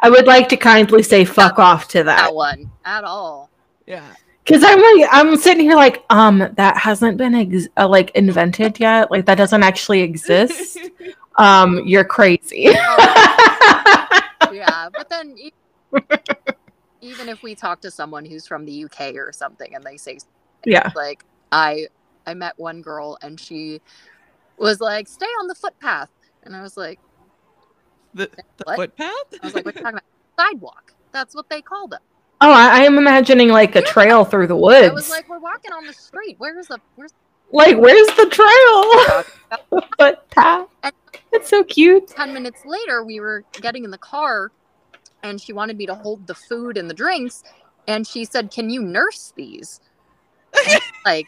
I 0.00 0.10
would 0.10 0.26
like 0.26 0.48
to 0.50 0.56
kindly 0.56 1.02
say 1.02 1.24
fuck 1.24 1.58
off 1.58 1.88
to 1.88 2.02
that. 2.04 2.16
that 2.16 2.34
one 2.34 2.70
at 2.84 3.04
all. 3.04 3.50
Yeah. 3.86 4.12
Cause 4.46 4.62
I'm 4.62 4.78
like 4.80 5.08
I'm 5.10 5.36
sitting 5.36 5.64
here 5.64 5.76
like 5.76 6.04
um 6.10 6.38
that 6.56 6.76
hasn't 6.76 7.16
been 7.16 7.34
ex- 7.34 7.68
uh, 7.78 7.88
like 7.88 8.10
invented 8.10 8.78
yet 8.78 9.10
like 9.10 9.24
that 9.26 9.36
doesn't 9.36 9.62
actually 9.62 10.02
exist 10.02 10.78
um 11.38 11.80
you're 11.86 12.04
crazy 12.04 12.68
Yeah, 14.52 14.88
but 14.92 15.08
then 15.08 15.36
even 17.04 17.28
if 17.28 17.42
we 17.42 17.54
talk 17.54 17.80
to 17.82 17.90
someone 17.90 18.24
who's 18.24 18.46
from 18.46 18.64
the 18.64 18.84
UK 18.84 19.14
or 19.14 19.32
something 19.32 19.74
and 19.74 19.84
they 19.84 19.96
say 19.96 20.18
yeah. 20.64 20.90
like 20.96 21.24
I 21.52 21.88
I 22.26 22.34
met 22.34 22.58
one 22.58 22.80
girl 22.80 23.18
and 23.22 23.38
she 23.38 23.80
was 24.56 24.80
like 24.80 25.06
stay 25.06 25.26
on 25.26 25.46
the 25.46 25.54
footpath. 25.54 26.08
And 26.42 26.56
I 26.56 26.62
was 26.62 26.76
like 26.76 26.98
the 28.14 28.30
the 28.56 28.64
What? 28.64 28.76
footpath? 28.76 29.12
I 29.42 29.46
was 29.46 29.54
like 29.54 29.64
what 29.64 29.76
are 29.76 29.78
you 29.78 29.84
talking 29.84 29.98
about 29.98 30.04
sidewalk. 30.38 30.94
That's 31.12 31.34
what 31.34 31.48
they 31.48 31.60
called 31.60 31.92
it. 31.92 32.00
Oh 32.40 32.50
I, 32.50 32.80
I 32.80 32.82
am 32.84 32.98
imagining 32.98 33.48
like 33.48 33.76
a 33.76 33.82
trail 33.82 34.24
through 34.24 34.46
the 34.46 34.56
woods. 34.56 34.88
I 34.88 34.94
was 34.94 35.10
like 35.10 35.28
we're 35.28 35.38
walking 35.38 35.72
on 35.72 35.86
the 35.86 35.92
street. 35.92 36.36
Where's 36.38 36.68
the 36.68 36.80
where's 36.96 37.12
like 37.52 37.76
where's 37.76 38.08
the 38.16 38.26
trail? 38.30 39.82
Footpath. 39.98 40.68
It's 41.32 41.48
so 41.48 41.62
cute. 41.62 42.08
10 42.08 42.32
minutes 42.32 42.62
later 42.64 43.04
we 43.04 43.20
were 43.20 43.44
getting 43.60 43.84
in 43.84 43.90
the 43.90 43.98
car 43.98 44.50
and 45.24 45.40
she 45.40 45.52
wanted 45.52 45.76
me 45.76 45.86
to 45.86 45.94
hold 45.94 46.26
the 46.28 46.34
food 46.34 46.76
and 46.76 46.88
the 46.88 46.94
drinks 46.94 47.42
and 47.88 48.06
she 48.06 48.24
said 48.24 48.50
can 48.50 48.70
you 48.70 48.82
nurse 48.82 49.32
these? 49.36 49.80
Like 51.04 51.26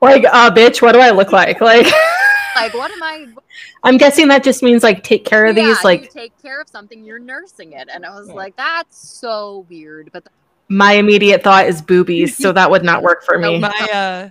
like 0.00 0.24
uh 0.24 0.50
bitch 0.50 0.82
what 0.82 0.92
do 0.92 0.98
I 1.00 1.10
look 1.10 1.30
like? 1.32 1.60
Like 1.60 1.86
like 2.56 2.74
what 2.74 2.90
am 2.90 3.02
i 3.02 3.26
I'm 3.84 3.96
guessing 3.96 4.28
that 4.28 4.42
just 4.42 4.62
means 4.62 4.82
like 4.82 5.02
take 5.04 5.24
care 5.24 5.46
of 5.46 5.54
Yeah, 5.56 5.66
these 5.66 5.78
you 5.78 5.84
like 5.84 6.12
take 6.12 6.32
care 6.40 6.60
of 6.60 6.68
something 6.68 7.04
you're 7.04 7.18
nursing 7.18 7.72
it. 7.72 7.88
And 7.92 8.04
i 8.04 8.10
was 8.10 8.28
Yeah. 8.28 8.34
like 8.34 8.56
that's 8.56 8.96
so 9.20 9.66
weird 9.68 10.10
but 10.12 10.24
my 10.68 10.92
immediate 10.94 11.42
thought 11.44 11.66
is 11.66 11.82
boobies 11.82 12.36
so 12.36 12.50
that 12.52 12.70
would 12.70 12.82
not 12.84 13.02
work 13.02 13.22
for 13.24 13.38
me. 13.38 13.58
No, 13.58 13.68
My 13.68 13.88
uh 13.92 14.30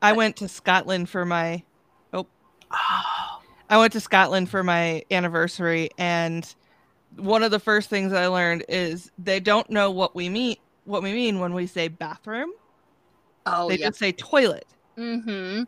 I 0.00 0.12
went 0.12 0.36
to 0.36 0.48
Scotland 0.48 1.08
for 1.08 1.24
my 1.24 1.62
oh, 2.12 2.26
I 3.70 3.78
went 3.78 3.92
to 3.92 4.00
Scotland 4.00 4.48
for 4.50 4.64
my 4.64 5.04
anniversary 5.10 5.90
and 5.96 6.52
one 7.16 7.42
of 7.42 7.50
the 7.50 7.58
first 7.60 7.88
things 7.90 8.12
I 8.12 8.26
learned 8.26 8.64
is 8.68 9.10
they 9.18 9.40
don't 9.40 9.68
know 9.70 9.90
what 9.90 10.14
we 10.14 10.28
mean 10.28 10.56
what 10.84 11.02
we 11.02 11.12
mean 11.12 11.38
when 11.38 11.54
we 11.54 11.66
say 11.66 11.88
bathroom. 11.88 12.50
oh 13.46 13.68
they 13.68 13.78
yeah 13.78 13.88
just 13.88 13.98
say 13.98 14.12
toilet. 14.12 14.66
mm-hmm 14.98 15.62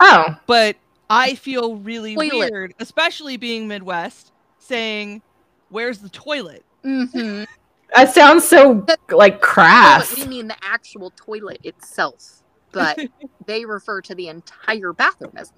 oh 0.00 0.36
But 0.46 0.76
I 1.08 1.34
feel 1.36 1.76
really 1.76 2.14
Toilet. 2.16 2.50
weird, 2.52 2.74
especially 2.80 3.36
being 3.36 3.68
Midwest, 3.68 4.32
saying, 4.58 5.22
Where's 5.68 5.98
the 5.98 6.08
toilet? 6.08 6.64
mm-hmm 6.84 7.44
That 7.94 8.12
sounds 8.12 8.42
so 8.46 8.84
like 9.10 9.40
crass. 9.40 10.16
we 10.16 10.26
mean 10.26 10.48
the 10.48 10.56
actual 10.62 11.12
toilet 11.16 11.60
itself, 11.62 12.42
but 12.72 12.98
they 13.46 13.64
refer 13.64 14.00
to 14.02 14.14
the 14.16 14.26
entire 14.28 14.92
bathroom 14.92 15.32
as 15.36 15.52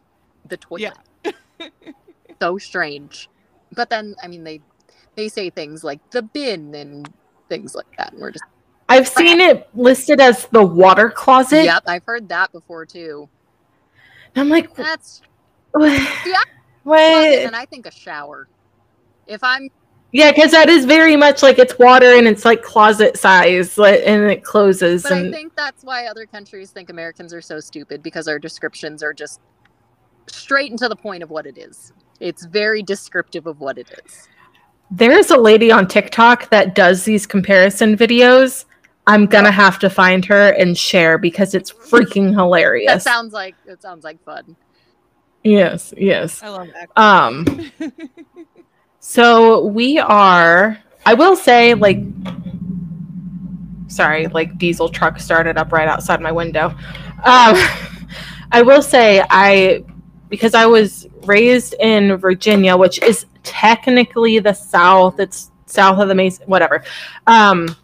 the 0.47 0.59
toilet. 0.59 0.93
Yeah. 1.25 1.33
so 2.41 2.59
strange. 2.59 3.31
But 3.75 3.89
then, 3.89 4.15
I 4.23 4.29
mean, 4.29 4.45
they 4.45 4.61
they 5.19 5.29
say 5.29 5.51
things 5.51 5.83
like 5.83 5.99
the 6.13 6.23
bin 6.23 6.73
and 6.77 7.13
things 7.49 7.75
like 7.75 7.97
that, 7.99 8.13
and 8.13 8.23
we're 8.23 8.31
just 8.31 8.45
I've 8.89 9.09
seen 9.09 9.41
it 9.41 9.69
listed 9.75 10.21
as 10.21 10.47
the 10.47 10.63
water 10.63 11.11
closet. 11.11 11.65
yep. 11.65 11.83
I've 11.87 12.05
heard 12.05 12.29
that 12.29 12.53
before 12.53 12.87
too. 12.87 13.29
I'm 14.37 14.49
like, 14.49 14.73
That's 14.77 15.21
yeah. 15.79 16.07
what? 16.85 17.01
and 17.01 17.57
I 17.57 17.67
think 17.67 17.87
a 17.87 17.91
shower. 17.91 18.49
If 19.27 19.43
I'm 19.43 19.69
Yeah, 20.13 20.31
because 20.31 20.53
that 20.53 20.69
is 20.69 20.85
very 20.85 21.17
much 21.17 21.43
like 21.43 21.59
it's 21.59 21.77
water 21.81 22.15
and 22.17 22.29
it's 22.29 22.45
like 22.45 22.63
closet 22.63 23.19
size, 23.19 23.77
and 23.77 24.31
it 24.31 24.45
closes. 24.45 25.03
But 25.03 25.13
I 25.15 25.31
think 25.33 25.57
that's 25.57 25.83
why 25.83 26.07
other 26.07 26.27
countries 26.27 26.71
think 26.71 26.91
Americans 26.91 27.35
are 27.35 27.43
so 27.43 27.59
stupid 27.59 28.05
because 28.05 28.29
our 28.29 28.39
descriptions 28.39 29.03
are 29.03 29.13
just 29.13 29.41
straight 30.29 30.71
and 30.71 30.79
to 30.79 30.89
the 30.89 30.97
point 30.97 31.25
of 31.25 31.31
what 31.31 31.45
it 31.45 31.59
is. 31.59 31.93
It's 32.21 32.47
very 32.47 32.85
descriptive 32.85 33.49
of 33.49 33.59
what 33.59 33.79
it 33.79 33.91
is. 34.05 34.29
There's 34.91 35.31
a 35.31 35.37
lady 35.37 35.71
on 35.71 35.87
TikTok 35.87 36.51
that 36.51 36.75
does 36.75 37.05
these 37.05 37.27
comparison 37.27 37.97
videos. 37.97 38.65
I'm 39.07 39.27
gonna 39.27 39.51
have 39.51 39.79
to 39.81 39.91
find 39.91 40.25
her 40.27 40.51
and 40.51 40.77
share 40.77 41.19
because 41.19 41.55
it's 41.55 41.73
freaking 41.91 42.33
hilarious. 42.33 43.05
That 43.05 43.11
sounds 43.11 43.33
like 43.33 43.55
it 43.67 43.83
sounds 43.83 44.05
like 44.05 44.23
fun. 44.25 44.57
yes, 45.45 45.93
yes. 45.97 46.43
I 46.43 46.49
love 46.49 46.69
that. 46.75 46.91
Um, 46.97 47.71
so 49.01 49.67
we 49.67 49.99
are. 49.99 50.79
I 51.07 51.15
will 51.15 51.37
say, 51.37 51.73
like, 51.73 51.99
sorry, 53.87 54.27
like 54.27 54.59
diesel 54.59 54.91
truck 54.91 55.19
started 55.19 55.57
up 55.57 55.73
right 55.73 55.89
outside 55.89 56.21
my 56.21 56.33
window. 56.33 56.67
Um, 57.25 57.57
I 58.53 58.63
will 58.63 58.83
say, 58.83 59.23
I 59.31 59.85
because 60.29 60.55
I 60.55 60.67
was 60.67 61.07
raised 61.25 61.75
in 61.81 62.17
Virginia, 62.17 62.77
which 62.77 63.03
is 63.03 63.27
technically 63.49 64.39
the 64.39 64.53
South. 64.53 65.19
It's 65.19 65.51
south 65.67 65.99
of 65.99 66.09
the 66.09 66.15
Mason, 66.15 66.47
whatever. 66.47 66.85
Um, 67.27 67.75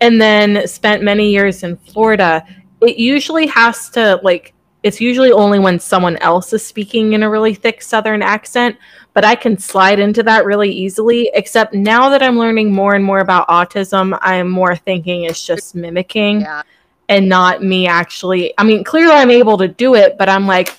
and 0.00 0.20
then 0.20 0.66
spent 0.66 1.02
many 1.02 1.30
years 1.30 1.62
in 1.62 1.76
Florida. 1.76 2.44
It 2.80 2.96
usually 2.96 3.46
has 3.46 3.88
to 3.90 4.20
like. 4.22 4.54
It's 4.84 5.00
usually 5.00 5.32
only 5.32 5.58
when 5.58 5.80
someone 5.80 6.16
else 6.18 6.52
is 6.52 6.64
speaking 6.64 7.12
in 7.14 7.24
a 7.24 7.28
really 7.30 7.52
thick 7.52 7.82
Southern 7.82 8.22
accent 8.22 8.76
but 9.18 9.24
I 9.24 9.34
can 9.34 9.58
slide 9.58 9.98
into 9.98 10.22
that 10.22 10.44
really 10.44 10.70
easily. 10.70 11.28
Except 11.34 11.74
now 11.74 12.08
that 12.08 12.22
I'm 12.22 12.38
learning 12.38 12.72
more 12.72 12.94
and 12.94 13.04
more 13.04 13.18
about 13.18 13.48
autism, 13.48 14.16
I'm 14.22 14.48
more 14.48 14.76
thinking 14.76 15.24
it's 15.24 15.44
just 15.44 15.74
mimicking 15.74 16.42
Yeah. 16.42 16.62
and 17.08 17.28
not 17.28 17.60
me 17.60 17.88
actually. 17.88 18.54
I 18.58 18.62
mean, 18.62 18.84
clearly 18.84 19.14
I'm 19.14 19.32
able 19.32 19.58
to 19.58 19.66
do 19.66 19.96
it, 19.96 20.16
but 20.18 20.28
I'm 20.28 20.46
like, 20.46 20.78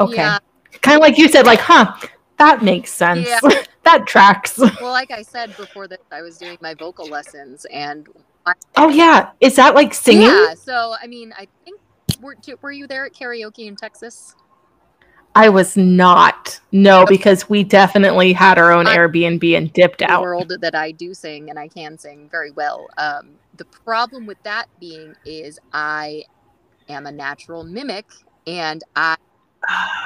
okay. 0.00 0.16
Yeah. 0.16 0.38
Kind 0.82 0.96
of 0.96 1.00
like 1.00 1.16
you 1.16 1.28
said, 1.28 1.46
like, 1.46 1.60
huh, 1.60 1.94
that 2.38 2.62
makes 2.62 2.92
sense. 2.92 3.26
Yeah. 3.28 3.40
that 3.84 4.06
tracks. 4.06 4.58
Well, 4.58 4.92
like 4.92 5.10
I 5.10 5.22
said 5.22 5.56
before 5.56 5.88
this, 5.88 5.98
I 6.10 6.22
was 6.22 6.38
doing 6.38 6.58
my 6.60 6.74
vocal 6.74 7.06
lessons 7.06 7.66
and 7.72 8.08
Oh, 8.76 8.88
yeah. 8.88 9.30
Is 9.40 9.56
that 9.56 9.74
like 9.74 9.92
singing? 9.92 10.22
yeah. 10.22 10.54
So 10.54 10.94
I 11.02 11.06
mean, 11.06 11.32
I 11.36 11.46
think 11.64 11.80
were 12.20 12.36
were 12.62 12.72
you 12.72 12.86
there 12.86 13.06
at 13.06 13.12
karaoke 13.12 13.66
in 13.66 13.76
Texas? 13.76 14.34
I 15.34 15.48
was 15.48 15.76
not. 15.76 16.58
No, 16.72 17.04
because 17.06 17.48
we 17.48 17.62
definitely 17.62 18.32
had 18.32 18.58
our 18.58 18.72
own 18.72 18.86
I- 18.86 18.96
Airbnb 18.96 19.56
and 19.56 19.72
dipped 19.72 20.02
out. 20.02 20.22
world 20.22 20.52
that 20.60 20.74
I 20.74 20.90
do 20.90 21.14
sing 21.14 21.50
and 21.50 21.58
I 21.58 21.68
can 21.68 21.98
sing 21.98 22.28
very 22.30 22.50
well. 22.50 22.88
Um, 22.96 23.30
the 23.56 23.64
problem 23.66 24.26
with 24.26 24.42
that 24.44 24.66
being 24.80 25.14
is 25.24 25.58
I 25.72 26.24
am 26.88 27.06
a 27.06 27.12
natural 27.12 27.62
mimic 27.64 28.06
and 28.46 28.82
I 28.96 29.16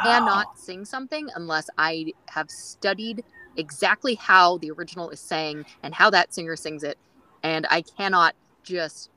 cannot 0.03 0.49
sing 0.55 0.85
something 0.85 1.29
unless 1.35 1.69
I 1.79 2.13
have 2.31 2.51
studied 2.51 3.25
exactly 3.57 4.15
how 4.15 4.59
the 4.59 4.71
original 4.71 5.11
is 5.11 5.21
sang 5.21 5.65
and 5.83 5.95
how 5.95 6.11
that 6.11 6.33
singer 6.35 6.57
sings 6.57 6.83
it. 6.83 6.99
And 7.43 7.67
I 7.71 7.83
cannot 7.83 8.35
just 8.65 9.11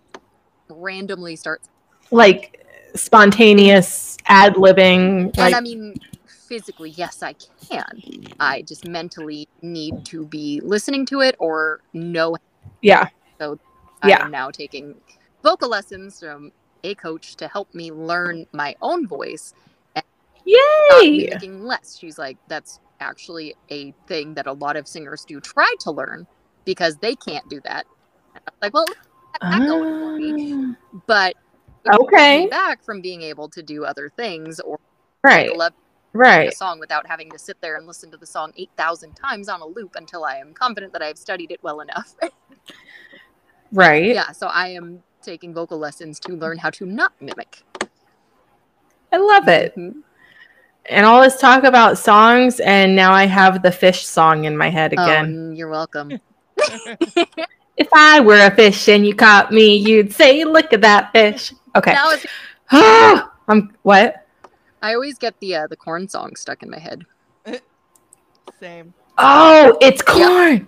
randomly 0.69 1.35
start. 1.35 1.61
like 2.11 2.65
spontaneous 2.95 4.17
ad 4.27 4.55
libbing. 4.55 5.25
And 5.25 5.37
Like, 5.37 5.53
I 5.53 5.59
mean, 5.59 5.95
physically, 6.47 6.91
yes, 6.91 7.21
I 7.23 7.35
can. 7.69 8.03
I 8.39 8.61
just 8.61 8.85
mentally 8.85 9.47
need 9.61 10.05
to 10.05 10.25
be 10.25 10.61
listening 10.63 11.05
to 11.07 11.21
it 11.21 11.35
or 11.39 11.81
know 11.93 12.35
yeah. 12.81 13.07
So 13.39 13.57
I 14.01 14.09
Yeah. 14.09 14.27
now 14.27 14.51
taking 14.51 14.95
vocal 15.43 15.69
lessons 15.69 16.19
from 16.19 16.51
a 16.83 16.95
coach 16.95 17.35
to 17.37 17.47
help 17.47 17.73
me 17.73 17.91
learn 17.91 18.45
my 18.53 18.75
own 18.81 19.07
voice, 19.07 19.53
Yay! 20.45 21.25
mimicking 21.25 21.63
less. 21.63 21.97
She's 21.99 22.17
like, 22.17 22.37
that's 22.47 22.79
actually 22.99 23.55
a 23.71 23.93
thing 24.07 24.33
that 24.35 24.47
a 24.47 24.53
lot 24.53 24.75
of 24.77 24.87
singers 24.87 25.25
do 25.25 25.41
try 25.41 25.71
to 25.81 25.91
learn 25.91 26.27
because 26.65 26.97
they 26.97 27.15
can't 27.15 27.47
do 27.49 27.59
that. 27.65 27.85
I 28.35 28.39
like, 28.61 28.73
well, 28.73 28.85
that's 28.85 29.55
that 29.57 29.67
going 29.67 29.99
for 29.99 30.15
me. 30.17 30.75
But 31.07 31.35
Okay. 31.91 32.47
back 32.47 32.83
from 32.83 33.01
being 33.01 33.21
able 33.21 33.49
to 33.49 33.61
do 33.61 33.85
other 33.85 34.09
things 34.15 34.59
or 34.59 34.79
Right. 35.23 35.55
love 35.55 35.73
Right. 36.13 36.47
a 36.49 36.51
song 36.51 36.79
without 36.79 37.05
having 37.07 37.29
to 37.31 37.37
sit 37.39 37.59
there 37.61 37.75
and 37.75 37.85
listen 37.85 38.09
to 38.11 38.17
the 38.17 38.25
song 38.25 38.51
8,000 38.55 39.13
times 39.15 39.49
on 39.49 39.61
a 39.61 39.65
loop 39.65 39.95
until 39.95 40.23
I 40.23 40.37
am 40.37 40.53
confident 40.53 40.93
that 40.93 41.01
I've 41.01 41.17
studied 41.17 41.51
it 41.51 41.61
well 41.63 41.81
enough. 41.81 42.15
Right. 43.71 44.15
yeah, 44.15 44.31
so 44.31 44.47
I 44.47 44.69
am 44.69 45.03
taking 45.21 45.53
vocal 45.53 45.77
lessons 45.77 46.19
to 46.21 46.33
learn 46.35 46.59
how 46.59 46.69
to 46.69 46.85
not 46.85 47.11
mimic. 47.19 47.63
I 49.11 49.17
love 49.17 49.47
it. 49.49 49.75
Mhm. 49.75 50.01
And 50.87 51.05
all 51.05 51.21
this 51.21 51.39
talk 51.39 51.63
about 51.63 51.97
songs, 51.97 52.59
and 52.59 52.95
now 52.95 53.11
I 53.11 53.25
have 53.25 53.63
the 53.63 53.71
fish 53.71 54.05
song 54.05 54.45
in 54.45 54.55
my 54.55 54.69
head 54.69 54.93
again. 54.93 55.49
Oh, 55.51 55.55
you're 55.55 55.69
welcome. 55.69 56.19
if 56.57 57.87
I 57.93 58.19
were 58.19 58.45
a 58.45 58.55
fish 58.55 58.87
and 58.87 59.05
you 59.05 59.15
caught 59.15 59.51
me, 59.51 59.77
you'd 59.77 60.13
say, 60.13 60.43
"Look 60.43 60.73
at 60.73 60.81
that 60.81 61.11
fish." 61.11 61.53
Okay. 61.75 61.93
Now 61.93 62.11
it's, 62.11 62.25
I'm 63.47 63.73
what? 63.81 64.27
I 64.81 64.93
always 64.93 65.17
get 65.17 65.39
the 65.39 65.55
uh, 65.55 65.67
the 65.67 65.75
corn 65.75 66.07
song 66.07 66.35
stuck 66.35 66.61
in 66.61 66.69
my 66.69 66.79
head. 66.79 67.03
Same. 68.59 68.93
Oh, 69.17 69.77
it's 69.81 70.01
corn. 70.01 70.67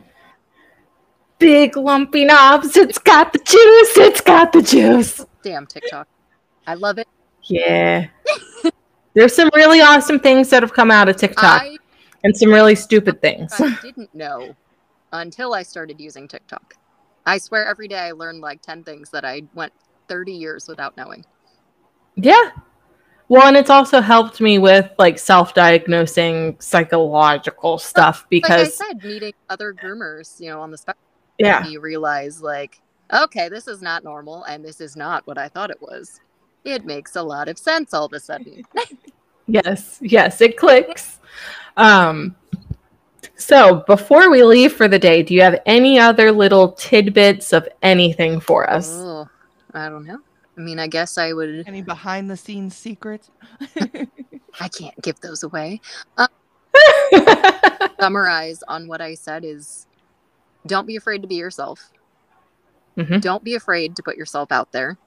Big 1.38 1.78
lumpy 1.78 2.26
knobs. 2.26 2.76
It's 2.76 2.98
got 2.98 3.32
the 3.32 3.40
juice. 3.40 3.98
It's 3.98 4.22
got 4.22 4.52
the 4.52 4.64
juice. 4.64 5.24
Damn 5.44 5.68
TikTok. 5.68 6.08
I 6.66 6.74
love 6.74 6.98
it. 6.98 7.08
Yeah. 7.44 8.08
There's 9.18 9.34
some 9.34 9.50
really 9.56 9.82
awesome 9.82 10.20
things 10.20 10.48
that 10.52 10.62
have 10.62 10.74
come 10.74 10.92
out 10.92 11.10
of 11.10 11.18
TikTok 11.18 11.64
I, 11.64 11.76
and 12.24 12.38
some 12.38 12.52
really 12.52 12.76
stupid 12.76 13.20
things. 13.20 13.52
I 13.60 13.76
didn't 13.82 14.14
know 14.14 14.56
until 15.12 15.56
I 15.56 15.64
started 15.64 16.00
using 16.00 16.28
TikTok. 16.28 16.76
I 17.26 17.40
swear 17.40 17.66
every 17.66 17.88
day 17.88 17.98
I 17.98 18.12
learn 18.12 18.42
like 18.42 18.62
10 18.62 18.84
things 18.84 19.10
that 19.10 19.26
I 19.26 19.42
went 19.56 19.74
30 20.08 20.34
years 20.34 20.68
without 20.68 20.96
knowing. 20.98 21.26
Yeah. 22.16 22.52
Well, 23.28 23.48
and 23.48 23.58
it's 23.58 23.72
also 23.72 24.02
helped 24.02 24.40
me 24.40 24.60
with 24.60 24.88
like 25.00 25.18
self-diagnosing 25.18 26.58
psychological 26.60 27.80
stuff 27.80 28.28
because 28.30 28.80
like 28.80 28.90
I 28.90 28.94
said, 28.94 29.04
meeting 29.04 29.34
other 29.50 29.74
groomers, 29.74 30.40
you 30.40 30.52
know, 30.52 30.62
on 30.62 30.70
the 30.70 30.78
spectrum, 30.78 31.04
yeah. 31.40 31.66
you 31.66 31.82
realize 31.82 32.40
like, 32.40 32.80
okay, 33.12 33.50
this 33.50 33.68
is 33.68 33.82
not 33.82 34.04
normal 34.04 34.44
and 34.44 34.64
this 34.64 34.80
is 34.80 34.96
not 34.96 35.26
what 35.26 35.40
I 35.40 35.48
thought 35.48 35.72
it 35.72 35.82
was. 35.82 36.22
It 36.68 36.86
makes 36.86 37.16
a 37.16 37.24
lot 37.24 37.48
of 37.48 37.58
sense 37.58 37.94
all 37.94 38.06
of 38.06 38.14
a 38.14 38.20
sudden. 38.20 38.64
Yes. 39.50 39.98
Yes, 40.02 40.42
it 40.42 40.58
clicks. 40.58 41.22
Um 41.78 42.36
so, 43.38 43.84
before 43.88 44.30
we 44.30 44.44
leave 44.44 44.74
for 44.74 44.90
the 44.90 45.00
day, 45.00 45.24
do 45.24 45.34
you 45.34 45.42
have 45.42 45.62
any 45.66 45.98
other 45.98 46.34
little 46.34 46.74
tidbits 46.74 47.54
of 47.54 47.66
anything 47.82 48.42
for 48.42 48.70
us? 48.70 48.90
oh, 48.92 49.30
I 49.74 49.88
don't 49.88 50.06
know. 50.06 50.20
I 50.58 50.62
mean, 50.62 50.80
I 50.80 50.88
guess 50.88 51.18
I 51.18 51.32
would. 51.32 51.64
Any 51.66 51.82
behind 51.82 52.30
the 52.30 52.36
scenes 52.36 52.76
secrets? 52.76 53.30
I 54.60 54.68
can't 54.68 55.02
give 55.02 55.18
those 55.22 55.44
away. 55.44 55.80
Summarize 58.02 58.64
on 58.68 58.90
what 58.90 59.00
I 59.00 59.14
said 59.14 59.46
is 59.46 59.88
don't 60.66 60.88
be 60.88 60.98
afraid 60.98 61.22
to 61.22 61.28
be 61.28 61.36
yourself. 61.36 61.92
Mhm. 62.98 63.22
Don't 63.22 63.44
be 63.46 63.56
afraid 63.56 63.96
to 63.96 64.04
put 64.04 64.18
yourself 64.18 64.52
out 64.52 64.74
there. 64.74 64.98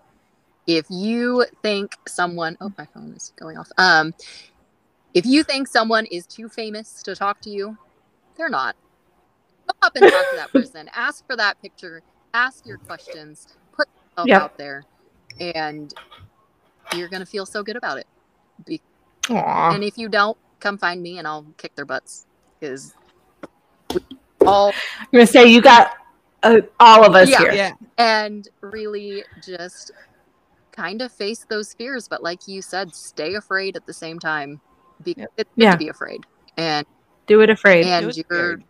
If 0.77 0.87
you 0.89 1.45
think 1.63 1.97
someone, 2.07 2.57
oh, 2.61 2.73
my 2.79 2.87
phone 2.95 3.13
is 3.17 3.33
going 3.37 3.59
off. 3.59 3.69
Um, 3.77 4.15
if 5.15 5.27
you 5.27 5.43
think 5.43 5.67
someone 5.67 6.07
is 6.07 6.27
too 6.29 6.49
famous 6.49 7.03
to 7.03 7.17
talk 7.17 7.41
to 7.41 7.51
you, 7.51 7.77
they're 8.37 8.49
not. 8.49 8.77
Go 9.67 9.75
up 9.83 9.97
and 9.97 10.09
talk 10.09 10.31
to 10.31 10.37
that 10.37 10.53
person. 10.53 10.89
Ask 10.95 11.27
for 11.27 11.35
that 11.37 11.61
picture. 11.61 12.03
Ask 12.35 12.65
your 12.67 12.79
questions. 12.79 13.49
Put 13.73 13.89
yourself 14.11 14.29
Yep. 14.29 14.43
out 14.43 14.59
there, 14.59 14.85
and 15.41 15.93
you're 16.95 17.09
gonna 17.09 17.27
feel 17.27 17.47
so 17.47 17.65
good 17.65 17.75
about 17.77 17.99
it. 17.99 18.07
Be- 18.65 18.81
Aw. 19.31 19.75
and 19.75 19.83
if 19.83 19.99
you 19.99 20.09
don't, 20.09 20.39
come 20.61 20.79
find 20.79 21.03
me 21.03 21.19
and 21.19 21.27
I'll 21.27 21.47
kick 21.57 21.75
their 21.75 21.85
butts. 21.85 22.27
Because 22.61 22.95
all 24.47 24.69
I'm 25.01 25.07
gonna 25.13 25.27
say 25.27 25.47
you 25.47 25.61
got 25.61 25.95
uh, 26.45 26.61
all 26.79 27.05
of 27.05 27.17
us 27.17 27.29
Yeah. 27.29 27.39
here. 27.41 27.53
Yeah. 27.53 27.73
and 27.99 28.49
really 28.61 29.25
just 29.45 29.91
kind 30.73 31.03
of 31.03 31.11
face 31.13 31.45
those 31.49 31.75
fears 31.75 32.09
but 32.09 32.23
like 32.23 32.47
you 32.47 32.63
said 32.63 32.95
stay 32.95 33.35
afraid 33.35 33.77
at 33.77 33.87
the 33.87 33.93
same 33.93 34.19
time 34.19 34.61
because 35.03 35.23
Yep. 35.23 35.31
it's 35.39 35.51
good 35.57 35.63
Yeah. 35.65 35.71
to 35.73 35.77
be 35.79 35.89
afraid 35.89 36.25
and 36.57 36.87
Do 37.27 37.41
it 37.41 37.51
afraid. 37.51 37.85
and 37.87 38.07
it 38.09 38.17
you're 38.17 38.25
scared. 38.27 38.65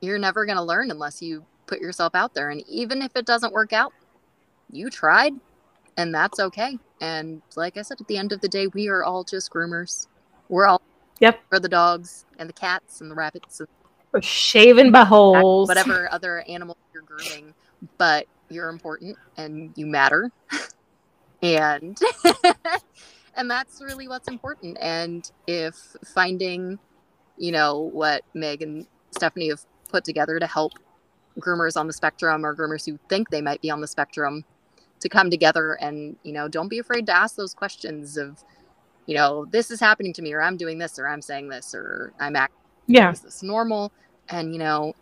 you're 0.00 0.18
never 0.18 0.44
going 0.46 0.56
to 0.58 0.62
learn 0.62 0.90
unless 0.90 1.20
you 1.22 1.44
put 1.66 1.80
yourself 1.80 2.14
out 2.14 2.34
there 2.34 2.50
and 2.50 2.62
even 2.68 3.02
if 3.02 3.14
it 3.16 3.26
doesn't 3.26 3.52
work 3.52 3.72
out 3.72 3.92
you 4.70 4.90
tried 4.90 5.32
and 5.96 6.14
that's 6.14 6.38
okay 6.40 6.78
and 7.00 7.42
like 7.56 7.76
i 7.76 7.82
said 7.82 8.00
at 8.00 8.06
the 8.08 8.16
end 8.16 8.32
of 8.32 8.40
the 8.40 8.48
day 8.48 8.66
we 8.68 8.88
are 8.88 9.04
all 9.04 9.24
just 9.24 9.50
groomers 9.50 10.06
we're 10.48 10.66
all 10.66 10.80
Yep. 11.20 11.40
for 11.48 11.58
the 11.58 11.68
dogs 11.68 12.24
and 12.38 12.48
the 12.48 12.52
cats 12.52 13.00
and 13.00 13.10
the 13.10 13.14
rabbits 13.14 13.58
and 13.60 13.68
We're 14.12 14.22
shaving 14.22 14.92
buttholes. 14.92 15.66
whatever 15.66 16.08
other 16.12 16.44
animal 16.48 16.76
you're 16.94 17.02
grooming, 17.02 17.52
but 17.98 18.26
you're 18.48 18.68
important 18.68 19.18
and 19.36 19.72
you 19.76 19.84
matter. 19.86 20.30
and 21.42 21.98
and 23.34 23.50
that's 23.50 23.80
really 23.80 24.08
what's 24.08 24.28
important. 24.28 24.76
And 24.80 25.28
if 25.46 25.76
finding, 26.14 26.78
you 27.36 27.52
know, 27.52 27.90
what 27.92 28.22
Meg 28.34 28.62
and 28.62 28.86
Stephenie 29.16 29.48
have 29.48 29.60
put 29.88 30.04
together 30.04 30.38
to 30.38 30.46
help 30.46 30.72
groomers 31.40 31.76
on 31.76 31.86
the 31.86 31.92
spectrum 31.92 32.44
or 32.44 32.54
groomers 32.56 32.84
who 32.84 32.98
think 33.08 33.30
they 33.30 33.40
might 33.42 33.60
be 33.62 33.70
on 33.70 33.80
the 33.80 33.86
spectrum 33.86 34.44
to 35.00 35.08
come 35.08 35.30
together 35.30 35.74
and, 35.74 36.16
you 36.24 36.32
know, 36.32 36.48
don't 36.48 36.68
be 36.68 36.78
afraid 36.80 37.06
to 37.06 37.16
ask 37.16 37.36
those 37.36 37.54
questions 37.54 38.16
of, 38.16 38.42
you 39.06 39.14
know, 39.14 39.46
this 39.46 39.70
is 39.70 39.78
happening 39.80 40.12
to 40.14 40.22
me 40.22 40.32
or 40.32 40.42
I'm 40.42 40.56
doing 40.56 40.78
this 40.78 40.98
or 40.98 41.06
I'm 41.08 41.22
saying 41.22 41.48
this 41.48 41.74
or 41.74 42.12
I'm 42.20 42.34
acting 42.36 42.56
Yeah. 42.88 43.12
is 43.12 43.20
this 43.20 43.42
normal 43.42 43.92
and 44.28 44.52
you 44.52 44.58
know 44.58 44.92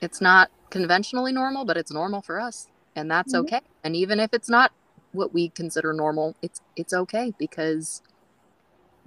it's 0.00 0.20
not 0.20 0.50
conventionally 0.70 1.32
normal 1.32 1.64
but 1.64 1.76
it's 1.76 1.92
normal 1.92 2.22
for 2.22 2.40
us 2.40 2.68
and 2.96 3.10
that's 3.10 3.34
Mhm. 3.34 3.40
okay 3.40 3.60
and 3.84 3.96
even 3.96 4.20
if 4.20 4.32
it's 4.34 4.48
not 4.48 4.72
what 5.14 5.32
we 5.32 5.48
consider 5.50 5.92
normal 5.92 6.34
it's 6.42 6.60
it's 6.76 6.92
okay 6.92 7.32
because 7.38 8.02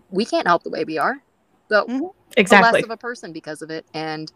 we 0.10 0.26
can't 0.26 0.48
help 0.48 0.64
the 0.64 0.70
way 0.70 0.84
we 0.84 0.98
are 0.98 1.22
but 1.70 1.88
mm-hmm. 1.88 2.00
we're 2.00 2.12
Exactly. 2.36 2.72
less 2.80 2.84
of 2.84 2.92
a 2.92 2.98
person 2.98 3.32
because 3.32 3.62
of 3.62 3.70
it 3.70 3.86
and 3.94 4.32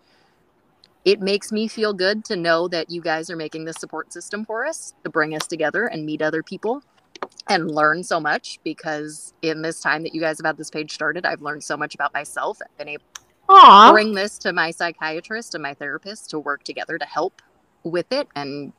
it 1.03 1.19
makes 1.19 1.51
me 1.51 1.67
feel 1.67 1.93
good 1.93 2.23
to 2.25 2.35
know 2.35 2.67
that 2.67 2.89
you 2.89 3.01
guys 3.01 3.29
are 3.29 3.35
making 3.35 3.65
this 3.65 3.77
support 3.77 4.13
system 4.13 4.45
for 4.45 4.65
us 4.65 4.93
to 5.03 5.09
bring 5.09 5.35
us 5.35 5.47
together 5.47 5.87
and 5.87 6.05
meet 6.05 6.21
other 6.21 6.43
people 6.43 6.83
and 7.49 7.71
learn 7.71 8.03
so 8.03 8.19
much 8.19 8.59
because 8.63 9.33
in 9.41 9.61
this 9.61 9.81
time 9.81 10.03
that 10.03 10.13
you 10.13 10.21
guys 10.21 10.37
have 10.37 10.45
had 10.45 10.57
this 10.57 10.69
page 10.69 10.91
started 10.93 11.25
i've 11.25 11.41
learned 11.41 11.63
so 11.63 11.75
much 11.75 11.95
about 11.95 12.13
myself 12.13 12.59
and 12.61 12.69
been 12.77 12.89
able 12.89 13.03
Aw. 13.49 13.91
bring 13.91 14.13
this 14.13 14.37
to 14.39 14.53
my 14.53 14.71
psychiatrist 14.71 15.53
and 15.53 15.61
my 15.61 15.73
therapist 15.73 16.29
to 16.29 16.39
work 16.39 16.63
together 16.63 16.97
to 16.97 17.05
help 17.05 17.41
with 17.83 18.11
it 18.11 18.27
and 18.35 18.73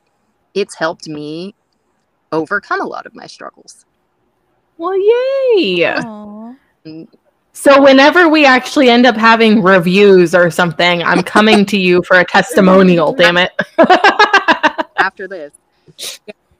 it's 0.53 0.75
helped 0.75 1.07
me 1.07 1.55
overcome 2.33 2.81
a 2.81 2.85
lot 2.85 3.05
of 3.05 3.13
my 3.15 3.27
struggles 3.27 3.85
Well, 4.77 4.97
yay. 4.97 5.85
Aw. 5.85 6.55
And 6.85 7.07
So 7.53 7.81
whenever 7.81 8.27
we 8.27 8.45
actually 8.45 8.89
end 8.89 9.05
up 9.05 9.15
having 9.15 9.61
reviews 9.61 10.33
or 10.33 10.49
something, 10.49 11.03
I'm 11.03 11.21
coming 11.21 11.65
to 11.67 11.77
you 11.77 12.01
for 12.03 12.19
a 12.19 12.25
testimonial, 12.25 13.13
damn 13.21 13.37
it. 13.37 13.51
after 14.97 15.27
this 15.27 15.53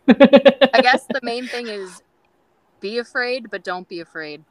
i 0.08 0.82
guess 0.82 1.06
the 1.10 1.20
main 1.24 1.48
thing 1.48 1.68
is 1.68 2.02
be 2.82 2.98
afraid 2.98 3.50
but 3.50 3.64
don't 3.64 3.88
be 3.88 4.02
afraid 4.02 4.44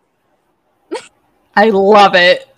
I 1.54 1.68
love 1.68 2.14
it. 2.14 2.48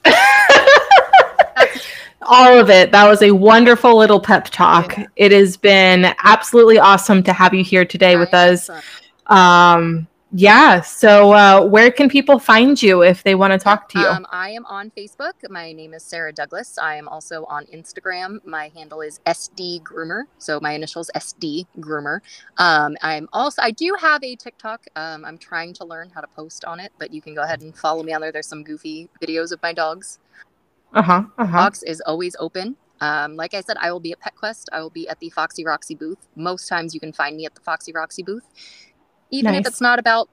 All 2.27 2.59
of 2.59 2.71
it. 2.71 2.93
That 2.93 3.09
was 3.09 3.23
a 3.23 3.33
wonderful 3.33 3.97
little 3.97 4.21
pep 4.21 4.47
talk. 4.47 4.97
Yeah. 4.97 5.07
It 5.17 5.33
has 5.33 5.57
been 5.57 6.15
absolutely 6.23 6.79
awesome 6.79 7.23
to 7.25 7.33
have 7.33 7.55
you 7.55 7.65
here 7.65 7.85
today 7.85 8.17
with 8.17 8.33
us. 8.35 8.71
Awesome. 8.71 9.37
Um, 9.37 10.09
yeah. 10.37 10.81
So, 10.81 11.33
uh, 11.33 11.65
where 11.65 11.93
can 11.93 12.09
people 12.09 12.41
find 12.41 12.83
you 12.83 13.05
if 13.05 13.23
they 13.23 13.37
want 13.37 13.53
to 13.53 13.59
talk 13.59 13.89
to 13.91 14.01
you? 14.01 14.07
Um, 14.07 14.27
I 14.33 14.51
am 14.51 14.67
on 14.67 14.91
Facebook. 14.91 15.35
My 15.49 15.71
name 15.73 15.95
is 15.95 16.03
Sarah 16.03 16.33
Douglas. 16.33 16.77
I 16.77 16.97
am 16.97 17.07
also 17.07 17.45
on 17.45 17.67
Instagram. 17.67 18.45
My 18.45 18.69
handle 18.75 19.01
is 19.01 19.21
SD 19.27 19.83
Groomer. 19.83 20.23
So 20.39 20.59
my 20.61 20.73
initials 20.73 21.09
SD 21.15 21.67
Groomer. 21.79 22.19
Um, 22.59 22.97
I'm 23.01 23.29
also 23.33 23.63
I 23.63 23.71
do 23.71 23.95
have 24.01 24.25
a 24.25 24.35
TikTok. 24.35 24.85
Um, 24.97 25.25
I'm 25.25 25.39
trying 25.39 25.73
to 25.75 25.85
learn 25.85 26.11
how 26.11 26.21
to 26.21 26.27
post 26.27 26.65
on 26.65 26.81
it, 26.81 26.91
but 26.99 27.15
you 27.15 27.23
can 27.23 27.37
go 27.37 27.43
ahead 27.43 27.63
and 27.63 27.77
follow 27.77 28.03
me 28.03 28.13
on 28.13 28.21
there. 28.21 28.33
There's 28.33 28.49
some 28.49 28.65
goofy 28.65 29.09
videos 29.23 29.53
of 29.53 29.63
my 29.63 29.73
dogs. 29.73 30.19
Uh 30.95 31.03
huh. 31.03 31.25
Uh 31.39 31.47
huh. 31.47 31.57
Box 31.59 31.83
is 31.83 32.01
always 32.03 32.37
open. 32.39 32.77
Um, 33.01 33.37
like 33.37 33.55
I 33.55 33.61
said, 33.61 33.77
I 33.81 33.91
will 33.93 34.01
be 34.01 34.12
at 34.12 34.21
PetQuest. 34.21 34.66
I 34.73 34.81
will 34.81 34.91
be 34.91 35.09
at 35.09 35.19
the 35.21 35.29
Foxy 35.31 35.65
Roxy 35.65 35.95
booth. 35.95 36.29
Most 36.37 36.69
times 36.69 36.95
you 36.95 37.01
can 37.01 37.12
find 37.12 37.37
me 37.37 37.45
at 37.45 37.55
the 37.55 37.61
Foxy 37.61 37.93
Roxy 37.93 38.23
booth. 38.23 38.45
Even 39.31 39.55
if 39.55 39.66
it's 39.66 39.81
not 39.81 39.99
about 39.99 40.29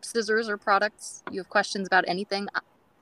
scissors 0.00 0.48
or 0.48 0.56
products, 0.56 1.22
you 1.30 1.40
have 1.40 1.48
questions 1.48 1.86
about 1.86 2.04
anything, 2.06 2.48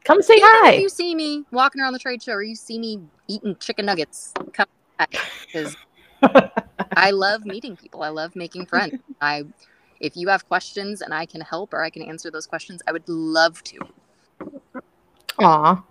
Come 0.05 0.20
say 0.20 0.34
even 0.34 0.48
hi. 0.51 0.72
if 0.72 0.80
you 0.80 0.89
see 0.89 1.14
me 1.14 1.44
walking 1.52 1.80
around 1.80 1.93
the 1.93 1.98
trade 1.98 2.22
show 2.22 2.32
or 2.32 2.43
you 2.43 2.56
see 2.56 2.78
me 2.78 3.01
eating 3.28 3.55
chicken 3.56 3.86
nuggets, 3.86 4.32
come 4.52 4.66
because 5.47 5.76
I 6.97 7.10
love 7.12 7.44
meeting 7.44 7.76
people. 7.76 8.02
I 8.02 8.09
love 8.09 8.34
making 8.34 8.66
friends. 8.66 8.94
I, 9.20 9.44
if 10.01 10.16
you 10.16 10.28
have 10.28 10.48
questions 10.48 11.02
and 11.02 11.14
I 11.14 11.26
can 11.26 11.40
help 11.40 11.72
or 11.72 11.84
I 11.84 11.90
can 11.90 12.02
answer 12.02 12.30
those 12.30 12.47
questions, 12.47 12.82
I 12.86 12.93
would 12.93 13.09
love 13.09 13.62
to. 13.64 13.78
Aw. 15.39 15.82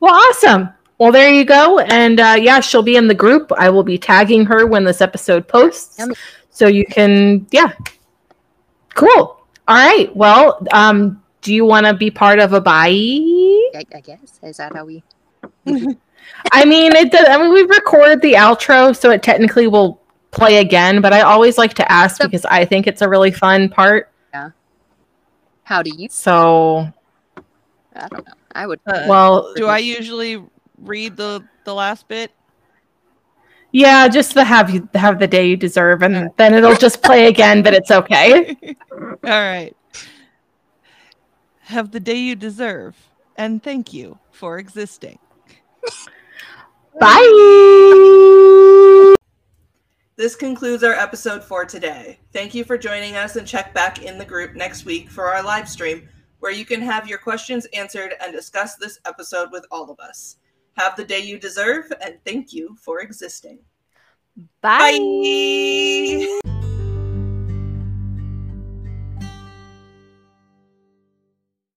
Well, 0.00 0.14
awesome. 0.14 0.70
Well, 0.98 1.12
there 1.12 1.32
you 1.32 1.44
go. 1.44 1.78
And 1.78 2.18
uh, 2.20 2.36
yeah, 2.40 2.60
she'll 2.60 2.82
be 2.82 2.96
in 2.96 3.06
the 3.08 3.14
group. 3.14 3.52
I 3.56 3.70
will 3.70 3.84
be 3.84 3.98
tagging 3.98 4.44
her 4.46 4.66
when 4.66 4.84
this 4.84 5.00
episode 5.00 5.46
posts. 5.46 5.98
Yummy. 5.98 6.14
So 6.50 6.66
you 6.66 6.84
can, 6.86 7.46
yeah. 7.52 7.72
Cool. 8.94 9.08
All 9.68 9.76
right. 9.76 10.14
Well, 10.16 10.66
um, 10.72 11.22
do 11.40 11.54
you 11.54 11.64
want 11.64 11.86
to 11.86 11.94
be 11.94 12.10
part 12.10 12.40
of 12.40 12.52
a 12.52 12.60
bye? 12.60 12.88
I, 12.88 13.84
I 13.94 14.00
guess 14.02 14.40
is 14.42 14.56
that 14.56 14.74
how 14.74 14.84
we? 14.84 15.02
I 16.52 16.64
mean, 16.64 16.92
it 16.96 17.12
does. 17.12 17.26
I 17.28 17.38
mean, 17.40 17.52
we've 17.52 17.70
recorded 17.70 18.20
the 18.22 18.32
outro, 18.34 18.96
so 18.96 19.10
it 19.10 19.22
technically 19.22 19.68
will 19.68 20.00
play 20.32 20.56
again. 20.58 21.00
But 21.00 21.12
I 21.12 21.20
always 21.20 21.58
like 21.58 21.74
to 21.74 21.92
ask 21.92 22.20
Yep. 22.20 22.30
because 22.30 22.44
I 22.46 22.64
think 22.64 22.86
it's 22.86 23.02
a 23.02 23.08
really 23.08 23.30
fun 23.30 23.68
part. 23.68 24.10
Yeah. 24.32 24.50
How 25.62 25.82
do 25.82 25.90
you? 25.96 26.08
So, 26.10 26.92
I 27.94 28.08
don't 28.08 28.26
know. 28.26 28.34
I 28.52 28.66
would. 28.66 28.80
Uh, 28.86 29.04
well, 29.08 29.52
do 29.54 29.66
I 29.66 29.78
usually 29.78 30.42
read 30.78 31.16
the 31.16 31.44
the 31.64 31.74
last 31.74 32.08
bit? 32.08 32.32
yeah, 33.72 34.08
just 34.08 34.32
to 34.32 34.44
have 34.44 34.70
you 34.70 34.88
have 34.94 35.18
the 35.18 35.26
day 35.26 35.46
you 35.48 35.56
deserve, 35.56 36.02
and 36.02 36.30
then 36.36 36.54
it'll 36.54 36.74
just 36.74 37.02
play 37.02 37.26
again. 37.26 37.62
But 37.62 37.74
it's 37.74 37.90
okay. 37.90 38.56
All 38.92 39.16
right. 39.22 39.74
Have 41.60 41.90
the 41.90 42.00
day 42.00 42.16
you 42.16 42.34
deserve, 42.34 42.96
and 43.36 43.62
thank 43.62 43.92
you 43.92 44.18
for 44.30 44.58
existing. 44.58 45.18
Bye. 46.98 47.14
This 50.16 50.34
concludes 50.34 50.82
our 50.82 50.94
episode 50.94 51.44
for 51.44 51.64
today. 51.64 52.18
Thank 52.32 52.54
you 52.54 52.64
for 52.64 52.76
joining 52.76 53.16
us 53.16 53.36
and 53.36 53.46
check 53.46 53.72
back 53.72 54.02
in 54.02 54.18
the 54.18 54.24
group 54.24 54.56
next 54.56 54.84
week 54.84 55.08
for 55.08 55.26
our 55.26 55.42
live 55.42 55.68
stream 55.68 56.08
where 56.40 56.52
you 56.52 56.64
can 56.64 56.80
have 56.80 57.08
your 57.08 57.18
questions 57.18 57.66
answered 57.72 58.14
and 58.20 58.32
discuss 58.32 58.76
this 58.76 58.98
episode 59.06 59.50
with 59.52 59.66
all 59.70 59.90
of 59.90 59.98
us. 60.00 60.36
Have 60.76 60.96
the 60.96 61.04
day 61.04 61.20
you 61.20 61.38
deserve 61.38 61.92
and 62.00 62.18
thank 62.24 62.52
you 62.52 62.76
for 62.80 63.00
existing. 63.00 63.58
Bye. 64.60 64.98
Bye. 66.42 66.57